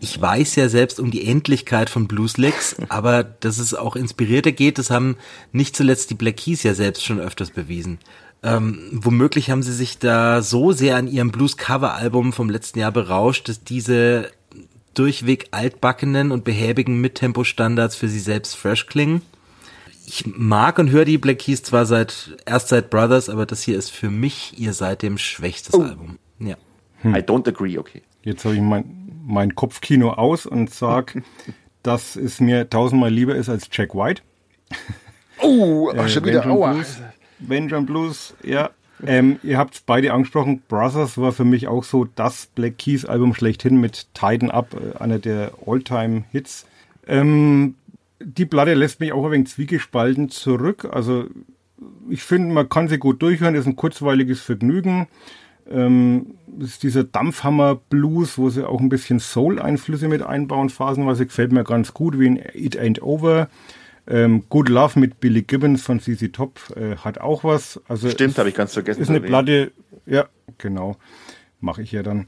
Ich 0.00 0.20
weiß 0.20 0.56
ja 0.56 0.68
selbst 0.68 0.98
um 0.98 1.12
die 1.12 1.26
Endlichkeit 1.26 1.88
von 1.88 2.08
Blueslicks, 2.08 2.76
aber 2.88 3.22
dass 3.22 3.58
es 3.58 3.72
auch 3.72 3.96
inspirierter 3.96 4.52
geht, 4.52 4.78
das 4.78 4.90
haben 4.90 5.16
nicht 5.52 5.76
zuletzt 5.76 6.10
die 6.10 6.14
Black 6.14 6.38
Keys 6.38 6.64
ja 6.64 6.74
selbst 6.74 7.04
schon 7.04 7.20
öfters 7.20 7.50
bewiesen. 7.50 7.98
Ähm, 8.42 8.90
womöglich 8.92 9.50
haben 9.50 9.62
sie 9.62 9.72
sich 9.72 9.98
da 9.98 10.42
so 10.42 10.72
sehr 10.72 10.96
an 10.96 11.08
ihrem 11.08 11.30
Blues-Cover-Album 11.30 12.32
vom 12.32 12.50
letzten 12.50 12.80
Jahr 12.80 12.92
berauscht, 12.92 13.48
dass 13.48 13.64
diese 13.64 14.30
durchweg 14.94 15.48
altbackenen 15.52 16.32
und 16.32 16.44
behäbigen 16.44 17.00
Mittempo-Standards 17.00 17.96
für 17.96 18.08
sie 18.08 18.20
selbst 18.20 18.56
fresh 18.56 18.86
klingen. 18.86 19.22
Ich 20.06 20.24
mag 20.26 20.78
und 20.78 20.90
höre 20.90 21.04
die 21.04 21.18
Black 21.18 21.40
Keys 21.40 21.62
zwar 21.64 21.84
seit 21.84 22.36
erst 22.46 22.68
seit 22.68 22.90
Brothers, 22.90 23.28
aber 23.28 23.44
das 23.44 23.62
hier 23.62 23.76
ist 23.76 23.90
für 23.90 24.08
mich 24.08 24.54
ihr 24.56 24.72
seitdem 24.72 25.18
schwächstes 25.18 25.74
Album. 25.74 26.18
Ja. 26.38 26.54
I 27.04 27.18
don't 27.18 27.46
agree, 27.48 27.76
okay. 27.76 28.02
Jetzt 28.22 28.44
habe 28.44 28.54
ich 28.54 28.60
mein, 28.60 29.20
mein 29.26 29.54
Kopfkino 29.54 30.12
aus 30.12 30.46
und 30.46 30.72
sag, 30.72 31.20
dass 31.82 32.14
es 32.16 32.40
mir 32.40 32.70
tausendmal 32.70 33.10
lieber 33.10 33.34
ist 33.34 33.48
als 33.48 33.68
Jack 33.72 33.94
White. 33.94 34.22
Oh, 35.42 35.90
Äh, 35.90 35.96
Vengeance 35.96 36.42
Blues. 36.42 37.00
Vengeance 37.40 37.86
Blues, 37.86 38.34
ja. 38.42 38.70
Ähm, 39.04 39.38
ihr 39.42 39.58
habt 39.58 39.82
beide 39.84 40.12
angesprochen. 40.12 40.62
Brothers 40.68 41.18
war 41.18 41.32
für 41.32 41.44
mich 41.44 41.68
auch 41.68 41.84
so 41.84 42.06
das 42.14 42.46
Black 42.54 42.78
Keys 42.78 43.04
Album 43.04 43.34
schlechthin 43.34 43.76
mit 43.78 44.06
Tighten 44.14 44.50
Up, 44.50 44.74
äh, 44.74 44.96
einer 44.98 45.18
der 45.18 45.52
Alltime 45.66 46.24
Hits. 46.32 46.64
Ähm, 47.06 47.74
die 48.20 48.46
Platte 48.46 48.74
lässt 48.74 49.00
mich 49.00 49.12
auch 49.12 49.24
ein 49.26 49.32
wenig 49.32 49.48
zwiegespalten 49.48 50.28
zurück. 50.28 50.88
Also 50.90 51.26
ich 52.08 52.22
finde, 52.22 52.54
man 52.54 52.68
kann 52.68 52.88
sie 52.88 52.98
gut 52.98 53.20
durchhören, 53.22 53.54
ist 53.54 53.66
ein 53.66 53.76
kurzweiliges 53.76 54.40
Vergnügen. 54.40 55.08
Ähm, 55.68 56.34
das 56.46 56.70
ist 56.70 56.82
dieser 56.82 57.04
Dampfhammer-Blues, 57.04 58.38
wo 58.38 58.48
sie 58.48 58.66
auch 58.66 58.80
ein 58.80 58.88
bisschen 58.88 59.18
Soul-Einflüsse 59.18 60.08
mit 60.08 60.22
einbauen, 60.22 60.70
phasenweise 60.70 61.26
gefällt 61.26 61.52
mir 61.52 61.64
ganz 61.64 61.92
gut, 61.92 62.18
wie 62.18 62.26
in 62.26 62.36
It 62.54 62.78
Ain't 62.78 63.02
Over. 63.02 63.48
Ähm, 64.08 64.44
Good 64.48 64.68
Love 64.68 65.00
mit 65.00 65.18
Billy 65.18 65.42
Gibbons 65.42 65.82
von 65.82 65.98
CC 65.98 66.28
Top 66.28 66.60
äh, 66.76 66.96
hat 66.96 67.18
auch 67.18 67.42
was. 67.42 67.80
Also 67.88 68.08
Stimmt, 68.08 68.38
habe 68.38 68.48
ich 68.48 68.54
ganz 68.54 68.72
vergessen. 68.72 69.02
ist 69.02 69.10
eine. 69.10 69.20
Platte, 69.20 69.72
ja, 70.06 70.26
genau, 70.58 70.96
mache 71.60 71.82
ich 71.82 71.90
ja 71.90 72.04
dann. 72.04 72.26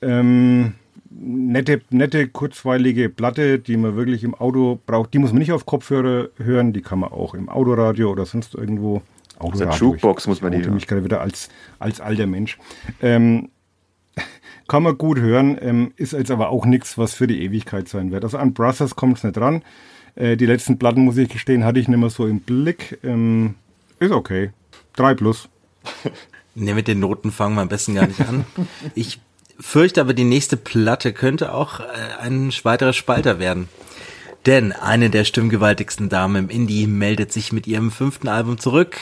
Ähm, 0.00 0.74
nette, 1.10 1.80
nette, 1.90 2.28
kurzweilige 2.28 3.08
Platte, 3.08 3.58
die 3.58 3.76
man 3.76 3.96
wirklich 3.96 4.24
im 4.24 4.34
Auto 4.34 4.78
braucht. 4.86 5.14
Die 5.14 5.18
muss 5.18 5.32
man 5.32 5.38
nicht 5.38 5.52
auf 5.52 5.66
Kopfhörer 5.66 6.28
hören, 6.36 6.72
die 6.72 6.82
kann 6.82 6.98
man 6.98 7.12
auch 7.12 7.34
im 7.34 7.48
Autoradio 7.48 8.10
oder 8.10 8.26
sonst 8.26 8.54
irgendwo. 8.54 9.02
Autoradio, 9.38 9.92
Jukebox 9.92 10.26
muss 10.26 10.42
man 10.42 10.52
die 10.52 10.58
ich 10.58 10.64
hören. 10.64 10.74
mich 10.74 10.86
gerade 10.86 11.04
wieder 11.04 11.20
als, 11.20 11.48
als 11.78 12.00
alter 12.00 12.26
Mensch. 12.26 12.58
Ähm, 13.00 13.50
kann 14.68 14.82
man 14.82 14.98
gut 14.98 15.18
hören, 15.18 15.56
ähm, 15.60 15.92
ist 15.96 16.12
jetzt 16.12 16.30
aber 16.30 16.50
auch 16.50 16.66
nichts, 16.66 16.98
was 16.98 17.14
für 17.14 17.26
die 17.26 17.42
Ewigkeit 17.42 17.88
sein 17.88 18.10
wird. 18.10 18.24
Also 18.24 18.38
an 18.38 18.52
Brothers 18.52 18.96
kommt 18.96 19.18
es 19.18 19.24
nicht 19.24 19.36
dran. 19.36 19.62
Äh, 20.16 20.36
die 20.36 20.46
letzten 20.46 20.78
Platten, 20.78 21.02
muss 21.02 21.16
ich 21.16 21.28
gestehen, 21.28 21.64
hatte 21.64 21.78
ich 21.78 21.88
nicht 21.88 21.98
mehr 21.98 22.10
so 22.10 22.26
im 22.26 22.40
Blick. 22.40 22.98
Ähm, 23.04 23.54
ist 24.00 24.10
okay. 24.12 24.50
Drei 24.94 25.14
plus. 25.14 25.48
Ne, 26.60 26.74
mit 26.74 26.88
den 26.88 26.98
Noten 26.98 27.30
fangen 27.30 27.54
wir 27.54 27.62
am 27.62 27.68
besten 27.68 27.94
gar 27.94 28.08
nicht 28.08 28.20
an. 28.20 28.44
Ich 28.96 29.20
fürchte 29.60 30.00
aber, 30.00 30.14
die 30.14 30.24
nächste 30.24 30.56
Platte 30.56 31.12
könnte 31.12 31.52
auch 31.52 31.80
äh, 31.80 31.84
ein 32.20 32.52
weiterer 32.62 32.92
Spalter 32.92 33.38
werden. 33.38 33.68
Denn 34.46 34.72
eine 34.72 35.10
der 35.10 35.24
stimmgewaltigsten 35.24 36.08
Damen 36.08 36.44
im 36.44 36.50
Indie 36.50 36.86
meldet 36.86 37.32
sich 37.32 37.52
mit 37.52 37.66
ihrem 37.66 37.90
fünften 37.90 38.28
Album 38.28 38.58
zurück. 38.58 38.96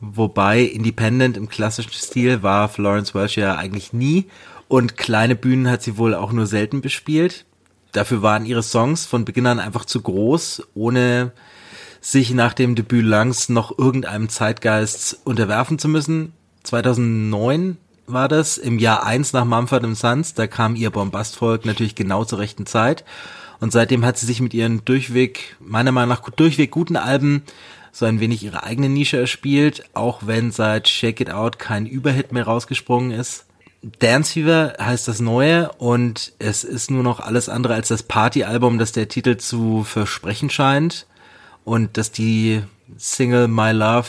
Wobei 0.00 0.62
Independent 0.62 1.36
im 1.36 1.48
klassischen 1.48 1.92
Stil 1.92 2.42
war 2.42 2.68
Florence 2.68 3.14
Welch 3.14 3.36
ja 3.36 3.54
eigentlich 3.56 3.92
nie. 3.92 4.26
Und 4.68 4.96
kleine 4.96 5.36
Bühnen 5.36 5.70
hat 5.70 5.82
sie 5.82 5.96
wohl 5.96 6.14
auch 6.14 6.32
nur 6.32 6.46
selten 6.46 6.80
bespielt. 6.80 7.44
Dafür 7.92 8.22
waren 8.22 8.46
ihre 8.46 8.62
Songs 8.62 9.06
von 9.06 9.24
Beginn 9.24 9.46
an 9.46 9.60
einfach 9.60 9.84
zu 9.84 10.00
groß, 10.00 10.68
ohne 10.74 11.32
sich 12.00 12.32
nach 12.32 12.52
dem 12.52 12.74
Debüt 12.74 13.04
Langs 13.04 13.48
noch 13.48 13.78
irgendeinem 13.78 14.28
Zeitgeist 14.28 15.20
unterwerfen 15.24 15.78
zu 15.78 15.88
müssen. 15.88 16.32
2009 16.64 17.76
war 18.12 18.28
das, 18.28 18.58
im 18.58 18.78
Jahr 18.78 19.04
1 19.04 19.32
nach 19.32 19.44
Mumford 19.44 19.96
Sons, 19.96 20.34
da 20.34 20.46
kam 20.46 20.76
ihr 20.76 20.90
Bombastvolk 20.90 21.64
natürlich 21.64 21.94
genau 21.94 22.24
zur 22.24 22.38
rechten 22.38 22.66
Zeit. 22.66 23.04
Und 23.60 23.72
seitdem 23.72 24.04
hat 24.04 24.18
sie 24.18 24.26
sich 24.26 24.40
mit 24.40 24.54
ihren 24.54 24.84
durchweg, 24.84 25.56
meiner 25.60 25.92
Meinung 25.92 26.08
nach 26.08 26.28
durchweg 26.30 26.70
guten 26.70 26.96
Alben 26.96 27.42
so 27.92 28.06
ein 28.06 28.20
wenig 28.20 28.42
ihre 28.42 28.64
eigene 28.64 28.88
Nische 28.88 29.18
erspielt, 29.18 29.84
auch 29.92 30.22
wenn 30.24 30.50
seit 30.50 30.88
Shake 30.88 31.20
It 31.20 31.30
Out 31.30 31.58
kein 31.58 31.86
Überhit 31.86 32.32
mehr 32.32 32.44
rausgesprungen 32.44 33.12
ist. 33.12 33.44
Dance 33.82 34.32
Fever 34.32 34.74
heißt 34.80 35.06
das 35.08 35.20
Neue. 35.20 35.70
Und 35.72 36.32
es 36.38 36.64
ist 36.64 36.90
nur 36.90 37.02
noch 37.02 37.20
alles 37.20 37.48
andere 37.48 37.74
als 37.74 37.88
das 37.88 38.02
Partyalbum, 38.02 38.78
das 38.78 38.92
der 38.92 39.08
Titel 39.08 39.36
zu 39.36 39.84
versprechen 39.84 40.50
scheint. 40.50 41.06
Und 41.64 41.96
dass 41.96 42.10
die 42.10 42.62
Single 42.96 43.48
My 43.48 43.72
Love 43.72 44.08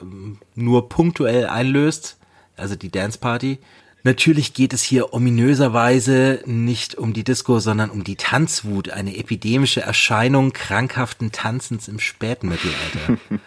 ähm, 0.00 0.38
nur 0.54 0.88
punktuell 0.88 1.46
einlöst, 1.46 2.18
also 2.56 2.76
die 2.76 2.90
Dance 2.90 3.18
Party. 3.18 3.58
Natürlich 4.04 4.52
geht 4.52 4.72
es 4.72 4.82
hier 4.82 5.14
ominöserweise 5.14 6.42
nicht 6.44 6.96
um 6.96 7.12
die 7.12 7.22
Disco, 7.22 7.60
sondern 7.60 7.90
um 7.90 8.02
die 8.02 8.16
Tanzwut, 8.16 8.90
eine 8.90 9.16
epidemische 9.16 9.82
Erscheinung 9.82 10.52
krankhaften 10.52 11.30
Tanzens 11.30 11.86
im 11.86 12.00
späten 12.00 12.48
Mittelalter. 12.48 13.20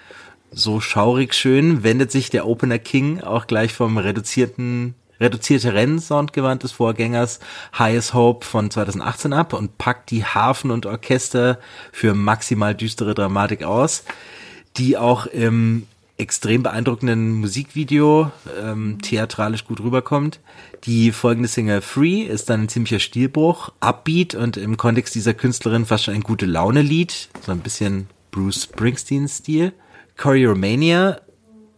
so 0.52 0.80
schaurig 0.80 1.34
schön 1.34 1.84
wendet 1.84 2.12
sich 2.12 2.30
der 2.30 2.48
Opener 2.48 2.80
King 2.80 3.20
auch 3.20 3.48
gleich 3.48 3.74
vom 3.74 3.98
reduzierten 3.98 4.96
reduzierte 5.20 5.74
Rennsound 5.74 6.36
des 6.36 6.72
Vorgängers 6.74 7.40
Highest 7.78 8.14
Hope 8.14 8.46
von 8.46 8.70
2018 8.70 9.34
ab 9.34 9.54
und 9.54 9.78
packt 9.78 10.12
die 10.12 10.26
Hafen 10.26 10.72
und 10.72 10.86
Orchester 10.86 11.60
für 11.92 12.14
maximal 12.14 12.76
düstere 12.76 13.16
Dramatik 13.16 13.64
aus, 13.64 14.04
die 14.78 14.98
auch 14.98 15.26
im 15.26 15.88
extrem 16.18 16.64
beeindruckenden 16.64 17.34
Musikvideo 17.34 18.32
ähm, 18.62 19.00
theatralisch 19.02 19.66
gut 19.66 19.82
rüberkommt. 19.82 20.40
Die 20.86 21.12
folgende 21.12 21.50
Single 21.50 21.82
Free 21.82 22.22
ist 22.22 22.50
dann 22.50 22.64
ein 22.64 22.70
ziemlicher 22.70 23.00
Stilbruch, 23.00 23.74
Upbeat 23.82 24.34
und 24.34 24.56
im 24.56 24.78
Kontext 24.78 25.14
dieser 25.16 25.34
Künstlerin 25.34 25.86
fast 25.86 26.06
schon 26.06 26.14
ein 26.14 26.22
gute 26.22 26.46
Laune-Lied, 26.46 27.30
so 27.46 27.52
ein 27.52 27.60
bisschen 27.60 28.08
Bruce 28.32 28.64
Springsteen-Stil. 28.64 29.74
Choreomania 30.18 31.20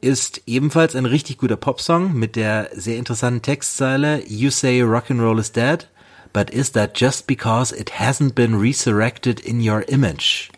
ist 0.02 0.44
ebenfalls 0.46 0.96
ein 0.96 1.06
richtig 1.06 1.40
guter 1.40 1.58
Popsong 1.58 2.14
mit 2.14 2.36
der 2.36 2.70
sehr 2.74 2.98
interessanten 2.98 3.42
Textzeile 3.42 4.24
You 4.28 4.52
say 4.52 4.82
rock'n'roll 4.82 5.40
is 5.40 5.52
dead, 5.52 5.90
but 6.32 6.52
is 6.52 6.72
that 6.74 6.96
just 6.96 7.26
because 7.26 7.76
it 7.76 8.00
hasn't 8.00 8.36
been 8.36 8.60
resurrected 8.60 9.40
in 9.40 9.68
your 9.68 9.84
image? 9.90 10.50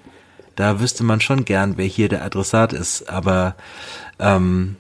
Da 0.60 0.82
wüsste 0.82 1.06
man 1.06 1.22
schon 1.22 1.46
gern, 1.46 1.78
wer 1.78 1.86
hier 1.86 2.10
der 2.10 2.22
Adressat 2.22 2.74
ist, 2.74 3.08
aber 3.08 3.56
ähm, 4.20 4.76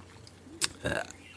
äh, 0.83 0.89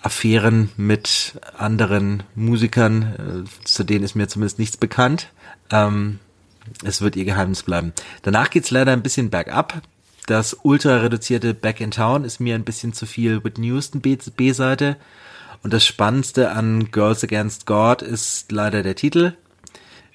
Affären 0.02 0.70
mit 0.76 1.38
anderen 1.56 2.24
Musikern, 2.34 3.46
äh, 3.46 3.64
zu 3.64 3.84
denen 3.84 4.04
ist 4.04 4.16
mir 4.16 4.26
zumindest 4.26 4.58
nichts 4.58 4.76
bekannt. 4.76 5.28
Ähm, 5.70 6.18
es 6.82 7.02
wird 7.02 7.14
ihr 7.14 7.24
Geheimnis 7.24 7.62
bleiben. 7.62 7.92
Danach 8.22 8.50
geht's 8.50 8.72
leider 8.72 8.90
ein 8.90 9.04
bisschen 9.04 9.30
bergab. 9.30 9.80
Das 10.26 10.56
ultra 10.64 10.96
reduzierte 10.96 11.54
Back 11.54 11.80
in 11.80 11.92
Town 11.92 12.24
ist 12.24 12.40
mir 12.40 12.56
ein 12.56 12.64
bisschen 12.64 12.92
zu 12.92 13.06
viel 13.06 13.44
Whitney 13.44 13.68
Houston 13.68 14.00
B-Seite. 14.00 14.96
Und 15.62 15.72
das 15.72 15.86
Spannendste 15.86 16.50
an 16.50 16.90
Girls 16.90 17.22
Against 17.22 17.64
God 17.66 18.02
ist 18.02 18.50
leider 18.50 18.82
der 18.82 18.96
Titel. 18.96 19.34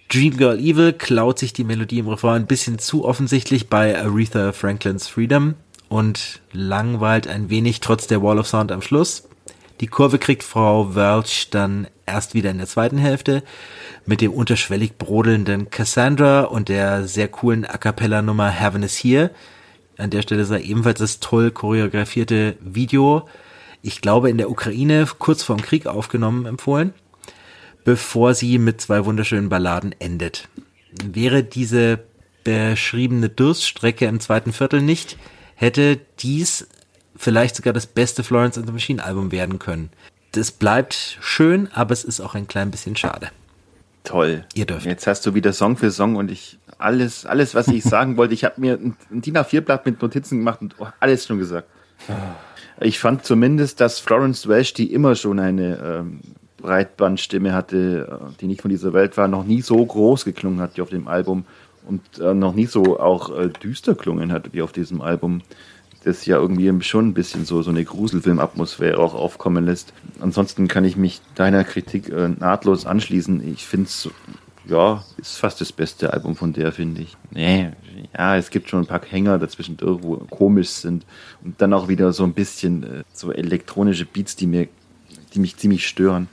Dream 0.10 0.38
Girl 0.38 0.58
Evil 0.58 0.94
klaut 0.94 1.38
sich 1.38 1.52
die 1.52 1.66
Melodie 1.66 2.00
im 2.00 2.08
Refrain 2.08 2.44
ein 2.44 2.48
bisschen 2.48 2.80
zu 2.80 3.04
offensichtlich 3.04 3.68
bei 3.68 4.00
Aretha 4.00 4.54
Franklins 4.54 5.06
Freedom 5.06 5.56
und 5.90 6.40
langweilt 6.54 7.28
ein 7.28 7.50
wenig 7.50 7.82
trotz 7.82 8.08
der 8.08 8.24
Wall 8.24 8.40
of 8.40 8.48
Sound 8.48 8.72
am 8.72 8.82
Schluss. 8.82 9.28
Die 9.82 9.88
Kurve 9.88 10.18
kriegt 10.18 10.44
Frau 10.44 10.96
Welch 10.96 11.50
dann 11.50 11.88
erst 12.06 12.34
wieder 12.34 12.52
in 12.52 12.58
der 12.58 12.68
zweiten 12.68 12.98
Hälfte 12.98 13.44
mit 14.06 14.22
dem 14.22 14.32
unterschwellig 14.32 14.98
brodelnden 14.98 15.70
Cassandra 15.72 16.44
und 16.44 16.70
der 16.70 17.06
sehr 17.06 17.28
coolen 17.28 17.66
A 17.66 17.78
Cappella 17.78 18.22
Nummer 18.22 18.50
Heaven 18.50 18.84
is 18.84 18.96
Here. 18.96 19.32
An 19.98 20.10
der 20.10 20.22
Stelle 20.22 20.46
sei 20.46 20.62
ebenfalls 20.62 21.00
das 21.00 21.20
toll 21.20 21.52
choreografierte 21.52 22.56
Video, 22.62 23.28
ich 23.82 24.00
glaube 24.00 24.30
in 24.30 24.38
der 24.38 24.50
Ukraine 24.50 25.06
kurz 25.20 25.44
vorm 25.44 25.62
Krieg 25.62 25.86
aufgenommen, 25.86 26.46
empfohlen 26.46 26.94
bevor 27.88 28.34
sie 28.34 28.58
mit 28.58 28.82
zwei 28.82 29.06
wunderschönen 29.06 29.48
Balladen 29.48 29.96
endet. 30.00 30.50
Wäre 31.06 31.42
diese 31.42 32.00
beschriebene 32.44 33.30
Durststrecke 33.30 34.08
im 34.08 34.20
zweiten 34.20 34.52
Viertel 34.52 34.82
nicht, 34.82 35.18
hätte 35.56 35.98
dies 36.20 36.68
vielleicht 37.16 37.56
sogar 37.56 37.72
das 37.72 37.88
beste 37.88 38.26
Florence 38.26 38.58
and 38.58 38.68
the 38.68 38.74
Machine 38.74 39.02
Album 39.02 39.32
werden 39.32 39.58
können. 39.58 39.90
Das 40.34 40.52
bleibt 40.52 41.18
schön, 41.22 41.70
aber 41.72 41.94
es 41.94 42.04
ist 42.04 42.20
auch 42.20 42.36
ein 42.36 42.50
klein 42.50 42.72
bisschen 42.72 42.98
schade. 42.98 43.30
Toll. 44.04 44.44
Ihr 44.54 44.66
dürft. 44.66 44.86
Jetzt 44.86 45.08
hast 45.08 45.26
du 45.26 45.34
wieder 45.34 45.54
Song 45.54 45.78
für 45.78 45.90
Song 45.90 46.18
und 46.18 46.30
ich 46.30 46.60
alles, 46.80 47.26
alles, 47.26 47.56
was 47.56 47.70
ich 47.70 47.84
sagen 47.86 48.18
wollte, 48.18 48.34
ich 48.34 48.44
habe 48.44 48.60
mir 48.60 48.74
ein, 48.74 48.98
DIN 49.12 49.38
A4-Blatt 49.38 49.86
mit 49.86 50.02
Notizen 50.02 50.40
gemacht 50.40 50.60
und 50.60 50.76
alles 51.00 51.26
schon 51.26 51.38
gesagt. 51.38 51.70
Ich 52.82 53.00
fand 53.00 53.24
zumindest, 53.24 53.80
dass 53.80 54.00
Florence 54.00 54.46
Welsh, 54.46 54.74
die 54.74 54.92
immer 54.92 55.16
schon 55.16 55.40
eine 55.40 55.78
ähm, 55.78 56.20
Breitbandstimme 56.58 57.54
hatte, 57.54 58.32
die 58.42 58.48
nicht 58.48 58.62
von 58.62 58.70
dieser 58.70 58.94
Welt 58.94 59.18
war, 59.18 59.28
noch 59.28 59.46
nie 59.46 59.62
so 59.62 59.86
groß 59.86 60.26
geklungen 60.26 60.60
hat 60.60 60.78
wie 60.78 60.82
auf 60.82 60.90
dem 60.90 61.08
Album 61.08 61.46
und 61.88 62.02
äh, 62.20 62.34
noch 62.34 62.54
nie 62.54 62.66
so 62.66 63.00
auch 63.00 63.36
äh, 63.38 63.50
düster 63.50 63.96
klungen 63.96 64.32
hat 64.32 64.54
wie 64.54 64.62
auf 64.62 64.72
diesem 64.72 65.02
Album, 65.02 65.42
das 66.04 66.26
ja 66.26 66.38
irgendwie 66.38 66.72
schon 66.84 67.10
ein 67.10 67.14
bisschen 67.14 67.46
so, 67.46 67.62
so 67.62 67.70
eine 67.70 67.84
Gruselfilm-Atmosphäre 67.84 68.98
auch 68.98 69.14
aufkommen 69.14 69.66
lässt. 69.66 69.94
Ansonsten 70.20 70.68
kann 70.68 70.86
ich 70.86 70.96
mich 70.96 71.22
deiner 71.36 71.64
Kritik 71.64 72.10
äh, 72.10 72.30
nahtlos 72.30 72.86
anschließen. 72.86 73.48
Ich 73.52 73.66
finde 73.66 73.88
es, 73.88 74.10
ja, 74.66 75.04
ist 75.18 75.38
fast 75.38 75.62
das 75.62 75.72
beste 75.72 76.14
Album 76.14 76.36
von 76.36 76.54
der, 76.54 76.72
finde 76.72 77.02
ich. 77.02 77.16
Nee, 77.32 77.72
ja, 78.18 78.38
es 78.38 78.50
gibt 78.50 78.70
schon 78.70 78.82
ein 78.82 78.88
paar 78.88 79.02
Hänger 79.02 79.40
dazwischen, 79.40 79.78
irgendwo 79.80 80.18
komisch 80.30 80.70
sind 80.70 81.06
und 81.44 81.62
dann 81.62 81.74
auch 81.74 81.88
wieder 81.88 82.14
so 82.14 82.24
ein 82.24 82.34
bisschen 82.34 82.84
äh, 82.84 83.04
so 83.14 83.32
elektronische 83.32 84.06
Beats, 84.06 84.36
die 84.36 84.48
mir 84.48 84.68
die 85.38 85.42
mich 85.42 85.58
ziemlich 85.58 85.88
stören. 85.88 86.28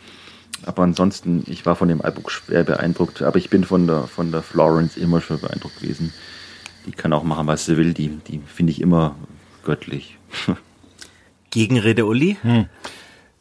Aber 0.65 0.83
ansonsten, 0.83 1.45
ich 1.47 1.67
war 1.67 1.77
von 1.77 1.89
dem 1.89 2.01
Album 2.01 2.25
schwer 2.29 2.65
beeindruckt, 2.65 3.23
aber 3.23 3.37
ich 3.37 3.51
bin 3.51 3.65
von 3.65 3.87
der, 3.87 4.05
von 4.05 4.33
der 4.33 4.43
Florence 4.43 4.97
immer 4.97 5.21
schon 5.21 5.41
beeindruckt 5.41 5.81
gewesen. 5.81 6.13
Die 6.87 6.93
kann 6.93 7.13
auch 7.13 7.23
machen, 7.23 7.47
was 7.47 7.67
sie 7.67 7.77
will, 7.77 7.93
die, 7.93 8.09
die 8.09 8.41
finde 8.47 8.73
ich 8.73 8.81
immer 8.81 9.15
göttlich. 9.63 10.19
Gegenrede, 11.51 12.07
Uli? 12.07 12.37
Hm. 12.43 12.67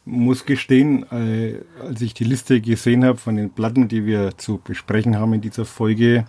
Muss 0.04 0.44
gestehen, 0.44 1.10
äh, 1.10 1.60
als 1.80 2.02
ich 2.02 2.12
die 2.12 2.24
Liste 2.24 2.60
gesehen 2.60 3.04
habe 3.04 3.16
von 3.16 3.36
den 3.36 3.50
Platten, 3.50 3.88
die 3.88 4.04
wir 4.04 4.36
zu 4.36 4.60
besprechen 4.62 5.16
haben 5.16 5.32
in 5.32 5.40
dieser 5.40 5.64
Folge, 5.64 6.26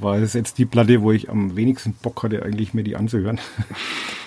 war 0.00 0.16
es 0.18 0.32
jetzt 0.32 0.58
die 0.58 0.66
Platte, 0.66 1.02
wo 1.02 1.12
ich 1.12 1.30
am 1.30 1.56
wenigsten 1.56 1.92
Bock 1.92 2.22
hatte, 2.22 2.42
eigentlich 2.42 2.74
mir 2.74 2.82
die 2.82 2.96
anzuhören. 2.96 3.40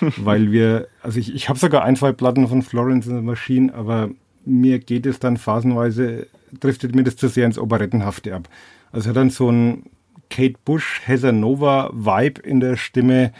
Weil 0.16 0.50
wir, 0.50 0.88
also 1.02 1.18
ich, 1.18 1.34
ich 1.34 1.48
habe 1.48 1.58
sogar 1.58 1.84
ein, 1.84 1.96
zwei 1.96 2.12
Platten 2.12 2.48
von 2.48 2.62
Florence 2.62 3.06
in 3.06 3.16
the 3.16 3.22
Machine, 3.22 3.72
aber 3.74 4.10
mir 4.44 4.78
geht 4.78 5.06
es 5.06 5.18
dann 5.18 5.36
phasenweise, 5.36 6.26
driftet 6.58 6.94
mir 6.94 7.04
das 7.04 7.16
zu 7.16 7.28
sehr 7.28 7.46
ins 7.46 7.58
Operettenhafte 7.58 8.34
ab. 8.34 8.48
Also 8.90 9.10
hat 9.10 9.16
dann 9.16 9.30
so 9.30 9.50
ein 9.50 9.84
Kate 10.30 10.58
Bush, 10.64 11.00
Heather 11.04 11.32
Nova 11.32 11.90
Vibe 11.92 12.40
in 12.42 12.60
der 12.60 12.76
Stimme, 12.76 13.32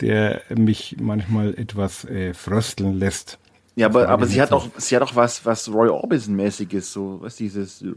der 0.00 0.42
mich 0.54 0.96
manchmal 1.00 1.54
etwas 1.54 2.04
äh, 2.04 2.34
frösteln 2.34 2.98
lässt. 2.98 3.38
Ja, 3.76 3.86
aber, 3.86 4.08
aber 4.08 4.26
sie 4.26 4.40
hat 4.40 4.52
auch, 4.52 4.68
sie 4.76 4.96
hat 4.96 5.02
auch 5.02 5.14
was, 5.16 5.44
was 5.44 5.72
Roy 5.72 5.88
Orbison-mäßiges, 5.88 6.92
so, 6.92 7.20
was 7.20 7.36
dieses. 7.36 7.82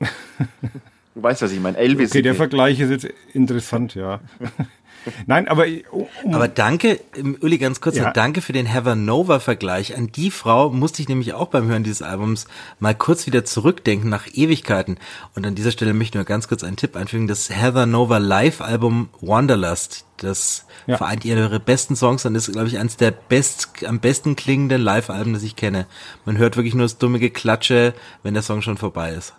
Du 1.14 1.22
weißt, 1.22 1.42
was 1.42 1.52
ich 1.52 1.60
meine. 1.60 1.76
Elvis. 1.76 2.10
Okay, 2.10 2.22
der 2.22 2.34
Vergleich 2.34 2.80
ist 2.80 2.90
jetzt 2.90 3.08
interessant, 3.32 3.94
ja. 3.94 4.20
Nein, 5.26 5.48
aber. 5.48 5.66
Um, 5.90 6.06
aber 6.32 6.48
danke, 6.48 7.00
Uli, 7.40 7.58
ganz 7.58 7.80
kurz, 7.80 7.96
ja. 7.96 8.10
danke 8.10 8.40
für 8.40 8.52
den 8.52 8.66
Heather 8.66 8.96
Nova-Vergleich. 8.96 9.96
An 9.96 10.10
die 10.10 10.30
Frau 10.30 10.70
musste 10.70 11.02
ich 11.02 11.08
nämlich 11.08 11.34
auch 11.34 11.48
beim 11.48 11.66
Hören 11.66 11.84
dieses 11.84 12.02
Albums 12.02 12.46
mal 12.78 12.94
kurz 12.94 13.26
wieder 13.26 13.44
zurückdenken 13.44 14.08
nach 14.08 14.26
Ewigkeiten. 14.32 14.96
Und 15.34 15.46
an 15.46 15.54
dieser 15.54 15.70
Stelle 15.70 15.94
möchte 15.94 16.12
ich 16.12 16.20
nur 16.20 16.24
ganz 16.24 16.48
kurz 16.48 16.64
einen 16.64 16.76
Tipp 16.76 16.96
einfügen. 16.96 17.28
Das 17.28 17.50
Heather 17.50 17.86
Nova 17.86 18.18
Live-Album 18.18 19.08
Wanderlust. 19.20 20.06
Das 20.16 20.66
ja. 20.86 20.96
vereint 20.96 21.24
ihre 21.24 21.60
besten 21.60 21.96
Songs 21.96 22.24
und 22.24 22.34
ist, 22.34 22.50
glaube 22.50 22.68
ich, 22.68 22.78
eines 22.78 22.96
der 22.96 23.10
best, 23.10 23.84
am 23.86 24.00
besten 24.00 24.36
klingenden 24.36 24.80
Live-Alben, 24.80 25.34
das 25.34 25.42
ich 25.42 25.56
kenne. 25.56 25.86
Man 26.24 26.38
hört 26.38 26.56
wirklich 26.56 26.74
nur 26.74 26.84
das 26.84 26.98
dumme 26.98 27.18
Geklatsche, 27.18 27.94
wenn 28.22 28.34
der 28.34 28.42
Song 28.42 28.62
schon 28.62 28.78
vorbei 28.78 29.12
ist. 29.12 29.34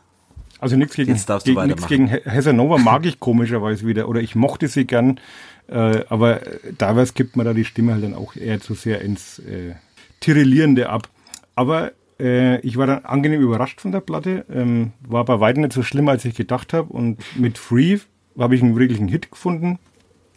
Also 0.66 0.78
nichts 0.78 0.96
gegen, 0.96 1.16
gegen, 1.44 1.68
nichts 1.68 1.88
gegen 1.88 2.08
Hesanova 2.08 2.80
mag 2.80 3.06
ich 3.06 3.20
komischerweise 3.20 3.86
wieder 3.86 4.10
oder 4.10 4.20
ich 4.20 4.34
mochte 4.34 4.68
sie 4.68 4.86
gern, 4.86 5.20
äh, 5.68 6.04
aber 6.10 6.42
teilweise 6.80 7.14
gibt 7.14 7.36
man 7.36 7.46
da 7.46 7.54
die 7.54 7.66
Stimme 7.66 7.94
halt 7.94 8.04
dann 8.04 8.16
auch 8.16 8.36
eher 8.36 8.60
zu 8.60 8.74
sehr 8.74 9.02
ins 9.02 9.38
äh, 9.38 9.76
Tirillierende 10.22 10.90
ab. 10.90 11.08
Aber 11.54 11.92
äh, 12.20 12.60
ich 12.62 12.78
war 12.78 12.88
dann 12.88 13.06
angenehm 13.06 13.42
überrascht 13.42 13.80
von 13.80 13.92
der 13.92 14.00
Platte, 14.00 14.44
ähm, 14.52 14.94
war 15.08 15.24
bei 15.24 15.40
weitem 15.40 15.62
nicht 15.62 15.74
so 15.74 15.84
schlimm, 15.84 16.10
als 16.10 16.26
ich 16.26 16.34
gedacht 16.34 16.74
habe 16.74 16.92
und 16.92 17.20
mit 17.38 17.60
Free 17.60 18.00
habe 18.36 18.56
ich 18.56 18.64
einen 18.64 18.76
wirklichen 18.76 19.08
Hit 19.08 19.30
gefunden. 19.30 19.78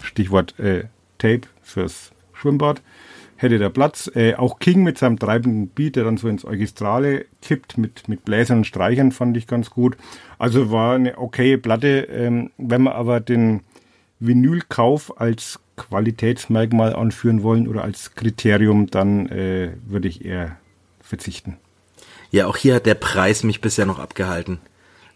Stichwort 0.02 0.58
äh, 0.58 0.84
Tape 1.16 1.48
fürs 1.62 2.12
Schwimmbad 2.34 2.82
hätte 3.38 3.58
der 3.58 3.70
Platz. 3.70 4.10
Äh, 4.14 4.34
auch 4.34 4.58
King 4.58 4.82
mit 4.82 4.98
seinem 4.98 5.18
treibenden 5.18 5.68
Beat, 5.68 5.96
der 5.96 6.04
dann 6.04 6.18
so 6.18 6.28
ins 6.28 6.44
Orchestrale 6.44 7.24
kippt 7.40 7.78
mit, 7.78 8.08
mit 8.08 8.24
Bläsern 8.24 8.58
und 8.58 8.64
Streichern, 8.64 9.12
fand 9.12 9.36
ich 9.36 9.46
ganz 9.46 9.70
gut. 9.70 9.96
Also 10.38 10.70
war 10.70 10.96
eine 10.96 11.18
okaye 11.18 11.56
Platte. 11.56 12.08
Ähm, 12.10 12.50
wenn 12.58 12.82
wir 12.82 12.94
aber 12.94 13.20
den 13.20 13.60
Vinylkauf 14.20 15.20
als 15.20 15.60
Qualitätsmerkmal 15.76 16.94
anführen 16.94 17.44
wollen 17.44 17.68
oder 17.68 17.84
als 17.84 18.14
Kriterium, 18.16 18.88
dann 18.88 19.28
äh, 19.28 19.70
würde 19.86 20.08
ich 20.08 20.24
eher 20.24 20.56
verzichten. 21.00 21.56
Ja, 22.30 22.46
auch 22.46 22.56
hier 22.56 22.74
hat 22.74 22.86
der 22.86 22.94
Preis 22.94 23.44
mich 23.44 23.60
bisher 23.60 23.86
noch 23.86 24.00
abgehalten. 24.00 24.58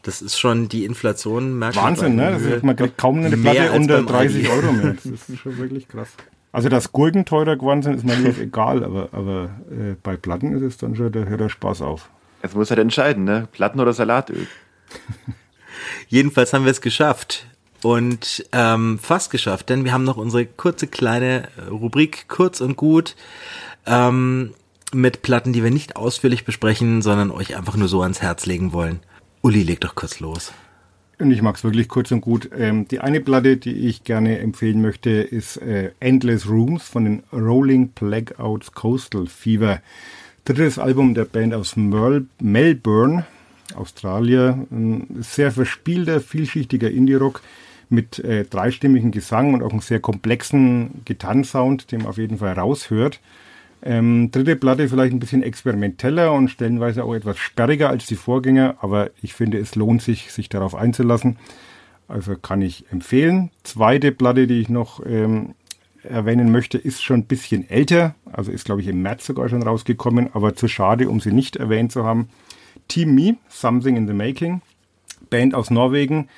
Das 0.03 0.23
ist 0.23 0.39
schon 0.39 0.69
die 0.69 0.85
Inflation. 0.85 1.61
Wahnsinn, 1.61 2.17
ne? 2.17 2.37
Ist, 2.37 2.65
man 2.65 2.77
kriegt 2.77 2.99
kaum 2.99 3.19
eine 3.19 3.37
Platte 3.37 3.73
unter 3.73 4.03
30 4.03 4.49
Euro 4.49 4.73
mehr. 4.73 4.97
Das 5.05 5.29
ist 5.29 5.39
schon 5.39 5.59
wirklich 5.59 5.89
krass. 5.89 6.09
Also, 6.53 6.69
dass 6.69 6.93
Gurken 6.93 7.25
teurer 7.25 7.57
geworden 7.57 7.83
sind, 7.83 7.97
ist 7.97 8.05
mir 8.05 8.17
nicht 8.17 8.39
egal, 8.41 8.85
aber, 8.85 9.09
aber 9.13 9.51
äh, 9.71 9.97
bei 10.03 10.17
Platten 10.17 10.55
ist 10.55 10.63
es 10.63 10.77
dann 10.77 10.95
schon, 10.95 11.11
da 11.11 11.21
hört 11.21 11.41
der 11.41 11.49
Spaß 11.49 11.83
auf. 11.83 12.11
Jetzt 12.43 12.55
muss 12.55 12.71
halt 12.71 12.81
entscheiden, 12.81 13.25
ne? 13.25 13.49
Platten 13.51 13.81
oder 13.81 13.93
Salatöl. 13.93 14.47
Jedenfalls 16.09 16.53
haben 16.53 16.65
wir 16.65 16.73
es 16.73 16.81
geschafft. 16.81 17.47
Und 17.83 18.47
ähm, 18.53 19.01
fast 19.01 19.33
geschafft, 19.33 19.69
denn 19.69 19.85
wir 19.85 19.93
haben 19.93 20.05
noch 20.05 20.17
unsere 20.17 20.47
kurze 20.47 20.87
kleine 20.87 21.49
Rubrik 21.69 22.29
kurz 22.29 22.61
und 22.61 22.77
gut 22.77 23.17
ähm, 23.87 24.55
mit 24.93 25.23
Platten, 25.23 25.53
die 25.53 25.65
wir 25.65 25.73
nicht 25.73 25.97
ausführlich 25.97 26.45
besprechen, 26.45 27.03
sondern 27.03 27.33
euch 27.33 27.57
einfach 27.57 27.77
nur 27.77 27.89
so 27.89 28.03
ans 28.03 28.23
Herz 28.23 28.47
legen 28.47 28.73
wollen. 28.73 29.01
Uli, 29.41 29.65
leg 29.65 29.81
doch 29.81 29.97
kurz 29.97 30.21
los. 30.21 30.53
Und 31.19 31.31
ich 31.31 31.43
mag 31.43 31.57
es 31.57 31.65
wirklich 31.65 31.89
kurz 31.89 32.11
und 32.11 32.21
gut. 32.21 32.51
Ähm, 32.57 32.89
die 32.89 33.01
eine 33.01 33.21
Platte, 33.21 33.57
die 33.57 33.87
ich 33.87 34.05
gerne 34.05 34.39
empfehlen 34.39 34.83
möchte, 34.83 35.11
ist 35.11 35.57
äh, 35.59 35.91
Endless 36.01 36.49
Rooms 36.49 36.85
von 36.85 37.05
den 37.05 37.23
Rolling 37.33 37.89
Blackouts 37.89 38.73
Coastal 38.73 39.27
Fever. 39.27 39.81
Drittes 40.45 40.79
Album 40.79 41.15
der 41.15 41.25
Band 41.25 41.55
aus 41.55 41.77
Merl 41.77 42.27
Melbourne, 42.41 43.27
Australien. 43.77 44.67
Ein 44.71 45.23
sehr 45.23 45.53
verspielter, 45.53 46.21
vielschichtiger 46.21 46.91
Indie-Rock 46.91 47.43
mit 47.89 48.19
äh, 48.19 48.45
dreistimmigem 48.45 49.13
Gesang 49.13 49.55
und 49.55 49.63
auch 49.63 49.71
einem 49.71 49.81
sehr 49.81 50.01
komplexen 50.01 51.03
Gitarrensound, 51.05 51.93
den 51.93 52.01
man 52.01 52.09
auf 52.09 52.19
jeden 52.19 52.39
Fall 52.39 52.55
raushört. 52.55 53.21
Ähm, 53.85 54.31
dritte 54.31 54.55
Platte 54.55 54.89
vielleicht 54.89 55.13
ein 55.13 55.19
bisschen 55.19 55.43
experimenteller 55.43 56.33
und 56.33 56.49
stellenweise 56.49 57.03
auch 57.03 57.15
etwas 57.15 57.39
sperriger 57.39 57.89
als 57.89 58.07
die 58.07 58.15
Vorgänger, 58.15 58.77
aber 58.81 59.11
ich 59.23 59.35
finde, 59.35 59.59
es 59.59 59.75
lohnt 59.75 60.03
sich, 60.03 60.31
sich 60.31 60.49
darauf 60.49 60.75
einzulassen. 60.75 61.39
Also 62.07 62.37
kann 62.37 62.63
ich 62.63 62.85
empfehlen. 62.93 63.51
Zweite 63.65 64.13
Platte, 64.13 64.47
die 64.47 64.61
ich 64.61 64.69
noch 64.69 65.05
ähm, 65.05 65.55
erwähnen 66.05 66.53
möchte, 66.53 66.79
ist 66.79 67.03
schon 67.03 67.21
ein 67.21 67.27
bisschen 67.27 67.69
älter, 67.69 68.15
also 68.31 68.53
ist, 68.53 68.65
glaube 68.65 68.83
ich, 68.83 68.89
im 68.89 69.03
März 69.03 69.27
sogar 69.27 69.49
schon 69.49 69.63
rausgekommen, 69.63 70.31
aber 70.33 70.55
zu 70.55 70.69
schade, 70.69 71.09
um 71.09 71.21
sie 71.21 71.33
nicht 71.33 71.57
erwähnt 71.57 71.91
zu 71.91 72.05
haben. 72.05 72.29
Team 72.89 73.15
Me, 73.15 73.37
Something 73.49 73.97
in 73.97 74.07
the 74.07 74.13
Making, 74.13 74.63
Band 75.31 75.55
aus 75.55 75.71
Norwegen, 75.71 76.29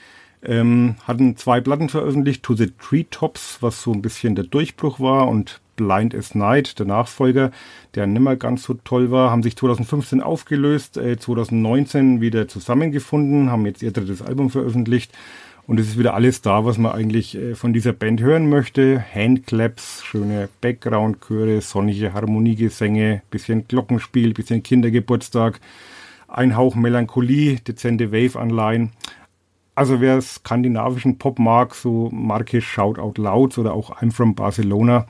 ähm, 0.42 0.96
hatten 1.04 1.36
zwei 1.36 1.60
Platten 1.60 1.88
veröffentlicht, 1.88 2.42
To 2.42 2.54
the 2.54 2.72
Treetops, 2.78 3.58
was 3.60 3.82
so 3.82 3.92
ein 3.92 4.02
bisschen 4.02 4.34
der 4.34 4.44
Durchbruch 4.44 5.00
war 5.00 5.28
und 5.28 5.60
Blind 5.76 6.14
as 6.14 6.34
Night, 6.34 6.78
der 6.78 6.86
Nachfolger, 6.86 7.50
der 7.94 8.06
nimmer 8.06 8.36
ganz 8.36 8.62
so 8.62 8.74
toll 8.74 9.10
war, 9.10 9.30
haben 9.30 9.42
sich 9.42 9.56
2015 9.56 10.20
aufgelöst, 10.20 10.96
äh, 10.96 11.16
2019 11.18 12.20
wieder 12.20 12.48
zusammengefunden, 12.48 13.50
haben 13.50 13.66
jetzt 13.66 13.82
ihr 13.82 13.92
drittes 13.92 14.22
Album 14.22 14.50
veröffentlicht 14.50 15.12
und 15.66 15.80
es 15.80 15.88
ist 15.88 15.98
wieder 15.98 16.14
alles 16.14 16.42
da, 16.42 16.64
was 16.64 16.76
man 16.76 16.92
eigentlich 16.92 17.36
äh, 17.36 17.54
von 17.54 17.72
dieser 17.72 17.92
Band 17.92 18.20
hören 18.20 18.48
möchte. 18.48 19.02
Handclaps, 19.14 20.04
schöne 20.04 20.48
Background-Chöre, 20.60 21.60
sonnige 21.62 22.12
Harmoniegesänge, 22.12 23.22
bisschen 23.30 23.66
Glockenspiel, 23.66 24.34
bisschen 24.34 24.62
Kindergeburtstag, 24.62 25.60
ein 26.28 26.56
Hauch 26.56 26.74
Melancholie, 26.74 27.60
dezente 27.60 28.12
Wave-Anleihen. 28.12 28.90
Also 29.74 30.00
wer 30.00 30.20
skandinavischen 30.20 31.18
Pop 31.18 31.38
mag, 31.38 31.74
so 31.74 32.10
Marke 32.12 32.60
Shout 32.60 32.98
Out 32.98 33.18
Loud 33.18 33.56
oder 33.58 33.72
auch 33.72 34.00
I'm 34.00 34.12
from 34.12 34.34
Barcelona, 34.34 35.06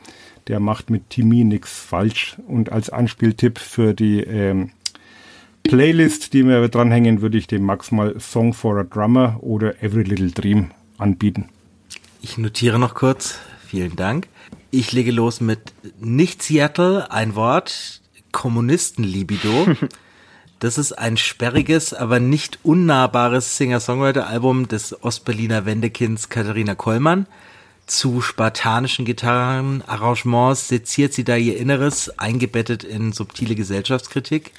der 0.48 0.60
macht 0.60 0.90
mit 0.90 1.10
Timmy 1.10 1.44
nichts 1.44 1.78
falsch. 1.78 2.36
Und 2.46 2.70
als 2.72 2.90
Anspieltipp 2.90 3.58
für 3.58 3.94
die 3.94 4.20
ähm, 4.20 4.70
Playlist, 5.62 6.32
die 6.32 6.44
wir 6.44 6.68
dranhängen, 6.68 7.22
würde 7.22 7.38
ich 7.38 7.46
dem 7.46 7.64
Max 7.64 7.90
mal 7.90 8.18
Song 8.20 8.52
for 8.52 8.78
a 8.78 8.84
Drummer 8.84 9.38
oder 9.40 9.82
Every 9.82 10.02
Little 10.02 10.30
Dream 10.30 10.70
anbieten. 10.98 11.48
Ich 12.20 12.38
notiere 12.38 12.78
noch 12.78 12.94
kurz. 12.94 13.38
Vielen 13.66 13.96
Dank. 13.96 14.28
Ich 14.70 14.92
lege 14.92 15.10
los 15.10 15.40
mit 15.40 15.72
nicht 16.00 16.42
Seattle, 16.42 17.10
ein 17.10 17.34
Wort, 17.34 18.02
Kommunistenlibido. 18.32 19.66
Das 20.60 20.78
ist 20.78 20.92
ein 20.92 21.18
sperriges, 21.18 21.92
aber 21.92 22.20
nicht 22.20 22.60
unnahbares 22.62 23.58
Singer-Songwriter-Album 23.58 24.66
des 24.66 25.02
Ostberliner 25.02 25.66
Wendekinds 25.66 26.30
Katharina 26.30 26.74
Kollmann 26.74 27.26
zu 27.86 28.20
spartanischen 28.20 29.04
Gitarrenarrangements 29.04 30.68
seziert 30.68 31.12
sie 31.12 31.24
da 31.24 31.36
ihr 31.36 31.56
Inneres, 31.56 32.18
eingebettet 32.18 32.84
in 32.84 33.12
subtile 33.12 33.54
Gesellschaftskritik. 33.54 34.52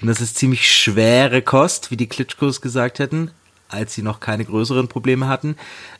Und 0.00 0.08
das 0.08 0.20
ist 0.20 0.36
ziemlich 0.36 0.70
schwere 0.70 1.40
Kost, 1.40 1.90
wie 1.90 1.96
die 1.96 2.08
Klitschkos 2.08 2.60
gesagt 2.60 2.98
hätten, 2.98 3.30
als 3.68 3.94
sie 3.94 4.02
noch 4.02 4.20
keine 4.20 4.44
größeren 4.44 4.88
Probleme 4.88 5.28
hatten. 5.28 5.56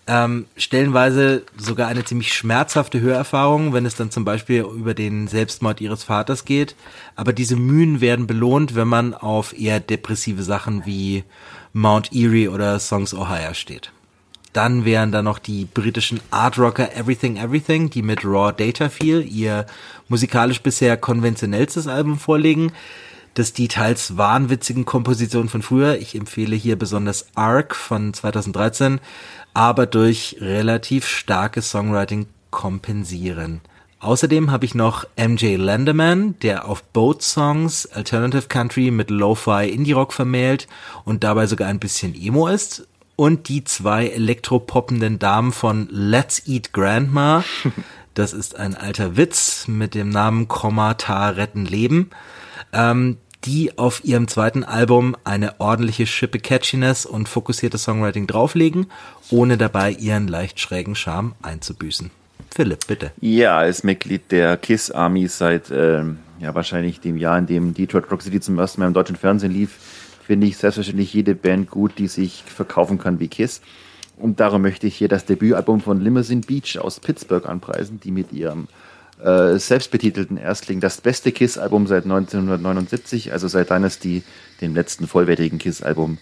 Ähm, 0.07 0.45
stellenweise 0.57 1.45
sogar 1.57 1.89
eine 1.89 2.05
ziemlich 2.05 2.35
schmerzhafte 2.35 3.01
Hörerfahrung, 3.01 3.73
wenn 3.73 3.87
es 3.87 3.97
dann 3.97 4.11
zum 4.11 4.27
Beispiel 4.27 4.61
über 4.61 4.93
den 4.93 5.29
Selbstmord 5.29 5.81
ihres 5.81 6.05
Vaters 6.05 6.45
geht. 6.45 6.77
Aber 7.17 7.33
diese 7.33 7.57
Mühen 7.57 8.03
werden 8.03 8.27
belohnt, 8.27 8.75
wenn 8.75 8.89
man 8.89 9.15
auf 9.15 9.59
eher 9.59 9.81
depressive 9.81 10.43
Sachen 10.43 10.85
wie 10.85 11.25
Mount 11.73 12.13
Erie 12.13 12.49
oder 12.49 12.79
Songs 12.79 13.15
Ohio 13.15 13.55
steht. 13.55 13.91
Dann 14.55 14.85
wären 14.85 15.11
da 15.11 15.21
noch 15.21 15.41
die 15.41 15.65
britischen 15.65 16.21
Art 16.31 16.59
Rocker 16.59 16.95
Everything 16.97 17.37
Everything, 17.37 17.91
die 17.91 18.03
mit 18.03 18.25
Raw 18.25 18.53
Data 18.53 18.89
Feel 18.89 19.27
ihr 19.29 19.67
musikalisch 20.09 20.63
bisher 20.63 20.97
konventionellstes 20.97 21.89
Album 21.89 22.19
vorlegen. 22.19 22.71
Das 23.35 23.53
die 23.53 23.67
teils 23.67 24.17
wahnwitzigen 24.17 24.85
Kompositionen 24.85 25.49
von 25.49 25.63
früher. 25.63 25.99
Ich 25.99 26.15
empfehle 26.15 26.55
hier 26.55 26.79
besonders 26.79 27.27
Arc 27.35 27.75
von 27.75 28.15
2013, 28.15 29.01
aber 29.55 29.87
durch 29.87 30.37
relativ 30.41 31.09
starkes 31.09 31.73
Songwriting 31.73 32.27
kompensieren. 32.53 33.61
Außerdem 33.99 34.53
habe 34.53 34.67
ich 34.67 34.77
noch 34.77 35.05
MJ 35.17 35.57
Landerman, 35.57 36.39
der 36.43 36.69
auf 36.69 36.85
Boat 36.85 37.23
Songs 37.23 37.87
Alternative 37.87 38.47
Country 38.47 38.93
mit 38.93 39.11
Lo-Fi 39.11 39.69
Indie 39.69 39.93
Rock 39.93 40.13
vermählt 40.13 40.69
und 41.05 41.25
dabei 41.25 41.47
sogar 41.49 41.67
ein 41.67 41.81
bisschen 41.81 42.15
Emo 42.15 42.47
ist 42.47 42.87
und 43.17 43.49
die 43.49 43.65
zwei 43.65 44.09
elektropoppenden 44.09 45.19
Damen 45.19 45.53
von 45.53 45.89
Let's 45.91 46.47
Eat 46.47 46.73
Grandma. 46.73 47.45
Das 48.17 48.33
ist 48.33 48.55
ein 48.55 48.77
alter 48.77 49.17
Witz 49.17 49.67
mit 49.67 49.97
dem 49.97 50.09
Namen 50.09 50.47
Kommata 50.47 51.31
retten 51.31 51.67
Leben. 51.67 52.11
Ähm, 52.73 53.17
die 53.45 53.77
auf 53.77 54.05
ihrem 54.05 54.29
zweiten 54.29 54.65
Album 54.65 55.17
eine 55.25 55.61
ordentliche 55.61 56.07
Schippe 56.07 56.39
Catchiness 56.39 57.07
und 57.07 57.29
fokussierte 57.29 57.77
Songwriting 57.77 58.27
drauflegen, 58.27 58.87
ohne 59.31 59.59
dabei 59.59 59.91
ihren 59.91 60.29
leicht 60.29 60.61
schrägen 60.61 60.95
Charme 60.95 61.35
einzubüßen. 61.43 62.11
Philipp, 62.55 62.87
bitte. 62.87 63.11
Ja, 63.21 63.59
als 63.59 63.85
Mitglied 63.85 64.31
der 64.31 64.57
KISS 64.57 64.91
Army 64.93 65.27
seit 65.29 65.71
ähm, 65.71 66.19
ja 66.39 66.55
wahrscheinlich 66.55 67.01
dem 67.01 67.17
Jahr, 67.17 67.39
in 67.39 67.47
dem 67.47 67.75
Detroit 67.75 68.11
Rock 68.11 68.23
City 68.23 68.41
zum 68.41 68.59
ersten 68.59 68.81
Mal 68.81 68.87
im 68.87 68.95
deutschen 68.95 69.17
Fernsehen 69.17 69.53
lief, 69.53 69.79
finde 70.27 70.47
ich 70.47 70.57
selbstverständlich 70.57 71.13
jede 71.13 71.35
Band 71.35 71.71
gut, 71.71 71.99
die 71.99 72.09
sich 72.09 72.43
verkaufen 72.45 72.99
kann 72.99 73.21
wie 73.21 73.29
Kiss. 73.29 73.61
Und 74.17 74.41
darum 74.41 74.63
möchte 74.63 74.87
ich 74.87 74.97
hier 74.97 75.09
das 75.09 75.25
Debütalbum 75.25 75.81
von 75.81 76.01
Limousine 76.01 76.41
Beach 76.41 76.79
aus 76.79 77.01
Pittsburgh 77.01 77.47
anpreisen, 77.47 78.01
die 78.01 78.11
mit 78.11 78.33
ihrem 78.33 78.69
äh, 79.23 79.59
selbstbetitelten 79.59 80.37
Erstling 80.37 80.81
das 80.81 81.01
beste 81.01 81.33
Kiss-Album 81.33 81.87
seit 81.87 82.05
1979, 82.05 83.33
also 83.33 83.49
seit 83.49 83.71
Dynasty, 83.71 84.23
dem 84.61 84.75
letzten 84.75 85.07
vollwertigen 85.07 85.59
Kiss-Album, 85.59 86.19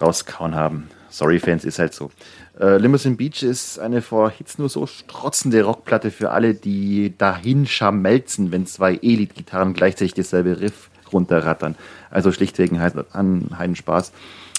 rausgehauen 0.00 0.54
haben. 0.54 0.88
Sorry, 1.10 1.38
Fans, 1.38 1.64
ist 1.64 1.78
halt 1.78 1.94
so. 1.94 2.10
Äh, 2.58 2.78
Limousine 2.78 3.14
Beach 3.14 3.42
ist 3.42 3.78
eine 3.78 4.02
vor 4.02 4.30
Hits 4.30 4.58
nur 4.58 4.68
so 4.68 4.86
strotzende 4.86 5.62
Rockplatte 5.62 6.10
für 6.10 6.30
alle, 6.30 6.54
die 6.54 7.14
dahin 7.16 7.66
scharmelzen, 7.66 8.50
wenn 8.50 8.66
zwei 8.66 8.94
Elite-Gitarren 8.94 9.74
gleichzeitig 9.74 10.14
dasselbe 10.14 10.60
Riff 10.60 10.90
runterrattern. 11.14 11.76
Also 12.10 12.30
schlichtweg 12.32 12.72
ein 12.72 13.58
Heidenspaß. 13.58 14.12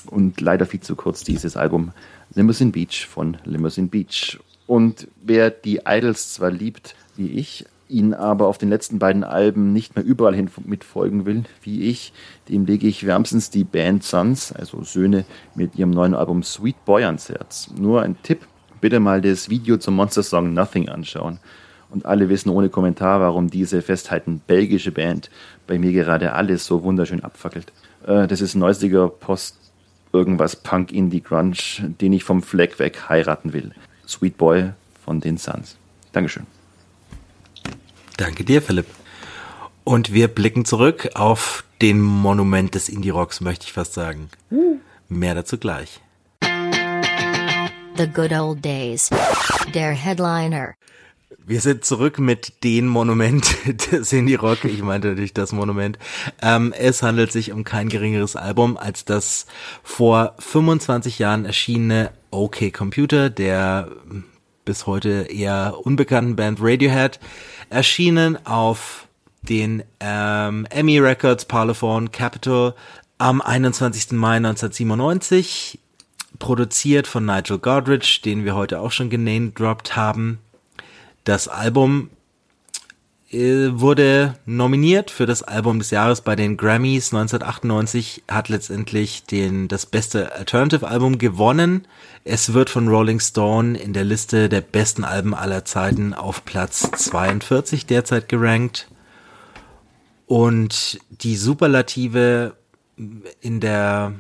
Und 0.08 0.42
leider 0.42 0.66
viel 0.66 0.82
zu 0.82 0.96
kurz 0.96 1.24
dieses 1.24 1.58
Album 1.58 1.92
Limousine 2.34 2.72
Beach 2.72 3.08
von 3.08 3.38
Limousine 3.44 3.88
Beach. 3.88 4.40
Und 4.68 5.08
wer 5.24 5.52
die 5.52 5.82
Idols 5.86 6.34
zwar 6.34 6.52
liebt, 6.52 6.96
wie 7.16 7.30
ich, 7.32 7.66
ihnen 7.88 8.14
aber 8.14 8.48
auf 8.48 8.58
den 8.58 8.70
letzten 8.70 9.00
beiden 9.00 9.24
Alben 9.24 9.72
nicht 9.72 9.96
mehr 9.96 10.04
überall 10.04 10.36
hin 10.36 10.50
mitfolgen 10.66 11.26
will, 11.26 11.44
wie 11.62 11.84
ich, 11.84 12.14
dem 12.50 12.66
lege 12.66 12.88
ich 12.88 13.06
wärmstens 13.06 13.52
die 13.52 13.64
Band 13.64 14.04
Sons, 14.04 14.52
also 14.52 14.84
Söhne, 14.84 15.26
mit 15.54 15.76
ihrem 15.76 15.92
neuen 15.92 16.16
Album 16.16 16.42
Sweet 16.42 16.84
Boy 16.86 17.04
ans 17.04 17.30
Herz. 17.30 17.70
Nur 17.78 18.02
ein 18.02 18.18
Tipp, 18.24 18.48
bitte 18.82 19.00
mal 19.00 19.22
das 19.22 19.50
Video 19.50 19.78
zum 19.78 19.96
Monster-Song 19.96 20.54
Nothing 20.54 20.90
anschauen. 20.90 21.40
Und 21.92 22.06
alle 22.06 22.28
wissen 22.30 22.50
ohne 22.50 22.70
Kommentar, 22.70 23.20
warum 23.20 23.50
diese 23.50 23.82
festhalten 23.82 24.42
belgische 24.46 24.92
Band 24.92 25.30
bei 25.68 25.78
mir 25.78 25.92
gerade 25.92 26.34
alles 26.34 26.66
so 26.66 26.84
wunderschön 26.84 27.24
abfackelt. 27.24 27.72
Äh, 28.06 28.28
das 28.28 28.42
ist 28.42 28.56
ein 28.56 28.60
neuestiger 28.60 29.08
Post 29.08 29.58
irgendwas 30.14 30.56
Punk 30.56 30.92
Indie 30.92 31.22
Grunge, 31.22 31.94
den 32.00 32.14
ich 32.14 32.24
vom 32.24 32.42
Fleck 32.42 32.80
weg 32.80 33.10
heiraten 33.10 33.54
will. 33.54 33.72
Sweet 34.08 34.38
Boy 34.38 34.72
von 35.04 35.20
den 35.20 35.38
Suns. 35.38 35.78
Dankeschön. 36.14 36.46
Danke 38.18 38.46
dir, 38.46 38.62
Philipp. 38.62 38.88
Und 39.84 40.14
wir 40.14 40.30
blicken 40.30 40.66
zurück 40.66 41.10
auf 41.16 41.66
den 41.82 42.02
Monument 42.02 42.74
des 42.74 42.88
Indie-Rocks, 42.90 43.42
möchte 43.42 43.66
ich 43.66 43.74
fast 43.74 43.94
sagen. 43.94 44.30
Mehr 45.10 45.36
dazu 45.36 45.58
gleich. 45.58 46.00
The 47.98 48.08
Good 48.08 48.32
Old 48.32 48.64
Days. 48.64 49.10
Der 49.74 49.92
Headliner. 49.92 50.74
Wir 51.44 51.62
sind 51.62 51.86
zurück 51.86 52.20
mit 52.20 52.64
den 52.64 52.88
Monument 52.88 53.46
des 53.92 54.14
Indie 54.14 54.36
Rock. 54.36 54.66
Ich 54.66 54.82
meinte 54.82 55.10
natürlich 55.10 55.34
das 55.34 55.52
Monument. 55.52 55.98
Ähm, 56.42 56.74
es 56.78 57.04
handelt 57.04 57.32
sich 57.32 57.52
um 57.52 57.64
kein 57.64 57.90
geringeres 57.90 58.36
Album 58.36 58.78
als 58.78 59.06
das 59.06 59.46
vor 59.84 60.36
25 60.40 61.20
Jahren 61.20 61.46
erschienene 61.46 62.12
OK 62.32 62.72
Computer 62.74 63.30
der 63.30 63.90
bis 64.66 64.88
heute 64.88 65.28
eher 65.30 65.76
unbekannten 65.84 66.36
Band 66.36 66.60
Radiohead, 66.62 67.20
erschienen 67.70 68.44
auf 68.46 69.08
den 69.44 69.84
ähm, 70.00 70.66
Emmy 70.72 70.98
Records 71.00 71.46
Parlophone 71.46 72.12
Capital 72.12 72.74
am 73.20 73.42
21. 73.42 74.12
Mai 74.14 74.38
1997 74.38 75.80
produziert 76.40 77.08
von 77.08 77.26
Nigel 77.26 77.60
Godrich, 77.60 78.22
den 78.22 78.44
wir 78.44 78.56
heute 78.56 78.82
auch 78.82 78.92
schon 78.92 79.10
genamedropped 79.10 79.96
haben. 79.96 80.40
Das 81.26 81.48
Album 81.48 82.12
äh, 83.32 83.72
wurde 83.72 84.36
nominiert 84.46 85.10
für 85.10 85.26
das 85.26 85.42
Album 85.42 85.80
des 85.80 85.90
Jahres 85.90 86.22
bei 86.22 86.36
den 86.36 86.56
Grammys 86.56 87.14
1998, 87.14 88.24
hat 88.30 88.48
letztendlich 88.48 89.26
den, 89.26 89.68
das 89.68 89.88
beste 89.88 90.34
Alternative 90.34 90.88
Album 90.88 91.18
gewonnen. 91.18 91.88
Es 92.24 92.54
wird 92.54 92.70
von 92.70 92.88
Rolling 92.88 93.20
Stone 93.20 93.78
in 93.78 93.92
der 93.92 94.04
Liste 94.04 94.50
der 94.50 94.62
besten 94.62 95.04
Alben 95.04 95.34
aller 95.34 95.66
Zeiten 95.66 96.14
auf 96.14 96.46
Platz 96.46 96.90
42 96.92 97.88
derzeit 97.88 98.30
gerankt. 98.30 98.88
Und 100.28 101.00
die 101.10 101.36
Superlative 101.36 102.56
in 103.42 103.60
der 103.60 104.14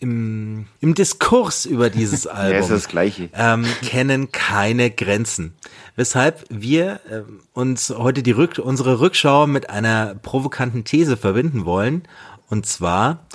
im, 0.00 0.66
im 0.80 0.94
Diskurs 0.94 1.66
über 1.66 1.90
dieses 1.90 2.26
Album 2.26 2.52
ja, 2.52 2.60
ist 2.60 2.70
das 2.70 2.88
Gleiche. 2.88 3.30
Ähm, 3.34 3.66
kennen 3.82 4.32
keine 4.32 4.90
Grenzen. 4.90 5.54
Weshalb 5.96 6.44
wir 6.50 7.00
äh, 7.10 7.22
uns 7.52 7.90
heute 7.90 8.22
die 8.22 8.32
Rück 8.32 8.58
unsere 8.58 9.00
Rückschau 9.00 9.46
mit 9.46 9.70
einer 9.70 10.14
provokanten 10.14 10.84
These 10.84 11.16
verbinden 11.16 11.64
wollen. 11.64 12.02
Und 12.48 12.66
zwar 12.66 13.26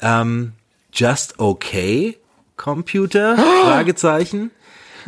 ähm, 0.00 0.52
Just 0.92 1.38
Okay 1.38 2.18
Computer 2.56 3.36
Fragezeichen 3.62 4.50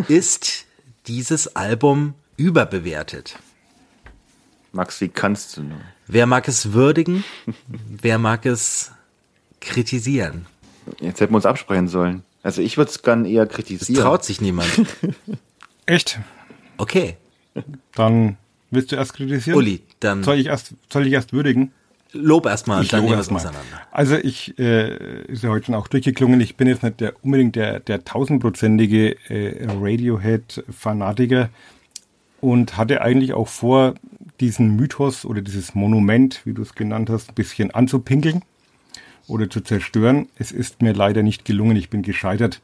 ist 0.09 0.65
dieses 1.07 1.55
Album 1.55 2.15
überbewertet. 2.37 3.39
Max, 4.73 5.01
wie 5.01 5.09
kannst 5.09 5.57
du 5.57 5.63
nur? 5.63 5.81
Wer 6.07 6.27
mag 6.27 6.49
es 6.49 6.73
würdigen? 6.73 7.23
Wer 7.67 8.19
mag 8.19 8.45
es 8.45 8.91
kritisieren? 9.61 10.47
Jetzt 11.01 11.21
hätten 11.21 11.33
wir 11.33 11.37
uns 11.37 11.47
absprechen 11.47 11.89
sollen. 11.89 12.23
Also 12.43 12.61
ich 12.63 12.77
würde 12.77 12.91
es 12.91 13.03
gern 13.03 13.25
eher 13.25 13.45
Es 13.45 13.49
kritisieren. 13.49 14.03
traut 14.03 14.25
sich 14.25 14.41
niemand. 14.41 14.69
Echt? 15.87 16.19
Okay, 16.77 17.17
Dann 17.95 18.37
willst 18.71 18.91
du 18.93 18.97
erst 18.97 19.15
kritisieren? 19.15 19.57
Uli, 19.59 19.81
dann 20.01 20.23
Soll 20.25 20.39
ich 20.39 20.47
erst, 20.47 20.75
soll 20.93 21.07
ich 21.07 21.13
erst 21.13 21.33
würdigen? 21.33 21.73
lob 22.17 22.47
erstmal 22.47 22.79
und 22.79 22.85
Ich 22.85 22.91
dann 22.91 23.01
lobe 23.01 23.17
nehmen 23.17 23.19
wir 23.19 23.21
es 23.23 23.27
erst 23.29 23.45
mal. 23.45 23.51
auseinander. 23.51 23.87
Also 23.91 24.15
ich, 24.17 24.57
äh, 24.59 25.25
ist 25.27 25.43
ja 25.43 25.51
heute 25.51 25.67
schon 25.67 25.75
auch 25.75 25.89
durchgeklungen, 25.89 26.41
ich 26.41 26.57
bin 26.57 26.69
jetzt 26.69 26.83
nicht 26.85 27.01
der, 27.01 27.15
unbedingt 27.25 27.57
der, 27.57 27.81
der 27.81 28.05
tausendprozentige 28.05 29.17
äh, 29.29 29.67
Radiohead-Fanatiker 29.69 31.49
und 32.41 32.77
hatte 32.77 33.01
eigentlich 33.03 33.33
auch 33.35 33.49
vor, 33.49 33.95
diesen 34.41 34.75
Mythos 34.77 35.25
oder 35.25 35.43
dieses 35.43 35.75
Monument, 35.75 36.41
wie 36.45 36.53
du 36.53 36.63
es 36.63 36.75
genannt 36.75 37.09
hast, 37.09 37.31
ein 37.31 37.35
bisschen 37.35 37.71
anzupinkeln 37.73 38.43
oder 39.27 39.49
zu 39.49 39.61
zerstören. 39.61 40.29
Es 40.37 40.53
ist 40.53 40.83
mir 40.83 40.93
leider 40.93 41.23
nicht 41.23 41.45
gelungen, 41.45 41.77
ich 41.77 41.91
bin 41.91 42.03
gescheitert. 42.03 42.61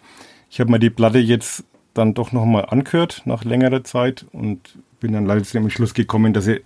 Ich 0.51 0.61
habe 0.61 0.71
mir 0.71 0.79
die 0.79 0.91
Platte 0.91 1.19
jetzt 1.19 1.65
dann 1.95 2.15
doch 2.15 2.33
nochmal 2.33 2.67
angehört 2.67 3.23
nach 3.25 3.45
längerer 3.45 3.85
Zeit 3.85 4.27
und 4.33 4.79
bin 5.01 5.13
dann 5.13 5.27
leider 5.27 5.43
zu 5.43 5.59
dem 5.59 5.71
Schluss 5.71 5.95
gekommen, 5.95 6.33
dass 6.33 6.45
sie 6.45 6.61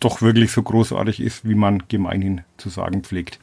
doch 0.00 0.22
wirklich 0.22 0.52
so 0.52 0.62
großartig 0.62 1.20
ist, 1.20 1.48
wie 1.48 1.54
man 1.54 1.82
gemeinhin 1.88 2.42
zu 2.56 2.68
sagen 2.68 3.02
pflegt. 3.02 3.40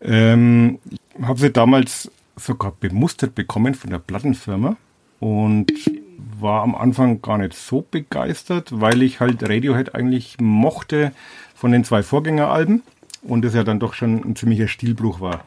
Ähm, 0.00 0.78
ich 0.88 0.98
habe 1.22 1.40
sie 1.40 1.50
damals 1.50 2.10
sogar 2.36 2.72
bemustert 2.78 3.34
bekommen 3.34 3.74
von 3.74 3.90
der 3.90 3.98
Plattenfirma 3.98 4.76
und 5.18 5.72
war 6.38 6.62
am 6.62 6.74
Anfang 6.74 7.20
gar 7.20 7.38
nicht 7.38 7.54
so 7.54 7.84
begeistert, 7.88 8.80
weil 8.80 9.02
ich 9.02 9.20
halt 9.20 9.42
Radiohead 9.42 9.94
eigentlich 9.94 10.36
mochte 10.40 11.12
von 11.54 11.72
den 11.72 11.84
zwei 11.84 12.02
Vorgängeralben 12.02 12.82
und 13.22 13.44
es 13.44 13.54
ja 13.54 13.64
dann 13.64 13.80
doch 13.80 13.94
schon 13.94 14.22
ein 14.24 14.36
ziemlicher 14.36 14.68
Stilbruch 14.68 15.20
war. 15.20 15.44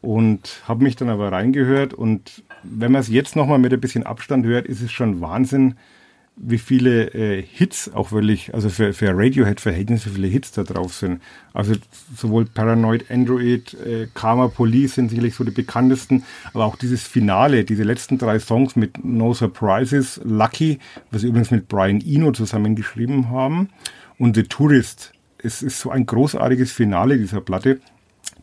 Und 0.00 0.62
habe 0.66 0.82
mich 0.82 0.96
dann 0.96 1.10
aber 1.10 1.30
reingehört 1.30 1.92
und 1.92 2.42
wenn 2.62 2.92
man 2.92 3.02
es 3.02 3.08
jetzt 3.08 3.36
nochmal 3.36 3.58
mit 3.58 3.72
ein 3.72 3.80
bisschen 3.80 4.04
Abstand 4.04 4.46
hört, 4.46 4.66
ist 4.66 4.80
es 4.80 4.90
schon 4.90 5.20
Wahnsinn, 5.20 5.74
wie 6.42 6.58
viele 6.58 7.12
äh, 7.12 7.42
Hits 7.42 7.92
auch 7.92 8.12
wirklich, 8.12 8.54
also 8.54 8.70
für, 8.70 8.94
für 8.94 9.10
Radiohead-Verhältnisse, 9.10 10.10
wie 10.10 10.14
viele 10.14 10.28
Hits 10.28 10.52
da 10.52 10.62
drauf 10.62 10.94
sind. 10.94 11.20
Also 11.52 11.74
sowohl 12.16 12.46
Paranoid 12.46 13.10
Android, 13.10 13.74
äh, 13.74 14.08
Karma 14.14 14.48
Police 14.48 14.94
sind 14.94 15.10
sicherlich 15.10 15.34
so 15.34 15.44
die 15.44 15.50
bekanntesten, 15.50 16.24
aber 16.54 16.64
auch 16.64 16.76
dieses 16.76 17.02
Finale, 17.02 17.64
diese 17.64 17.82
letzten 17.82 18.16
drei 18.16 18.38
Songs 18.38 18.74
mit 18.74 19.04
No 19.04 19.34
Surprises, 19.34 20.20
Lucky, 20.24 20.78
was 21.10 21.20
sie 21.20 21.28
übrigens 21.28 21.50
mit 21.50 21.68
Brian 21.68 22.00
Eno 22.00 22.32
zusammengeschrieben 22.32 23.28
haben, 23.28 23.68
und 24.18 24.36
The 24.36 24.44
Tourist. 24.44 25.12
Es 25.42 25.62
ist 25.62 25.80
so 25.80 25.90
ein 25.90 26.06
großartiges 26.06 26.72
Finale 26.72 27.18
dieser 27.18 27.40
Platte, 27.40 27.80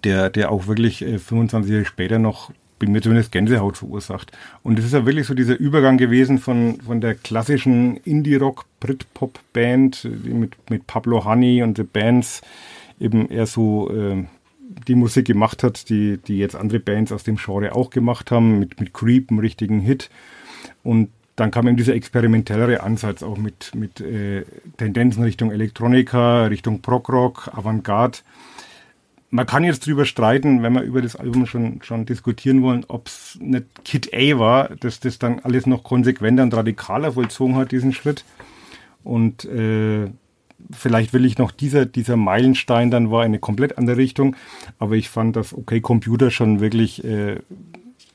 der, 0.04 0.30
der 0.30 0.52
auch 0.52 0.68
wirklich 0.68 1.02
äh, 1.02 1.20
25 1.20 1.72
Jahre 1.72 1.86
später 1.86 2.20
noch 2.20 2.52
bei 2.80 2.88
mir 2.88 3.02
zumindest 3.02 3.32
Gänsehaut 3.32 3.78
verursacht. 3.78 4.32
Und 4.64 4.80
es 4.80 4.86
ist 4.86 4.94
ja 4.94 5.06
wirklich 5.06 5.28
so 5.28 5.34
dieser 5.34 5.58
Übergang 5.58 5.98
gewesen 5.98 6.38
von, 6.38 6.80
von 6.82 7.02
der 7.02 7.16
klassischen 7.16 7.98
Indie-Rock-Brit-Pop-Band, 7.98 10.04
die 10.04 10.34
mit, 10.34 10.56
mit 10.70 10.86
Pablo 10.86 11.26
Honey 11.26 11.64
und 11.64 11.78
The 11.78 11.84
Bands 11.84 12.42
eben 13.00 13.30
eher 13.30 13.48
so 13.48 13.92
äh, 13.92 14.26
die 14.88 14.96
Musik 14.96 15.26
gemacht 15.26 15.64
hat, 15.64 15.90
die, 15.90 16.18
die 16.18 16.38
jetzt 16.38 16.56
andere 16.56 16.80
Bands 16.80 17.12
aus 17.12 17.24
dem 17.24 17.38
Genre 17.38 17.76
auch 17.76 17.90
gemacht 17.90 18.32
haben, 18.32 18.60
mit, 18.60 18.80
mit 18.80 18.94
Creep, 18.94 19.32
einem 19.32 19.40
richtigen 19.40 19.80
Hit. 19.80 20.10
Und 20.84 21.10
dann 21.38 21.52
kam 21.52 21.68
eben 21.68 21.78
dieser 21.78 21.96
experimentellere 21.96 22.84
Ansatz 22.84 23.24
auch 23.24 23.38
mit, 23.38 23.74
mit 23.74 24.02
äh, 24.02 24.44
Tendenzen 24.78 25.24
Richtung 25.24 25.52
Elektronika, 25.52 26.48
Richtung 26.48 26.82
Prog-Rock, 26.82 27.52
Avantgarde 27.54 28.20
man 29.30 29.46
kann 29.46 29.64
jetzt 29.64 29.86
drüber 29.86 30.06
streiten, 30.06 30.64
wenn 30.64 30.74
wir 30.74 30.84
über 30.84 31.02
das 31.02 31.16
Album 31.16 31.46
schon, 31.46 31.82
schon 31.84 32.06
diskutieren 32.06 32.62
wollen, 32.62 32.86
ob 32.88 33.08
es 33.08 33.38
nicht 33.42 33.66
Kid 33.84 34.14
A 34.14 34.40
war, 34.40 34.70
dass 34.80 35.00
das 35.00 35.20
dann 35.20 35.40
alles 35.40 35.66
noch 35.66 35.84
konsequenter 35.84 36.44
und 36.44 36.54
radikaler 36.54 37.14
vollzogen 37.14 37.56
hat, 37.56 37.72
diesen 37.72 37.94
Schritt. 37.94 38.24
Und 39.04 39.46
äh, 39.46 40.08
vielleicht 40.72 41.14
will 41.14 41.26
ich 41.26 41.38
noch 41.38 41.52
dieser, 41.52 41.86
dieser 41.86 42.16
Meilenstein 42.16 42.90
dann 42.90 43.12
war 43.12 43.24
in 43.24 43.32
eine 43.32 43.40
komplett 43.40 43.78
andere 43.78 43.98
Richtung. 43.98 44.36
Aber 44.80 44.96
ich 44.96 45.10
fand, 45.10 45.36
dass 45.36 45.54
OK 45.54 45.82
Computer 45.82 46.32
schon 46.32 46.62
wirklich 46.62 47.04
äh, 47.04 47.38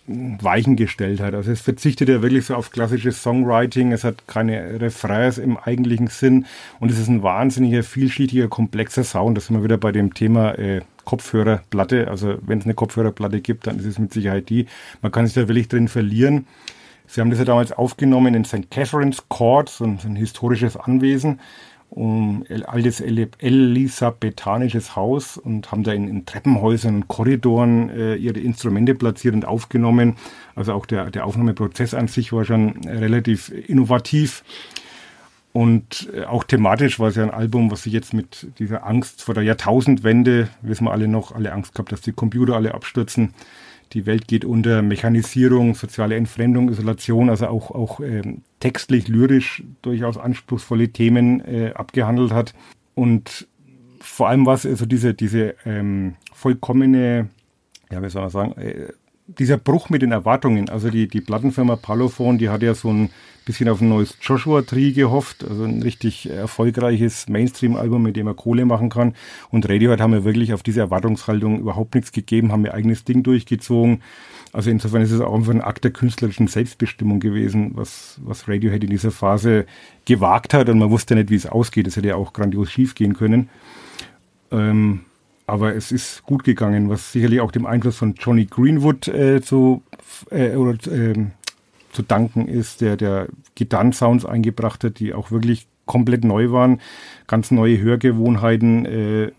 Weichen 0.07 0.75
gestellt 0.75 1.21
hat. 1.21 1.35
Also 1.35 1.53
es 1.53 1.61
verzichtet 1.61 2.09
ja 2.09 2.23
wirklich 2.23 2.47
so 2.47 2.57
auf 2.57 2.71
klassisches 2.71 3.23
Songwriting, 3.23 3.93
es 3.93 4.03
hat 4.03 4.27
keine 4.27 4.81
Refrains 4.81 5.39
im 5.39 5.57
eigentlichen 5.57 6.09
Sinn 6.09 6.47
und 6.81 6.91
es 6.91 6.99
ist 6.99 7.09
ein 7.09 7.23
wahnsinniger, 7.23 7.85
vielschichtiger, 7.85 8.49
komplexer 8.49 9.05
Sound. 9.05 9.37
Das 9.37 9.47
sind 9.47 9.57
wir 9.57 9.65
wieder 9.65 9.79
bei 9.79 9.93
dem 9.93 10.13
Thema 10.13 10.59
äh, 10.59 10.81
Kopfhörerplatte. 11.05 12.09
Also 12.09 12.37
wenn 12.43 12.59
es 12.59 12.65
eine 12.65 12.75
Kopfhörerplatte 12.75 13.41
gibt, 13.41 13.67
dann 13.67 13.79
ist 13.79 13.87
es 13.87 13.99
mit 13.99 14.13
Sicherheit 14.13 14.49
die. 14.49 14.67
Man 15.03 15.13
kann 15.13 15.27
sich 15.27 15.35
da 15.35 15.47
wirklich 15.47 15.69
drin 15.69 15.89
verlieren. 15.89 16.47
Sie 17.07 17.21
haben 17.21 17.31
das 17.31 17.39
ja 17.39 17.45
damals 17.45 17.73
aufgenommen 17.73 18.35
in 18.35 18.45
St. 18.45 18.71
Catherine's 18.71 19.29
Court, 19.29 19.69
so 19.69 19.85
ein, 19.85 19.99
so 19.99 20.09
ein 20.09 20.17
historisches 20.17 20.77
Anwesen 20.77 21.41
um 21.95 22.45
altes 22.65 23.01
elisabethanisches 23.01 24.97
Haus 24.97 25.37
und 25.37 25.71
haben 25.71 25.83
da 25.85 25.93
in, 25.93 26.09
in 26.09 26.25
Treppenhäusern 26.25 26.95
und 26.95 27.09
Korridoren 27.09 27.91
äh, 27.91 28.15
ihre 28.15 28.41
Instrumente 28.41 28.95
platziert 28.95 29.35
und 29.35 29.45
aufgenommen. 29.45 30.17
Also 30.55 30.73
auch 30.73 30.87
der, 30.87 31.11
der 31.11 31.27
Aufnahmeprozess 31.27 31.93
an 31.93 32.09
sich 32.09 32.33
war 32.33 32.47
schon 32.47 32.81
relativ 32.87 33.51
innovativ. 33.51 34.43
Und 35.53 36.09
äh, 36.15 36.25
auch 36.25 36.45
thematisch 36.45 36.99
war 36.99 37.09
es 37.09 37.17
ja 37.17 37.25
ein 37.25 37.31
Album, 37.31 37.71
was 37.71 37.83
sich 37.83 37.93
jetzt 37.93 38.15
mit 38.15 38.47
dieser 38.59 38.87
Angst 38.87 39.21
vor 39.21 39.35
der 39.35 39.43
Jahrtausendwende, 39.43 40.49
wissen 40.63 40.85
wir 40.85 40.93
alle 40.93 41.09
noch, 41.09 41.33
alle 41.33 41.53
Angst 41.53 41.75
gehabt, 41.75 41.93
dass 41.93 42.01
die 42.01 42.13
Computer 42.13 42.55
alle 42.55 42.73
abstürzen, 42.73 43.35
die 43.95 44.07
Welt 44.07 44.29
geht 44.29 44.45
unter, 44.45 44.83
Mechanisierung, 44.83 45.75
soziale 45.75 46.17
Entfremdung, 46.17 46.69
Isolation, 46.71 47.31
also 47.31 47.47
auch, 47.47 47.71
auch 47.71 48.01
ähm, 48.01 48.43
textlich, 48.61 49.09
lyrisch 49.09 49.63
durchaus 49.83 50.19
anspruchsvolle 50.19 50.89
Themen 50.89 51.41
äh, 51.41 51.73
abgehandelt 51.75 52.33
hat. 52.33 52.55
Und 52.95 53.47
vor 54.01 54.29
allem 54.29 54.47
war 54.47 54.55
es 54.55 54.67
also 54.67 54.87
diese, 54.87 55.15
diese 55.15 55.55
ähm, 55.65 56.15
vollkommene, 56.33 57.29
ja, 57.91 58.03
wie 58.03 58.11
soll 58.11 58.23
man 58.23 58.31
sagen, 58.31 58.53
äh, 58.61 58.93
dieser 59.39 59.59
Bruch 59.59 59.91
mit 59.91 60.03
den 60.03 60.13
Erwartungen. 60.13 60.69
Also 60.69 60.91
die, 60.91 61.09
die 61.09 61.21
Plattenfirma 61.21 61.77
Parlophone, 61.77 62.39
die 62.39 62.49
hat 62.49 62.63
ja 62.63 62.75
so 62.75 62.93
ein 62.93 63.11
bisschen 63.45 63.69
auf 63.69 63.81
ein 63.81 63.89
neues 63.89 64.17
Joshua 64.21 64.63
Tree 64.63 64.93
gehofft, 64.93 65.45
also 65.49 65.65
ein 65.65 65.83
richtig 65.83 66.31
erfolgreiches 66.31 67.29
Mainstream-Album, 67.29 68.03
mit 68.03 68.17
dem 68.17 68.27
er 68.29 68.35
Kohle 68.35 68.65
machen 68.65 68.89
kann. 68.89 69.15
Und 69.51 69.69
Radiohead 69.69 70.01
haben 70.01 70.13
ja 70.13 70.25
wirklich 70.25 70.55
auf 70.55 70.63
diese 70.63 70.81
Erwartungshaltung 70.81 71.59
überhaupt 71.59 71.95
nichts 71.95 72.13
gegeben, 72.13 72.53
haben 72.53 72.65
ihr 72.65 72.75
eigenes 72.75 73.05
Ding 73.05 73.23
durchgezogen. 73.23 74.03
Also 74.53 74.71
insofern 74.71 75.03
ist 75.03 75.11
es 75.11 75.21
auch 75.21 75.35
einfach 75.35 75.53
ein 75.53 75.63
Akt 75.63 75.85
der 75.85 75.93
künstlerischen 75.93 76.47
Selbstbestimmung 76.47 77.21
gewesen, 77.21 77.73
was, 77.75 78.21
was 78.23 78.49
Radiohead 78.49 78.85
in 78.85 78.91
dieser 78.91 79.11
Phase 79.11 79.67
gewagt 80.05 80.55
hat. 80.55 80.69
Und 80.69 80.79
man 80.79 80.91
wusste 80.91 81.15
nicht, 81.15 81.31
wie 81.31 81.37
es 81.37 81.47
ausgeht. 81.47 81.87
Es 81.87 81.97
hätte 81.97 82.09
ja 82.09 82.17
auch 82.17 82.33
grandios 82.33 82.71
schief 82.71 82.95
gehen 82.95 83.15
können. 83.15 83.49
Ähm, 84.51 85.01
aber 85.47 85.75
es 85.75 85.93
ist 85.93 86.23
gut 86.25 86.45
gegangen, 86.45 86.89
was 86.89 87.13
sicherlich 87.13 87.41
auch 87.41 87.53
dem 87.53 87.67
Einfluss 87.67 87.97
von 87.97 88.15
Johnny 88.15 88.47
Greenwood 88.47 89.09
äh, 89.09 89.41
zu, 89.41 89.83
äh, 90.31 90.55
oder, 90.57 90.73
äh, 90.93 91.27
zu 91.93 92.03
danken 92.03 92.49
ist, 92.49 92.81
der, 92.81 92.97
der 92.97 93.29
Gitarrensounds 93.55 94.25
eingebracht 94.25 94.85
hat, 94.85 94.99
die 94.99 95.13
auch 95.15 95.31
wirklich 95.31 95.67
komplett 95.85 96.25
neu 96.25 96.51
waren, 96.53 96.81
ganz 97.27 97.51
neue 97.51 97.81
Hörgewohnheiten 97.81 98.87
äh, 98.87 99.33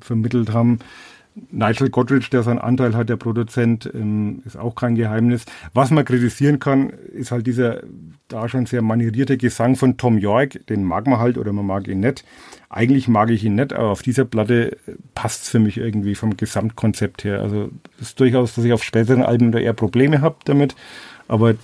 vermittelt 0.00 0.52
haben. 0.52 0.80
Nigel 1.50 1.90
Godrich, 1.90 2.30
der 2.30 2.42
seinen 2.42 2.58
Anteil 2.58 2.94
hat, 2.94 3.08
der 3.08 3.16
Produzent, 3.16 3.90
ähm, 3.94 4.42
ist 4.46 4.56
auch 4.56 4.74
kein 4.74 4.94
Geheimnis. 4.94 5.44
Was 5.74 5.90
man 5.90 6.04
kritisieren 6.04 6.58
kann, 6.58 6.90
ist 6.90 7.30
halt 7.30 7.46
dieser 7.46 7.82
da 8.28 8.48
schon 8.48 8.66
sehr 8.66 8.82
manierierte 8.82 9.36
Gesang 9.36 9.76
von 9.76 9.96
Tom 9.98 10.18
York. 10.18 10.66
Den 10.66 10.82
mag 10.84 11.06
man 11.06 11.18
halt 11.18 11.36
oder 11.38 11.52
man 11.52 11.66
mag 11.66 11.88
ihn 11.88 12.00
nicht. 12.00 12.24
Eigentlich 12.68 13.06
mag 13.06 13.30
ich 13.30 13.44
ihn 13.44 13.54
nicht, 13.54 13.72
aber 13.72 13.90
auf 13.90 14.02
dieser 14.02 14.24
Platte 14.24 14.76
passt 15.14 15.44
es 15.44 15.48
für 15.50 15.58
mich 15.58 15.78
irgendwie 15.78 16.14
vom 16.14 16.36
Gesamtkonzept 16.36 17.24
her. 17.24 17.40
Also 17.40 17.70
es 18.00 18.08
ist 18.08 18.20
durchaus, 18.20 18.54
dass 18.54 18.64
ich 18.64 18.72
auf 18.72 18.82
späteren 18.82 19.22
Alben 19.22 19.52
da 19.52 19.58
eher 19.58 19.72
Probleme 19.72 20.20
habe 20.20 20.36
damit, 20.44 20.74
aber 21.28 21.54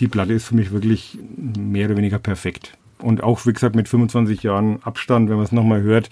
die 0.00 0.08
Platte 0.08 0.32
ist 0.32 0.46
für 0.46 0.54
mich 0.54 0.70
wirklich 0.70 1.18
mehr 1.36 1.86
oder 1.86 1.96
weniger 1.96 2.18
perfekt. 2.18 2.76
Und 2.98 3.22
auch, 3.22 3.46
wie 3.46 3.52
gesagt, 3.52 3.76
mit 3.76 3.88
25 3.88 4.42
Jahren 4.42 4.82
Abstand, 4.82 5.28
wenn 5.28 5.36
man 5.36 5.44
es 5.44 5.52
nochmal 5.52 5.82
hört, 5.82 6.10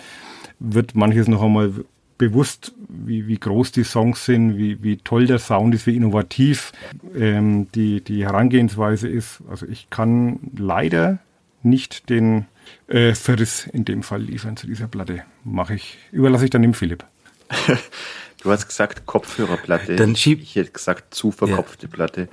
wird 0.59 0.95
manches 0.95 1.29
noch 1.29 1.43
einmal 1.43 1.73
bewusst, 2.19 2.73
wie, 2.89 3.27
wie 3.27 3.39
groß 3.39 3.73
die 3.73 3.85
Songs 3.85 4.25
sind, 4.25 4.57
wie, 4.57 4.83
wie 4.83 4.97
toll 4.97 5.27
der 5.27 5.39
Sound 5.39 5.75
ist, 5.75 5.87
wie 5.87 5.97
innovativ 5.97 6.73
ähm, 7.15 7.69
die, 7.75 8.01
die 8.01 8.25
Herangehensweise 8.25 9.09
ist. 9.09 9.43
Also 9.51 9.67
ich 9.67 9.91
kann 9.91 10.39
leider 10.57 11.19
nicht 11.63 12.09
den 12.09 12.47
äh, 12.89 13.15
Verriss 13.15 13.67
in 13.67 13.85
dem 13.85 14.03
Fall 14.03 14.23
liefern 14.23 14.57
zu 14.57 14.67
dieser 14.67 14.89
Platte. 14.89 15.23
Mache 15.45 15.75
ich, 15.75 15.99
überlasse 16.13 16.45
ich 16.45 16.51
dann 16.51 16.63
dem 16.63 16.75
Philipp. 16.75 17.05
du 18.43 18.51
hast 18.51 18.69
gesagt 18.69 19.07
Kopfhörerplatte. 19.07 19.97
Dann 19.97 20.17
schieb 20.17 20.41
ich 20.41 20.57
hätte 20.57 20.71
gesagt 20.71 21.15
zu 21.15 21.31
verkopfte 21.31 21.87
ja. 21.87 21.93
Platte. 21.93 22.29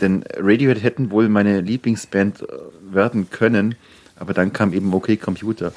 Denn 0.00 0.24
Radiohead 0.36 0.82
hätten 0.82 1.10
wohl 1.10 1.28
meine 1.28 1.60
Lieblingsband 1.60 2.42
äh, 2.42 2.46
werden 2.90 3.30
können, 3.30 3.76
aber 4.16 4.34
dann 4.34 4.52
kam 4.52 4.72
eben 4.72 4.92
OK 4.92 5.20
Computer. 5.20 5.72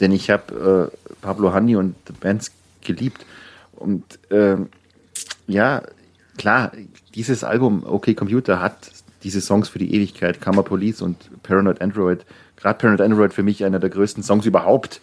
Denn 0.00 0.12
ich 0.12 0.30
habe 0.30 0.90
äh, 0.92 1.14
Pablo 1.20 1.52
Hanni 1.52 1.76
und 1.76 1.96
Bands 2.20 2.52
geliebt. 2.82 3.24
Und 3.72 4.04
äh, 4.30 4.56
ja, 5.46 5.82
klar, 6.38 6.72
dieses 7.14 7.44
Album 7.44 7.84
OK 7.84 8.14
Computer 8.16 8.60
hat 8.60 8.90
diese 9.22 9.40
Songs 9.40 9.68
für 9.68 9.78
die 9.78 9.94
Ewigkeit, 9.94 10.40
Karma 10.40 10.62
Police 10.62 11.02
und 11.02 11.42
Paranoid 11.42 11.80
Android. 11.80 12.24
Gerade 12.60 12.78
Paranoid 12.78 13.00
Android 13.00 13.32
für 13.32 13.42
mich 13.42 13.64
einer 13.64 13.78
der 13.78 13.90
größten 13.90 14.22
Songs 14.22 14.46
überhaupt. 14.46 15.00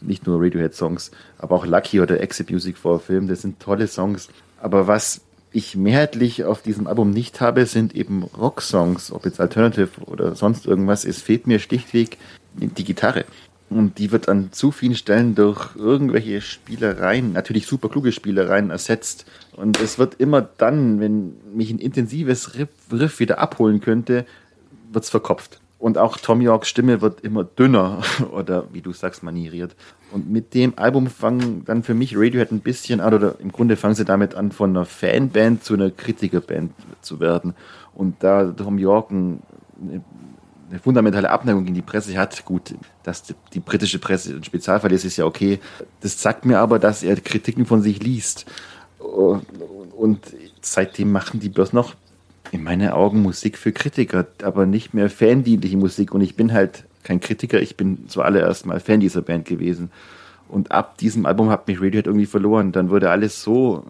Nicht 0.00 0.26
nur 0.26 0.42
Radiohead-Songs, 0.42 1.12
aber 1.38 1.56
auch 1.56 1.66
Lucky 1.66 2.00
oder 2.00 2.20
Exit 2.20 2.50
Music 2.50 2.76
for 2.76 2.96
a 2.96 2.98
Film. 2.98 3.28
Das 3.28 3.42
sind 3.42 3.60
tolle 3.60 3.86
Songs. 3.86 4.28
Aber 4.60 4.86
was 4.86 5.22
ich 5.52 5.76
mehrheitlich 5.76 6.44
auf 6.44 6.62
diesem 6.62 6.86
Album 6.86 7.10
nicht 7.10 7.40
habe, 7.40 7.64
sind 7.66 7.94
eben 7.94 8.24
Rocksongs, 8.24 9.12
ob 9.12 9.24
jetzt 9.24 9.40
Alternative 9.40 9.88
oder 10.06 10.34
sonst 10.34 10.66
irgendwas. 10.66 11.04
Es 11.04 11.22
fehlt 11.22 11.46
mir 11.46 11.60
schlichtweg 11.60 12.18
die 12.54 12.84
Gitarre. 12.84 13.24
Und 13.70 13.98
die 13.98 14.12
wird 14.12 14.28
an 14.28 14.52
zu 14.52 14.72
vielen 14.72 14.94
Stellen 14.94 15.34
durch 15.34 15.74
irgendwelche 15.76 16.40
Spielereien, 16.40 17.32
natürlich 17.32 17.66
super 17.66 17.88
kluge 17.88 18.12
Spielereien, 18.12 18.70
ersetzt. 18.70 19.26
Und 19.56 19.80
es 19.80 19.98
wird 19.98 20.14
immer 20.20 20.42
dann, 20.42 21.00
wenn 21.00 21.34
mich 21.54 21.70
ein 21.70 21.78
intensives 21.78 22.56
Riff, 22.56 23.20
wieder 23.20 23.38
abholen 23.38 23.80
könnte, 23.80 24.26
wird 24.92 25.04
es 25.04 25.10
verkopft. 25.10 25.60
Und 25.84 25.98
auch 25.98 26.16
Tom 26.16 26.40
Yorks 26.40 26.70
Stimme 26.70 27.02
wird 27.02 27.20
immer 27.20 27.44
dünner 27.44 28.00
oder 28.32 28.64
wie 28.72 28.80
du 28.80 28.94
sagst, 28.94 29.22
manieriert. 29.22 29.76
Und 30.12 30.30
mit 30.30 30.54
dem 30.54 30.78
Album 30.78 31.08
fangen 31.08 31.62
dann 31.66 31.82
für 31.82 31.92
mich 31.92 32.16
Radiohead 32.16 32.52
ein 32.52 32.60
bisschen 32.60 33.02
an, 33.02 33.12
oder 33.12 33.38
im 33.38 33.52
Grunde 33.52 33.76
fangen 33.76 33.94
sie 33.94 34.06
damit 34.06 34.34
an, 34.34 34.50
von 34.50 34.70
einer 34.70 34.86
Fanband 34.86 35.62
zu 35.62 35.74
einer 35.74 35.90
Kritikerband 35.90 36.72
zu 37.02 37.20
werden. 37.20 37.52
Und 37.92 38.22
da 38.22 38.50
Tom 38.50 38.78
York 38.78 39.10
eine 39.10 39.40
eine 40.70 40.78
fundamentale 40.78 41.28
Abneigung 41.28 41.64
gegen 41.64 41.74
die 41.74 41.82
Presse 41.82 42.16
hat. 42.16 42.46
Gut, 42.46 42.74
dass 43.02 43.22
die, 43.22 43.34
die 43.52 43.60
britische 43.60 43.98
Presse 43.98 44.36
ein 44.36 44.42
Spezialfall 44.42 44.90
ist, 44.90 45.04
ist 45.04 45.18
ja 45.18 45.26
okay. 45.26 45.60
Das 46.00 46.18
sagt 46.18 46.46
mir 46.46 46.60
aber, 46.60 46.78
dass 46.78 47.02
er 47.02 47.16
Kritiken 47.16 47.66
von 47.66 47.82
sich 47.82 48.02
liest. 48.02 48.46
Und 48.98 50.20
seitdem 50.62 51.12
machen 51.12 51.40
die 51.40 51.50
bloß 51.50 51.74
noch 51.74 51.94
in 52.52 52.62
meinen 52.62 52.90
Augen 52.90 53.22
Musik 53.22 53.58
für 53.58 53.72
Kritiker, 53.72 54.26
aber 54.42 54.66
nicht 54.66 54.94
mehr 54.94 55.10
fandienliche 55.10 55.76
Musik. 55.76 56.14
Und 56.14 56.20
ich 56.20 56.36
bin 56.36 56.52
halt 56.52 56.84
kein 57.02 57.20
Kritiker, 57.20 57.60
ich 57.60 57.76
bin 57.76 58.08
zuallererst 58.08 58.66
mal 58.66 58.80
Fan 58.80 59.00
dieser 59.00 59.22
Band 59.22 59.44
gewesen. 59.44 59.90
Und 60.48 60.72
ab 60.72 60.98
diesem 60.98 61.26
Album 61.26 61.50
hat 61.50 61.66
mich 61.66 61.78
Radiohead 61.80 62.06
irgendwie 62.06 62.26
verloren. 62.26 62.72
Dann 62.72 62.90
wurde 62.90 63.10
alles 63.10 63.42
so 63.42 63.84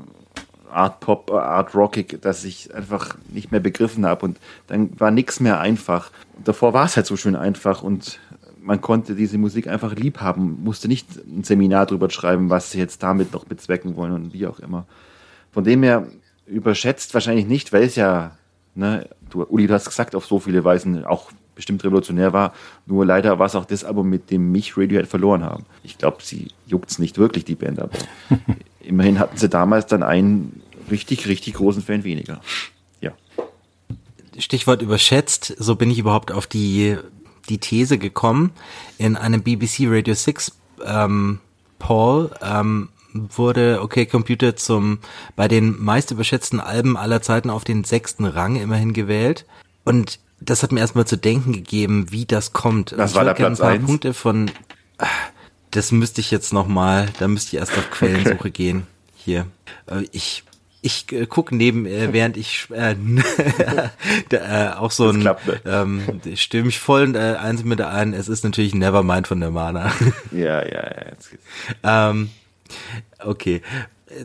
Art 0.70 1.00
Pop, 1.00 1.30
Art 1.30 1.74
Rockig, 1.74 2.20
dass 2.22 2.44
ich 2.44 2.74
einfach 2.74 3.16
nicht 3.32 3.52
mehr 3.52 3.60
begriffen 3.60 4.06
habe. 4.06 4.26
Und 4.26 4.38
dann 4.66 4.98
war 4.98 5.10
nichts 5.10 5.40
mehr 5.40 5.60
einfach. 5.60 6.10
Davor 6.42 6.72
war 6.72 6.86
es 6.86 6.96
halt 6.96 7.06
so 7.06 7.16
schön 7.16 7.36
einfach 7.36 7.82
und 7.82 8.18
man 8.60 8.80
konnte 8.80 9.14
diese 9.14 9.36
Musik 9.36 9.66
einfach 9.66 9.94
lieb 9.94 10.20
haben, 10.20 10.64
musste 10.64 10.88
nicht 10.88 11.06
ein 11.26 11.44
Seminar 11.44 11.84
drüber 11.84 12.08
schreiben, 12.08 12.48
was 12.48 12.70
sie 12.70 12.78
jetzt 12.78 13.02
damit 13.02 13.32
noch 13.32 13.44
bezwecken 13.44 13.94
wollen 13.94 14.12
und 14.12 14.32
wie 14.32 14.46
auch 14.46 14.58
immer. 14.58 14.86
Von 15.52 15.64
dem 15.64 15.82
her 15.82 16.06
überschätzt 16.46 17.12
wahrscheinlich 17.12 17.46
nicht, 17.46 17.72
weil 17.72 17.82
es 17.82 17.94
ja, 17.94 18.32
ne, 18.74 19.08
du, 19.30 19.44
Uli, 19.44 19.66
du 19.66 19.74
hast 19.74 19.86
gesagt, 19.86 20.14
auf 20.14 20.26
so 20.26 20.38
viele 20.40 20.64
Weisen 20.64 21.04
auch 21.04 21.30
bestimmt 21.54 21.84
revolutionär 21.84 22.32
war. 22.32 22.52
Nur 22.86 23.06
leider 23.06 23.38
war 23.38 23.46
es 23.46 23.54
auch 23.54 23.64
das 23.64 23.84
Album, 23.84 24.10
mit 24.10 24.30
dem 24.30 24.50
mich 24.50 24.76
Radiohead 24.76 25.06
verloren 25.06 25.44
haben. 25.44 25.64
Ich 25.82 25.98
glaube, 25.98 26.18
sie 26.20 26.48
juckt 26.66 26.90
es 26.90 26.98
nicht 26.98 27.18
wirklich, 27.18 27.44
die 27.44 27.54
Band, 27.54 27.80
aber 27.80 27.92
immerhin 28.80 29.18
hatten 29.18 29.36
sie 29.36 29.48
damals 29.48 29.86
dann 29.86 30.02
einen 30.02 30.62
richtig, 30.90 31.26
richtig 31.28 31.54
großen 31.54 31.82
Fan 31.82 32.04
weniger. 32.04 32.40
Ja. 33.00 33.12
Stichwort 34.38 34.82
überschätzt, 34.82 35.54
so 35.58 35.76
bin 35.76 35.90
ich 35.90 35.98
überhaupt 35.98 36.32
auf 36.32 36.46
die, 36.46 36.96
die 37.48 37.58
These 37.58 37.98
gekommen. 37.98 38.50
In 38.98 39.16
einem 39.16 39.42
BBC 39.42 39.86
Radio 39.86 40.14
6 40.14 40.52
ähm, 40.84 41.40
Poll 41.78 42.30
ähm, 42.42 42.88
wurde 43.14 43.80
OK 43.82 44.08
Computer 44.10 44.56
zum 44.56 44.98
bei 45.36 45.48
den 45.48 45.82
meist 45.82 46.10
überschätzten 46.10 46.60
Alben 46.60 46.96
aller 46.96 47.22
Zeiten 47.22 47.48
auf 47.48 47.64
den 47.64 47.84
sechsten 47.84 48.26
Rang 48.26 48.56
immerhin 48.56 48.92
gewählt. 48.92 49.46
Und 49.84 50.20
das 50.40 50.62
hat 50.62 50.72
mir 50.72 50.80
erstmal 50.80 51.06
zu 51.06 51.16
denken 51.16 51.52
gegeben, 51.52 52.10
wie 52.10 52.26
das 52.26 52.52
kommt. 52.52 52.94
Was 52.96 53.14
war 53.14 53.24
der 53.24 53.34
Platz 53.34 53.60
ein 53.60 53.64
paar 53.64 53.72
eins? 53.72 53.86
Punkte 53.86 54.12
von 54.12 54.50
das 55.70 55.90
müsste 55.90 56.20
ich 56.20 56.30
jetzt 56.30 56.52
noch 56.52 56.68
mal, 56.68 57.08
da 57.18 57.28
müsste 57.28 57.56
ich 57.56 57.60
erst 57.60 57.76
auf 57.76 57.90
Quellensuche 57.90 58.34
okay. 58.34 58.50
gehen. 58.50 58.86
Hier. 59.16 59.46
Äh, 59.86 60.04
ich 60.12 60.44
ich 60.82 61.10
äh, 61.12 61.26
gucke 61.26 61.56
neben, 61.56 61.86
äh, 61.86 62.12
während 62.12 62.36
ich 62.36 62.68
äh, 62.70 62.94
äh, 64.30 64.68
auch 64.76 64.90
so 64.90 65.08
ein 65.08 65.20
klappt, 65.20 65.46
ne? 65.46 65.60
ähm, 65.64 66.20
stimme 66.34 66.68
ich 66.68 66.78
voll 66.78 67.16
äh, 67.16 67.36
eins 67.36 67.64
mit 67.64 67.80
ein. 67.80 68.12
Es 68.12 68.28
ist 68.28 68.44
natürlich 68.44 68.74
Nevermind 68.74 69.26
von 69.26 69.38
Nirvana. 69.38 69.92
ja, 70.30 70.62
ja, 70.62 70.82
ja. 70.82 71.06
Jetzt 71.10 71.30
geht's. 71.30 71.44
Ähm, 71.82 72.30
okay 73.24 73.62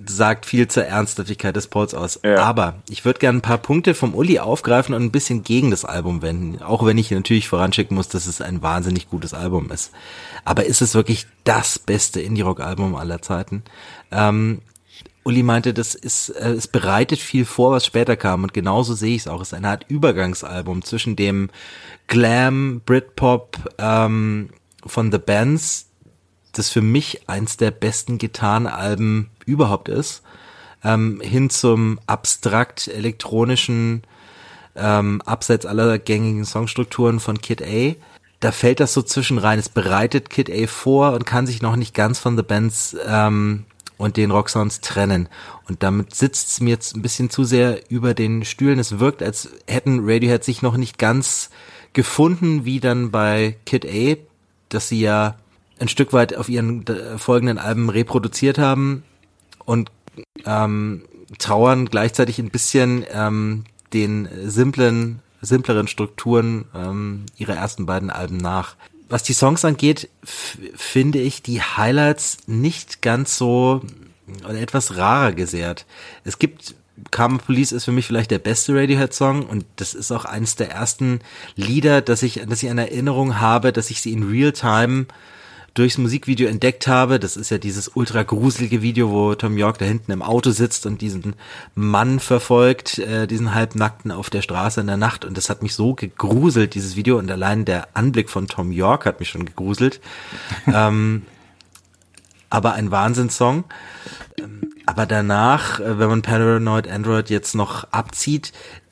sagt 0.05 0.45
viel 0.45 0.67
zur 0.67 0.85
Ernsthaftigkeit 0.85 1.55
des 1.55 1.67
Polls 1.67 1.93
aus. 1.93 2.19
Ja. 2.23 2.43
Aber 2.43 2.75
ich 2.89 3.05
würde 3.05 3.19
gerne 3.19 3.39
ein 3.39 3.41
paar 3.41 3.57
Punkte 3.57 3.93
vom 3.93 4.13
Uli 4.13 4.39
aufgreifen 4.39 4.93
und 4.93 5.03
ein 5.03 5.11
bisschen 5.11 5.43
gegen 5.43 5.71
das 5.71 5.85
Album 5.85 6.21
wenden. 6.21 6.61
Auch 6.61 6.85
wenn 6.85 6.97
ich 6.97 7.11
natürlich 7.11 7.47
voranschicken 7.47 7.95
muss, 7.95 8.09
dass 8.09 8.27
es 8.27 8.41
ein 8.41 8.61
wahnsinnig 8.61 9.09
gutes 9.09 9.33
Album 9.33 9.71
ist. 9.71 9.91
Aber 10.45 10.65
ist 10.65 10.81
es 10.81 10.93
wirklich 10.95 11.27
das 11.43 11.79
beste 11.79 12.21
Indie-Rock-Album 12.21 12.95
aller 12.95 13.21
Zeiten? 13.21 13.63
Ähm, 14.11 14.61
Uli 15.23 15.43
meinte, 15.43 15.73
das 15.73 15.95
ist, 15.95 16.29
äh, 16.29 16.51
es 16.51 16.67
bereitet 16.67 17.19
viel 17.19 17.45
vor, 17.45 17.71
was 17.71 17.85
später 17.85 18.15
kam 18.15 18.43
und 18.43 18.53
genauso 18.53 18.93
sehe 18.93 19.15
ich 19.15 19.23
es 19.23 19.27
auch. 19.27 19.41
Es 19.41 19.49
ist 19.49 19.53
eine 19.53 19.69
Art 19.69 19.85
Übergangsalbum 19.87 20.83
zwischen 20.83 21.15
dem 21.15 21.49
Glam, 22.07 22.81
Britpop 22.85 23.75
ähm, 23.77 24.49
von 24.85 25.11
The 25.11 25.17
Bands, 25.17 25.88
das 26.59 26.69
für 26.69 26.81
mich 26.81 27.27
eins 27.27 27.57
der 27.57 27.71
besten 27.71 28.17
Gitarrenalben 28.17 29.29
überhaupt 29.45 29.89
ist, 29.89 30.21
ähm, 30.83 31.21
hin 31.21 31.49
zum 31.49 31.99
abstrakt 32.05 32.87
elektronischen, 32.87 34.03
ähm, 34.75 35.21
abseits 35.25 35.65
aller 35.65 35.97
gängigen 35.97 36.45
Songstrukturen 36.45 37.19
von 37.19 37.41
Kid 37.41 37.61
A. 37.63 37.95
Da 38.39 38.51
fällt 38.51 38.79
das 38.79 38.93
so 38.93 39.01
zwischen 39.01 39.37
rein. 39.37 39.59
Es 39.59 39.69
bereitet 39.69 40.29
Kid 40.29 40.49
A 40.51 40.67
vor 40.67 41.13
und 41.13 41.25
kann 41.25 41.47
sich 41.47 41.61
noch 41.61 41.75
nicht 41.75 41.93
ganz 41.93 42.19
von 42.19 42.37
The 42.37 42.43
Bands 42.43 42.95
ähm, 43.05 43.65
und 43.97 44.15
den 44.15 44.31
Rocksounds 44.31 44.79
trennen. 44.79 45.27
Und 45.67 45.83
damit 45.83 46.15
sitzt 46.15 46.49
es 46.49 46.61
mir 46.61 46.69
jetzt 46.69 46.95
ein 46.95 47.01
bisschen 47.01 47.29
zu 47.29 47.43
sehr 47.43 47.89
über 47.89 48.13
den 48.13 48.45
Stühlen. 48.45 48.79
Es 48.79 48.99
wirkt, 48.99 49.21
als 49.21 49.49
hätten 49.67 50.01
Radiohead 50.03 50.43
sich 50.43 50.61
noch 50.61 50.77
nicht 50.77 50.97
ganz 50.97 51.49
gefunden, 51.93 52.63
wie 52.63 52.79
dann 52.79 53.11
bei 53.11 53.57
Kid 53.65 53.85
A, 53.85 54.15
dass 54.69 54.87
sie 54.87 55.01
ja 55.01 55.35
ein 55.79 55.87
Stück 55.87 56.13
weit 56.13 56.35
auf 56.35 56.49
ihren 56.49 56.85
folgenden 57.17 57.57
Alben 57.57 57.89
reproduziert 57.89 58.57
haben 58.57 59.03
und 59.65 59.91
ähm, 60.45 61.03
trauern 61.37 61.85
gleichzeitig 61.85 62.39
ein 62.39 62.49
bisschen 62.49 63.05
ähm, 63.11 63.63
den 63.93 64.27
simplen, 64.45 65.19
simpleren 65.41 65.87
Strukturen 65.87 66.65
ähm, 66.75 67.25
ihrer 67.37 67.55
ersten 67.55 67.85
beiden 67.85 68.09
Alben 68.09 68.37
nach 68.37 68.75
was 69.09 69.23
die 69.23 69.33
Songs 69.33 69.65
angeht, 69.65 70.07
finde 70.75 71.19
ich 71.19 71.41
die 71.41 71.61
Highlights 71.61 72.37
nicht 72.45 73.01
ganz 73.01 73.37
so 73.37 73.81
oder 74.43 74.59
etwas 74.59 74.97
rarer 74.97 75.33
gesehrt. 75.33 75.85
Es 76.23 76.37
gibt 76.37 76.75
Karma 77.11 77.37
Police 77.37 77.71
ist 77.71 77.85
für 77.85 77.91
mich 77.91 78.05
vielleicht 78.05 78.29
der 78.29 78.39
beste 78.39 78.75
Radiohead-Song 78.75 79.45
und 79.45 79.65
das 79.77 79.93
ist 79.93 80.11
auch 80.11 80.25
eines 80.25 80.55
der 80.55 80.69
ersten 80.69 81.21
Lieder, 81.55 82.01
dass 82.01 82.23
ich, 82.23 82.41
dass 82.47 82.61
ich 82.61 82.69
eine 82.69 82.89
Erinnerung 82.89 83.39
habe, 83.39 83.71
dass 83.71 83.89
ich 83.89 84.01
sie 84.01 84.11
in 84.11 84.29
Real 84.29 84.51
Time 84.51 85.05
durchs 85.79 85.97
Musikvideo 85.97 86.49
entdeckt 86.49 86.87
habe. 86.87 87.19
Das 87.19 87.37
ist 87.37 87.49
ja 87.49 87.57
dieses 87.57 87.87
ultra 87.95 88.23
gruselige 88.23 88.81
Video, 88.81 89.09
wo 89.11 89.33
Tom 89.35 89.57
York 89.57 89.77
da 89.77 89.85
hinten 89.85 90.11
im 90.11 90.21
Auto 90.21 90.51
sitzt 90.51 90.85
und 90.85 91.01
diesen 91.01 91.35
Mann 91.73 92.19
verfolgt, 92.19 92.99
äh, 92.99 93.27
diesen 93.27 93.55
halbnackten 93.55 94.11
auf 94.11 94.29
der 94.29 94.41
Straße 94.41 94.81
in 94.81 94.87
der 94.87 94.97
Nacht. 94.97 95.23
Und 95.23 95.37
das 95.37 95.49
hat 95.49 95.63
mich 95.63 95.73
so 95.73 95.93
gegruselt, 95.93 96.75
dieses 96.75 96.97
Video. 96.97 97.17
Und 97.17 97.31
allein 97.31 97.63
der 97.63 97.87
Anblick 97.93 98.29
von 98.29 98.47
Tom 98.47 98.73
York 98.73 99.05
hat 99.05 99.21
mich 99.21 99.29
schon 99.29 99.45
gegruselt. 99.45 100.01
ähm, 100.67 101.23
aber 102.49 102.73
ein 102.73 102.91
Wahnsinnssong. 102.91 103.63
Ähm, 104.37 104.73
aber 104.85 105.05
danach, 105.05 105.79
äh, 105.79 105.97
wenn 105.97 106.09
man 106.09 106.21
Paranoid 106.21 106.89
Android 106.89 107.29
jetzt 107.29 107.55
noch 107.55 107.85
abzieht, 107.91 108.51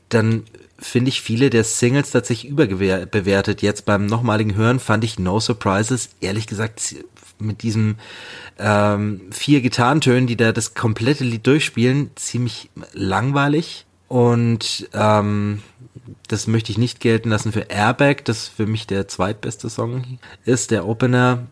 dann 0.10 0.44
finde 0.80 1.10
ich 1.10 1.22
viele 1.22 1.50
der 1.50 1.64
Singles 1.64 2.12
tatsächlich 2.12 2.52
überbewertet. 2.52 3.62
Jetzt 3.62 3.86
beim 3.86 4.06
nochmaligen 4.06 4.56
Hören 4.56 4.80
fand 4.80 5.04
ich 5.04 5.20
No 5.20 5.40
Surprises, 5.40 6.10
ehrlich 6.22 6.48
gesagt, 6.48 6.96
mit 7.40 7.64
diesem 7.64 7.98
ähm, 8.58 9.22
vier 9.32 9.62
Gitarrentönen, 9.62 10.28
die 10.28 10.38
da 10.38 10.52
das 10.52 10.74
komplette 10.74 11.24
Lied 11.24 11.46
durchspielen, 11.46 12.12
ziemlich 12.16 12.70
langweilig. 12.94 13.86
Und 14.08 14.90
ähm, 14.94 15.62
das 16.28 16.48
möchte 16.48 16.72
ich 16.72 16.78
nicht 16.78 17.00
gelten 17.00 17.30
lassen 17.30 17.52
für 17.52 17.70
Airbag, 17.70 18.24
das 18.26 18.48
für 18.48 18.66
mich 18.66 18.88
der 18.88 19.08
zweitbeste 19.08 19.70
Song 19.70 20.20
ist, 20.46 20.72
der 20.72 20.88
Opener. 20.88 21.48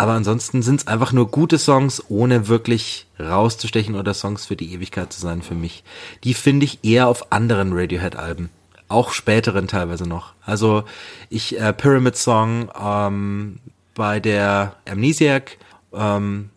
Aber 0.00 0.14
ansonsten 0.14 0.62
sind 0.62 0.80
es 0.80 0.86
einfach 0.86 1.12
nur 1.12 1.30
gute 1.30 1.58
Songs, 1.58 2.02
ohne 2.08 2.48
wirklich 2.48 3.06
rauszustechen 3.18 3.96
oder 3.96 4.14
Songs 4.14 4.46
für 4.46 4.56
die 4.56 4.72
Ewigkeit 4.72 5.12
zu 5.12 5.20
sein 5.20 5.42
für 5.42 5.54
mich. 5.54 5.84
Die 6.24 6.32
finde 6.32 6.64
ich 6.64 6.82
eher 6.82 7.06
auf 7.06 7.30
anderen 7.32 7.74
Radiohead-Alben. 7.74 8.48
Auch 8.88 9.12
späteren 9.12 9.68
teilweise 9.68 10.08
noch. 10.08 10.32
Also 10.40 10.84
ich, 11.28 11.60
äh, 11.60 11.74
Pyramid 11.74 12.16
Song 12.16 12.70
ähm, 12.82 13.58
bei 13.94 14.20
der 14.20 14.74
Amnesiac 14.88 15.58
ähm, 15.92 16.48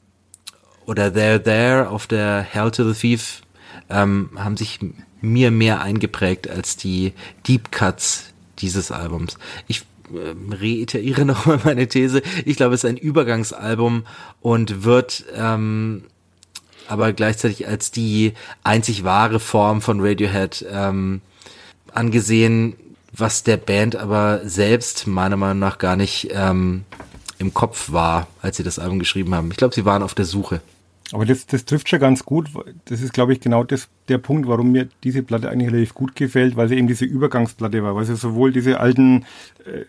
oder 0.86 1.14
There 1.14 1.44
There 1.44 1.90
auf 1.90 2.08
der 2.08 2.40
Hell 2.44 2.72
to 2.72 2.90
the 2.90 2.98
Thief 2.98 3.42
ähm, 3.90 4.30
haben 4.38 4.56
sich 4.56 4.80
mir 5.20 5.52
mehr 5.52 5.82
eingeprägt 5.82 6.50
als 6.50 6.78
die 6.78 7.12
Deep 7.46 7.74
Cuts 7.74 8.34
dieses 8.60 8.90
Albums. 8.90 9.38
Ich 9.68 9.84
ähm, 10.16 10.54
reiteriere 10.54 11.26
nochmal 11.26 11.60
meine 11.64 11.88
These. 11.88 12.22
Ich 12.46 12.58
glaube, 12.58 12.76
es 12.76 12.84
ist 12.84 12.90
ein 12.90 12.98
Übergangsalbum 12.98 14.06
und 14.42 14.84
wird 14.84 15.26
ähm, 15.36 16.04
aber 16.88 17.14
gleichzeitig 17.14 17.68
als 17.68 17.92
die 17.92 18.34
einzig 18.64 19.04
wahre 19.04 19.40
Form 19.40 19.82
von 19.82 20.02
Radiohead 20.02 20.66
ähm, 20.70 21.22
angesehen, 21.94 22.76
was 23.12 23.44
der 23.44 23.58
Band 23.58 23.96
aber 23.96 24.42
selbst 24.44 25.08
meiner 25.08 25.38
Meinung 25.38 25.60
nach 25.60 25.78
gar 25.78 25.96
nicht 25.96 26.30
ähm, 26.32 26.84
im 27.38 27.54
Kopf 27.54 27.92
war, 27.92 28.28
als 28.42 28.58
sie 28.58 28.64
das 28.64 28.80
Album 28.80 29.00
geschrieben 29.00 29.36
haben. 29.36 29.52
Ich 29.52 29.58
glaube, 29.58 29.76
sie 29.76 29.86
waren 29.86 30.04
auf 30.04 30.16
der 30.16 30.26
Suche. 30.26 30.62
Aber 31.14 31.26
das, 31.26 31.46
das 31.46 31.66
trifft 31.66 31.90
schon 31.90 32.00
ganz 32.00 32.26
gut. 32.26 32.50
Das 32.86 33.02
ist, 33.02 33.14
glaube 33.14 33.34
ich, 33.34 33.40
genau 33.40 33.64
das, 33.64 33.88
der 34.08 34.18
Punkt, 34.18 34.48
warum 34.48 34.72
mir 34.72 34.88
diese 35.04 35.22
Platte 35.22 35.52
eigentlich 35.52 35.72
relativ 35.72 35.94
gut 35.94 36.16
gefällt, 36.16 36.56
weil 36.56 36.68
sie 36.68 36.76
eben 36.76 36.88
diese 36.88 37.06
Übergangsplatte 37.06 37.84
war, 37.84 37.96
weil 37.96 38.06
sie 38.06 38.16
sowohl 38.16 38.52
diese 38.52 38.80
alten, 38.80 39.26
äh, 39.66 39.84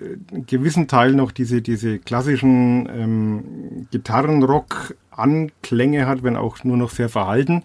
gewissen 0.46 0.86
Teil 0.86 1.14
noch 1.14 1.32
diese, 1.32 1.62
diese 1.62 1.98
klassischen 1.98 2.86
ähm, 2.94 3.86
Gitarrenrock-Anklänge 3.90 6.06
hat, 6.06 6.22
wenn 6.22 6.36
auch 6.36 6.62
nur 6.62 6.76
noch 6.76 6.90
sehr 6.90 7.08
verhalten. 7.08 7.62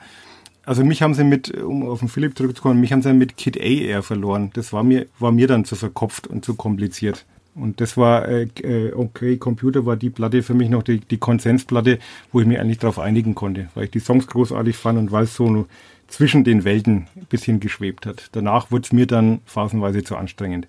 Also 0.66 0.86
mich 0.86 1.02
haben 1.02 1.14
sie 1.14 1.26
mit, 1.26 1.54
um 1.58 1.86
auf 1.86 2.00
den 2.00 2.08
Philipp 2.08 2.38
zurückzukommen, 2.38 2.80
mich 2.80 2.94
haben 2.94 3.02
sie 3.02 3.12
mit 3.12 3.36
Kid 3.36 3.58
A 3.58 3.64
eher 3.64 4.04
verloren. 4.04 4.52
Das 4.54 4.72
war 4.72 4.84
mir, 4.84 5.08
war 5.20 5.34
mir 5.34 5.48
dann 5.48 5.66
zu 5.66 5.76
verkopft 5.76 6.28
und 6.28 6.46
zu 6.46 6.56
kompliziert. 6.56 7.26
Und 7.60 7.82
das 7.82 7.98
war, 7.98 8.28
äh, 8.28 8.48
äh, 8.62 8.94
okay, 8.94 9.38
Computer 9.38 9.86
war 9.86 9.98
die 9.98 10.10
Platte 10.10 10.44
für 10.44 10.54
mich 10.54 10.70
noch 10.70 10.84
die, 10.84 11.00
die 11.00 11.18
Konsensplatte, 11.18 12.00
wo 12.32 12.40
ich 12.40 12.48
mich 12.48 12.60
eigentlich 12.60 12.80
darauf 12.80 13.00
einigen 13.00 13.36
konnte, 13.36 13.70
weil 13.76 13.86
ich 13.86 13.92
die 13.92 14.00
Songs 14.00 14.28
großartig 14.28 14.78
fand 14.78 14.98
und 14.98 15.12
weil 15.12 15.26
es 15.26 15.36
so 15.36 15.68
zwischen 16.08 16.44
den 16.44 16.64
Welten 16.64 17.08
ein 17.16 17.26
bisschen 17.30 17.60
geschwebt 17.60 18.06
hat. 18.06 18.30
Danach 18.32 18.72
wurde 18.72 18.86
es 18.86 18.92
mir 18.94 19.06
dann 19.06 19.42
phasenweise 19.46 20.04
zu 20.04 20.16
anstrengend. 20.16 20.68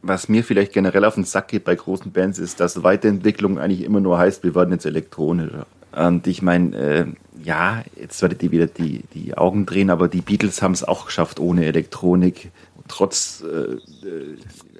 Was 0.00 0.28
mir 0.28 0.44
vielleicht 0.44 0.72
generell 0.72 1.04
auf 1.04 1.16
den 1.16 1.24
Sack 1.24 1.48
geht 1.48 1.64
bei 1.64 1.74
großen 1.74 2.12
Bands, 2.12 2.38
ist, 2.38 2.60
dass 2.60 2.82
Weiterentwicklung 2.82 3.58
eigentlich 3.58 3.82
immer 3.82 4.00
nur 4.00 4.18
heißt, 4.18 4.42
wir 4.44 4.54
werden 4.54 4.72
jetzt 4.72 4.86
elektronischer. 4.86 5.66
Und 5.92 6.26
ich 6.26 6.40
meine, 6.40 6.76
äh, 6.76 7.06
ja, 7.42 7.82
jetzt 8.00 8.22
werdet 8.22 8.42
ihr 8.42 8.50
wieder 8.50 8.66
die, 8.66 9.02
die 9.12 9.36
Augen 9.36 9.66
drehen, 9.66 9.90
aber 9.90 10.08
die 10.08 10.22
Beatles 10.22 10.62
haben 10.62 10.72
es 10.72 10.84
auch 10.84 11.06
geschafft 11.06 11.38
ohne 11.40 11.66
Elektronik. 11.66 12.50
Trotz 12.88 13.42
äh, 13.42 13.76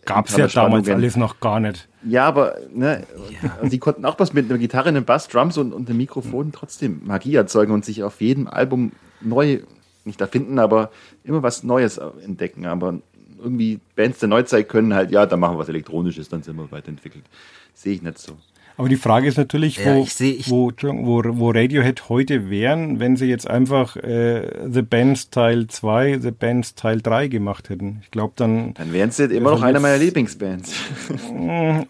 gab 0.05 0.29
es 0.29 0.37
ja 0.37 0.47
damals 0.47 0.89
alles 0.89 1.17
noch 1.17 1.41
gar 1.41 1.61
nicht. 1.61 1.89
Ja, 2.05 2.27
aber 2.27 2.57
ne, 2.73 3.07
ja. 3.43 3.69
sie 3.69 3.79
konnten 3.79 4.05
auch 4.05 4.19
was 4.19 4.33
mit 4.33 4.51
einer 4.51 4.59
Gitarre, 4.59 4.89
einem 4.89 5.05
Bass, 5.05 5.29
Drums 5.29 5.57
und, 5.59 5.73
und 5.73 5.89
einem 5.89 5.99
Mikrofon 5.99 6.53
trotzdem 6.53 7.03
Magie 7.05 7.37
erzeugen 7.37 7.73
und 7.73 7.85
sich 7.85 8.03
auf 8.03 8.21
jedem 8.21 8.49
Album 8.49 8.93
neu, 9.21 9.61
nicht 10.05 10.21
erfinden, 10.21 10.59
aber 10.59 10.91
immer 11.25 11.43
was 11.43 11.63
Neues 11.63 11.99
entdecken. 11.99 12.67
Aber 12.67 12.99
irgendwie 13.39 13.81
Bands 13.97 14.19
der 14.19 14.29
Neuzeit 14.29 14.69
können 14.69 14.95
halt, 14.95 15.11
ja, 15.11 15.27
da 15.27 15.37
machen 15.37 15.55
wir 15.55 15.61
was 15.61 15.69
Elektronisches, 15.69 16.29
dann 16.29 16.43
sind 16.43 16.57
wir 16.57 16.71
weiterentwickelt. 16.71 17.25
Sehe 17.75 17.95
ich 17.95 18.03
nicht 18.03 18.19
so. 18.19 18.37
Aber 18.77 18.89
die 18.89 18.97
Frage 18.97 19.29
ist 19.29 19.37
natürlich, 19.37 19.79
wo, 19.85 19.89
ja, 19.89 19.97
ich 19.99 20.15
seh, 20.15 20.31
ich 20.31 20.51
wo, 20.51 20.73
wo, 20.81 21.23
wo 21.25 21.51
Radiohead 21.51 22.09
heute 22.09 22.51
wären, 22.51 23.01
wenn 23.01 23.17
sie 23.17 23.27
jetzt 23.27 23.49
einfach 23.49 23.97
äh, 23.97 24.71
The 24.71 24.83
Bands 24.83 25.31
Teil 25.31 25.67
2, 25.67 26.19
The 26.21 26.31
Bands 26.31 26.75
Teil 26.75 27.01
3 27.01 27.29
gemacht 27.29 27.69
hätten. 27.71 28.01
Ich 28.03 28.11
glaube 28.11 28.33
dann. 28.37 28.75
Dann 28.75 28.93
wären 28.93 29.11
sie 29.11 29.25
immer 29.25 29.51
noch 29.51 29.63
einer 29.63 29.81
meiner 29.81 29.99
Lieblingsbands. 29.99 30.75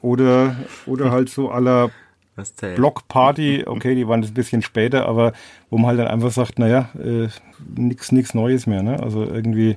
oder, 0.03 0.57
oder 0.87 1.11
halt 1.11 1.29
so 1.29 1.51
aller 1.51 1.91
Block 2.77 3.09
Party, 3.09 3.65
okay, 3.67 3.95
die 3.95 4.09
waren 4.09 4.23
das 4.23 4.31
ein 4.31 4.35
bisschen 4.35 4.63
später, 4.63 5.07
aber 5.07 5.33
wo 5.69 5.77
man 5.77 5.89
halt 5.89 6.01
dann 6.01 6.09
einfach 6.09 6.31
sagt, 6.31 6.59
naja, 6.59 6.89
äh, 6.99 7.29
nichts 7.77 8.35
Neues 8.35 8.67
mehr, 8.67 8.83
ne? 8.83 9.01
Also 9.01 9.25
irgendwie. 9.25 9.77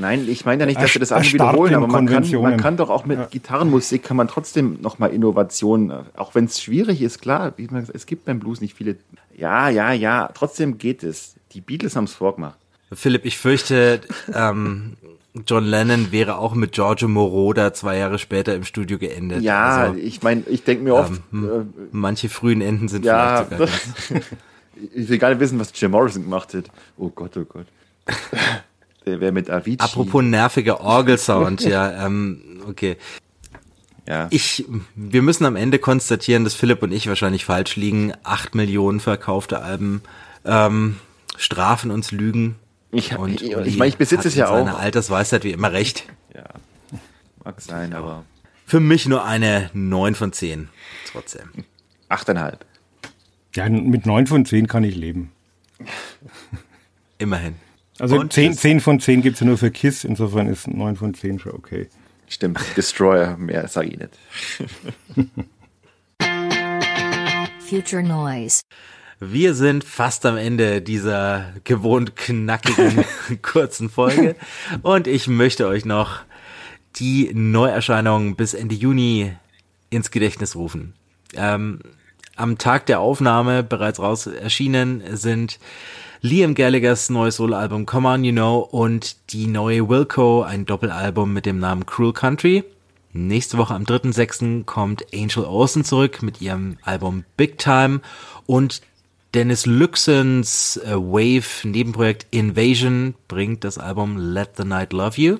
Nein, 0.00 0.26
ich 0.28 0.44
meine 0.44 0.62
ja 0.62 0.66
nicht, 0.66 0.80
dass 0.80 0.94
wir 0.94 1.00
das 1.00 1.12
alle 1.12 1.24
wiederholen, 1.24 1.74
aber 1.74 1.86
man 1.86 2.06
kann, 2.06 2.28
man 2.40 2.56
kann 2.56 2.76
doch 2.76 2.88
auch 2.90 3.04
mit 3.04 3.18
ja. 3.18 3.26
Gitarrenmusik 3.26 4.02
kann 4.02 4.16
man 4.16 4.28
trotzdem 4.28 4.78
nochmal 4.80 5.10
Innovationen, 5.10 5.92
auch 6.16 6.34
wenn 6.34 6.46
es 6.46 6.60
schwierig 6.60 7.02
ist, 7.02 7.20
klar, 7.20 7.52
wie 7.56 7.68
man, 7.70 7.86
es 7.92 8.06
gibt 8.06 8.24
beim 8.24 8.40
Blues 8.40 8.60
nicht 8.60 8.74
viele. 8.74 8.96
Ja, 9.36 9.68
ja, 9.68 9.92
ja, 9.92 10.30
trotzdem 10.34 10.78
geht 10.78 11.02
es. 11.02 11.34
Die 11.52 11.60
Beatles 11.60 11.96
haben 11.96 12.04
es 12.04 12.14
vorgemacht. 12.14 12.58
Philipp, 12.92 13.24
ich 13.24 13.38
fürchte, 13.38 14.00
ähm, 14.34 14.96
John 15.46 15.64
Lennon 15.64 16.10
wäre 16.10 16.38
auch 16.38 16.54
mit 16.54 16.72
Giorgio 16.72 17.06
Moroder 17.06 17.72
zwei 17.72 17.98
Jahre 17.98 18.18
später 18.18 18.54
im 18.54 18.64
Studio 18.64 18.98
geendet. 18.98 19.42
Ja, 19.42 19.76
also, 19.76 19.98
ich 19.98 20.22
meine, 20.22 20.42
ich 20.48 20.64
denke 20.64 20.84
mir 20.84 20.94
oft. 20.94 21.20
Ähm, 21.32 21.44
äh, 21.44 21.86
manche 21.92 22.28
frühen 22.28 22.60
Enden 22.60 22.88
sind 22.88 23.04
ja, 23.04 23.44
vielleicht 23.44 24.08
sogar. 24.08 24.22
ich 24.94 25.08
will 25.08 25.18
gar 25.18 25.28
nicht 25.30 25.40
wissen, 25.40 25.58
was 25.60 25.72
Jim 25.74 25.92
Morrison 25.92 26.24
gemacht 26.24 26.54
hat. 26.54 26.64
Oh 26.96 27.10
Gott, 27.10 27.36
oh 27.36 27.44
Gott. 27.44 27.66
Der 29.06 29.20
wäre 29.20 29.32
mit 29.32 29.50
Avicii. 29.50 29.80
Apropos 29.80 30.22
nerviger 30.22 30.80
Orgelsound, 30.80 31.60
ja, 31.64 32.06
ähm, 32.06 32.62
okay. 32.68 32.96
Ja. 34.06 34.26
Ich, 34.30 34.64
wir 34.94 35.22
müssen 35.22 35.44
am 35.44 35.56
Ende 35.56 35.78
konstatieren, 35.78 36.44
dass 36.44 36.54
Philipp 36.54 36.82
und 36.82 36.92
ich 36.92 37.06
wahrscheinlich 37.06 37.44
falsch 37.44 37.76
liegen. 37.76 38.12
Acht 38.24 38.54
Millionen 38.54 38.98
verkaufte 38.98 39.62
Alben 39.62 40.02
ähm, 40.44 40.96
strafen 41.36 41.90
uns 41.90 42.10
Lügen. 42.10 42.56
Ich, 42.92 43.16
und 43.16 43.40
ich, 43.40 43.52
ich 43.52 43.76
meine, 43.76 43.88
ich 43.88 43.96
besitze 43.96 44.28
es 44.28 44.34
ja 44.34 44.48
auch. 44.48 44.56
Seine 44.56 44.76
Altersweisheit 44.76 45.44
wie 45.44 45.52
immer 45.52 45.72
recht. 45.72 46.06
Ja, 46.34 46.44
mag 47.44 47.60
sein, 47.60 47.92
aber. 47.92 48.24
Für 48.66 48.80
mich 48.80 49.06
nur 49.06 49.24
eine 49.24 49.70
9 49.74 50.14
von 50.14 50.32
10. 50.32 50.68
Trotzdem. 51.10 51.50
Achteinhalb. 52.08 52.64
Ja, 53.54 53.68
mit 53.68 54.06
9 54.06 54.26
von 54.26 54.44
10 54.44 54.68
kann 54.68 54.84
ich 54.84 54.94
leben. 54.94 55.32
Immerhin. 57.18 57.54
Also 58.00 58.24
10, 58.24 58.54
10 58.54 58.80
von 58.80 58.98
10 58.98 59.20
gibt 59.20 59.34
es 59.34 59.40
ja 59.40 59.46
nur 59.46 59.58
für 59.58 59.70
KISS, 59.70 60.04
insofern 60.04 60.46
ist 60.46 60.66
9 60.66 60.96
von 60.96 61.12
10 61.12 61.38
schon 61.38 61.52
okay. 61.52 61.88
Stimmt, 62.28 62.58
Destroyer, 62.76 63.36
mehr 63.36 63.68
sage 63.68 63.88
ich 63.88 63.98
nicht. 63.98 64.18
Future 67.68 68.02
Noise. 68.02 68.62
Wir 69.20 69.52
sind 69.54 69.84
fast 69.84 70.24
am 70.24 70.38
Ende 70.38 70.80
dieser 70.80 71.52
gewohnt 71.64 72.16
knackigen 72.16 73.04
kurzen 73.42 73.90
Folge 73.90 74.34
und 74.80 75.06
ich 75.06 75.28
möchte 75.28 75.66
euch 75.66 75.84
noch 75.84 76.20
die 76.96 77.30
Neuerscheinungen 77.34 78.34
bis 78.34 78.54
Ende 78.54 78.74
Juni 78.74 79.32
ins 79.90 80.10
Gedächtnis 80.10 80.56
rufen. 80.56 80.94
Ähm, 81.34 81.80
am 82.34 82.56
Tag 82.56 82.86
der 82.86 83.00
Aufnahme 83.00 83.62
bereits 83.62 84.00
raus 84.00 84.26
erschienen 84.26 85.02
sind 85.12 85.58
Liam 86.22 86.54
Gallaghers 86.54 87.08
neues 87.08 87.36
Soloalbum 87.36 87.86
Come 87.86 88.06
On 88.06 88.22
You 88.22 88.32
Know 88.32 88.58
und 88.58 89.32
die 89.32 89.46
neue 89.46 89.88
Wilco, 89.88 90.42
ein 90.42 90.66
Doppelalbum 90.66 91.32
mit 91.32 91.46
dem 91.46 91.58
Namen 91.58 91.86
Cruel 91.86 92.12
Country. 92.12 92.62
Nächste 93.14 93.56
Woche 93.56 93.72
am 93.72 93.84
3.6. 93.84 94.64
kommt 94.64 95.06
Angel 95.14 95.44
Olsen 95.44 95.82
zurück 95.82 96.22
mit 96.22 96.42
ihrem 96.42 96.76
Album 96.82 97.24
Big 97.38 97.56
Time 97.56 98.02
und 98.44 98.82
Dennis 99.32 99.64
Luxons 99.64 100.76
äh, 100.84 100.94
Wave 100.94 101.66
Nebenprojekt 101.66 102.26
Invasion 102.30 103.14
bringt 103.26 103.64
das 103.64 103.78
Album 103.78 104.18
Let 104.18 104.50
the 104.58 104.64
Night 104.64 104.92
Love 104.92 105.18
You. 105.18 105.38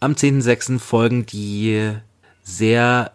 Am 0.00 0.12
10.6. 0.12 0.80
folgen 0.80 1.24
die 1.24 1.92
sehr 2.42 3.12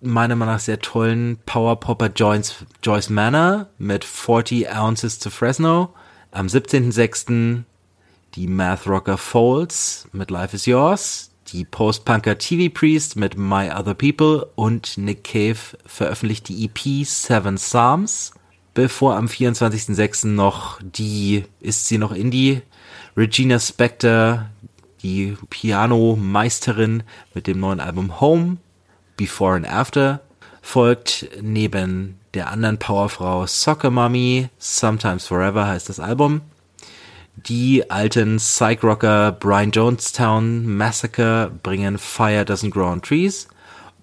meiner 0.00 0.34
Meinung 0.34 0.54
nach 0.54 0.60
sehr 0.60 0.80
tollen 0.80 1.38
Power 1.46 1.78
Popper 1.78 2.10
Joyce 2.12 3.10
Manor 3.10 3.68
mit 3.78 4.04
40 4.04 4.68
Ounces 4.74 5.20
to 5.20 5.30
Fresno. 5.30 5.94
Am 6.36 6.48
17.06. 6.48 7.62
die 8.34 8.46
Math 8.46 8.86
Rocker 8.86 9.16
Folds 9.16 10.06
mit 10.12 10.30
Life 10.30 10.54
is 10.54 10.66
Yours. 10.66 11.30
Die 11.48 11.64
Post-Punker 11.64 12.36
TV 12.36 12.70
Priest 12.70 13.16
mit 13.16 13.38
My 13.38 13.70
Other 13.70 13.94
People 13.94 14.46
und 14.54 14.98
Nick 14.98 15.24
Cave 15.24 15.56
veröffentlicht 15.86 16.50
die 16.50 16.66
EP 16.66 17.06
Seven 17.06 17.54
Psalms. 17.54 18.34
Bevor 18.74 19.16
am 19.16 19.28
24.06. 19.28 20.26
noch 20.26 20.78
die, 20.82 21.46
ist 21.60 21.88
sie 21.88 21.96
noch 21.96 22.12
Indie, 22.12 22.60
Regina 23.16 23.58
Spector, 23.58 24.50
die 25.02 25.38
Piano-Meisterin 25.48 27.02
mit 27.32 27.46
dem 27.46 27.60
neuen 27.60 27.80
Album 27.80 28.20
Home, 28.20 28.58
Before 29.16 29.56
and 29.56 29.66
After, 29.66 30.20
folgt 30.66 31.28
neben 31.40 32.18
der 32.34 32.50
anderen 32.50 32.76
Powerfrau 32.76 33.46
Soccer 33.46 33.92
Mommy, 33.92 34.48
Sometimes 34.58 35.28
Forever 35.28 35.68
heißt 35.68 35.88
das 35.88 36.00
Album. 36.00 36.40
Die 37.36 37.88
alten 37.88 38.38
Psych-Rocker 38.38 39.30
Brian 39.30 39.70
Jonestown 39.70 40.66
Massacre 40.66 41.52
bringen 41.62 41.98
Fire 41.98 42.42
Doesn't 42.42 42.70
Grow 42.70 42.90
on 42.90 43.00
Trees 43.00 43.46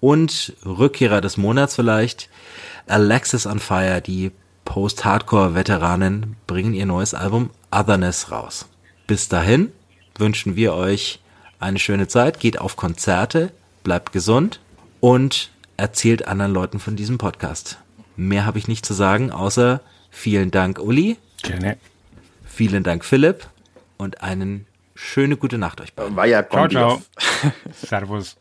und 0.00 0.54
Rückkehrer 0.64 1.20
des 1.20 1.36
Monats 1.36 1.76
vielleicht, 1.76 2.30
Alexis 2.86 3.46
on 3.46 3.58
Fire, 3.58 4.00
die 4.00 4.32
Post-Hardcore-Veteranen, 4.64 6.36
bringen 6.46 6.72
ihr 6.72 6.86
neues 6.86 7.12
Album 7.12 7.50
Otherness 7.70 8.30
raus. 8.30 8.66
Bis 9.06 9.28
dahin 9.28 9.70
wünschen 10.16 10.56
wir 10.56 10.72
euch 10.72 11.20
eine 11.60 11.78
schöne 11.78 12.08
Zeit, 12.08 12.40
geht 12.40 12.58
auf 12.58 12.76
Konzerte, 12.76 13.52
bleibt 13.82 14.12
gesund 14.12 14.60
und 15.00 15.50
erzählt 15.76 16.26
anderen 16.26 16.52
Leuten 16.52 16.78
von 16.78 16.96
diesem 16.96 17.18
Podcast. 17.18 17.78
Mehr 18.16 18.46
habe 18.46 18.58
ich 18.58 18.68
nicht 18.68 18.86
zu 18.86 18.94
sagen, 18.94 19.30
außer 19.30 19.80
vielen 20.10 20.50
Dank, 20.50 20.78
Uli. 20.78 21.16
Gerne. 21.42 21.76
Vielen 22.44 22.84
Dank, 22.84 23.04
Philipp. 23.04 23.48
Und 23.96 24.22
einen 24.22 24.66
schöne 24.94 25.36
gute 25.36 25.58
Nacht 25.58 25.80
euch 25.80 25.94
beiden. 25.94 26.16
War 26.16 26.26
ja 26.26 26.48
Ciao, 26.48 26.68
ciao. 26.68 27.02
Servus. 27.72 28.36